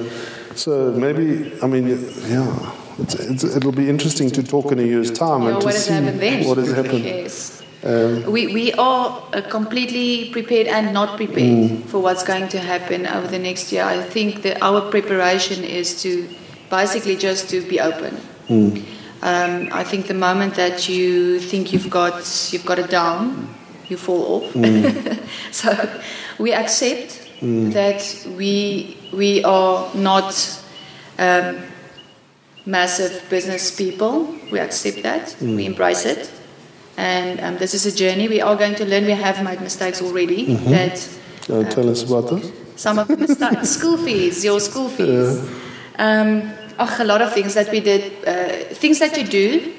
So 0.54 0.92
maybe, 0.92 1.52
I 1.62 1.66
mean, 1.66 1.88
yeah, 1.88 2.72
it's, 2.98 3.14
it's, 3.14 3.44
it'll 3.44 3.72
be 3.72 3.88
interesting 3.88 4.30
to 4.30 4.42
talk 4.42 4.72
in 4.72 4.78
a 4.78 4.82
year's 4.82 5.10
time 5.10 5.42
Yeah, 5.42 5.48
and 5.50 5.60
to 5.60 5.64
what 5.66 5.74
has 5.74 5.84
see 5.86 5.92
happened 5.92 6.20
then? 6.20 6.46
what 6.48 6.58
has 6.58 6.72
happened. 6.72 7.04
Yes. 7.04 7.62
Um, 7.84 8.24
We, 8.32 8.46
we 8.48 8.72
are 8.74 9.22
uh, 9.32 9.40
completely 9.48 10.30
prepared 10.30 10.66
and 10.66 10.92
not 10.92 11.16
prepared 11.16 11.70
Mm. 11.70 11.84
for 11.86 11.98
what's 12.00 12.22
going 12.24 12.48
to 12.48 12.58
happen 12.58 13.06
over 13.06 13.26
the 13.26 13.38
next 13.38 13.72
year. 13.72 13.84
I 13.84 14.02
think 14.02 14.42
that 14.42 14.56
our 14.62 14.80
preparation 14.90 15.64
is 15.64 16.02
to 16.02 16.28
basically 16.70 17.16
just 17.16 17.48
to 17.50 17.60
be 17.62 17.80
open. 17.80 18.16
Mm. 18.48 18.82
Um, 19.22 19.68
I 19.72 19.84
think 19.84 20.06
the 20.06 20.14
moment 20.14 20.54
that 20.54 20.88
you 20.88 21.40
think 21.40 21.72
you've 21.72 21.90
got 21.90 22.16
you've 22.52 22.64
got 22.66 22.78
it 22.78 22.90
down, 22.90 23.48
you 23.90 23.96
fall 23.96 24.36
off. 24.36 24.52
Mm. 24.54 25.18
so 25.50 26.00
we 26.38 26.52
accept 26.52 27.28
that 27.40 28.26
we 28.36 28.96
we 29.12 29.42
are 29.44 29.88
not 29.94 30.62
um, 31.18 31.58
massive 32.66 33.24
business 33.30 33.74
people. 33.74 34.34
We 34.52 34.58
accept 34.58 35.02
that. 35.02 35.36
We 35.40 35.66
embrace 35.66 36.04
it. 36.04 36.30
And 36.96 37.40
um, 37.40 37.56
this 37.58 37.72
is 37.74 37.86
a 37.86 37.92
journey. 37.96 38.28
We 38.28 38.42
are 38.42 38.56
going 38.56 38.74
to 38.76 38.84
learn. 38.84 39.06
We 39.06 39.12
have 39.12 39.42
made 39.42 39.60
mistakes 39.60 40.02
already. 40.02 40.54
That 40.54 41.08
uh, 41.48 41.64
tell 41.70 41.88
us 41.88 42.02
about 42.02 42.28
this. 42.30 42.52
some 42.80 42.98
of 42.98 43.08
the 43.08 43.16
mistakes, 43.16 43.68
school 43.78 43.98
fees, 43.98 44.42
your 44.44 44.58
school 44.58 44.88
fees. 44.88 45.38
Um, 45.98 46.50
ach, 46.78 46.98
a 47.00 47.04
lot 47.04 47.20
of 47.20 47.32
things 47.32 47.54
that 47.54 47.70
we 47.70 47.80
did, 47.80 48.12
uh, 48.26 48.74
things 48.74 48.98
that 49.00 49.16
you 49.18 49.24
do 49.24 49.72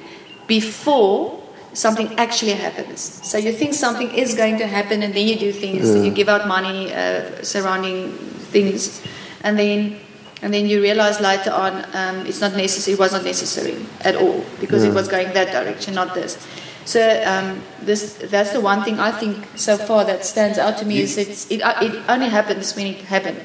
before 0.47 1.40
something 1.73 2.13
actually 2.17 2.53
happens. 2.53 2.99
So 3.23 3.37
you 3.37 3.51
think 3.53 3.73
something 3.73 4.09
is 4.13 4.33
going 4.35 4.57
to 4.57 4.67
happen, 4.67 5.03
and 5.03 5.13
then 5.13 5.27
you 5.27 5.37
do 5.37 5.51
things. 5.51 5.87
Yeah. 5.89 6.03
You 6.03 6.11
give 6.11 6.29
out 6.29 6.47
money 6.47 6.93
uh, 6.93 7.41
surrounding 7.43 8.11
things, 8.51 9.01
and 9.43 9.57
then 9.57 9.97
and 10.43 10.53
then 10.53 10.65
you 10.67 10.81
realize 10.81 11.19
later 11.21 11.51
on 11.51 11.85
um, 11.93 12.25
it's 12.25 12.41
not 12.41 12.53
necessary. 12.55 12.93
It 12.95 12.99
was 12.99 13.11
not 13.13 13.23
necessary 13.23 13.77
at 14.01 14.15
all 14.15 14.43
because 14.59 14.83
it 14.83 14.93
was 14.93 15.07
going 15.07 15.33
that 15.33 15.51
direction, 15.51 15.93
not 15.93 16.13
this. 16.15 16.37
So 16.83 16.99
um, 17.25 17.61
this 17.85 18.15
that's 18.15 18.51
the 18.51 18.59
one 18.61 18.83
thing 18.83 18.99
I 18.99 19.11
think 19.11 19.37
so 19.55 19.77
far 19.77 20.03
that 20.05 20.25
stands 20.25 20.57
out 20.57 20.77
to 20.79 20.85
me 20.85 21.01
is 21.01 21.17
it's, 21.17 21.49
it 21.51 21.61
uh, 21.61 21.75
it 21.81 21.93
only 22.09 22.27
happens 22.29 22.75
when 22.75 22.87
it 22.87 23.01
happened. 23.05 23.37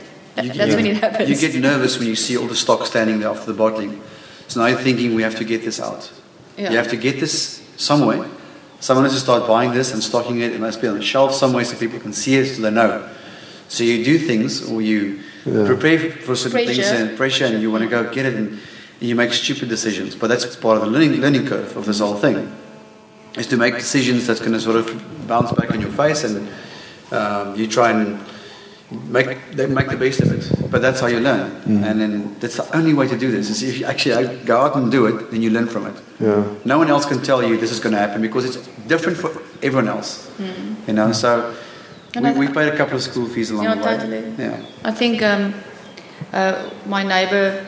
You- 0.43 0.53
That's 0.61 0.74
when 0.74 0.87
it 0.87 0.97
happens. 0.99 1.29
You 1.31 1.37
get 1.37 1.55
nervous 1.61 1.99
when 1.99 2.09
you 2.09 2.16
see 2.16 2.37
all 2.37 2.47
the 2.47 2.55
stock 2.57 2.85
standing 2.87 3.20
there 3.20 3.29
after 3.31 3.47
the 3.53 3.57
bottling. 3.57 4.03
So 4.49 4.61
now 4.61 4.66
you're 4.66 4.79
thinking 4.83 5.14
we 5.14 5.22
have 5.22 5.37
to 5.37 5.45
get 5.45 5.62
this 5.64 5.81
out. 5.81 6.11
Yeah. 6.59 6.70
You 6.70 6.77
have 6.77 6.89
to 6.91 6.97
get 6.97 7.20
this 7.20 7.62
somewhere. 7.77 8.29
Someone 8.81 9.05
has 9.05 9.14
to 9.14 9.20
start 9.20 9.47
buying 9.47 9.72
this 9.72 9.93
and 9.93 10.03
stocking 10.03 10.41
it. 10.41 10.53
It 10.53 10.61
must 10.61 10.81
be 10.81 10.89
on 10.89 10.97
the 10.97 11.03
shelf 11.03 11.35
somewhere 11.35 11.64
so 11.64 11.77
people 11.77 11.99
can 11.99 12.12
see 12.12 12.35
it 12.37 12.47
so 12.47 12.62
they 12.62 12.70
know. 12.70 13.09
So 13.68 13.85
you 13.85 14.05
do 14.05 14.18
things 14.18 14.68
or 14.70 14.81
you 14.83 15.20
Yeah. 15.45 15.64
prepare 15.66 15.99
for 16.11 16.35
certain 16.37 16.66
things 16.66 16.79
and 16.79 17.16
pressure 17.16 17.47
and 17.47 17.62
you 17.62 17.70
want 17.70 17.85
to 17.85 17.89
go 17.91 18.05
get 18.12 18.27
it 18.27 18.35
and 18.35 18.59
you 19.01 19.14
make 19.14 19.33
stupid 19.33 19.68
decisions. 19.68 20.14
But 20.14 20.29
that's 20.29 20.57
part 20.57 20.77
of 20.79 20.85
the 20.85 20.91
learning, 20.91 21.20
learning 21.20 21.47
curve 21.47 21.77
of 21.77 21.87
this 21.87 22.01
whole 22.01 22.14
thing. 22.16 22.53
Is 23.37 23.47
to 23.49 23.57
make 23.57 23.74
decisions 23.77 24.27
that's 24.27 24.41
going 24.41 24.53
to 24.53 24.61
sort 24.61 24.77
of 24.77 25.27
bounce 25.29 25.53
back 25.53 25.70
in 25.74 25.81
your 25.81 25.91
face 25.91 26.24
and 26.24 26.49
um, 27.12 27.55
you 27.55 27.66
try 27.66 27.91
and 27.91 28.18
make 28.91 29.39
they 29.53 29.66
make 29.66 29.89
the 29.89 29.97
best 29.97 30.20
of 30.20 30.30
it. 30.32 30.70
But 30.70 30.80
that's 30.82 31.01
how 31.01 31.07
you 31.09 31.20
learn, 31.20 31.51
and 31.66 32.01
then 32.01 32.37
that's 32.41 32.57
the 32.57 32.76
only 32.76 32.95
way 32.95 33.07
to 33.09 33.16
do 33.16 33.30
this. 33.30 33.51
Is 33.51 33.62
if 33.62 33.78
you 33.80 33.87
actually 33.87 34.39
go 34.45 34.61
out 34.61 34.76
and 34.76 34.91
do 34.91 35.07
it, 35.07 35.30
then 35.30 35.43
you 35.43 35.51
learn 35.51 35.66
from 35.66 35.87
it. 35.87 35.95
Yeah. 36.20 36.45
No 36.64 36.78
one 36.78 36.89
else 36.89 37.05
can 37.07 37.22
tell 37.22 37.43
you 37.43 37.57
this 37.57 37.70
is 37.72 37.80
going 37.80 37.93
to 37.95 37.99
happen 37.99 38.22
because 38.22 38.45
it's 38.45 38.59
different 38.87 39.18
for 39.18 39.30
everyone 39.62 39.89
else. 39.89 40.30
You 40.87 40.93
know, 40.95 41.12
so 41.12 41.55
we, 42.20 42.30
we 42.32 42.47
paid 42.49 42.72
a 42.72 42.76
couple 42.76 42.97
of 42.97 43.03
school 43.03 43.26
fees 43.26 43.51
along 43.51 43.64
Yeah, 43.64 43.74
the 43.74 43.80
way. 43.87 43.97
totally. 43.97 44.22
Yeah. 44.39 44.61
I 44.84 44.93
think 44.93 45.22
um, 45.22 45.55
uh, 46.32 46.70
my 46.87 47.03
neighbor 47.03 47.66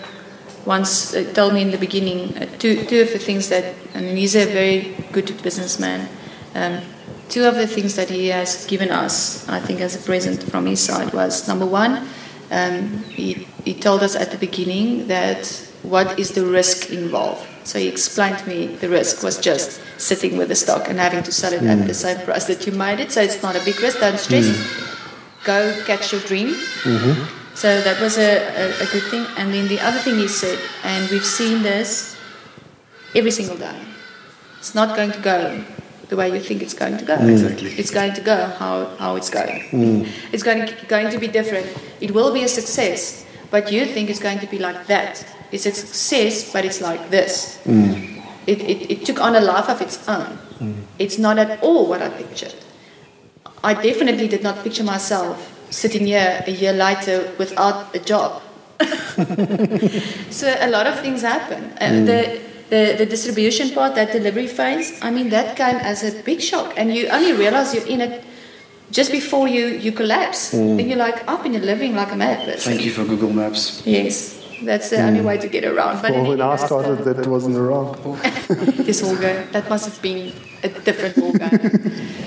once 0.64 1.14
uh, 1.14 1.24
told 1.34 1.52
me 1.54 1.62
in 1.62 1.70
the 1.70 1.78
beginning 1.78 2.36
uh, 2.38 2.46
two, 2.58 2.84
two 2.84 3.00
of 3.02 3.12
the 3.12 3.18
things 3.18 3.48
that, 3.48 3.74
and 3.94 4.16
he's 4.18 4.34
a 4.36 4.44
very 4.46 4.94
good 5.12 5.40
businessman, 5.42 6.08
um, 6.54 6.80
two 7.28 7.44
of 7.44 7.54
the 7.54 7.66
things 7.66 7.96
that 7.96 8.08
he 8.08 8.28
has 8.28 8.66
given 8.66 8.90
us, 8.90 9.48
I 9.48 9.60
think, 9.60 9.80
as 9.80 9.94
a 9.94 9.98
present 9.98 10.42
from 10.42 10.66
his 10.66 10.80
side 10.80 11.12
was 11.12 11.46
number 11.48 11.66
one, 11.66 12.08
um, 12.50 13.04
he, 13.04 13.46
he 13.64 13.74
told 13.74 14.02
us 14.02 14.16
at 14.16 14.30
the 14.30 14.38
beginning 14.38 15.08
that 15.08 15.46
what 15.82 16.18
is 16.18 16.32
the 16.32 16.44
risk 16.44 16.90
involved. 16.90 17.46
So 17.64 17.78
he 17.78 17.88
explained 17.88 18.38
to 18.38 18.48
me 18.48 18.66
the 18.66 18.88
risk 18.88 19.22
was 19.22 19.38
just 19.38 19.80
sitting 19.98 20.38
with 20.38 20.48
the 20.48 20.54
stock 20.54 20.88
and 20.88 20.98
having 20.98 21.22
to 21.22 21.32
sell 21.32 21.52
it 21.52 21.62
at 21.62 21.86
the 21.86 21.92
mm. 21.92 21.94
same 21.94 22.18
price 22.24 22.46
that 22.46 22.66
you 22.66 22.72
made 22.72 23.00
it. 23.00 23.12
So 23.12 23.20
it's 23.20 23.42
not 23.42 23.56
a 23.56 23.64
big 23.64 23.78
risk. 23.80 24.00
Don't 24.00 24.18
stress. 24.18 24.48
Mm. 24.48 25.44
Go 25.44 25.82
catch 25.84 26.12
your 26.12 26.22
dream. 26.22 26.48
Mm-hmm. 26.48 27.54
So 27.54 27.80
that 27.82 28.00
was 28.00 28.16
a, 28.18 28.38
a, 28.38 28.70
a 28.82 28.86
good 28.86 29.04
thing. 29.10 29.26
And 29.36 29.52
then 29.52 29.68
the 29.68 29.80
other 29.80 29.98
thing 29.98 30.16
he 30.16 30.28
said, 30.28 30.58
and 30.84 31.10
we've 31.10 31.24
seen 31.24 31.62
this 31.62 32.16
every 33.14 33.30
single 33.30 33.56
day. 33.56 33.78
It's 34.58 34.74
not 34.74 34.96
going 34.96 35.12
to 35.12 35.20
go 35.20 35.64
the 36.08 36.16
way 36.16 36.32
you 36.32 36.40
think 36.40 36.62
it's 36.62 36.74
going 36.74 36.96
to 36.98 37.04
go. 37.04 37.16
Mm. 37.16 37.30
Exactly. 37.30 37.70
It's 37.72 37.90
going 37.90 38.14
to 38.14 38.20
go 38.20 38.46
how, 38.58 38.86
how 38.96 39.16
it's 39.16 39.30
going. 39.30 39.60
Mm. 39.70 40.08
It's 40.32 40.42
going 40.42 40.66
to, 40.66 40.86
going 40.86 41.10
to 41.10 41.18
be 41.18 41.28
different. 41.28 41.66
It 42.00 42.12
will 42.12 42.32
be 42.32 42.42
a 42.44 42.48
success, 42.48 43.26
but 43.50 43.70
you 43.70 43.84
think 43.84 44.10
it's 44.10 44.18
going 44.18 44.38
to 44.40 44.46
be 44.46 44.58
like 44.58 44.86
that. 44.86 45.26
It's 45.52 45.66
a 45.66 45.72
success, 45.72 46.52
but 46.52 46.64
it's 46.64 46.80
like 46.80 47.10
this. 47.10 47.60
Mm. 47.64 48.22
It, 48.46 48.60
it, 48.62 48.90
it 48.90 49.04
took 49.04 49.20
on 49.20 49.36
a 49.36 49.40
life 49.40 49.68
of 49.68 49.80
its 49.82 50.08
own. 50.08 50.38
It's 50.98 51.18
not 51.18 51.38
at 51.38 51.62
all 51.62 51.86
what 51.88 52.02
I 52.02 52.08
pictured. 52.08 52.54
I 53.62 53.74
definitely 53.74 54.28
did 54.28 54.42
not 54.42 54.62
picture 54.64 54.84
myself 54.84 55.54
sitting 55.70 56.06
here 56.06 56.42
a 56.46 56.50
year 56.50 56.72
later 56.72 57.32
without 57.38 57.94
a 57.94 57.98
job. 57.98 58.42
so 60.30 60.56
a 60.60 60.68
lot 60.70 60.86
of 60.86 61.00
things 61.00 61.22
happen. 61.22 61.72
Uh, 61.80 62.04
the, 62.04 62.40
the 62.70 62.94
the 62.98 63.06
distribution 63.06 63.70
part, 63.70 63.94
that 63.94 64.12
delivery 64.12 64.46
phase, 64.46 64.98
I 65.02 65.10
mean, 65.10 65.30
that 65.30 65.56
came 65.56 65.76
as 65.76 66.02
a 66.04 66.12
big 66.22 66.40
shock, 66.40 66.74
and 66.76 66.94
you 66.94 67.08
only 67.08 67.32
realize 67.32 67.74
you're 67.74 67.86
in 67.86 68.00
it 68.00 68.24
just 68.90 69.10
before 69.12 69.48
you 69.48 69.66
you 69.66 69.92
collapse. 69.92 70.52
Mm. 70.52 70.76
Then 70.76 70.88
you're 70.88 70.98
like 70.98 71.26
up 71.28 71.44
and 71.44 71.54
you're 71.54 71.64
living 71.64 71.94
like 71.94 72.12
a 72.12 72.16
mad 72.16 72.44
person. 72.44 72.72
Thank 72.72 72.84
you 72.84 72.92
for 72.92 73.04
Google 73.04 73.32
Maps. 73.32 73.82
Yes, 73.86 74.38
that's 74.62 74.90
the 74.90 75.00
only 75.00 75.20
mm. 75.20 75.24
way 75.24 75.38
to 75.38 75.48
get 75.48 75.64
around. 75.64 76.02
But 76.02 76.12
Well, 76.12 76.28
when 76.28 76.40
I 76.40 76.56
started, 76.56 77.04
that 77.04 77.26
wasn't 77.26 77.56
around. 77.56 77.96
this 78.88 79.00
whole 79.00 79.16
game. 79.16 79.46
That 79.52 79.68
must 79.68 79.86
have 79.86 80.02
been 80.02 80.32
a 80.62 80.68
different 80.68 81.16
ball 81.16 81.32
game. 81.32 81.58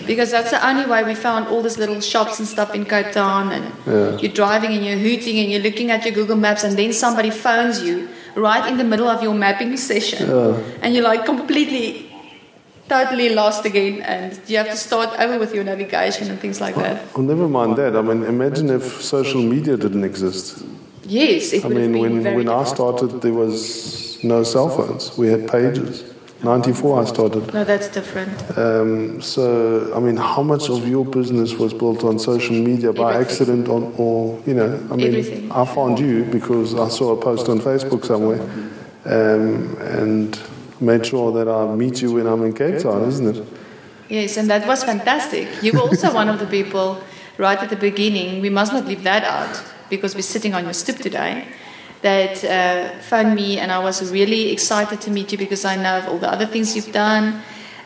because 0.08 0.32
that's 0.32 0.52
the 0.52 0.66
only 0.66 0.86
way 0.86 1.04
we 1.04 1.16
found 1.16 1.48
all 1.48 1.62
these 1.62 1.78
little 1.78 2.02
shops 2.02 2.40
and 2.40 2.48
stuff 2.48 2.74
in 2.74 2.86
Cape 2.86 3.12
Town. 3.12 3.52
And 3.52 4.22
you're 4.22 4.34
driving 4.34 4.72
and 4.74 4.84
you're 4.86 4.98
hooting 4.98 5.40
and 5.40 5.52
you're 5.52 5.62
looking 5.62 5.92
at 5.92 6.04
your 6.06 6.14
Google 6.14 6.38
Maps, 6.38 6.64
and 6.64 6.78
then 6.78 6.94
somebody 6.94 7.30
phones 7.30 7.84
you 7.84 8.10
right 8.36 8.70
in 8.72 8.78
the 8.78 8.84
middle 8.84 9.08
of 9.08 9.22
your 9.24 9.34
mapping 9.34 9.78
session. 9.78 10.30
And 10.82 10.94
you're 10.94 11.04
like 11.04 11.26
completely, 11.26 12.12
totally 12.90 13.30
lost 13.30 13.66
again. 13.66 14.02
And 14.02 14.40
you 14.48 14.58
have 14.58 14.70
to 14.70 14.78
start 14.78 15.20
over 15.20 15.40
with 15.40 15.54
your 15.54 15.64
navigation 15.64 16.30
and 16.30 16.40
things 16.40 16.60
like 16.62 16.76
that. 16.76 17.16
Well, 17.16 17.26
never 17.26 17.48
mind 17.48 17.76
that. 17.78 17.96
I 17.96 18.02
mean, 18.02 18.24
imagine 18.24 18.70
if 18.70 19.02
social 19.02 19.42
media 19.42 19.78
didn't 19.78 20.04
exist. 20.04 20.64
Yes, 21.04 21.52
it 21.52 21.66
I 21.66 21.70
mean, 21.70 21.98
when, 22.00 22.24
when 22.24 22.48
I 22.48 22.64
started, 22.64 23.22
there 23.22 23.34
was 23.34 24.24
no 24.24 24.44
cell 24.44 24.70
phones. 24.70 25.18
We 25.18 25.28
had 25.28 25.48
pages. 25.48 26.04
94 26.44 27.02
I 27.02 27.06
started. 27.06 27.54
No, 27.54 27.64
that's 27.64 27.88
different. 27.88 28.58
Um, 28.58 29.22
so, 29.22 29.94
I 29.96 30.00
mean, 30.00 30.18
how 30.18 30.42
much 30.42 30.70
of 30.70 30.88
your 30.88 31.06
business 31.06 31.54
was 31.54 31.74
built 31.74 32.04
on 32.04 32.18
social 32.18 32.56
media 32.56 32.92
by 32.92 33.14
Everything. 33.14 33.32
accident 33.32 33.68
on, 33.70 33.94
or, 33.98 34.42
you 34.48 34.56
know, 34.56 34.74
I 34.92 34.96
mean, 34.96 35.08
Everything. 35.08 35.52
I 35.52 35.66
found 35.66 36.00
you 36.00 36.24
because 36.26 36.74
I 36.74 36.90
saw 36.90 37.12
a 37.12 37.22
post 37.22 37.48
on 37.48 37.60
Facebook 37.60 38.06
somewhere 38.06 38.42
um, 39.06 39.78
and 39.82 40.40
made 40.80 41.06
sure 41.06 41.32
that 41.32 41.48
I 41.48 41.76
meet 41.76 42.02
you 42.02 42.14
when 42.14 42.26
I'm 42.26 42.44
in 42.44 42.54
Cape 42.54 42.82
Town, 42.82 43.08
isn't 43.08 43.36
it? 43.38 43.48
Yes, 44.10 44.38
and 44.38 44.50
that 44.50 44.68
was 44.68 44.84
fantastic. 44.84 45.48
You 45.64 45.74
were 45.74 45.82
also 45.82 46.14
one 46.14 46.28
of 46.28 46.40
the 46.40 46.48
people 46.48 47.02
right 47.38 47.58
at 47.58 47.70
the 47.70 47.76
beginning. 47.76 48.42
We 48.42 48.50
must 48.50 48.74
not 48.74 48.86
leave 48.86 49.04
that 49.04 49.24
out 49.24 49.64
because 49.90 50.16
we're 50.16 50.22
sitting 50.22 50.54
on 50.54 50.64
your 50.64 50.74
stoop 50.74 50.98
today. 50.98 51.46
That 52.02 52.44
uh, 52.44 52.98
phoned 53.02 53.36
me, 53.36 53.60
and 53.60 53.72
I 53.72 53.78
was 53.78 54.12
really 54.12 54.52
excited 54.52 55.02
to 55.02 55.12
meet 55.12 55.32
you 55.32 55.38
because 55.38 55.66
I 55.66 55.76
know 55.76 56.00
of 56.00 56.08
all 56.10 56.18
the 56.18 56.32
other 56.32 56.48
things 56.48 56.76
you've 56.76 56.92
done. 56.92 57.42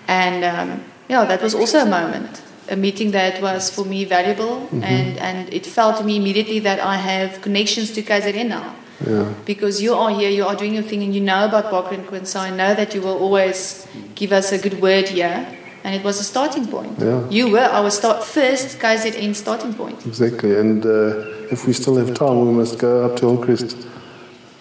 And 0.08 0.44
um, 0.46 0.84
yeah, 1.10 1.26
that 1.26 1.42
was 1.42 1.54
also 1.54 1.80
a 1.80 1.86
moment, 1.86 2.42
a 2.70 2.78
meeting 2.78 3.12
that 3.12 3.42
was 3.42 3.70
for 3.70 3.84
me 3.84 4.06
valuable, 4.06 4.70
and, 4.72 5.18
and 5.20 5.54
it 5.54 5.66
felt 5.66 5.98
to 5.98 6.04
me 6.04 6.16
immediately 6.16 6.60
that 6.60 6.80
I 6.80 6.96
have 6.96 7.42
connections 7.42 7.92
to 7.92 8.02
KZN 8.02 8.48
now 8.48 8.74
Yeah. 9.06 9.34
because 9.46 9.82
you 9.84 9.94
are 9.96 10.10
here, 10.12 10.30
you 10.30 10.46
are 10.46 10.56
doing 10.56 10.76
your 10.76 10.84
thing, 10.84 11.04
and 11.04 11.14
you 11.14 11.20
know 11.22 11.46
about 11.46 11.70
Barker 11.70 11.96
and 11.96 12.08
Quinn, 12.08 12.26
so 12.26 12.40
I 12.40 12.52
know 12.52 12.74
that 12.74 12.96
you 12.96 13.02
will 13.02 13.18
always 13.18 13.86
give 14.16 14.32
us 14.32 14.52
a 14.54 14.58
good 14.58 14.80
word 14.82 15.10
here. 15.10 15.46
And 15.84 15.94
it 15.94 16.04
was 16.04 16.20
a 16.20 16.24
starting 16.24 16.66
point. 16.68 16.98
Yeah. 17.00 17.30
You 17.30 17.52
were 17.52 17.70
our 17.80 17.92
start, 17.92 18.24
first 18.24 18.80
KZN 18.80 19.36
starting 19.36 19.74
point. 19.76 20.04
Exactly. 20.08 20.56
And 20.58 20.84
uh, 20.84 21.52
if 21.52 21.68
we 21.68 21.74
still 21.74 21.96
have 21.98 22.16
time, 22.16 22.38
we 22.48 22.52
must 22.54 22.80
go 22.80 23.06
up 23.06 23.18
to 23.18 23.28
Hillcrest 23.28 23.86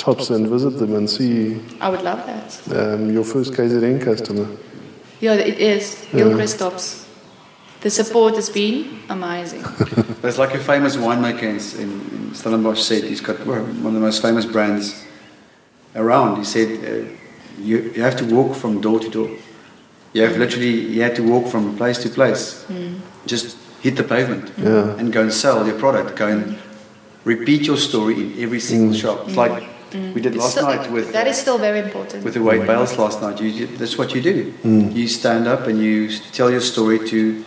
Tops 0.05 0.29
and 0.31 0.47
visit 0.49 0.77
them 0.79 0.95
and 0.95 1.09
see 1.09 1.61
I 1.81 1.89
would 1.89 2.03
love 2.03 2.21
that. 2.27 2.49
um, 2.77 3.11
your 3.11 3.25
first 3.25 3.55
KZN 3.55 4.03
customer. 4.05 4.47
Yeah, 5.21 5.33
it 5.35 5.59
is. 5.59 6.05
Hillcrest 6.05 6.59
Tops. 6.59 7.07
The 7.81 7.91
support 7.91 8.35
has 8.37 8.51
been 8.51 9.01
amazing. 9.09 9.63
There's 10.23 10.39
like 10.39 10.55
a 10.55 10.59
famous 10.59 10.97
winemaker 10.97 11.43
in, 11.43 11.81
in, 11.83 11.91
in 12.29 12.35
Stellenbosch 12.35 12.83
said 12.83 13.05
he's 13.05 13.23
got 13.23 13.39
one 13.47 13.61
of 13.87 13.95
the 13.95 14.01
most 14.01 14.21
famous 14.21 14.45
brands 14.45 15.05
around. 15.95 16.37
He 16.39 16.45
said 16.45 16.69
uh, 16.85 17.09
you, 17.59 17.77
you 17.95 18.03
have 18.03 18.17
to 18.17 18.27
walk 18.35 18.57
from 18.57 18.81
door 18.83 19.01
to 19.01 19.09
door. 19.09 19.31
You 20.13 20.23
have 20.23 20.37
literally 20.37 20.71
you 20.95 21.03
have 21.03 21.15
to 21.17 21.23
walk 21.23 21.47
from 21.51 21.77
place 21.77 21.99
to 22.03 22.09
place. 22.11 22.67
Just 23.27 23.57
hit 23.81 23.97
the 23.97 24.05
pavement 24.05 24.53
Yeah. 24.59 24.99
and 24.99 25.13
go 25.13 25.23
and 25.23 25.33
sell 25.33 25.67
your 25.67 25.79
product. 25.79 26.17
Go 26.17 26.27
and 26.29 26.59
repeat 27.25 27.63
your 27.67 27.79
story 27.79 28.15
in 28.15 28.43
every 28.43 28.61
single 28.61 28.95
shop. 28.95 29.29
It's 29.29 29.37
like 29.37 29.65
we 29.95 30.21
did 30.21 30.35
last 30.35 30.53
Still- 30.53 30.67
night 30.67 30.91
with 30.91 31.13
that 31.13 31.27
is 31.27 31.39
still 31.39 31.59
very 31.59 31.81
important. 31.81 32.25
with 32.25 32.35
the 32.35 32.43
Wade 32.43 32.67
Bales 32.67 32.99
last 32.99 33.23
night. 33.23 33.41
You, 33.41 33.49
you, 33.49 33.67
that's 33.67 33.97
what 33.97 34.15
you 34.15 34.21
do. 34.21 34.51
Hmm. 34.63 34.91
You 34.91 35.09
stand 35.09 35.47
up 35.47 35.67
and 35.67 35.79
you 35.79 36.11
tell 36.33 36.51
your 36.51 36.61
story 36.61 36.99
to 37.09 37.45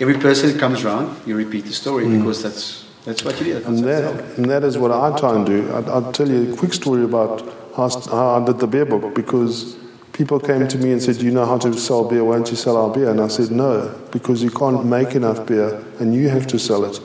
every 0.00 0.18
person 0.18 0.52
that 0.52 0.58
comes 0.58 0.84
around. 0.84 1.16
You 1.26 1.36
repeat 1.36 1.64
the 1.66 1.72
story 1.72 2.04
hmm. 2.04 2.18
because 2.18 2.42
that's 2.42 2.84
that's 3.04 3.22
what 3.22 3.38
you 3.38 3.44
do. 3.44 3.54
That's 3.54 3.66
And 3.66 3.76
what 3.76 3.86
that, 3.86 4.38
and 4.38 4.50
that 4.50 4.64
is 4.64 4.78
what 4.78 4.90
I 4.90 5.16
try 5.18 5.36
and 5.36 5.44
do. 5.44 5.70
I, 5.72 5.80
I'll 5.90 6.12
tell 6.12 6.28
you 6.28 6.54
a 6.54 6.56
quick 6.56 6.72
story 6.72 7.04
about 7.04 7.42
how, 7.76 7.88
how 7.88 8.40
I 8.40 8.44
did 8.44 8.58
the 8.58 8.66
beer 8.66 8.86
book 8.86 9.14
because 9.14 9.76
people 10.12 10.40
came 10.40 10.66
to 10.68 10.78
me 10.78 10.92
and 10.92 11.02
said, 11.02 11.18
Do 11.18 11.26
you 11.26 11.32
know 11.32 11.44
how 11.44 11.58
to 11.58 11.74
sell 11.74 12.08
beer? 12.08 12.24
Why 12.24 12.36
don't 12.36 12.50
you 12.50 12.56
sell 12.56 12.76
our 12.76 12.92
beer? 12.94 13.10
And 13.10 13.20
I 13.20 13.28
said, 13.28 13.50
No, 13.50 13.94
because 14.10 14.42
you 14.42 14.50
can't 14.50 14.86
make 14.86 15.14
enough 15.14 15.46
beer 15.46 15.84
and 16.00 16.14
you 16.14 16.28
have 16.30 16.46
to 16.48 16.58
sell 16.58 16.84
it. 16.84 16.98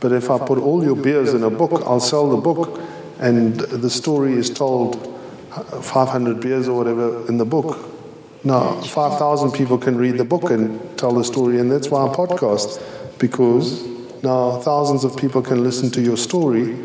But 0.00 0.12
if 0.12 0.30
I 0.30 0.38
put 0.38 0.58
all 0.58 0.82
your 0.82 0.96
beers 0.96 1.34
in 1.34 1.44
a 1.44 1.50
book, 1.50 1.82
I'll 1.84 2.00
sell 2.00 2.28
the 2.30 2.36
book 2.36 2.80
and 3.22 3.54
the 3.54 3.88
story 3.88 4.32
is 4.32 4.50
told 4.50 4.96
uh, 5.52 5.80
500 5.80 6.40
beers 6.40 6.68
or 6.68 6.76
whatever 6.76 7.26
in 7.28 7.38
the 7.38 7.44
book. 7.44 7.88
Now, 8.44 8.80
5,000 8.80 9.52
people 9.52 9.78
can 9.78 9.96
read 9.96 10.18
the 10.18 10.24
book 10.24 10.50
and 10.50 10.98
tell 10.98 11.12
the 11.12 11.22
story, 11.22 11.60
and 11.60 11.70
that's 11.70 11.88
why 11.88 12.04
I 12.04 12.08
podcast, 12.12 12.82
because 13.18 13.86
now 14.24 14.58
thousands 14.58 15.04
of 15.04 15.16
people 15.16 15.40
can 15.40 15.62
listen 15.62 15.90
to 15.92 16.00
your 16.00 16.16
story, 16.16 16.76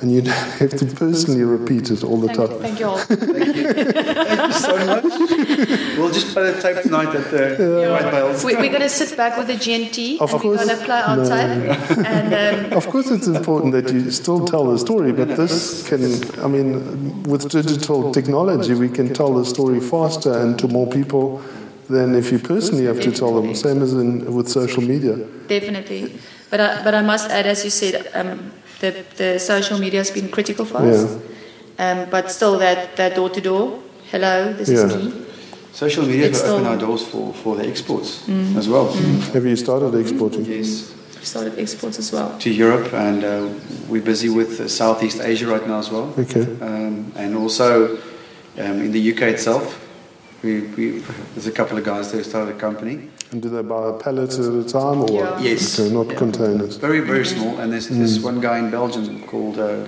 and 0.00 0.12
you 0.12 0.20
don't 0.22 0.34
have 0.60 0.70
to 0.76 0.86
personally 0.86 1.42
repeat 1.42 1.90
it 1.90 2.04
all 2.04 2.18
the 2.20 2.28
Thank 2.28 2.38
you, 2.38 2.46
time. 2.46 2.58
thank 2.60 2.80
you 2.80 2.86
all. 2.86 2.98
Thank 2.98 3.56
you 3.56 4.52
so 4.52 4.76
much. 4.86 5.04
we'll 5.98 6.12
just 6.12 6.28
play 6.34 6.50
the 6.52 6.60
tape 6.60 6.82
tonight 6.82 7.14
at 7.14 7.30
the 7.30 7.90
Wade 7.92 8.10
Bales. 8.10 8.44
We, 8.44 8.56
we're 8.56 8.68
going 8.68 8.80
to 8.82 8.88
sit 8.88 9.16
back 9.16 9.36
with 9.38 9.46
the 9.46 9.54
GNT 9.54 10.20
Of 10.20 10.32
and 10.32 10.40
course. 10.42 10.60
we're 10.60 10.66
going 10.66 10.78
to 10.78 10.84
play 10.84 11.00
our 11.00 11.16
No. 11.16 11.28
tape. 11.28 11.98
And 12.06 12.66
um, 12.72 12.72
Of 12.76 12.88
course, 12.88 13.10
it's 13.10 13.26
important 13.26 13.72
that 13.72 13.92
you 13.92 14.10
still 14.10 14.44
tell 14.46 14.64
the 14.70 14.78
story, 14.78 15.12
but 15.12 15.28
this 15.36 15.86
can, 15.88 16.02
I 16.44 16.48
mean, 16.48 17.22
with 17.24 17.48
digital 17.48 18.12
technology, 18.12 18.74
we 18.74 18.88
can 18.88 19.12
tell 19.14 19.32
the 19.34 19.44
story 19.44 19.80
faster 19.80 20.32
and 20.38 20.58
to 20.58 20.68
more 20.68 20.86
people 20.88 21.42
than 21.88 22.14
if 22.14 22.32
you 22.32 22.38
personally 22.38 22.84
have 22.84 23.00
to 23.00 23.12
tell 23.12 23.34
them, 23.40 23.54
same 23.54 23.80
as 23.82 23.92
in, 23.92 24.34
with 24.34 24.48
social 24.48 24.82
media. 24.82 25.16
Definitely. 25.46 26.18
But 26.50 26.60
I, 26.60 26.84
but 26.84 26.94
I 26.94 27.02
must 27.02 27.30
add, 27.30 27.46
as 27.46 27.64
you 27.64 27.70
said, 27.70 28.08
um, 28.14 28.52
the, 28.80 29.04
the 29.16 29.38
social 29.38 29.78
media 29.78 30.00
has 30.00 30.10
been 30.10 30.28
critical 30.30 30.64
for 30.64 30.78
us. 30.78 31.16
Um, 31.78 32.08
but 32.10 32.30
still, 32.30 32.58
that, 32.58 32.96
that 32.96 33.14
door 33.14 33.28
to 33.30 33.40
door, 33.40 33.82
hello, 34.10 34.52
this 34.52 34.68
is 34.68 34.96
me. 34.96 35.26
Social 35.72 36.06
media 36.06 36.26
It's 36.26 36.40
has 36.40 36.50
opened 36.50 36.64
still- 36.64 36.72
our 36.72 36.78
doors 36.78 37.06
for, 37.06 37.34
for 37.34 37.56
the 37.56 37.66
exports 37.68 38.26
as 38.56 38.66
well. 38.68 38.92
Have 39.34 39.44
you 39.44 39.56
started 39.56 39.94
exporting? 39.94 40.44
Yes, 40.46 40.94
We 41.18 41.24
started 41.24 41.58
exports 41.58 41.98
as 41.98 42.10
well. 42.12 42.38
to 42.38 42.50
Europe, 42.50 42.92
and 42.94 43.22
uh, 43.24 43.48
we're 43.88 44.00
busy 44.02 44.30
with 44.30 44.58
uh, 44.60 44.68
Southeast 44.68 45.20
Asia 45.20 45.46
right 45.46 45.66
now 45.66 45.78
as 45.78 45.90
well. 45.90 46.14
Okay. 46.18 46.46
Um, 46.62 47.12
and 47.16 47.36
also 47.36 47.96
um, 48.58 48.80
in 48.80 48.92
the 48.92 49.12
UK 49.12 49.22
itself, 49.34 49.82
we, 50.42 50.60
we, 50.76 51.02
there's 51.34 51.46
a 51.46 51.52
couple 51.52 51.76
of 51.76 51.84
guys 51.84 52.10
there 52.10 52.22
who 52.22 52.24
started 52.28 52.56
a 52.56 52.58
company. 52.58 53.08
And 53.32 53.42
do 53.42 53.48
they 53.48 53.62
buy 53.62 53.88
a 53.88 53.92
pallet 53.92 54.32
at 54.32 54.38
a 54.38 54.64
time 54.64 55.02
or? 55.02 55.10
Yeah. 55.10 55.40
Yes. 55.40 55.80
Okay, 55.80 55.92
not 55.92 56.06
Yeah. 56.08 56.14
containers. 56.18 56.76
Very, 56.76 57.00
very 57.00 57.24
small. 57.26 57.58
And 57.58 57.72
there's 57.72 57.88
this 57.88 58.20
one 58.22 58.40
guy 58.40 58.58
in 58.58 58.70
Belgium 58.70 59.22
called 59.26 59.58
uh, 59.58 59.86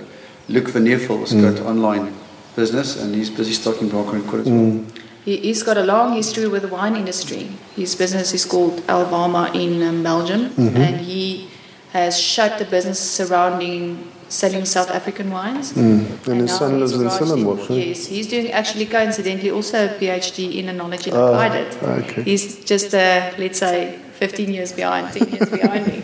Luc 0.49 0.67
van 0.69 0.85
Neervel, 0.85 1.17
who's 1.19 1.33
got 1.33 1.59
online 1.65 2.13
business, 2.55 3.01
and 3.01 3.15
he's 3.15 3.29
busy 3.29 3.53
stocking 3.53 3.87
Barker 3.89 4.15
and 4.17 4.27
Quinn 4.27 4.41
as 4.41 4.49
well. 4.49 4.85
He, 5.25 5.37
he's 5.37 5.63
got 5.63 5.77
a 5.77 5.83
long 5.83 6.13
history 6.15 6.47
with 6.47 6.63
the 6.63 6.67
wine 6.67 6.95
industry. 6.95 7.49
His 7.75 7.95
business 7.95 8.33
is 8.33 8.45
called 8.45 8.81
Alvama 8.87 9.53
in 9.55 9.81
um, 9.83 10.03
Belgium, 10.03 10.51
and 10.57 10.99
he 11.01 11.47
has 11.93 12.19
shut 12.19 12.59
the 12.59 12.65
business 12.65 12.99
surrounding 12.99 14.11
selling 14.29 14.65
South 14.65 14.91
African 14.91 15.31
wines. 15.31 15.75
And 15.75 16.07
his 16.41 16.55
son 16.55 16.79
lives 16.79 16.93
in 16.93 17.09
Stellenbosch. 17.09 17.69
Yes, 17.69 18.05
he's 18.05 18.27
doing 18.27 18.51
actually 18.51 18.85
coincidentally 18.85 19.51
also 19.51 19.85
a 19.85 19.89
PhD 19.89 20.55
in 20.55 20.65
enology 20.67 21.11
Oh, 21.11 21.31
like 21.31 21.51
I 21.51 21.63
did. 21.63 21.83
okay. 21.83 22.23
He's 22.23 22.63
just, 22.63 22.93
uh, 22.93 23.31
let's 23.37 23.59
say, 23.59 23.99
15 24.13 24.53
years 24.53 24.71
behind, 24.73 25.11
10 25.13 25.27
years 25.29 25.49
behind 25.49 25.87
me. 25.87 26.03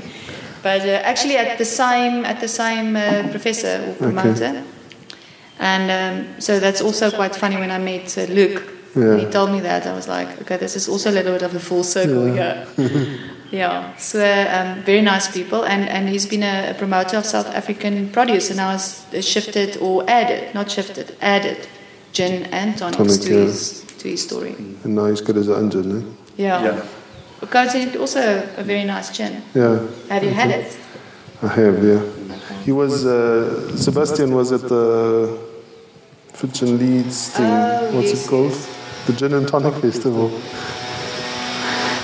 But 0.63 0.81
uh, 0.81 1.01
actually 1.03 1.37
at 1.37 1.57
the 1.57 1.65
same, 1.65 2.25
at 2.25 2.39
the 2.41 2.47
same 2.47 2.95
uh, 2.95 3.29
professor 3.29 3.85
or 3.87 3.93
promoter. 3.93 4.63
And 5.59 5.91
um, 5.91 6.41
so 6.41 6.59
that's 6.59 6.81
also 6.81 7.11
quite 7.11 7.35
funny 7.35 7.57
when 7.57 7.69
I 7.71 7.77
met 7.77 8.17
uh, 8.17 8.23
Luc. 8.23 8.63
Yeah. 8.95 9.17
He 9.17 9.25
told 9.25 9.51
me 9.51 9.59
that. 9.59 9.85
I 9.85 9.93
was 9.93 10.07
like, 10.07 10.41
okay, 10.41 10.57
this 10.57 10.75
is 10.75 10.87
also 10.89 11.11
a 11.11 11.13
little 11.13 11.33
bit 11.33 11.43
of 11.43 11.53
a 11.53 11.59
full 11.59 11.83
circle 11.83 12.25
here. 12.25 12.65
Yeah, 13.51 13.95
so 13.97 14.19
um, 14.19 14.81
very 14.83 15.01
nice 15.01 15.31
people, 15.31 15.63
and, 15.65 15.87
and 15.87 16.09
he's 16.09 16.25
been 16.25 16.43
a, 16.43 16.71
a 16.71 16.73
promoter 16.73 17.17
of 17.17 17.25
South 17.25 17.47
African 17.47 18.09
produce, 18.09 18.49
and 18.49 18.57
now 18.57 18.71
has 18.71 19.05
uh, 19.13 19.21
shifted 19.21 19.77
or 19.77 20.03
added, 20.09 20.53
not 20.53 20.69
shifted, 20.69 21.15
added 21.21 21.67
gin 22.11 22.43
and 22.51 22.77
tonics 22.77 22.97
Tonic, 22.97 23.21
to 23.21 23.33
yeah. 23.33 23.45
his 23.45 23.85
to 23.99 24.07
his 24.09 24.23
story. 24.23 24.55
And 24.83 24.95
now 24.95 25.05
he's 25.07 25.21
got 25.21 25.35
his 25.35 25.49
own 25.49 25.69
gin, 25.69 25.97
eh? 25.97 26.05
Yeah, 26.37 26.63
Yeah. 26.63 26.85
Coincidentally, 27.49 27.99
also 27.99 28.19
a 28.57 28.63
very 28.63 28.83
nice 28.85 29.15
gin. 29.15 29.43
Yeah, 29.53 29.85
Have 30.09 30.23
you 30.23 30.31
had 30.31 30.49
it? 30.49 30.77
I 31.43 31.47
have, 31.47 31.83
yeah. 31.83 32.01
He 32.63 32.71
was, 32.71 33.05
uh, 33.05 33.75
Sebastian 33.77 34.33
was 34.33 34.51
at 34.51 34.61
the 34.61 35.37
Fitch 36.33 36.61
and 36.63 36.79
Leedes 36.79 37.29
thing. 37.29 37.45
Oh, 37.45 37.95
What's 37.95 38.09
yes, 38.09 38.25
it 38.25 38.29
called? 38.29 38.53
The 39.05 39.13
Gin 39.13 39.33
and 39.33 39.47
Tonic 39.47 39.75
Festival. 39.75 40.31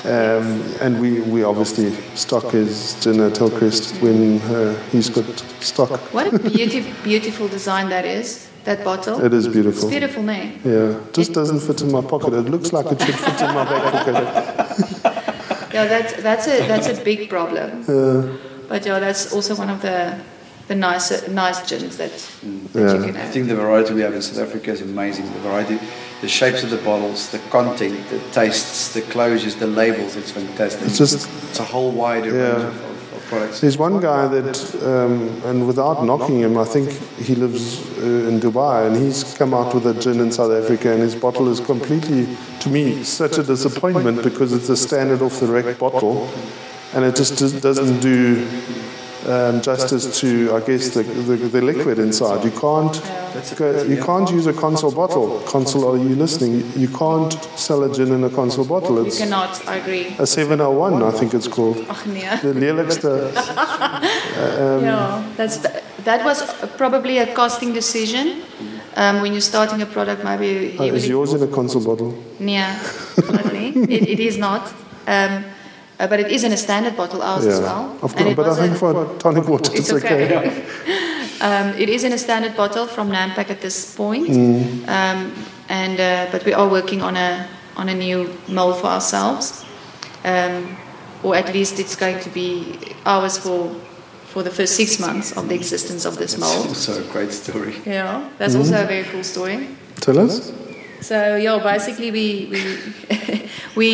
Um, 0.03 0.61
and 0.81 0.99
we, 0.99 1.21
we 1.21 1.43
obviously 1.43 1.91
stock 2.15 2.45
his 2.51 2.95
gin 3.03 3.19
at 3.19 3.37
Hillcrest 3.37 4.01
when 4.01 4.39
uh, 4.41 4.75
he's 4.91 5.09
got 5.09 5.25
stock. 5.59 5.89
What 6.13 6.33
a 6.33 6.39
beautiful, 6.39 6.91
beautiful 7.03 7.47
design 7.47 7.89
that 7.89 8.05
is. 8.05 8.47
That 8.63 8.83
bottle. 8.83 9.23
It 9.25 9.33
is 9.33 9.45
It's 9.47 9.53
beautiful. 9.53 9.89
beautiful 9.89 10.21
name. 10.23 10.59
Yeah, 10.63 10.99
just 11.13 11.33
doesn't 11.33 11.61
fit 11.61 11.81
in 11.81 11.91
my 11.91 12.01
pocket. 12.01 12.33
It 12.33 12.49
looks 12.49 12.71
like 12.71 12.85
it 12.91 13.01
should 13.01 13.15
fit 13.15 13.41
in 13.41 13.53
my 13.55 13.63
back 13.65 13.83
pocket. 13.93 14.57
Yeah, 15.73 15.85
that's 15.87 16.13
that's 16.21 16.47
a 16.47 16.67
that's 16.67 16.87
a 16.89 17.01
big 17.03 17.29
problem. 17.29 17.69
Uh, 17.87 18.27
But 18.67 18.85
yeah, 18.85 18.99
that's 18.99 19.33
also 19.33 19.55
one 19.55 19.69
of 19.69 19.81
the 19.81 20.15
the 20.67 20.75
nice 20.75 21.27
nice 21.29 21.59
gins 21.69 21.95
that, 21.97 22.11
that 22.73 22.81
Yeah. 22.81 22.93
you 22.97 23.03
can 23.05 23.15
have. 23.15 23.29
I 23.29 23.31
think 23.31 23.47
the 23.47 23.55
variety 23.55 23.93
we 23.93 24.01
have 24.01 24.13
in 24.13 24.21
South 24.21 24.39
Africa 24.47 24.71
is 24.71 24.81
amazing. 24.81 25.25
The 25.33 25.39
variety, 25.49 25.79
the 26.21 26.27
shapes 26.27 26.63
of 26.63 26.69
the 26.69 26.77
bottles, 26.77 27.29
the 27.31 27.39
content, 27.49 27.97
the 28.09 28.19
tastes, 28.31 28.93
the 28.93 29.01
closures, 29.01 29.57
the 29.59 29.67
labels, 29.67 30.15
it's 30.15 30.31
fantastic. 30.31 30.83
It's 30.87 30.97
just- 30.97 31.27
it's 31.49 31.59
a 31.59 31.63
whole 31.63 31.91
wide 31.91 32.25
range 32.25 32.35
of, 32.35 32.75
of, 32.75 33.15
of 33.15 33.21
products. 33.29 33.59
There's 33.61 33.77
one 33.77 33.99
guy 33.99 34.27
that, 34.27 34.57
um, 34.83 35.41
and 35.45 35.65
without 35.67 36.05
knocking 36.05 36.39
him, 36.39 36.57
I 36.57 36.65
think 36.65 36.89
he 37.27 37.33
lives 37.35 37.63
uh, 37.97 38.29
in 38.29 38.39
Dubai, 38.39 38.87
and 38.87 38.95
he's 38.95 39.23
come 39.37 39.53
out 39.53 39.73
with 39.73 39.85
a 39.87 39.95
gin 39.99 40.19
in 40.19 40.31
South 40.31 40.51
Africa, 40.51 40.91
and 40.93 41.01
his 41.01 41.15
bottle 41.15 41.47
is 41.49 41.59
completely, 41.59 42.27
to 42.61 42.69
me, 42.69 43.03
such 43.03 43.37
a 43.37 43.43
disappointment 43.43 44.23
because 44.23 44.53
it's 44.53 44.69
a 44.69 44.77
standard 44.77 45.21
off 45.21 45.39
the 45.39 45.47
rack 45.47 45.77
bottle, 45.79 46.29
and 46.93 47.03
it 47.03 47.15
just 47.15 47.33
doesn't 47.61 47.99
do 47.99 48.47
um, 49.27 49.61
justice 49.61 50.19
to, 50.19 50.53
I 50.55 50.59
guess, 50.61 50.89
the, 50.89 51.03
the, 51.03 51.35
the 51.35 51.61
liquid 51.61 51.99
inside. 51.99 52.43
You 52.43 52.51
can't, 52.51 52.95
you 53.89 54.03
can't 54.03 54.29
use 54.31 54.47
a 54.47 54.53
Consol 54.53 54.93
bottle. 54.95 55.39
Consol, 55.45 55.93
are 55.93 55.97
you 55.97 56.15
listening? 56.15 56.63
You 56.75 56.87
can't 56.87 57.33
sell 57.55 57.83
a 57.83 57.93
gin 57.93 58.11
in 58.11 58.23
a 58.23 58.29
Consol 58.29 58.67
bottle. 58.67 59.05
You 59.05 59.11
cannot, 59.11 59.67
I 59.67 59.77
agree. 59.77 60.15
a 60.19 60.25
701, 60.25 61.03
I 61.03 61.11
think 61.11 61.33
it's 61.33 61.47
called. 61.47 61.77
Ach 61.89 62.05
nee. 62.05 62.21
The 62.41 62.53
lelijkste 62.53 63.31
yeah, 64.81 65.23
that's 65.37 65.57
that 66.03 66.23
was 66.25 66.43
probably 66.77 67.19
a 67.19 67.33
costing 67.33 67.73
decision. 67.73 68.41
Um, 68.95 69.21
when 69.21 69.31
you're 69.31 69.41
starting 69.41 69.81
a 69.81 69.85
product, 69.85 70.23
maybe 70.23 70.75
Oh, 70.77 70.83
is 70.83 71.07
yours 71.07 71.33
in 71.33 71.41
a 71.41 71.47
Consol 71.47 71.85
bottle? 71.85 72.13
Yeah, 72.39 72.77
definitely. 73.15 73.67
it, 73.93 74.09
it 74.09 74.19
is 74.19 74.37
not. 74.37 74.73
Um, 75.07 75.45
uh, 76.01 76.07
but 76.07 76.19
it 76.19 76.31
is 76.31 76.43
in 76.43 76.51
a 76.51 76.57
standard 76.57 76.95
bottle, 76.97 77.21
ours 77.21 77.45
as 77.45 77.59
well. 77.61 77.83
Of 78.01 78.15
course, 78.15 78.35
but 78.35 78.45
I 78.49 78.55
think 78.55 78.73
a- 78.75 78.79
for 78.79 78.93
tonic 79.19 79.47
water 79.47 79.71
It's 79.73 79.89
it's, 79.89 80.03
okay. 80.03 80.25
okay. 80.37 80.63
um, 81.47 81.67
it 81.77 81.89
is 81.89 82.03
in 82.03 82.11
a 82.13 82.17
standard 82.17 82.55
bottle 82.57 82.87
from 82.87 83.09
Nampak 83.11 83.49
at 83.49 83.61
this 83.61 83.95
point, 83.95 84.27
Mm. 84.27 84.87
um, 84.97 85.31
and 85.69 85.99
uh, 85.99 86.31
but 86.31 86.41
we 86.45 86.53
are 86.53 86.67
working 86.67 87.01
on 87.01 87.15
a 87.15 87.45
on 87.77 87.89
a 87.89 87.93
new 87.93 88.19
mold 88.47 88.75
for 88.81 88.87
ourselves, 88.87 89.63
um, 90.25 90.75
or 91.23 91.35
at 91.35 91.53
least 91.53 91.79
it's 91.79 91.95
going 91.95 92.19
to 92.19 92.29
be 92.29 92.77
ours 93.05 93.37
for 93.37 93.69
for 94.33 94.43
the 94.43 94.49
first 94.51 94.75
six 94.75 94.99
months 94.99 95.31
of 95.37 95.47
the 95.49 95.55
existence 95.55 96.05
of 96.07 96.15
this 96.17 96.33
It's 96.33 96.41
mold. 96.41 96.67
also 96.67 96.93
a 96.99 97.03
great 97.13 97.31
story. 97.33 97.73
Yeah, 97.85 98.21
that's 98.37 98.55
also 98.55 98.75
a 98.83 98.87
very 98.87 99.03
cool 99.11 99.23
story. 99.23 99.67
Tell 99.99 100.17
us. 100.19 100.51
So 101.01 101.15
yeah, 101.35 101.59
basically 101.63 102.11
we 102.11 102.47
we 102.51 102.61
we 103.75 103.87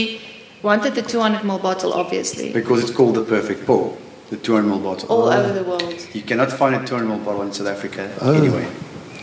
wanted 0.63 0.95
the 0.95 1.01
200 1.01 1.41
ml 1.41 1.61
bottle, 1.61 1.93
obviously, 1.93 2.51
Because 2.53 2.81
it's 2.83 2.91
called 2.91 3.15
the 3.15 3.23
perfect 3.23 3.65
pour, 3.65 3.97
the 4.29 4.37
200 4.37 4.67
ml 4.71 4.83
bottle. 4.83 5.09
all 5.09 5.29
over 5.29 5.53
the 5.53 5.63
world. 5.63 5.93
You 6.13 6.21
cannot 6.21 6.51
find 6.51 6.75
a 6.75 6.85
200 6.85 7.07
ml 7.07 7.23
bottle 7.25 7.41
in 7.43 7.53
South 7.53 7.67
Africa 7.67 8.09
Oh. 8.21 8.33
anyway. 8.33 8.65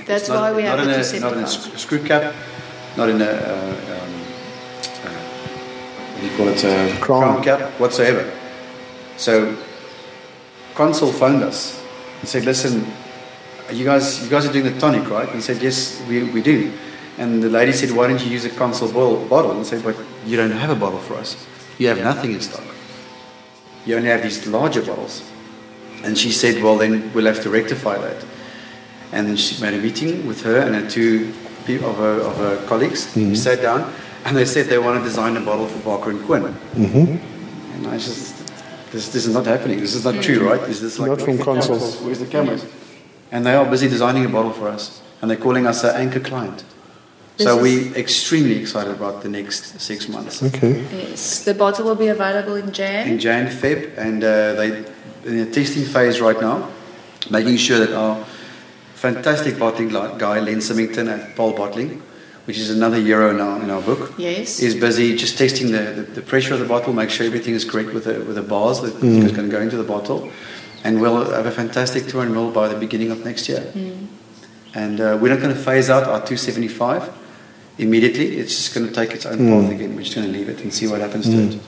That's 0.06 0.22
It's 0.22 0.28
not- 0.28 0.40
why 0.40 0.52
we 0.52 0.62
have 0.64 0.78
not 0.78 0.86
the 0.86 1.16
in 1.16 1.22
a, 1.22 1.26
not 1.26 1.32
in 1.38 1.44
a 1.44 1.46
screw 1.78 1.98
cap, 2.00 2.34
not 2.96 3.08
in 3.08 3.20
a 3.22 3.24
uh, 3.24 3.94
um, 3.94 4.12
uh, 5.04 5.10
what 6.12 6.20
do 6.20 6.26
you 6.26 6.36
call 6.36 6.48
it, 6.48 6.64
a 6.64 6.96
Crown. 7.00 7.22
crown 7.22 7.42
cap 7.42 7.60
whatsoever. 7.80 8.24
So, 9.16 9.56
Consol 10.74 11.12
phoned 11.12 11.42
us 11.42 11.80
and 12.20 12.28
said, 12.28 12.44
"Listen, 12.44 12.84
you 13.72 13.84
guys, 13.84 14.22
you 14.22 14.28
guys 14.28 14.44
are 14.44 14.52
doing 14.52 14.64
the 14.64 14.78
tonic, 14.78 15.08
right?" 15.08 15.26
And 15.26 15.36
he 15.36 15.40
said, 15.40 15.62
"Yes, 15.62 16.00
we, 16.08 16.24
we 16.24 16.42
do." 16.42 16.70
And 17.18 17.42
the 17.42 17.48
lady 17.48 17.72
said, 17.72 17.90
"Why 17.90 18.08
don't 18.08 18.24
you 18.24 18.30
use 18.30 18.44
a 18.44 18.50
Consol 18.50 18.92
bottle?" 18.92 19.24
bottle? 19.28 19.50
And 19.52 19.60
I 19.60 19.62
said, 19.64 19.82
"But 19.82 19.96
you 20.26 20.36
don't 20.36 20.50
have 20.50 20.70
a 20.70 20.74
bottle 20.74 20.98
for 20.98 21.14
us. 21.14 21.36
You 21.78 21.88
have 21.88 22.00
nothing 22.02 22.32
in 22.32 22.40
stock. 22.40 22.64
You 23.86 23.96
only 23.96 24.08
have 24.08 24.22
these 24.22 24.46
larger 24.46 24.82
bottles." 24.82 25.22
And 26.02 26.18
she 26.18 26.30
said, 26.32 26.62
"Well, 26.62 26.76
then 26.76 27.10
we'll 27.14 27.26
have 27.26 27.42
to 27.42 27.50
rectify 27.50 27.98
that." 27.98 28.24
And 29.12 29.28
then 29.28 29.36
she 29.36 29.62
made 29.62 29.74
a 29.74 29.78
meeting 29.78 30.26
with 30.26 30.42
her 30.42 30.58
and 30.58 30.74
her 30.74 30.90
two 30.90 31.32
of 31.66 31.96
her, 31.96 32.20
of 32.20 32.36
her 32.36 32.66
colleagues. 32.66 33.14
We 33.16 33.22
mm-hmm. 33.22 33.34
sat 33.34 33.62
down 33.62 33.92
and 34.24 34.36
they 34.36 34.44
said 34.44 34.66
they 34.66 34.78
want 34.78 34.98
to 34.98 35.04
design 35.04 35.36
a 35.36 35.40
bottle 35.40 35.66
for 35.66 35.78
Barker 35.78 36.10
and 36.10 36.22
Quinn. 36.24 36.42
Mm-hmm. 36.42 37.74
And 37.74 37.86
I 37.86 37.96
just, 37.96 38.36
this, 38.92 39.08
this 39.08 39.26
is 39.26 39.34
not 39.34 39.46
happening. 39.46 39.80
This 39.80 39.94
is 39.94 40.04
not 40.04 40.22
true, 40.22 40.40
mm-hmm. 40.40 40.46
right? 40.46 40.60
This 40.66 40.82
is 40.82 40.98
like, 40.98 41.10
Not 41.10 41.20
from 41.20 41.38
where's 41.38 41.38
the 41.38 41.44
cameras? 41.44 41.66
consoles. 41.66 42.02
Where's 42.02 42.18
the 42.18 42.26
cameras? 42.26 42.66
And 43.30 43.46
they 43.46 43.54
are 43.54 43.64
busy 43.64 43.88
designing 43.88 44.24
a 44.24 44.28
bottle 44.28 44.52
for 44.52 44.68
us. 44.68 45.00
And 45.22 45.30
they're 45.30 45.38
calling 45.38 45.66
us 45.66 45.84
an 45.84 45.96
anchor 45.96 46.20
client. 46.20 46.64
This 47.36 47.46
so 47.46 47.58
is- 47.58 47.62
we're 47.62 47.96
extremely 47.96 48.56
excited 48.60 48.92
about 48.92 49.22
the 49.22 49.28
next 49.28 49.80
six 49.80 50.08
months. 50.08 50.42
Okay. 50.42 50.84
Yes, 50.92 51.44
the 51.44 51.54
bottle 51.54 51.84
will 51.84 51.96
be 51.96 52.08
available 52.08 52.54
in 52.54 52.70
Jan. 52.72 53.08
in 53.08 53.18
Jan, 53.18 53.48
Feb, 53.48 53.96
and 53.98 54.22
uh, 54.22 54.54
they 54.54 54.84
in 55.24 55.38
the 55.38 55.46
testing 55.50 55.84
phase 55.84 56.20
right 56.20 56.40
now, 56.40 56.68
making 57.30 57.56
sure 57.56 57.78
that 57.78 57.92
our 57.92 58.24
fantastic 58.94 59.58
bottling 59.58 59.88
guy, 60.18 60.38
Len 60.40 60.60
Symington 60.60 61.08
at 61.08 61.34
Paarl 61.34 61.52
Bottling, 61.56 62.02
which 62.44 62.58
is 62.58 62.70
another 62.70 62.98
euro 62.98 63.32
now 63.32 63.56
in 63.62 63.70
our 63.70 63.80
book, 63.82 64.12
Yes. 64.18 64.60
is 64.60 64.74
busy 64.74 65.16
just 65.16 65.38
testing 65.38 65.72
the, 65.72 65.78
the, 65.96 66.02
the 66.02 66.22
pressure 66.22 66.52
of 66.54 66.60
the 66.60 66.66
bottle, 66.66 66.92
make 66.92 67.08
sure 67.10 67.26
everything 67.26 67.54
is 67.54 67.64
correct 67.64 67.92
with 67.94 68.04
the, 68.04 68.20
with 68.20 68.34
the 68.36 68.42
bars 68.42 68.80
that 68.82 68.94
is 69.02 69.32
going 69.32 69.48
to 69.48 69.56
go 69.56 69.60
into 69.62 69.76
the 69.78 69.82
bottle, 69.84 70.30
and 70.84 71.00
we'll 71.00 71.30
have 71.32 71.46
a 71.46 71.50
fantastic 71.50 72.06
200 72.06 72.32
ml 72.34 72.52
by 72.52 72.68
the 72.68 72.76
beginning 72.78 73.10
of 73.10 73.24
next 73.24 73.48
year. 73.48 73.64
And 74.74 75.00
uh, 75.00 75.16
we're 75.20 75.30
not 75.32 75.40
going 75.40 75.54
to 75.54 75.60
phase 75.60 75.88
out 75.88 76.04
our 76.04 76.18
275 76.20 77.10
immediately. 77.78 78.36
It's 78.38 78.54
just 78.56 78.74
going 78.74 78.86
to 78.88 78.92
take 78.92 79.12
its 79.12 79.26
own 79.26 79.38
path 79.38 79.70
again. 79.70 79.94
We're 79.96 80.02
just 80.02 80.14
going 80.14 80.26
to 80.26 80.32
leave 80.32 80.48
it 80.48 80.60
and 80.60 80.72
see 80.72 80.86
what 80.86 81.00
happens 81.00 81.26
to 81.28 81.36
it. 81.36 81.58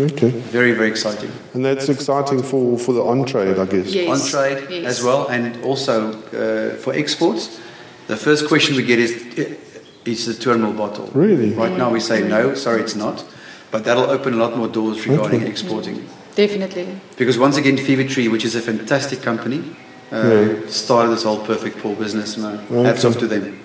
Okay. 0.00 0.30
Very, 0.30 0.72
very 0.72 0.88
exciting. 0.88 1.30
And 1.52 1.64
that's 1.64 1.88
exciting 1.88 2.42
for, 2.42 2.78
for 2.78 2.92
the 2.92 3.02
on 3.02 3.24
trade, 3.24 3.58
I 3.58 3.66
guess. 3.66 3.94
Yes. 3.94 4.08
on 4.08 4.28
trade 4.28 4.66
yes. 4.70 4.84
as 4.86 5.04
well, 5.04 5.28
and 5.28 5.62
also 5.62 6.12
uh, 6.12 6.74
for 6.76 6.92
exports. 6.94 7.60
The 8.08 8.16
first 8.16 8.48
question 8.48 8.76
we 8.76 8.82
get 8.82 8.98
is, 8.98 9.12
is 10.04 10.26
the 10.26 10.34
200 10.34 10.66
ml 10.66 10.76
bottle? 10.76 11.06
Really? 11.14 11.52
Right 11.52 11.76
now 11.76 11.90
we 11.90 12.00
say 12.00 12.26
no, 12.26 12.54
sorry, 12.54 12.82
it's 12.82 12.96
not. 12.96 13.24
But 13.70 13.84
that'll 13.84 14.10
open 14.10 14.34
a 14.34 14.36
lot 14.36 14.56
more 14.56 14.68
doors 14.68 15.06
regarding 15.06 15.42
Okay. 15.42 15.50
exporting. 15.50 16.08
Definitely. 16.34 16.88
Because 17.16 17.38
once 17.38 17.56
again, 17.56 17.76
Fever 17.76 18.04
Tree, 18.04 18.28
which 18.28 18.44
is 18.44 18.54
a 18.56 18.60
fantastic 18.60 19.22
company, 19.22 19.62
uh, 20.12 20.16
Yeah. 20.16 20.66
started 20.68 21.10
this 21.12 21.22
whole 21.22 21.44
perfect 21.44 21.78
pour 21.78 21.94
business, 21.94 22.36
and 22.36 22.44
uh, 22.46 22.82
hats 22.82 23.04
off 23.04 23.16
to 23.18 23.26
them. 23.28 23.60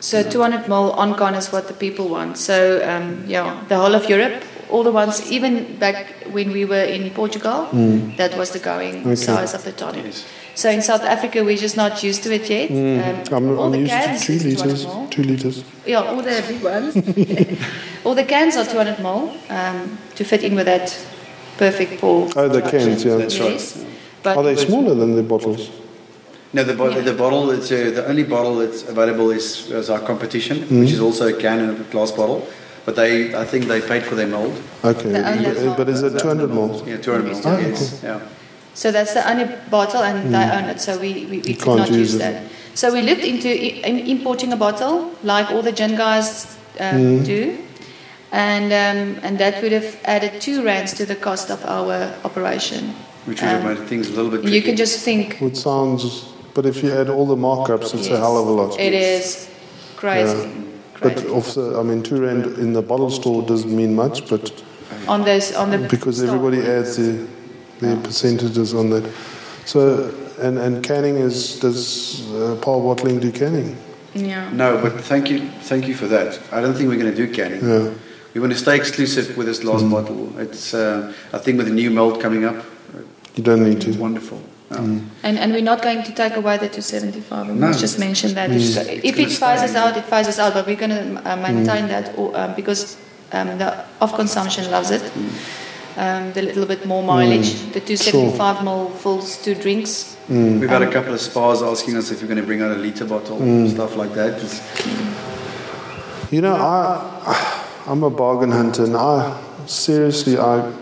So 0.00 0.22
200 0.22 0.64
ml 0.66 0.96
on 0.96 1.14
con 1.14 1.34
is 1.34 1.52
what 1.52 1.68
the 1.68 1.74
people 1.74 2.08
want. 2.08 2.38
So 2.38 2.80
um, 2.84 3.24
yeah, 3.26 3.62
the 3.68 3.76
whole 3.76 3.94
of 3.94 4.08
Europe, 4.08 4.42
all 4.70 4.82
the 4.82 4.92
ones, 4.92 5.30
even 5.30 5.76
back 5.78 6.06
when 6.32 6.52
we 6.52 6.64
were 6.64 6.84
in 6.84 7.10
Portugal, 7.10 7.68
that 8.16 8.36
was 8.36 8.50
the 8.50 8.58
going 8.58 9.00
Okay. 9.06 9.14
size 9.16 9.54
of 9.54 9.62
the 9.64 9.72
tonic. 9.72 10.04
Yes. 10.06 10.24
So 10.54 10.68
in 10.70 10.82
South 10.82 11.02
Africa, 11.02 11.44
we're 11.44 11.56
just 11.56 11.76
not 11.76 12.02
used 12.02 12.22
to 12.24 12.32
it 12.34 12.48
yet. 12.50 12.70
Um, 12.70 13.34
I'm, 13.36 13.58
all 13.58 13.66
I'm 13.66 13.72
the 13.72 13.78
used 13.78 13.92
to 13.92 13.98
cans 13.98 14.26
two 14.26 14.38
liters. 14.38 14.86
Two 15.10 15.22
liters. 15.22 15.64
Yeah, 15.86 16.02
all 16.02 16.22
the 16.22 16.44
big 16.48 16.62
ones. 16.62 16.96
all 18.04 18.14
the 18.14 18.24
cans 18.24 18.56
are 18.56 18.64
200 18.64 18.96
ml 18.96 19.30
um, 19.50 19.98
to 20.16 20.24
fit 20.24 20.42
in 20.42 20.54
with 20.54 20.66
that 20.66 20.88
perfect 21.58 22.00
pour. 22.00 22.28
Oh, 22.36 22.48
the 22.48 22.62
cans, 22.62 23.04
yeah. 23.04 23.16
That's 23.16 23.36
yes. 23.38 23.76
right. 23.76 23.86
But 24.22 24.36
Are 24.36 24.42
they 24.44 24.56
smaller 24.56 24.94
than 24.94 25.14
the 25.16 25.22
bottles? 25.22 25.70
No, 26.52 26.64
the, 26.64 26.74
bo- 26.74 26.88
Yeah. 26.90 27.00
the 27.02 27.12
bottle, 27.14 27.50
it's, 27.50 27.70
uh, 27.70 27.92
the 27.94 28.06
only 28.08 28.24
bottle 28.24 28.56
that's 28.56 28.82
available 28.88 29.30
is, 29.30 29.70
is 29.70 29.88
our 29.88 30.00
competition, 30.00 30.58
Mm-hmm. 30.58 30.80
which 30.80 30.92
is 30.92 31.00
also 31.00 31.28
a 31.28 31.32
can 31.40 31.60
and 31.60 31.80
a 31.80 31.84
glass 31.84 32.10
bottle. 32.10 32.46
But 32.84 32.96
they, 32.96 33.34
I 33.34 33.44
think 33.44 33.66
they 33.66 33.80
paid 33.80 34.02
for 34.02 34.14
their 34.16 34.26
mold. 34.26 34.60
Okay, 34.84 35.12
The 35.12 35.64
but, 35.68 35.76
but 35.76 35.88
is 35.88 36.02
it 36.02 36.18
200 36.18 36.48
mils? 36.50 36.82
Yeah, 36.88 36.96
200 36.96 37.24
mils. 37.26 37.46
Oh, 37.46 37.58
yes. 37.58 38.00
Yeah. 38.02 38.20
So 38.74 38.90
that's 38.90 39.14
the 39.14 39.28
only 39.30 39.46
bottle, 39.70 40.02
and 40.02 40.34
they 40.34 40.42
own 40.50 40.64
it, 40.64 40.80
so 40.80 40.98
we, 40.98 41.26
we, 41.26 41.38
we 41.38 41.54
Mm. 41.54 41.58
Could 41.60 41.76
can't 41.78 41.90
use 41.90 41.98
use 41.98 42.14
it. 42.14 42.18
that. 42.18 42.42
So 42.74 42.92
we 42.92 43.02
looked 43.02 43.22
into 43.24 43.48
i- 43.48 44.04
importing 44.10 44.52
a 44.52 44.56
bottle, 44.56 45.12
like 45.22 45.50
all 45.50 45.62
the 45.62 45.72
gin 45.72 45.96
guys 45.96 46.56
um, 46.80 46.96
Mm. 47.20 47.24
do, 47.26 47.58
and 48.32 48.66
um, 48.72 49.20
and 49.24 49.38
that 49.38 49.60
would 49.62 49.72
have 49.72 49.96
added 50.04 50.40
two 50.40 50.62
rands 50.64 50.94
to 50.94 51.04
the 51.04 51.16
cost 51.16 51.50
of 51.50 51.64
our 51.66 52.14
operation. 52.24 52.94
Which 53.26 53.40
would 53.42 53.50
have 53.50 53.64
Um, 53.64 53.74
made 53.74 53.88
things 53.88 54.08
a 54.08 54.12
little 54.12 54.30
bit 54.30 54.40
tricky. 54.42 54.56
You 54.56 54.62
can 54.62 54.76
just 54.76 55.00
think 55.04 55.42
It 55.42 55.56
sounds, 55.56 56.24
but 56.60 56.68
if 56.68 56.82
you 56.82 56.92
add 56.92 57.08
all 57.08 57.26
the 57.26 57.36
markups, 57.36 57.94
it's 57.94 58.08
a 58.08 58.18
hell 58.18 58.36
of 58.36 58.46
a 58.46 58.50
lot. 58.50 58.78
it 58.78 58.92
is 58.92 59.48
crazy. 59.96 60.52
But 61.00 61.14
crazy. 61.16 61.28
of 61.28 61.54
the, 61.54 61.80
I 61.80 61.82
mean, 61.82 62.02
two 62.02 62.20
rand 62.20 62.44
in 62.58 62.74
the 62.74 62.82
bottle 62.82 63.08
store 63.10 63.40
doesn't 63.42 63.74
mean 63.74 63.94
much, 63.94 64.28
but 64.28 64.52
on 65.08 65.24
those 65.24 65.54
on 65.54 65.70
the 65.70 65.78
because 65.78 66.18
stock. 66.18 66.28
everybody 66.28 66.60
adds 66.60 66.98
their, 66.98 67.26
their 67.78 67.96
percentages 68.02 68.74
on 68.74 68.90
that. 68.90 69.10
So, 69.64 70.12
and, 70.38 70.58
and 70.58 70.84
canning 70.84 71.16
is, 71.16 71.58
does 71.60 72.30
uh, 72.32 72.58
Paarl 72.60 72.82
Bottling 72.82 73.20
do 73.20 73.32
canning? 73.32 73.78
Yeah. 74.12 74.50
No, 74.52 74.78
but 74.82 74.92
thank 75.00 75.30
you, 75.30 75.38
thank 75.62 75.88
you 75.88 75.94
for 75.94 76.08
that. 76.08 76.38
I 76.52 76.60
don't 76.60 76.74
think 76.74 76.90
we're 76.90 77.00
going 77.00 77.14
to 77.14 77.26
do 77.26 77.32
canning. 77.32 77.66
Yeah. 77.66 77.94
We 78.34 78.40
want 78.42 78.52
to 78.52 78.58
stay 78.58 78.76
exclusive 78.76 79.34
with 79.38 79.46
this 79.46 79.64
last 79.64 79.88
bottle. 79.90 80.38
It's, 80.38 80.74
uh, 80.74 81.14
I 81.32 81.38
think, 81.38 81.56
with 81.56 81.68
the 81.68 81.74
new 81.74 81.90
mold 81.90 82.20
coming 82.20 82.44
up, 82.44 82.62
You 83.34 83.42
don't 83.42 83.64
need 83.64 83.82
it's 83.82 83.96
to. 83.96 84.02
wonderful. 84.02 84.42
Yeah. 84.70 84.78
And, 85.24 85.38
and 85.38 85.52
we're 85.52 85.62
not 85.62 85.82
going 85.82 86.02
to 86.04 86.12
take 86.14 86.36
away 86.36 86.56
the 86.56 86.68
275. 86.68 87.48
We 87.48 87.54
No. 87.54 87.66
must 87.66 87.80
just 87.80 87.98
mention 87.98 88.34
that. 88.34 88.50
It's, 88.50 88.76
It's 88.76 89.04
if 89.04 89.18
it 89.18 89.30
phases 89.32 89.70
stay. 89.70 89.78
out, 89.80 89.96
it 89.96 90.04
phases 90.04 90.38
out, 90.38 90.54
but 90.54 90.66
we're 90.66 90.76
going 90.76 90.90
to 90.90 91.32
uh, 91.32 91.36
maintain 91.36 91.88
that 91.88 92.16
or, 92.16 92.36
um, 92.38 92.54
because 92.54 92.96
um, 93.32 93.58
the 93.58 93.84
off 94.00 94.14
consumption 94.14 94.70
loves 94.70 94.90
it. 94.90 95.02
Um, 95.96 96.32
the 96.32 96.42
little 96.42 96.66
bit 96.66 96.86
more 96.86 97.02
mileage. 97.02 97.52
The 97.72 97.80
275 97.80 98.56
ml 98.58 98.92
fills 98.94 99.36
two 99.42 99.54
drinks. 99.56 100.16
Mm. 100.28 100.60
We've 100.60 100.70
had 100.70 100.82
a 100.82 100.90
couple 100.90 101.12
of 101.12 101.20
Spars 101.20 101.62
asking 101.62 101.96
us 101.96 102.12
if 102.12 102.22
we're 102.22 102.28
going 102.28 102.40
to 102.40 102.46
bring 102.46 102.62
out 102.62 102.70
a 102.70 102.76
liter 102.76 103.04
bottle, 103.04 103.42
and 103.42 103.68
stuff 103.68 103.96
like 103.96 104.14
that. 104.14 104.40
It's, 104.40 104.60
You 106.32 106.40
know, 106.42 106.54
I, 106.54 107.66
I'm 107.88 108.04
a 108.04 108.10
bargain 108.10 108.52
hunter, 108.52 108.84
and 108.84 108.96
I 108.96 109.36
seriously, 109.66 110.38
I 110.38 110.72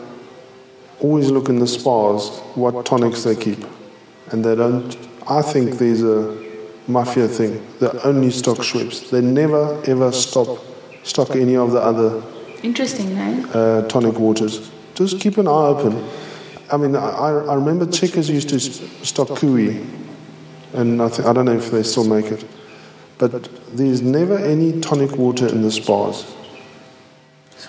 always 1.00 1.30
look 1.30 1.48
in 1.48 1.58
the 1.58 1.66
Spars 1.66 2.28
what 2.54 2.84
tonics 2.84 3.24
they 3.24 3.34
keep, 3.34 3.64
and 4.32 4.44
they 4.44 4.54
don't. 4.54 4.96
I 5.28 5.42
think 5.42 5.78
there's 5.78 6.02
a 6.02 6.36
mafia 6.86 7.28
thing. 7.28 7.64
They 7.80 7.88
only 8.04 8.30
stock 8.30 8.58
Schweppes. 8.58 9.10
They 9.10 9.20
never 9.20 9.80
ever 9.86 10.12
stop 10.12 10.58
stock 11.02 11.30
any 11.36 11.56
of 11.56 11.72
the 11.72 11.80
other 11.80 12.22
Interesting, 12.62 13.16
eh? 13.16 13.46
uh, 13.54 13.88
tonic 13.88 14.18
waters. 14.18 14.70
Just 14.94 15.20
keep 15.20 15.38
an 15.38 15.46
eye 15.46 15.50
open. 15.50 16.04
I 16.72 16.76
mean, 16.76 16.96
I, 16.96 17.28
I 17.28 17.54
remember 17.54 17.86
Checkers 17.86 18.28
used 18.28 18.48
to 18.50 18.58
stock 18.60 19.28
Kui, 19.38 19.86
and 20.72 21.00
I, 21.00 21.08
th- 21.08 21.26
I 21.26 21.32
don't 21.32 21.44
know 21.44 21.56
if 21.56 21.70
they 21.70 21.82
still 21.82 22.04
make 22.04 22.26
it. 22.26 22.44
But 23.16 23.48
there's 23.76 24.02
never 24.02 24.36
any 24.38 24.80
tonic 24.80 25.12
water 25.16 25.46
in 25.46 25.62
the 25.62 25.70
Spars. 25.70 26.26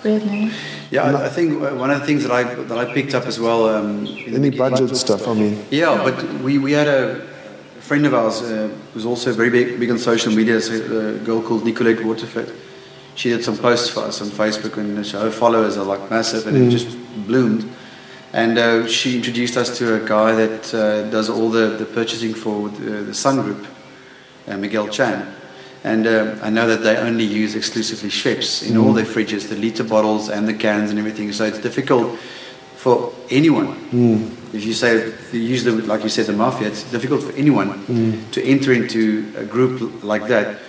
It's 0.04 0.26
weird, 0.26 0.54
yeah, 0.92 1.04
I, 1.04 1.26
I 1.26 1.30
think 1.30 1.62
uh, 1.62 1.76
one 1.76 1.92
of 1.92 2.00
the 2.00 2.06
things 2.06 2.24
that 2.24 2.32
I 2.32 2.44
that 2.44 2.78
I 2.78 2.94
picked 2.94 3.14
up 3.14 3.26
as 3.26 3.40
well. 3.40 3.68
Um, 3.70 4.06
in 4.06 4.08
Any 4.08 4.50
beginning- 4.50 4.58
budget 4.58 4.96
stuff, 4.98 5.28
I 5.28 5.34
mean. 5.34 5.66
Yeah, 5.70 6.02
but 6.04 6.24
we, 6.42 6.58
we 6.58 6.72
had 6.72 6.88
a 6.88 7.22
friend 7.80 8.06
of 8.06 8.14
ours 8.14 8.42
uh, 8.42 8.70
who's 8.94 9.06
also 9.06 9.34
very 9.34 9.50
big, 9.50 9.80
big 9.80 9.90
on 9.92 9.98
social 9.98 10.32
media, 10.34 10.58
it's 10.58 10.70
a, 10.70 11.16
a 11.16 11.20
girl 11.20 11.42
called 11.42 11.66
Nicolette 11.66 12.04
Waterford. 12.06 12.52
She 13.16 13.30
did 13.30 13.44
some 13.44 13.58
posts 13.58 13.90
for 13.90 14.02
us 14.02 14.22
on 14.22 14.28
Facebook, 14.30 14.78
and 14.78 15.06
her 15.06 15.32
followers 15.32 15.76
are 15.78 15.84
like 15.84 16.10
massive, 16.10 16.48
and 16.48 16.56
it 16.56 16.70
just 16.70 16.96
bloomed. 17.28 17.70
And 18.32 18.58
uh, 18.58 18.88
she 18.88 19.18
introduced 19.18 19.58
us 19.58 19.78
to 19.80 19.96
a 20.02 20.08
guy 20.08 20.34
that 20.36 20.74
uh, 20.74 21.10
does 21.10 21.30
all 21.30 21.50
the, 21.50 21.76
the 21.78 21.86
purchasing 21.86 22.34
for 22.34 22.70
the, 22.70 23.04
the 23.10 23.14
Sun 23.14 23.42
Group, 23.42 23.66
uh, 24.48 24.56
Miguel 24.56 24.88
Chan. 24.88 25.36
And 25.84 26.06
uh, 26.06 26.36
I 26.42 26.50
know 26.50 26.68
that 26.68 26.84
they 26.84 26.98
only 26.98 27.24
use 27.24 27.56
exclusively 27.56 28.10
Schweppes 28.10 28.70
in 28.70 28.76
all 28.78 28.92
their 28.94 29.06
fridges, 29.06 29.48
the 29.48 29.56
liter 29.56 29.84
bottles 29.84 30.30
and 30.30 30.48
the 30.48 30.54
cans 30.54 30.90
and 30.90 31.00
everything. 31.00 31.32
So 31.32 31.46
it's 31.46 31.60
difficult 31.60 32.20
for 32.76 33.14
anyone. 33.30 33.78
If 34.52 34.66
you 34.66 34.74
say 34.74 35.14
you 35.32 35.40
use 35.40 35.64
the 35.64 35.72
like 35.72 36.04
you 36.04 36.10
said 36.10 36.26
the 36.26 36.34
mafia, 36.34 36.68
it's 36.68 36.84
difficult 36.84 37.24
for 37.24 37.32
anyone 37.34 37.86
to 38.32 38.44
enter 38.44 38.74
into 38.74 39.32
a 39.38 39.46
group 39.46 40.04
like 40.04 40.28
that 40.28 40.60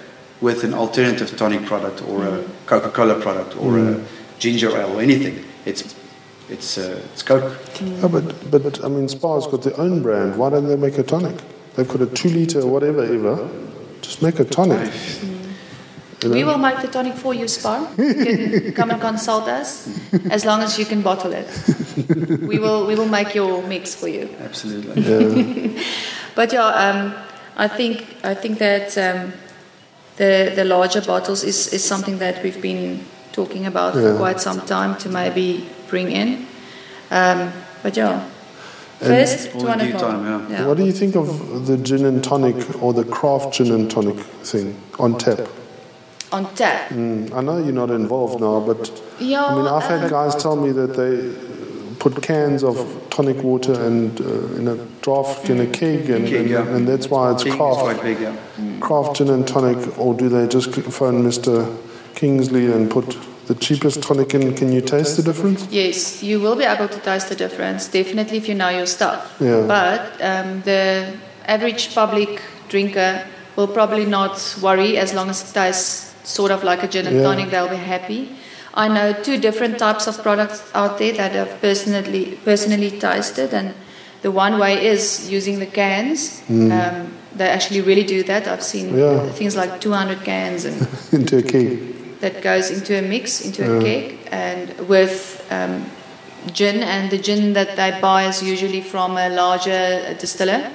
with 0.41 0.65
an 0.65 0.75
alternative 0.75 1.37
tonic 1.37 1.65
product 1.67 2.03
or 2.03 2.25
a 2.25 2.45
Coca-Cola 2.67 3.21
product 3.21 3.57
or 3.57 3.79
a 3.79 4.01
ginger 4.39 4.71
ale 4.77 4.97
or 4.97 5.01
anything. 5.01 5.45
It's 5.65 5.95
it's 6.49 6.79
uh, 6.79 7.01
it's 7.13 7.23
Coke. 7.23 7.57
Oh, 8.03 8.09
but, 8.09 8.51
but 8.51 8.85
I 8.85 8.89
mean, 8.89 9.09
Spar's 9.09 9.47
got 9.47 9.63
their 9.63 9.79
own 9.79 10.03
brand. 10.03 10.37
Why 10.37 10.51
don't 10.51 10.67
they 10.67 10.77
make 10.77 10.99
a 10.99 11.03
tonic? 11.03 11.37
They've 11.77 11.87
got 11.87 12.01
a 12.01 12.07
two 12.07 12.29
litre 12.29 12.61
or 12.61 12.67
whatever, 12.67 13.05
ever. 13.05 13.49
Just 14.03 14.23
make 14.23 14.39
a 14.41 14.45
tonic. 14.45 14.91
You 16.23 16.29
know? 16.29 16.35
We 16.35 16.45
will 16.45 16.59
make 16.59 16.81
the 16.83 16.89
tonic 16.89 17.15
for 17.15 17.33
you, 17.35 17.49
Spar. 17.49 17.89
You 17.97 18.15
can 18.15 18.73
come 18.79 18.91
and 18.91 19.01
consult 19.01 19.49
us 19.49 19.89
as 20.31 20.45
long 20.45 20.61
as 20.63 20.79
you 20.79 20.85
can 20.85 21.01
bottle 21.03 21.33
it. 21.33 21.49
We 22.43 22.59
will, 22.59 22.87
we 22.87 22.95
will 22.95 23.09
make 23.09 23.35
your 23.35 23.63
mix 23.63 23.95
for 23.95 24.09
you. 24.09 24.29
Absolutely. 24.41 25.03
Yeah. 25.03 25.83
But 26.35 26.53
yeah, 26.53 26.67
um, 26.67 27.13
I 27.57 27.69
think 27.69 28.07
I 28.23 28.35
think 28.35 28.59
that 28.59 28.97
um, 28.97 29.33
the 30.17 30.53
the 30.55 30.65
larger 30.65 31.01
bottles 31.03 31.43
is, 31.45 31.73
is 31.73 31.85
something 31.85 32.19
that 32.19 32.43
we've 32.43 32.61
been 32.63 33.01
talking 33.33 33.67
about 33.67 33.95
for 33.95 34.17
quite 34.17 34.41
some 34.41 34.61
time 34.61 34.95
to 34.99 35.09
maybe 35.09 35.69
bring 35.89 36.11
in. 36.13 36.47
Um, 37.11 37.53
but 37.83 37.97
yeah, 37.97 38.13
And- 38.13 38.31
first 39.01 39.55
All 39.55 39.61
in 39.69 39.79
200 39.79 39.99
time, 39.99 40.51
yeah. 40.51 40.67
What 40.67 40.77
do 40.77 40.85
you 40.85 40.93
think 40.93 41.17
of 41.17 41.67
the 41.67 41.77
gin 41.77 42.05
and 42.05 42.23
tonic 42.23 42.83
or 42.83 42.93
the 42.93 43.05
craft 43.05 43.55
gin 43.55 43.73
and 43.73 43.91
tonic 43.91 44.19
thing 44.45 44.77
on 44.99 45.19
tap? 45.19 45.49
on 46.33 46.55
tap? 46.55 46.91
Mm, 46.91 47.33
I 47.33 47.41
know 47.41 47.59
you're 47.59 47.73
not 47.73 47.91
involved 47.91 48.41
now, 48.41 48.61
but 48.61 49.03
Yeah, 49.19 49.45
I 49.45 49.55
mean, 49.57 49.67
I've 49.67 49.83
had 49.85 50.05
um, 50.05 50.11
guys 50.11 50.37
tell 50.37 50.57
me 50.57 50.71
that 50.73 50.95
they 50.95 51.33
put 51.99 52.23
cans 52.23 52.63
of 52.63 52.77
tonic 53.11 53.43
water 53.43 53.75
and 53.87 54.21
uh, 54.21 54.55
in 54.55 54.69
a 54.69 54.77
draft 55.03 55.51
in 55.51 55.61
a 55.61 55.67
keg, 55.67 56.09
and, 56.11 56.27
Keg, 56.27 56.35
and, 56.35 56.51
yeah. 56.51 56.69
and 56.69 56.89
that's 56.89 57.09
why 57.09 57.33
it's 57.33 57.45
Big 57.45 57.53
is 57.53 57.59
craft. 57.59 58.03
big, 58.03 58.21
yeah. 58.21 58.37
craft 58.81 59.17
gin 59.17 59.29
and 59.29 59.47
tonic, 59.47 59.99
or 59.99 60.15
do 60.15 60.29
they 60.29 60.47
just 60.47 60.73
phone 60.75 61.23
Mr. 61.25 61.77
Kingsley 62.15 62.73
and 62.73 62.91
put 62.91 63.19
the 63.51 63.57
cheapest 63.67 64.03
tonic 64.03 64.33
in? 64.35 64.55
Can 64.55 64.71
you 64.73 64.81
taste 64.81 65.17
the 65.19 65.23
difference? 65.23 65.67
Yes, 65.71 66.23
you 66.23 66.37
will 66.41 66.57
be 66.57 66.65
able 66.75 66.89
to 66.97 67.01
taste 67.01 67.29
the 67.33 67.37
difference, 67.45 67.89
definitely 67.89 68.39
if 68.39 68.49
you 68.49 68.55
know 68.55 68.69
your 68.81 68.87
stuff. 68.87 69.19
Yeah. 69.41 69.67
But 69.67 70.01
um, 70.31 70.63
the 70.63 70.83
average 71.47 71.93
public 71.95 72.31
drinker 72.69 73.13
will 73.57 73.67
probably 73.79 74.07
not 74.07 74.35
worry 74.63 74.97
as 75.05 75.13
long 75.15 75.29
as 75.31 75.39
it 75.43 75.53
tastes 75.53 76.15
sort 76.23 76.53
of 76.53 76.63
like 76.63 76.83
a 76.85 76.89
gin 76.89 77.07
and 77.09 77.17
Yeah. 77.17 77.23
tonic, 77.29 77.51
they'll 77.51 77.69
be 77.81 77.85
happy. 77.95 78.23
I 78.73 78.87
know 78.87 79.13
two 79.13 79.37
different 79.47 79.79
types 79.79 80.07
of 80.07 80.23
products 80.23 80.63
out 80.75 80.99
there 80.99 81.13
that 81.15 81.33
I've 81.35 81.61
personally, 81.61 82.39
personally 82.45 82.91
tasted, 82.93 83.53
and 83.53 83.75
the 84.23 84.31
one 84.31 84.61
way 84.61 84.75
is 84.87 85.29
using 85.29 85.59
the 85.59 85.67
cans. 85.67 86.41
Um, 86.49 87.13
they 87.35 87.49
actually 87.49 87.81
really 87.81 88.05
do 88.05 88.23
that. 88.31 88.47
I've 88.47 88.63
seen 88.63 88.87
Mm. 88.93 88.99
Yeah. 88.99 89.33
things 89.33 89.57
like 89.57 89.81
200 89.81 90.23
cans 90.25 90.65
and 90.67 90.77
Into 91.13 91.39
a 91.39 91.43
keg. 91.43 92.00
That 92.21 92.43
goes 92.43 92.71
into 92.71 92.97
a 92.99 93.03
mix, 93.03 93.41
into 93.41 93.63
a 93.65 93.81
cake, 93.83 94.29
and 94.31 94.79
with 94.89 95.47
um, 95.51 95.85
gin. 96.53 96.83
And 96.83 97.11
the 97.11 97.19
gin 97.19 97.53
that 97.55 97.77
they 97.77 97.99
buy 98.01 98.27
is 98.29 98.43
usually 98.43 98.81
from 98.83 99.17
a 99.17 99.29
larger 99.29 100.15
distiller. 100.19 100.71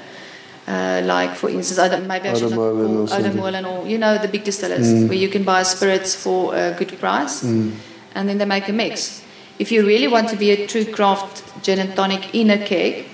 Uh, 0.67 1.01
like 1.05 1.35
for 1.35 1.49
instance, 1.49 1.77
I 1.77 1.87
don't, 1.89 2.07
maybe 2.07 2.27
I 2.29 2.33
should 2.33 2.49
not 2.49 2.57
Oudemorgen 2.57 2.79
or 2.79 3.07
call 3.07 3.07
something. 3.07 3.65
Or 3.65 3.87
you 3.87 3.97
know 3.99 4.17
the 4.17 4.27
big 4.27 4.43
distillers 4.43 4.91
where 5.07 5.17
you 5.17 5.29
can 5.29 5.43
buy 5.43 5.61
spirits 5.63 6.15
for 6.15 6.55
a 6.55 6.71
good 6.77 6.97
price, 6.99 7.43
and 8.15 8.27
then 8.27 8.37
they 8.39 8.45
make 8.45 8.67
a 8.67 8.73
mix. 8.73 9.21
If 9.59 9.71
you 9.71 9.85
really 9.85 10.07
want 10.07 10.29
to 10.29 10.35
be 10.35 10.49
a 10.51 10.65
true 10.67 10.85
craft 10.85 11.43
gin 11.63 11.79
and 11.79 11.95
tonic 11.95 12.33
in 12.33 12.49
a 12.49 12.57
cake, 12.57 13.05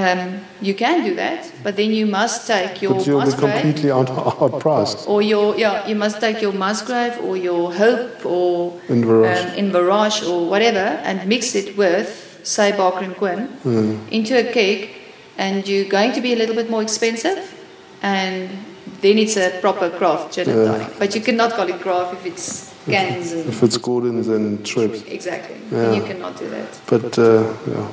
um, 0.00 0.20
you 0.68 0.74
can 0.82 0.96
do 1.08 1.12
that, 1.24 1.40
but 1.64 1.72
then 1.80 1.90
you 1.98 2.06
must 2.20 2.46
take 2.46 2.82
your 2.82 2.94
But 2.94 3.06
you'll 3.06 3.20
be 3.20 3.26
Musgrave 3.26 3.52
completely 3.62 3.90
out, 3.98 4.08
outpriced. 4.42 5.08
or 5.12 5.18
your 5.32 5.46
yeah 5.62 5.86
you 5.90 5.96
must 6.04 6.16
take 6.26 6.38
your 6.46 6.52
musgrave 6.66 7.14
or 7.26 7.34
your 7.48 7.64
hope 7.82 8.14
or 8.36 8.50
In 8.94 9.00
Varrosh. 9.72 10.22
um, 10.22 10.30
or 10.32 10.38
whatever 10.52 10.86
and 11.08 11.16
mix 11.32 11.54
it 11.60 11.68
with 11.82 12.08
say 12.54 12.68
Barker 12.80 13.04
and 13.08 13.16
Quinn 13.20 13.42
into 14.18 14.32
a 14.44 14.46
cake 14.58 14.84
and 15.44 15.56
you're 15.68 15.88
going 15.98 16.12
to 16.16 16.20
be 16.26 16.30
a 16.32 16.36
little 16.42 16.56
bit 16.60 16.68
more 16.74 16.82
expensive 16.88 17.38
and 18.02 18.48
then 19.02 19.16
it's 19.22 19.36
a 19.36 19.48
proper 19.64 19.88
craft 19.98 20.26
gin 20.34 20.48
and 20.50 20.58
Yeah. 20.58 20.72
tonic 20.72 20.90
but 21.00 21.08
you 21.14 21.20
cannot 21.28 21.50
call 21.56 21.68
it 21.74 21.80
craft 21.86 22.10
if 22.18 22.22
it's 22.32 22.46
cans 22.94 23.32
and 23.32 23.44
If 23.52 23.58
it's 23.66 23.78
Gordon's 23.88 24.28
and 24.36 24.46
Schweppes. 24.70 25.02
exactly 25.18 25.56
Yeah. 25.72 25.92
you 25.96 26.02
cannot 26.10 26.32
do 26.42 26.46
that 26.56 26.70
But 26.92 27.18
uh, 27.18 27.26
yeah. 27.72 27.86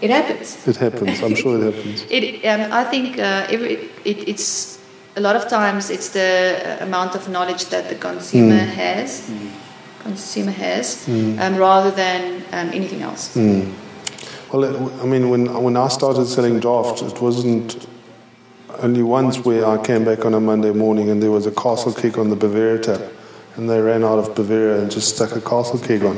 It 0.00 0.10
happens. 0.10 0.66
It 0.66 0.76
happens. 0.76 1.22
I'm 1.22 1.34
sure 1.34 1.58
it 1.58 1.74
happens. 1.74 2.04
It, 2.10 2.44
um, 2.44 2.72
I 2.72 2.84
think 2.84 3.18
uh, 3.18 3.46
every, 3.50 3.90
it, 4.04 4.28
it's 4.28 4.78
a 5.16 5.20
lot 5.20 5.34
of 5.36 5.48
times 5.48 5.90
it's 5.90 6.10
the 6.10 6.78
uh, 6.80 6.84
amount 6.84 7.14
of 7.14 7.28
knowledge 7.28 7.66
that 7.66 7.88
the 7.88 7.96
consumer 7.96 8.58
has, 8.58 9.30
consumer 10.02 10.52
has, 10.52 11.08
um, 11.08 11.56
rather 11.56 11.90
than 11.90 12.42
um, 12.52 12.70
anything 12.72 13.02
else. 13.02 13.36
Well, 14.52 14.64
it, 14.64 15.02
I 15.02 15.06
mean, 15.06 15.28
when 15.28 15.46
when 15.62 15.76
I 15.76 15.88
started 15.88 16.26
selling 16.26 16.60
draft, 16.60 17.02
it 17.02 17.20
wasn't 17.20 17.86
only 18.82 19.02
once 19.02 19.44
where 19.44 19.66
I 19.66 19.76
came 19.82 20.04
back 20.04 20.24
on 20.24 20.34
a 20.34 20.40
Monday 20.40 20.72
morning 20.72 21.10
and 21.10 21.20
there 21.22 21.32
was 21.32 21.46
a 21.46 21.50
castle 21.50 21.92
keg 21.92 22.16
on 22.18 22.30
the 22.30 22.36
Bavaria 22.36 22.78
tap, 22.78 23.00
and 23.56 23.68
they 23.68 23.80
ran 23.80 24.04
out 24.04 24.18
of 24.18 24.34
Bavaria 24.34 24.80
and 24.80 24.90
just 24.90 25.16
stuck 25.16 25.36
a 25.36 25.40
castle 25.40 25.78
keg 25.80 26.04
on. 26.04 26.16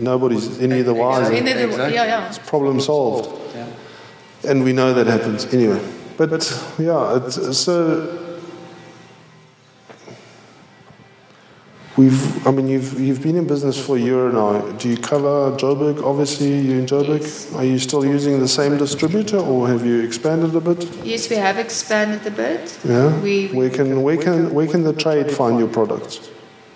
Nobody's 0.00 0.60
any 0.60 0.82
the 0.82 0.92
So 0.94 0.94
wiser. 0.94 1.30
the- 1.30 1.64
Exactly. 1.64 1.94
yeah, 1.94 2.04
yeah. 2.04 2.36
Problem 2.46 2.80
solved. 2.80 3.28
Yeah. 3.54 3.66
And 4.50 4.62
we 4.64 4.72
know 4.72 4.92
that 4.94 5.06
happens 5.06 5.52
anyway. 5.54 5.80
But 6.16 6.30
yeah, 6.78 7.16
it's, 7.16 7.58
so 7.58 8.20
we've. 11.96 12.46
I 12.46 12.50
mean, 12.50 12.68
you've 12.68 13.00
you've 13.00 13.22
been 13.22 13.36
in 13.36 13.46
business 13.46 13.76
for 13.84 13.96
a 13.96 14.00
year 14.00 14.30
now. 14.30 14.60
Do 14.72 14.88
you 14.88 14.96
cover 14.96 15.52
Joburg? 15.56 16.02
Obviously, 16.04 16.58
you're 16.60 16.78
in 16.78 16.86
Joburg. 16.86 17.20
Yes. 17.22 17.52
Are 17.54 17.64
you 17.64 17.78
still 17.78 18.04
using 18.04 18.38
the 18.40 18.48
same 18.48 18.76
distributor, 18.76 19.38
or 19.38 19.66
have 19.68 19.84
you 19.86 20.00
expanded 20.02 20.54
a 20.54 20.60
bit? 20.60 20.84
Yes, 21.04 21.28
we 21.30 21.36
have 21.36 21.58
expanded 21.58 22.26
a 22.26 22.30
bit. 22.30 22.78
Yeah. 22.84 23.18
We, 23.20 23.48
we 23.48 23.56
Where 23.56 23.70
can 23.70 24.02
where 24.02 24.16
can 24.16 24.52
where 24.54 24.66
can 24.66 24.82
the 24.84 24.92
trade 24.92 25.30
find 25.30 25.58
your 25.58 25.68
products? 25.68 26.30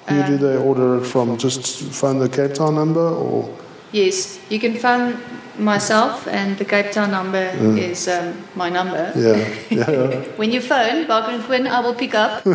Who 0.09 0.23
do 0.27 0.37
they 0.39 0.57
order 0.57 0.97
it 0.99 1.05
from? 1.07 1.37
Just 1.39 1.83
find 2.01 2.21
the 2.21 2.29
Cape 2.29 2.55
Town 2.55 2.75
number, 2.75 3.09
or 3.09 3.49
yes, 3.93 4.39
you 4.51 4.59
can 4.59 4.75
find 4.77 5.17
myself, 5.59 6.27
and 6.29 6.57
the 6.59 6.65
Cape 6.65 6.91
Town 6.93 7.11
number 7.11 7.51
is 7.77 8.07
um, 8.09 8.35
my 8.55 8.69
number. 8.71 9.13
yeah, 9.17 9.49
yeah. 9.71 10.25
When 10.39 10.51
you 10.53 10.61
phone 10.61 11.07
Barker 11.07 11.33
and 11.33 11.43
Quinn, 11.45 11.67
I 11.67 11.81
will 11.81 11.95
pick 11.95 12.15
up. 12.15 12.45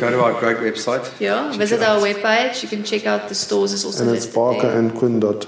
Go 0.00 0.10
to 0.10 0.22
our 0.24 0.32
great 0.40 0.58
website. 0.58 1.04
Yeah, 1.20 1.52
visit 1.56 1.82
our 1.82 1.98
webpage. 2.00 2.62
You 2.62 2.68
can 2.68 2.82
check 2.84 3.06
out 3.06 3.28
the 3.28 3.34
stores. 3.34 3.72
Is 3.72 3.84
also 3.84 4.04
and 4.04 4.12
it's 4.14 4.24
listed 4.26 4.34
Barker 4.34 4.68
there. 4.68 4.78
and 4.78 4.94
Quinn 4.94 5.20
dot. 5.20 5.46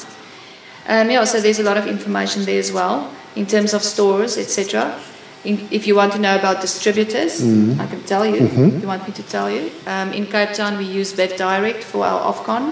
Um, 0.87 1.11
yeah, 1.11 1.25
so 1.25 1.39
there's 1.43 1.59
a 1.59 1.63
lot 1.69 1.77
of 1.77 1.85
information 1.95 2.45
there 2.45 2.59
as 2.65 2.71
well 2.71 2.95
in 3.35 3.45
terms 3.45 3.73
of 3.77 3.81
stores, 3.83 4.37
etc. 4.37 4.95
If 5.43 5.85
you 5.87 5.95
want 5.95 6.11
to 6.13 6.19
know 6.25 6.35
about 6.41 6.61
distributors, 6.61 7.33
Mm-hmm. 7.41 7.81
I 7.83 7.85
can 7.91 8.01
tell 8.11 8.25
you. 8.25 8.35
If 8.47 8.81
you 8.81 8.87
want 8.93 9.03
me 9.07 9.13
to 9.21 9.23
tell 9.35 9.47
you, 9.55 9.63
um, 9.93 10.11
in 10.19 10.25
Cape 10.25 10.53
Town 10.59 10.77
we 10.77 10.85
use 10.99 11.09
Bev 11.19 11.31
Direct 11.37 11.83
for 11.83 12.01
our 12.05 12.21
Ofcon. 12.33 12.63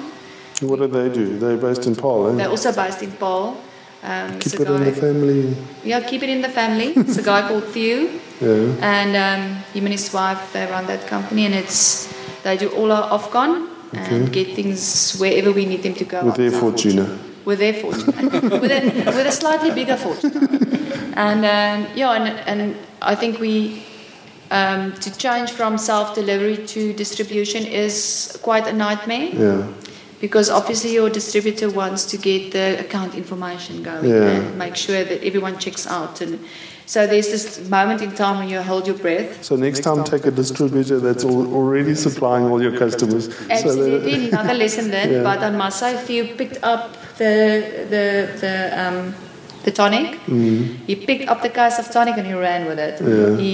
What 0.69 0.80
do 0.80 0.88
they 0.88 1.10
do? 1.19 1.26
They're 1.41 1.57
based 1.68 1.86
in 1.90 1.95
Paarl, 1.95 2.30
eh? 2.30 2.36
They're 2.38 2.49
also 2.56 2.72
based 2.84 3.02
in 3.03 3.11
Paarl. 3.11 3.56
Um, 4.03 4.40
Keep 4.40 4.60
it 4.61 4.68
in 4.69 4.84
the 4.84 4.91
family. 4.94 5.56
Yeah, 5.84 5.99
keep 6.02 6.24
it 6.24 6.30
in 6.30 6.41
the 6.41 6.49
family. 6.49 6.94
It's 6.95 7.18
a 7.18 7.24
guy 7.24 7.48
called 7.48 7.64
Theo, 7.65 8.07
Yeah. 8.40 8.76
and 8.82 9.15
um, 9.15 9.41
him 9.74 9.86
and 9.86 9.94
his 9.94 10.14
wife 10.14 10.53
they 10.53 10.65
run 10.68 10.86
that 10.88 11.07
company, 11.07 11.45
and 11.45 11.56
it's 11.56 12.07
they 12.44 12.57
do 12.57 12.69
all 12.69 12.91
our 12.91 13.10
Ofcon 13.19 13.68
and 13.94 14.32
get 14.32 14.53
things 14.56 15.18
wherever 15.19 15.52
we 15.52 15.65
need 15.65 15.82
them 15.84 15.94
to 15.95 16.06
go. 16.06 16.24
With 16.26 16.36
their. 16.36 16.52
Fortuner. 16.52 17.18
With 17.45 17.60
their 17.60 17.74
fortune, 17.74 18.14
with 18.61 18.72
a 18.72 18.82
with 19.15 19.26
a 19.26 19.32
slightly 19.32 19.72
bigger 19.72 19.95
fortune, 19.95 20.34
and 21.15 21.40
um, 21.45 21.88
yeah, 21.95 22.11
and, 22.11 22.28
and 22.48 22.76
I 23.02 23.15
think 23.15 23.40
we. 23.40 23.84
Um, 24.49 24.94
to 25.02 25.11
change 25.18 25.52
from 25.52 25.78
self 25.78 26.15
delivery 26.15 26.56
to 26.68 26.94
distribution 26.94 27.65
is 27.65 28.40
quite 28.44 28.65
a 28.65 28.72
nightmare 28.72 29.28
Yeah. 29.34 29.68
Because 30.19 30.49
obviously 30.49 30.94
your 30.94 31.10
distributor 31.10 31.69
wants 31.69 32.06
to 32.06 32.18
get 32.18 32.52
the 32.52 32.80
account 32.80 33.15
information 33.15 33.84
going 33.84 34.10
Yeah. 34.10 34.30
and 34.30 34.57
make 34.57 34.76
sure 34.76 35.03
that 35.03 35.23
everyone 35.23 35.57
checks 35.60 35.85
out 35.88 36.22
and 36.22 36.39
so 36.85 37.06
there's 37.06 37.30
this 37.35 37.68
moment 37.69 38.02
in 38.02 38.11
time 38.15 38.38
when 38.39 38.48
you 38.48 38.61
hold 38.61 38.88
your 38.88 38.95
breath 38.98 39.44
So 39.44 39.56
next 39.57 39.81
time, 39.81 40.03
take 40.06 40.26
a 40.26 40.31
distributor 40.31 40.99
that's 41.02 41.26
already 41.26 41.95
supplying 41.95 42.45
all 42.45 42.61
your 42.61 42.77
customers. 42.77 43.26
So 43.26 43.31
that, 43.44 43.52
absolutely 43.65 44.30
another 44.31 44.53
lesson 44.53 44.85
learned 44.91 45.11
Yeah. 45.11 45.23
but 45.23 45.39
I 45.39 45.49
must 45.52 45.80
say 45.80 45.95
if 45.95 46.10
you 46.10 46.22
picked 46.41 46.60
up 46.64 46.84
the 47.18 47.34
the 47.94 48.06
the 48.44 48.53
um 48.84 49.14
the 49.68 49.73
tonic 49.81 50.07
he 50.89 50.95
picked 51.10 51.26
up 51.31 51.39
the 51.48 51.53
case 51.60 51.77
of 51.81 51.85
tonic 51.95 52.15
and 52.19 52.26
he 52.31 52.35
ran 52.48 52.61
with 52.69 52.80
it 52.88 52.95
Mm. 52.98 53.07
Yeah. 53.18 53.41
he 53.44 53.53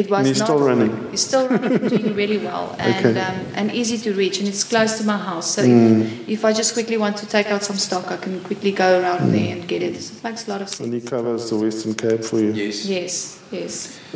it 0.00 0.06
was 0.12 0.18
And 0.20 0.26
he's 0.30 0.38
not, 0.42 0.48
still 0.48 0.62
running. 0.70 0.92
he's 1.12 1.24
still 1.30 1.46
running 1.52 1.78
doing 1.94 2.10
really 2.22 2.40
well 2.48 2.66
and 2.86 3.06
Okay. 3.06 3.20
um, 3.26 3.38
and 3.58 3.66
easy 3.80 3.98
to 4.06 4.10
reach 4.22 4.36
and 4.40 4.46
it's 4.52 4.64
close 4.72 4.92
to 4.98 5.04
my 5.12 5.18
house 5.30 5.48
so 5.56 5.60
Mm. 5.62 6.02
if, 6.02 6.34
if 6.36 6.40
I 6.48 6.52
just 6.60 6.70
quickly 6.76 6.98
want 7.04 7.16
to 7.22 7.26
take 7.36 7.48
out 7.54 7.62
some 7.70 7.78
stock 7.86 8.04
I 8.16 8.18
can 8.24 8.34
quickly 8.48 8.72
go 8.84 8.88
around 9.00 9.22
there 9.36 9.50
and 9.54 9.60
get 9.72 9.80
it 9.88 9.94
it 10.00 10.20
makes 10.26 10.42
a 10.46 10.50
lot 10.52 10.60
of 10.64 10.68
sense. 10.68 10.80
and 10.86 10.92
he 10.98 11.02
covers 11.14 11.42
the 11.50 11.56
Western 11.64 11.94
Cape 12.02 12.22
for 12.30 12.38
you. 12.44 12.52
Yes. 12.64 12.76
yes 12.96 13.12
yes 13.58 13.74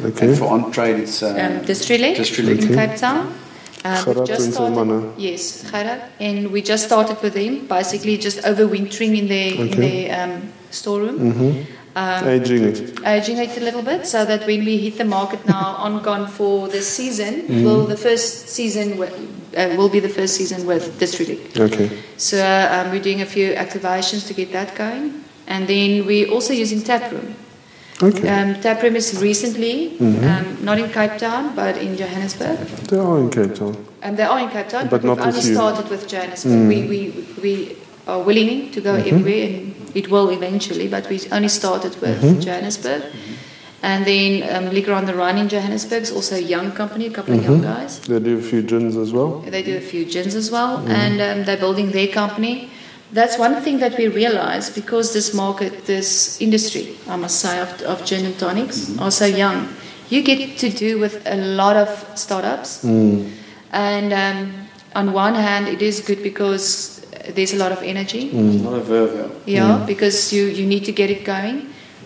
Okay. 0.09 0.27
And 0.29 0.39
for 0.41 0.47
on 0.57 0.61
trade, 0.77 0.97
it's 1.05 1.19
uh, 1.23 1.29
um, 1.45 1.55
District 1.73 2.03
District. 2.23 2.49
in 2.65 2.75
Cape 2.79 2.97
Town. 3.07 3.23
Um, 3.85 4.05
we've 4.07 4.27
just 4.27 4.53
started, 4.53 5.13
yes, 5.19 5.71
Gerard, 5.71 6.03
and 6.19 6.51
we 6.51 6.63
just 6.63 6.85
started 6.87 7.21
with 7.23 7.35
them, 7.35 7.67
basically 7.67 8.17
just 8.17 8.39
overwintering 8.51 9.19
in 9.19 9.29
their 9.29 9.53
in 9.55 9.69
Okay. 9.69 10.07
their 10.07 10.25
um, 10.25 10.53
storeroom, 10.71 11.67
Aging 11.97 12.65
it. 12.65 12.79
aging 13.07 13.39
it 13.39 13.57
a 13.57 13.61
little 13.61 13.83
bit, 13.83 14.05
so 14.07 14.25
that 14.25 14.47
when 14.47 14.65
we 14.65 14.79
hit 14.79 14.97
the 14.99 15.05
market 15.05 15.45
now 15.47 15.77
on 15.87 16.03
gone 16.03 16.27
for 16.27 16.67
this 16.69 16.89
season, 16.89 17.43
Mm-hmm. 17.43 17.65
will 17.65 17.85
the 17.87 17.97
first 17.97 18.49
season 18.49 18.87
wi- 18.99 19.13
uh, 19.57 19.77
will 19.77 19.89
be 19.91 20.01
the 20.01 20.09
first 20.09 20.35
season 20.35 20.67
with 20.67 20.99
District. 20.99 21.57
Okay. 21.57 21.89
So 22.17 22.39
um, 22.75 22.91
we're 22.91 23.03
doing 23.03 23.21
a 23.21 23.27
few 23.27 23.53
activations 23.53 24.27
to 24.29 24.35
get 24.35 24.51
that 24.53 24.75
going, 24.75 25.23
and 25.47 25.69
then 25.69 26.07
we're 26.07 26.31
also 26.31 26.53
using 26.55 26.81
Taproom. 26.83 27.37
Okay. 28.03 28.29
Um, 28.29 28.55
Taproom 28.61 28.97
is 28.97 29.21
recently, 29.23 29.91
Mm-hmm. 29.99 30.25
um, 30.27 30.65
not 30.65 30.79
in 30.79 30.91
Cape 30.91 31.17
Town, 31.19 31.55
but 31.55 31.77
in 31.77 31.97
Johannesburg. 31.97 32.59
They 32.91 32.99
are 32.99 33.19
in 33.19 33.31
Cape 33.31 33.55
Town. 33.55 33.77
Um, 34.03 34.17
they 34.17 34.25
are 34.25 34.41
in 34.41 34.49
Cape 34.51 34.69
Town, 34.69 34.89
But 34.89 35.03
but, 35.03 35.05
not 35.05 35.17
we've 35.19 35.27
only. 35.35 35.41
Mm. 35.41 35.55
started 35.55 35.89
with 35.91 36.09
Johannesburg. 36.09 36.69
We, 36.69 36.79
we, 36.89 37.01
we 37.43 37.77
are 38.07 38.21
willing 38.21 38.71
to 38.73 38.81
go 38.81 38.95
Mm-hmm. 38.95 39.15
everywhere, 39.15 39.47
and 39.47 39.75
it 39.95 40.11
will 40.11 40.29
eventually, 40.31 40.89
but 40.89 41.09
we 41.09 41.21
only 41.31 41.49
started 41.49 41.95
with 42.01 42.21
Mm-hmm. 42.21 42.41
Johannesburg. 42.41 43.03
And 43.83 44.05
then 44.07 44.43
um, 44.57 44.73
Liquor 44.73 44.93
on 44.95 45.05
the 45.05 45.15
Run 45.15 45.37
in 45.39 45.49
Johannesburg 45.49 46.03
is 46.03 46.11
also 46.11 46.37
a 46.37 46.41
young 46.41 46.73
company, 46.73 47.07
a 47.07 47.11
couple 47.11 47.35
of 47.35 47.45
young 47.45 47.61
Mm-hmm. 47.61 47.81
guys. 47.81 48.01
They 48.01 48.19
do 48.19 48.39
a 48.39 48.43
few 48.43 48.63
gins 48.63 48.97
as 48.97 49.13
well. 49.13 49.41
They 49.41 49.63
do 49.63 49.77
a 49.77 49.81
few 49.93 50.05
gins 50.05 50.35
as 50.35 50.51
well, 50.51 50.79
Mm-hmm. 50.79 50.91
and 50.91 51.21
um, 51.21 51.45
they're 51.45 51.59
building 51.61 51.93
their 51.93 52.09
company. 52.09 52.71
That's 53.15 53.39
one 53.39 53.55
thing 53.65 53.79
that 53.79 53.97
we 53.97 54.09
realize 54.09 54.71
because 54.81 55.13
this 55.13 55.33
market, 55.35 55.73
this 55.87 56.41
industry, 56.41 56.85
I 57.09 57.17
must 57.17 57.37
say, 57.45 57.61
of, 57.61 57.71
of 57.83 58.05
gin 58.09 58.27
and 58.27 58.37
tonics 58.39 58.77
Mm-hmm. 58.79 59.03
are 59.03 59.11
so 59.11 59.27
young. 59.27 59.69
You 60.11 60.21
get 60.23 60.59
to 60.59 60.69
do 60.69 60.99
with 60.99 61.15
a 61.27 61.37
lot 61.61 61.77
of 61.85 61.89
startups, 62.15 62.71
Mm. 62.85 63.31
and 63.73 64.13
um, 64.13 64.39
on 65.01 65.13
one 65.15 65.35
hand, 65.35 65.69
it 65.69 65.81
is 65.81 66.01
good 66.09 66.23
because 66.23 67.01
there's 67.35 67.53
a 67.55 67.57
lot 67.65 67.73
of 67.73 67.81
energy. 67.83 68.23
There's 68.31 68.61
a 68.61 68.69
lot 68.71 68.79
of 68.81 68.85
verve. 68.87 69.31
Yeah, 69.47 69.83
because 69.87 70.33
you, 70.37 70.45
you 70.59 70.67
need 70.67 70.85
to 70.85 70.93
get 70.93 71.09
it 71.11 71.25
going. 71.25 71.57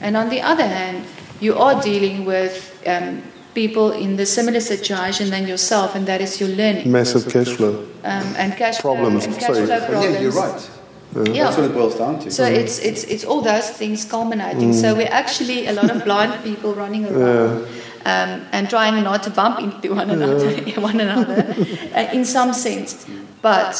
And 0.01 0.17
on 0.17 0.29
the 0.31 0.41
other 0.43 0.67
hand, 0.79 1.05
you 1.41 1.57
are 1.59 1.81
dealing 1.83 2.25
with 2.25 2.55
um, 2.87 3.23
people 3.55 3.91
in 3.93 4.17
the 4.17 4.27
similar 4.27 4.61
situation 4.61 5.31
than 5.31 5.47
yourself, 5.49 5.95
and 5.97 6.07
that 6.07 6.21
is 6.21 6.39
your 6.41 6.51
learning 6.51 6.93
Massive 6.93 7.25
cash 7.33 7.49
flow. 7.57 7.75
um, 8.05 8.27
and 8.37 8.55
cash 8.57 8.79
Problems, 8.81 9.25
flow, 9.25 9.33
and 9.33 9.41
cash 9.43 9.55
sorry. 9.55 9.67
flow 9.67 9.81
problems. 9.81 10.15
yeah, 10.15 10.21
you're 10.21 10.33
right. 10.33 10.71
Yeah. 11.15 11.45
That's 11.45 11.57
what 11.57 11.71
it 11.71 11.75
boils 11.75 11.97
down 11.97 12.19
to. 12.21 12.31
So 12.31 12.45
it's 12.45 12.79
it's 12.79 13.05
it's 13.05 13.25
all 13.25 13.41
those 13.41 13.71
things 13.71 14.05
culminating. 14.05 14.73
So 14.73 14.95
we're 14.95 15.09
actually 15.11 15.67
a 15.67 15.73
lot 15.73 15.91
of 15.91 16.05
blind 16.05 16.43
people 16.45 16.75
running 16.75 17.07
around. 17.07 17.67
Um, 18.05 18.47
and 18.53 18.71
trying 18.71 19.03
not 19.03 19.23
to 19.25 19.31
bump 19.31 19.59
into 19.59 19.95
one 19.95 20.09
another, 20.09 20.49
one 20.81 20.99
another, 21.01 21.55
uh, 21.95 22.09
in 22.13 22.25
some 22.25 22.55
sense. 22.55 23.07
But 23.43 23.75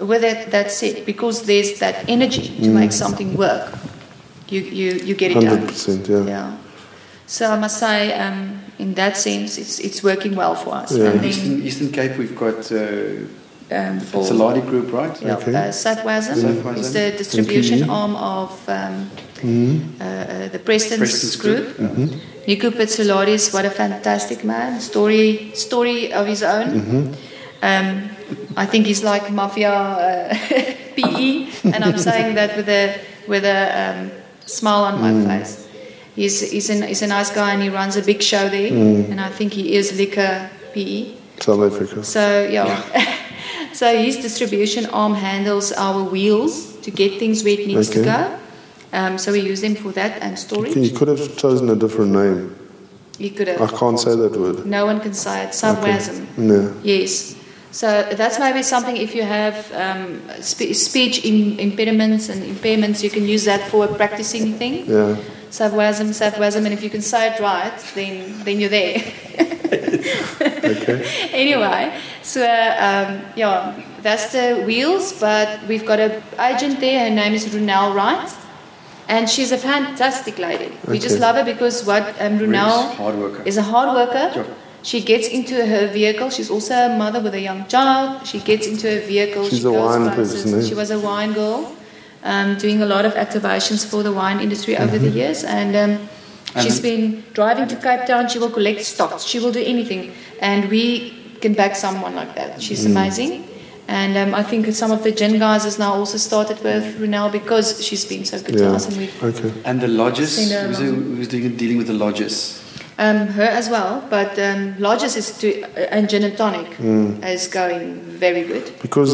with 0.00 0.24
it, 0.24 0.50
that's 0.50 0.82
it. 0.82 1.04
Because 1.04 1.42
there's 1.42 1.78
that 1.80 2.08
energy 2.08 2.56
to 2.62 2.70
make 2.70 2.92
something 2.92 3.36
work, 3.36 3.74
you 4.48 4.60
you, 4.60 4.92
you 5.04 5.14
get 5.14 5.32
it 5.32 5.40
done. 5.40 5.66
100%, 5.66 6.08
yeah. 6.08 6.24
Yeah. 6.24 6.56
So 7.26 7.50
I 7.50 7.58
must 7.58 7.80
say, 7.80 8.12
um, 8.14 8.62
in 8.78 8.94
that 8.94 9.16
sense, 9.16 9.58
it's 9.58 9.78
it's 9.80 10.02
working 10.02 10.36
well 10.36 10.54
for 10.54 10.74
us. 10.74 10.96
Yeah. 10.96 11.06
And 11.06 11.20
then 11.20 11.24
Eastern, 11.24 11.62
Eastern 11.62 11.92
Cape, 11.92 12.16
we've 12.16 12.36
got 12.36 12.70
uh, 12.72 13.26
um, 13.70 14.00
for 14.00 14.20
it's 14.20 14.30
a 14.30 14.34
Ladi 14.34 14.60
group, 14.60 14.92
right? 14.92 15.20
Yeah, 15.22 15.36
Okay. 15.36 15.54
uh, 15.54 15.70
Satwasm 15.72 16.34
Satwasm. 16.36 16.76
is 16.78 16.92
the 16.92 17.10
distribution 17.16 17.80
PE. 17.80 17.88
arm 17.88 18.16
of 18.16 18.50
um, 18.68 19.10
Mm-hmm. 19.36 20.00
uh, 20.00 20.04
uh, 20.04 20.48
the 20.48 20.58
Preston's, 20.58 20.98
Preston's 20.98 21.36
group. 21.36 21.76
group. 21.76 22.10
Nico 22.48 22.70
Pitsouladis, 22.70 23.52
what 23.52 23.64
a 23.66 23.70
fantastic 23.70 24.44
man! 24.44 24.80
Story, 24.80 25.50
story 25.54 26.10
of 26.12 26.26
his 26.26 26.42
own. 26.42 26.68
Mm-hmm. 26.68 27.12
Um, 27.62 28.08
I 28.56 28.64
think 28.66 28.86
he's 28.86 29.02
like 29.04 29.30
mafia 29.30 29.72
uh, 29.72 30.34
PE, 30.96 31.48
and 31.74 31.84
I'm 31.84 31.98
saying 31.98 32.34
that 32.36 32.56
with 32.56 32.68
a 32.68 32.98
with 33.28 33.44
a 33.44 33.60
um, 33.82 34.10
smile 34.46 34.84
on 34.84 35.00
my 35.02 35.10
Mm. 35.12 35.26
face. 35.26 35.66
He's, 36.14 36.50
he's, 36.50 36.70
an, 36.70 36.80
he's 36.88 37.02
a 37.02 37.06
nice 37.08 37.30
guy 37.30 37.52
and 37.52 37.62
he 37.62 37.68
runs 37.68 37.94
a 37.96 38.02
big 38.02 38.22
show 38.22 38.48
there. 38.48 38.72
And 38.72 39.20
I 39.20 39.28
think 39.28 39.52
he 39.52 39.74
is 39.74 39.92
liquor 39.98 40.48
PE. 40.72 41.12
South 41.40 41.60
Africa. 41.60 42.02
So 42.04 42.48
yeah. 42.50 42.80
so 43.76 43.86
his 44.06 44.16
distribution 44.16 44.86
arm 44.86 45.14
handles 45.14 45.72
our 45.72 46.02
wheels 46.02 46.76
to 46.84 46.90
get 46.90 47.18
things 47.18 47.44
where 47.44 47.60
it 47.60 47.66
needs 47.66 47.90
to 47.90 48.02
go. 48.02 48.38
Um, 48.92 49.18
so 49.18 49.32
we 49.32 49.40
use 49.40 49.60
them 49.60 49.74
for 49.74 49.92
that 49.92 50.22
and 50.22 50.38
storage. 50.38 50.74
You 50.76 50.96
could 50.96 51.08
have 51.08 51.36
chosen 51.36 51.68
a 51.68 51.76
different 51.76 52.12
name. 52.12 52.56
You 53.18 53.30
could 53.30 53.48
have. 53.48 53.60
I 53.60 53.68
can't 53.76 53.98
say 54.00 54.14
that 54.16 54.32
word. 54.32 54.64
No 54.66 54.86
one 54.86 55.00
can 55.00 55.12
say 55.14 55.44
it. 55.44 55.54
Sarcasm. 55.54 56.26
No. 56.36 56.74
Yes. 56.82 57.36
So 57.70 58.02
that's 58.12 58.38
maybe 58.38 58.62
something 58.62 58.96
if 58.96 59.14
you 59.14 59.22
have 59.22 59.70
um, 59.72 60.22
spe- 60.40 60.72
speech 60.72 61.24
Im- 61.24 61.58
impediments 61.58 62.30
and 62.30 62.42
impairments, 62.42 63.02
you 63.02 63.10
can 63.10 63.24
use 63.24 63.44
that 63.44 63.68
for 63.70 63.84
a 63.84 63.94
practicing 63.94 64.54
thing. 64.54 64.86
Yeah. 64.86 65.16
Sarcasm, 65.56 66.12
sarcasm, 66.12 66.66
and 66.66 66.74
if 66.74 66.82
you 66.82 66.90
can 66.90 67.00
say 67.00 67.32
it 67.32 67.40
right, 67.40 67.78
then 67.94 68.44
then 68.44 68.60
you're 68.60 68.74
there. 68.80 68.98
Okay. 70.66 70.98
anyway, 71.32 71.82
so 72.22 72.42
um, 72.42 73.08
yeah, 73.36 73.56
that's 74.02 74.32
the 74.32 74.62
wheels. 74.66 75.12
But 75.18 75.48
we've 75.68 75.86
got 75.86 75.98
a 75.98 76.22
agent 76.38 76.80
there. 76.80 77.08
Her 77.08 77.14
name 77.14 77.34
is 77.34 77.46
Runel 77.46 77.94
Wright, 77.94 78.30
and 79.08 79.30
she's 79.30 79.52
a 79.52 79.58
fantastic 79.58 80.38
lady. 80.38 80.70
We 80.86 80.98
just 80.98 81.18
love 81.18 81.36
her 81.36 81.44
because 81.44 81.84
what 81.84 82.02
um, 82.20 82.38
Runel 82.38 83.46
is 83.46 83.56
a 83.56 83.62
hard 83.62 83.94
worker. 83.94 84.30
Sure. 84.34 84.46
She 84.82 85.00
gets 85.02 85.28
into 85.28 85.66
her 85.66 85.88
vehicle. 85.88 86.30
She's 86.30 86.50
also 86.50 86.74
a 86.74 86.96
mother 86.96 87.20
with 87.20 87.34
a 87.34 87.40
young 87.40 87.66
child. 87.66 88.26
She 88.26 88.38
gets 88.40 88.66
into 88.66 88.86
her 88.88 89.00
vehicle. 89.00 89.48
She's 89.48 89.60
she 89.60 89.66
a 89.66 89.70
goes 89.70 89.98
wine 89.98 90.14
person? 90.14 90.64
She 90.64 90.74
was 90.74 90.90
a 90.90 91.00
wine 91.00 91.32
girl, 91.32 91.72
um, 92.32 92.58
doing 92.58 92.82
a 92.82 92.86
lot 92.86 93.04
of 93.04 93.14
activations 93.14 93.86
for 93.90 94.02
the 94.02 94.12
wine 94.12 94.40
industry 94.40 94.74
over 94.76 94.98
the 94.98 95.08
years. 95.20 95.44
And 95.44 95.70
um, 95.76 96.08
she's 96.62 96.78
And- 96.78 96.82
been 96.82 97.24
driving 97.38 97.66
to 97.68 97.76
Cape 97.76 98.06
Town. 98.06 98.28
She 98.28 98.38
will 98.38 98.50
collect 98.58 98.80
stocks. 98.84 99.24
She 99.24 99.38
will 99.38 99.52
do 99.52 99.62
anything. 99.74 100.12
And 100.40 100.68
we 100.70 100.86
can 101.40 101.54
back 101.54 101.76
someone 101.76 102.14
like 102.14 102.34
that. 102.34 102.60
She's 102.62 102.84
amazing. 102.86 103.32
And 103.88 104.16
um, 104.18 104.34
I 104.34 104.42
think 104.42 104.66
some 104.74 104.90
of 104.90 105.00
the 105.04 105.12
gin 105.12 105.38
guys 105.38 105.62
has 105.64 105.78
now 105.78 105.92
also 105.94 106.18
started 106.18 106.58
with 106.64 106.84
Runel 107.00 107.30
because 107.30 107.66
she's 107.86 108.04
been 108.04 108.24
so 108.24 108.36
good 108.42 108.56
to 108.58 108.68
us. 108.74 108.86
And 108.88 108.96
we've 108.96 109.22
Okay. 109.22 109.52
And 109.64 109.80
the 109.80 109.86
lodges, 109.88 110.36
who's, 110.36 110.80
along. 110.80 111.16
who's 111.16 111.28
doing, 111.28 111.56
dealing 111.56 111.78
with 111.78 111.86
the 111.86 111.98
lodges? 112.04 112.62
Um, 112.98 113.18
her 113.38 113.42
as 113.60 113.68
well, 113.68 114.02
but 114.08 114.38
um, 114.38 114.74
Lodges 114.78 115.16
is 115.16 115.36
to, 115.40 115.48
and 115.94 116.08
Gin 116.08 116.24
and 116.24 116.34
Tonic 116.34 116.66
is 117.34 117.46
going 117.46 118.00
very 118.24 118.42
good. 118.42 118.72
Because 118.80 119.12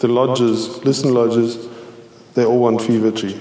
the 0.00 0.08
lodges, 0.08 0.84
listen 0.84 1.14
lodges, 1.14 1.56
they 2.34 2.44
all 2.44 2.58
want 2.58 2.80
fever 2.82 3.10
tree. 3.10 3.40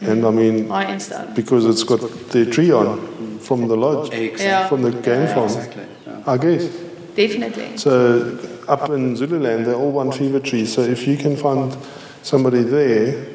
And 0.00 0.26
I 0.26 0.30
mean, 0.30 0.68
High 0.68 0.98
because 1.34 1.64
it's 1.64 1.82
got 1.84 2.00
the 2.30 2.44
tree 2.46 2.70
on 2.72 3.38
from 3.38 3.68
the 3.68 3.76
lodge, 3.76 4.12
Exactly. 4.12 4.44
Yeah. 4.46 4.68
from 4.68 4.82
the 4.82 4.90
game 4.90 5.26
farm, 5.28 5.44
Exactly. 5.44 5.86
yeah. 6.06 6.22
I 6.26 6.36
guess. 6.36 6.68
Definitely. 7.14 7.76
So 7.78 8.38
up 8.68 8.90
in 8.90 9.16
Zululand, 9.16 9.66
they 9.66 9.72
all 9.72 9.92
want 9.92 10.14
fever 10.14 10.40
tree. 10.40 10.66
So 10.66 10.82
if 10.82 11.06
you 11.06 11.16
can 11.16 11.36
find 11.36 11.76
somebody 12.22 12.62
there, 12.62 13.26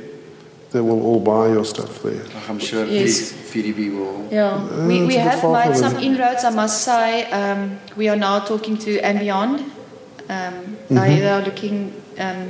they 0.71 0.81
will 0.81 1.01
all 1.01 1.19
buy 1.19 1.47
your 1.53 1.65
stuff 1.65 2.03
there. 2.03 2.21
I'm 2.47 2.59
sure 2.59 2.85
Yes. 2.85 3.31
VDB 3.51 3.91
will. 3.97 4.27
Yeah, 4.31 4.85
we, 4.85 5.05
we 5.05 5.15
have 5.15 5.43
made 5.43 5.75
some 5.75 5.97
inroads, 5.97 6.43
I 6.43 6.51
must 6.51 6.83
say. 6.83 7.25
Um, 7.31 7.79
we 7.95 8.09
are 8.09 8.15
now 8.17 8.39
talking 8.39 8.77
to 8.79 8.99
and 8.99 9.19
beyond. 9.19 9.59
Um, 10.29 10.77
Mm-hmm. 10.89 10.95
They 10.95 11.29
are 11.29 11.41
looking 11.43 11.93
um, 12.17 12.49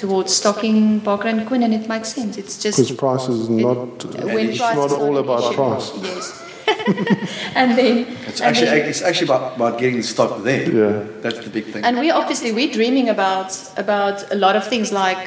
towards 0.00 0.30
stocking 0.34 0.98
Barker 1.00 1.28
and 1.28 1.46
Quinn, 1.46 1.62
and 1.62 1.72
it 1.74 1.86
makes 1.94 2.08
sense. 2.18 2.32
It's 2.42 2.56
just 2.64 2.78
Because 2.78 2.96
price 2.96 3.26
is 3.28 3.48
not, 3.50 4.04
when 4.34 4.48
it's 4.48 4.58
price 4.58 4.76
not 4.76 4.92
all 4.92 5.16
an 5.18 5.24
about 5.24 5.42
issue. 5.44 5.54
price. 5.60 5.86
Yes. 6.02 6.24
and 7.60 7.68
then, 7.78 7.94
It's 8.28 8.40
and 8.40 8.48
actually, 8.50 8.66
then- 8.80 8.88
it's 8.90 9.02
actually 9.02 9.26
about, 9.30 9.56
about 9.56 9.78
getting 9.80 9.96
the 10.02 10.02
stock 10.14 10.42
there. 10.48 10.64
Yeah. 10.80 11.06
That's 11.22 11.40
the 11.46 11.50
big 11.50 11.66
thing. 11.72 11.84
And 11.84 11.98
we 12.02 12.10
obviously 12.10 12.50
we're 12.52 12.72
dreaming 12.72 13.08
about 13.16 13.50
about 13.84 14.16
a 14.32 14.36
lot 14.44 14.54
of 14.56 14.62
things 14.72 14.88
like 14.92 15.22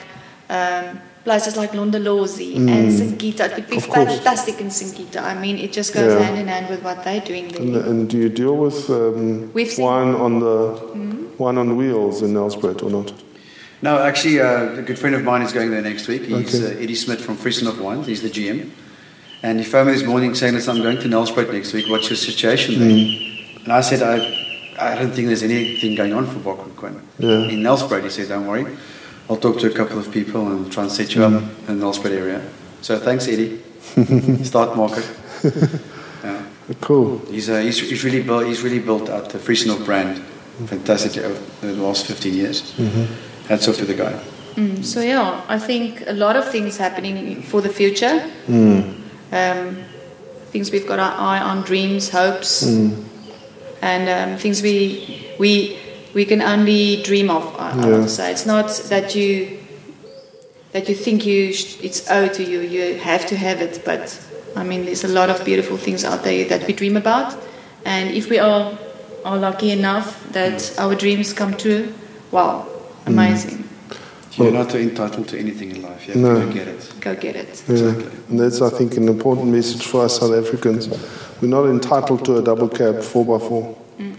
um, 0.50 0.86
places 1.28 1.54
like 1.62 1.72
Londolozi 1.80 2.56
and 2.56 2.90
Singita. 3.00 3.44
It 3.50 3.56
would 3.58 3.70
be 3.70 3.78
Mm. 3.78 3.84
Of 3.84 3.90
course. 3.90 4.10
fantastic 4.16 4.56
in 4.66 4.68
Singita. 4.80 5.20
I 5.32 5.36
mean, 5.44 5.56
it 5.66 5.72
just 5.80 5.94
goes 5.94 6.12
Yeah. 6.14 6.24
hand 6.26 6.38
in 6.44 6.48
hand 6.48 6.66
with 6.74 6.82
what 6.88 6.98
they're 7.06 7.26
doing 7.32 7.46
there. 7.50 7.62
And, 7.62 7.76
and 7.90 8.00
do 8.12 8.18
you 8.24 8.30
deal 8.30 8.56
with 8.66 8.90
um, 8.90 9.52
wine 9.88 10.14
on 10.26 10.34
the 10.46 10.58
wine 11.42 11.58
on 11.64 11.70
wheels 11.80 12.16
in 12.26 12.30
Nelspruit 12.34 12.82
or 12.88 12.90
not? 13.00 13.10
No, 13.84 14.02
actually, 14.02 14.40
uh, 14.40 14.80
a 14.80 14.82
good 14.82 14.98
friend 14.98 15.14
of 15.14 15.24
mine 15.26 15.42
is 15.42 15.52
going 15.52 15.70
there 15.70 15.82
next 15.82 16.08
week. 16.08 16.24
He's 16.24 16.56
Okay. 16.56 16.74
uh, 16.78 16.84
Eddie 16.84 16.96
Smith 16.96 17.20
from 17.20 17.36
Vriesenhof 17.36 17.78
Wines. 17.80 18.08
He's 18.08 18.22
the 18.22 18.30
GM. 18.30 18.70
And 19.44 19.60
he 19.60 19.66
phoned 19.66 19.88
me 19.90 19.94
this 19.94 20.06
morning 20.06 20.34
saying, 20.36 20.54
Listen, 20.54 20.78
I'm 20.78 20.82
going 20.82 21.00
to 21.00 21.10
Nelspruit 21.10 21.52
next 21.52 21.74
week. 21.74 21.90
What's 21.90 22.10
your 22.10 22.16
situation 22.16 22.80
there? 22.80 22.90
Mm. 22.90 23.64
And 23.66 23.74
I 23.74 23.82
said, 23.82 24.02
I, 24.02 24.16
I 24.80 24.96
don't 24.96 25.12
think 25.12 25.28
there's 25.28 25.44
anything 25.44 25.96
going 25.96 26.14
on 26.14 26.26
for 26.26 26.40
Barker 26.40 26.64
and 26.64 26.76
Quinn. 26.78 27.02
Yeah. 27.20 27.50
In 27.54 27.60
Nelspruit, 27.62 28.04
he 28.06 28.10
said, 28.10 28.30
Don't 28.30 28.48
worry. 28.48 28.66
I'll 29.30 29.36
talk 29.38 29.60
to 29.60 29.68
a 29.68 29.76
couple 29.76 30.00
of 30.00 30.10
people 30.14 30.48
and 30.48 30.72
try 30.72 30.84
and 30.84 30.92
set 30.92 31.14
you 31.16 31.24
up 31.26 31.34
Mm. 31.34 31.68
in 31.70 31.80
the 31.80 31.86
Nelspruit 31.86 32.16
area. 32.18 32.42
So 32.82 32.98
thanks, 32.98 33.28
Eddie. 33.28 33.60
Start 34.46 34.76
market. 34.78 35.06
Yeah. 36.24 36.42
Cool. 36.80 37.20
He's, 37.30 37.50
uh, 37.50 37.60
he's, 37.60 37.78
he's, 37.82 38.06
really 38.06 38.24
built, 38.24 38.46
he's 38.46 38.62
really 38.62 38.80
built 38.80 39.10
out 39.10 39.30
the 39.30 39.38
Vriesenhof 39.40 39.84
brand 39.84 40.24
Fantastic 40.68 41.18
over 41.22 41.38
the 41.60 41.74
last 41.74 42.06
15 42.06 42.34
years. 42.34 42.74
Hats 43.54 43.68
off 43.68 43.78
to 43.78 43.86
the 43.86 43.94
guy. 43.94 44.14
Mm, 44.56 44.84
so 44.84 45.00
yeah, 45.02 45.42
I 45.48 45.60
think 45.60 46.04
a 46.08 46.14
lot 46.14 46.36
of 46.36 46.50
things 46.50 46.78
happening 46.78 47.44
for 47.44 47.62
the 47.62 47.70
future. 47.70 48.16
Um, 48.48 49.78
things 50.52 50.72
we've 50.72 50.88
got 50.88 50.98
our 51.00 51.14
eye 51.32 51.40
on, 51.40 51.62
dreams, 51.64 52.10
hopes, 52.10 52.64
and 53.82 54.10
um, 54.10 54.38
things 54.40 54.62
we 54.64 54.76
we 55.38 55.78
we 56.16 56.26
can 56.26 56.42
only 56.42 57.02
dream 57.04 57.30
of. 57.30 57.44
I, 57.60 57.72
I 57.72 57.76
Yeah. 57.76 57.92
want 57.92 58.04
to 58.10 58.10
say 58.10 58.32
it's 58.32 58.46
not 58.46 58.70
that 58.90 59.14
you 59.14 59.60
that 60.72 60.90
you 60.90 60.96
think 60.96 61.26
you 61.26 61.54
sh- 61.54 61.78
it's 61.88 62.10
owed 62.10 62.34
to 62.34 62.44
you. 62.44 62.60
You 62.62 62.98
have 63.00 63.26
to 63.28 63.36
have 63.38 63.62
it, 63.62 63.82
but 63.86 64.04
I 64.56 64.64
mean, 64.64 64.86
there's 64.86 65.04
a 65.04 65.14
lot 65.20 65.30
of 65.30 65.44
beautiful 65.46 65.78
things 65.78 66.04
out 66.04 66.24
there 66.24 66.46
that 66.50 66.66
we 66.68 66.74
dream 66.74 66.98
about, 66.98 67.36
and 67.86 68.10
if 68.10 68.30
we 68.30 68.40
are 68.40 68.78
are 69.26 69.38
lucky 69.38 69.70
enough 69.72 70.08
that 70.34 70.74
our 70.80 70.96
dreams 70.96 71.34
come 71.34 71.54
true, 71.56 71.94
wow, 72.32 72.68
Mm. 73.06 73.08
amazing. 73.08 73.64
You're 74.36 74.52
not 74.52 74.74
entitled 74.74 75.28
to 75.28 75.38
anything 75.40 75.70
in 75.72 75.82
life. 75.84 76.08
You 76.08 76.14
have 76.14 76.22
No. 76.24 76.40
to 76.40 76.46
go 76.48 76.52
get 76.52 76.68
it. 76.68 76.94
Go 77.02 77.16
get 77.16 77.36
it. 77.36 77.64
Yeah. 77.68 77.94
And 78.30 78.40
that's, 78.40 78.62
I 78.64 78.70
think, 78.70 78.98
an 78.98 79.08
important 79.08 79.48
message 79.50 79.86
for 79.86 80.06
us 80.06 80.20
South 80.20 80.34
Africans. 80.34 80.90
We're 81.40 81.50
not 81.50 81.66
entitled 81.66 82.26
to 82.26 82.38
a 82.38 82.42
double 82.42 82.68
cab 82.68 82.96
4x4, 83.04 83.76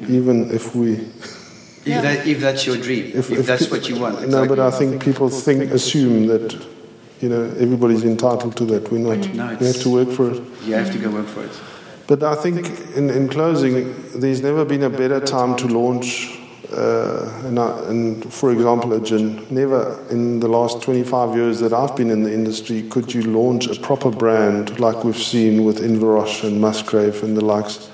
even 0.09 0.51
if 0.52 0.74
we. 0.77 0.93
If, 0.93 1.82
Yeah. 1.85 2.01
that, 2.02 2.27
if 2.27 2.40
that's 2.40 2.65
your 2.65 2.77
dream, 2.77 3.11
if, 3.15 3.28
that's 3.44 3.70
what 3.70 3.89
you 3.89 3.97
want. 3.98 4.28
No, 4.28 4.47
but. 4.47 4.59
I 4.61 4.70
think 4.70 5.02
people 5.05 5.28
think, 5.28 5.73
assume 5.73 6.28
that, 6.28 6.55
you 7.20 7.28
know, 7.28 7.51
everybody's 7.59 8.05
entitled 8.05 8.55
to 8.56 8.65
that. 8.66 8.90
We're 8.93 8.98
not. 8.98 9.35
No, 9.35 9.56
we 9.59 9.66
have 9.66 9.81
to 9.82 9.89
work 9.90 10.11
for 10.11 10.31
it. 10.31 10.40
You 10.65 10.74
have 10.74 10.93
to 10.93 10.98
go 10.98 11.11
work 11.11 11.27
for 11.27 11.43
it. 11.43 11.51
But 12.06 12.23
I 12.23 12.35
think, 12.36 12.70
in, 12.97 13.11
in 13.11 13.28
closing, 13.28 13.94
there's 14.15 14.43
never 14.43 14.65
been 14.65 14.82
a 14.85 14.90
better 14.90 15.19
time 15.20 15.56
to 15.56 15.66
launch, 15.66 16.39
uh, 16.72 17.88
and, 17.88 18.32
for 18.32 18.52
example, 18.52 18.92
a 18.92 19.00
gin. 19.00 19.46
Never 19.50 20.04
in 20.10 20.40
the 20.40 20.48
last 20.48 20.82
25 20.82 21.34
years 21.36 21.60
that 21.60 21.72
I've 21.72 21.94
been 21.96 22.10
in 22.10 22.22
the 22.22 22.32
industry 22.32 22.82
could 22.88 23.12
you 23.12 23.22
launch 23.22 23.66
a 23.66 23.78
proper 23.80 24.10
brand 24.10 24.78
like 24.80 25.04
we've 25.04 25.16
seen 25.16 25.64
with 25.64 25.78
Inverroche 25.80 26.44
and 26.44 26.60
Musgrave 26.60 27.22
and 27.22 27.36
the 27.36 27.44
likes. 27.44 27.90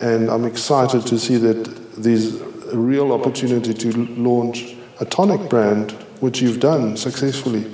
And 0.00 0.30
I'm 0.30 0.44
excited 0.44 1.06
to 1.06 1.18
see 1.18 1.36
that 1.36 1.64
there's 1.96 2.40
a 2.72 2.76
real 2.76 3.12
opportunity 3.12 3.74
to 3.74 4.06
launch 4.16 4.76
a 5.00 5.04
tonic 5.04 5.48
brand, 5.48 5.92
which 6.20 6.40
you've 6.40 6.60
done 6.60 6.96
successfully. 6.96 7.66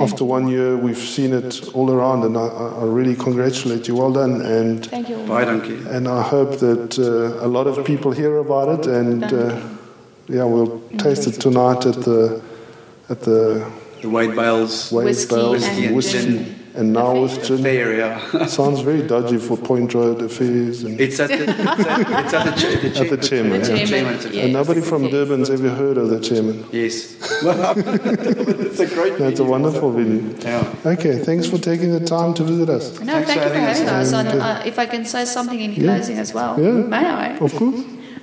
After 0.00 0.24
one 0.24 0.48
year, 0.48 0.76
we've 0.76 0.96
seen 1.16 1.32
it 1.34 1.68
all 1.74 1.90
around, 1.90 2.24
and 2.24 2.36
I, 2.36 2.46
I 2.64 2.66
I 2.82 2.84
really 2.98 3.14
congratulate 3.14 3.86
you. 3.88 3.96
Well 3.96 4.12
done, 4.12 4.40
and 4.40 4.86
Thank 4.86 5.08
you. 5.10 5.16
Bye, 5.28 5.44
donkey. 5.44 5.76
and 5.94 6.08
I 6.08 6.22
hope 6.22 6.58
that 6.60 6.98
uh, 6.98 7.46
a 7.46 7.48
lot 7.48 7.66
of 7.66 7.84
people 7.84 8.10
hear 8.12 8.38
about 8.38 8.68
it, 8.80 8.86
and 8.86 9.24
uh, 9.24 9.60
yeah, 10.28 10.44
we'll 10.44 10.80
taste 10.98 11.26
it 11.26 11.36
tonight 11.40 11.84
at 11.86 11.96
the 12.08 12.40
at 13.10 13.20
the 13.22 13.64
The 14.02 14.08
Wade 14.08 14.34
Bales 14.34 14.90
Wade 14.92 15.04
Whiskey 15.06 15.34
Bells 15.34 15.62
and 15.64 15.84
and 15.84 15.96
whiskey, 15.96 16.20
gin. 16.20 16.59
And 16.80 16.92
now 16.94 17.20
with 17.22 17.44
gin. 17.46 17.62
fair, 17.62 17.94
yeah. 17.96 18.46
Sounds 18.58 18.80
very 18.80 19.02
dodgy 19.06 19.36
for 19.38 19.56
Point 19.56 19.92
Road 19.94 20.22
affairs, 20.22 20.82
and, 20.84 20.98
It's 21.00 21.20
at 21.20 21.28
the, 21.28 21.44
it's 21.44 21.84
at, 21.84 22.00
it's 22.24 22.34
at 22.34 22.44
the, 22.46 22.60
cha- 22.60 22.80
the, 22.80 22.90
cha- 22.90 23.02
At 23.04 23.10
the 23.10 23.16
chairman, 23.28 23.60
The 23.60 23.76
yeah. 23.78 23.84
chairman, 23.86 24.14
It's 24.14 24.26
yeah. 24.26 24.44
and 24.44 24.52
nobody 24.54 24.80
from 24.80 25.02
Durban's 25.10 25.50
ever 25.50 25.68
heard 25.68 25.98
of 25.98 26.08
the 26.08 26.20
chairman. 26.20 26.64
Yes. 26.72 27.16
it's 27.20 28.80
a 28.80 28.86
great 28.86 29.18
That's 29.18 29.40
a 29.40 29.44
wonderful 29.44 29.92
venue. 29.92 30.34
Yeah. 30.40 30.74
Okay, 30.86 31.18
thanks 31.18 31.46
for 31.46 31.58
taking 31.58 31.92
the 31.92 32.00
time 32.00 32.32
to 32.34 32.42
visit 32.44 32.68
us. 32.70 32.98
No, 33.00 33.12
Thanks 33.12 33.28
thank 33.28 33.40
for 33.42 33.48
you 33.48 33.54
for 33.54 33.60
having 33.60 33.88
us. 33.88 34.10
having 34.10 34.26
us. 34.26 34.34
And, 34.34 34.42
uh, 34.42 34.62
if 34.64 34.78
I 34.78 34.86
can 34.86 35.04
say 35.04 35.24
something 35.26 35.60
in 35.60 35.72
Yeah. 35.72 35.82
closing 35.96 36.18
as 36.18 36.32
well, 36.32 36.58
Yeah. 36.58 36.70
may 36.96 37.04
I? 37.06 37.36
Of 37.38 37.54
course. 37.54 37.80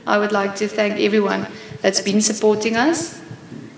I 0.08 0.18
would 0.18 0.32
like 0.32 0.56
to 0.58 0.68
thank 0.68 1.00
everyone 1.00 1.48
that's 1.82 2.02
been 2.02 2.22
supporting 2.22 2.76
us 2.76 3.20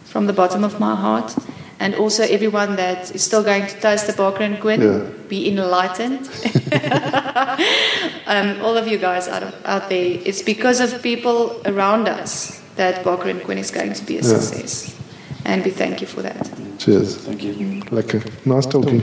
from 0.05 0.27
the 0.27 0.33
bottom 0.33 0.63
of 0.63 0.79
my 0.79 0.95
heart. 0.95 1.35
And 1.79 1.95
also 1.95 2.23
everyone 2.23 2.75
that 2.75 3.13
is 3.15 3.23
still 3.23 3.43
going 3.43 3.65
to 3.67 3.75
taste 3.79 4.07
the 4.07 4.13
Barker 4.13 4.43
and 4.43 4.59
Quinn, 4.59 4.81
Yeah. 4.81 4.99
be 5.29 5.47
enlightened. 5.47 6.27
um, 8.27 8.61
all 8.61 8.77
of 8.77 8.87
you 8.87 8.97
guys 8.97 9.27
out, 9.27 9.43
of, 9.43 9.53
out 9.65 9.89
there, 9.89 10.19
it's 10.25 10.41
because 10.41 10.79
of 10.81 11.01
people 11.01 11.61
around 11.65 12.07
us 12.07 12.61
that 12.75 13.03
Barker 13.03 13.29
and 13.29 13.41
Quinn 13.43 13.57
is 13.57 13.71
going 13.71 13.93
to 13.93 14.03
be 14.05 14.17
a 14.17 14.21
Yeah. 14.21 14.39
success. 14.39 14.95
And 15.45 15.63
we 15.63 15.71
thank 15.71 16.01
you 16.01 16.07
for 16.07 16.21
that. 16.21 16.49
Cheers. 16.77 17.15
Thank 17.17 17.43
you. 17.43 17.53
Lekker. 17.91 18.21
Nice 18.45 18.67
talking. 18.67 19.01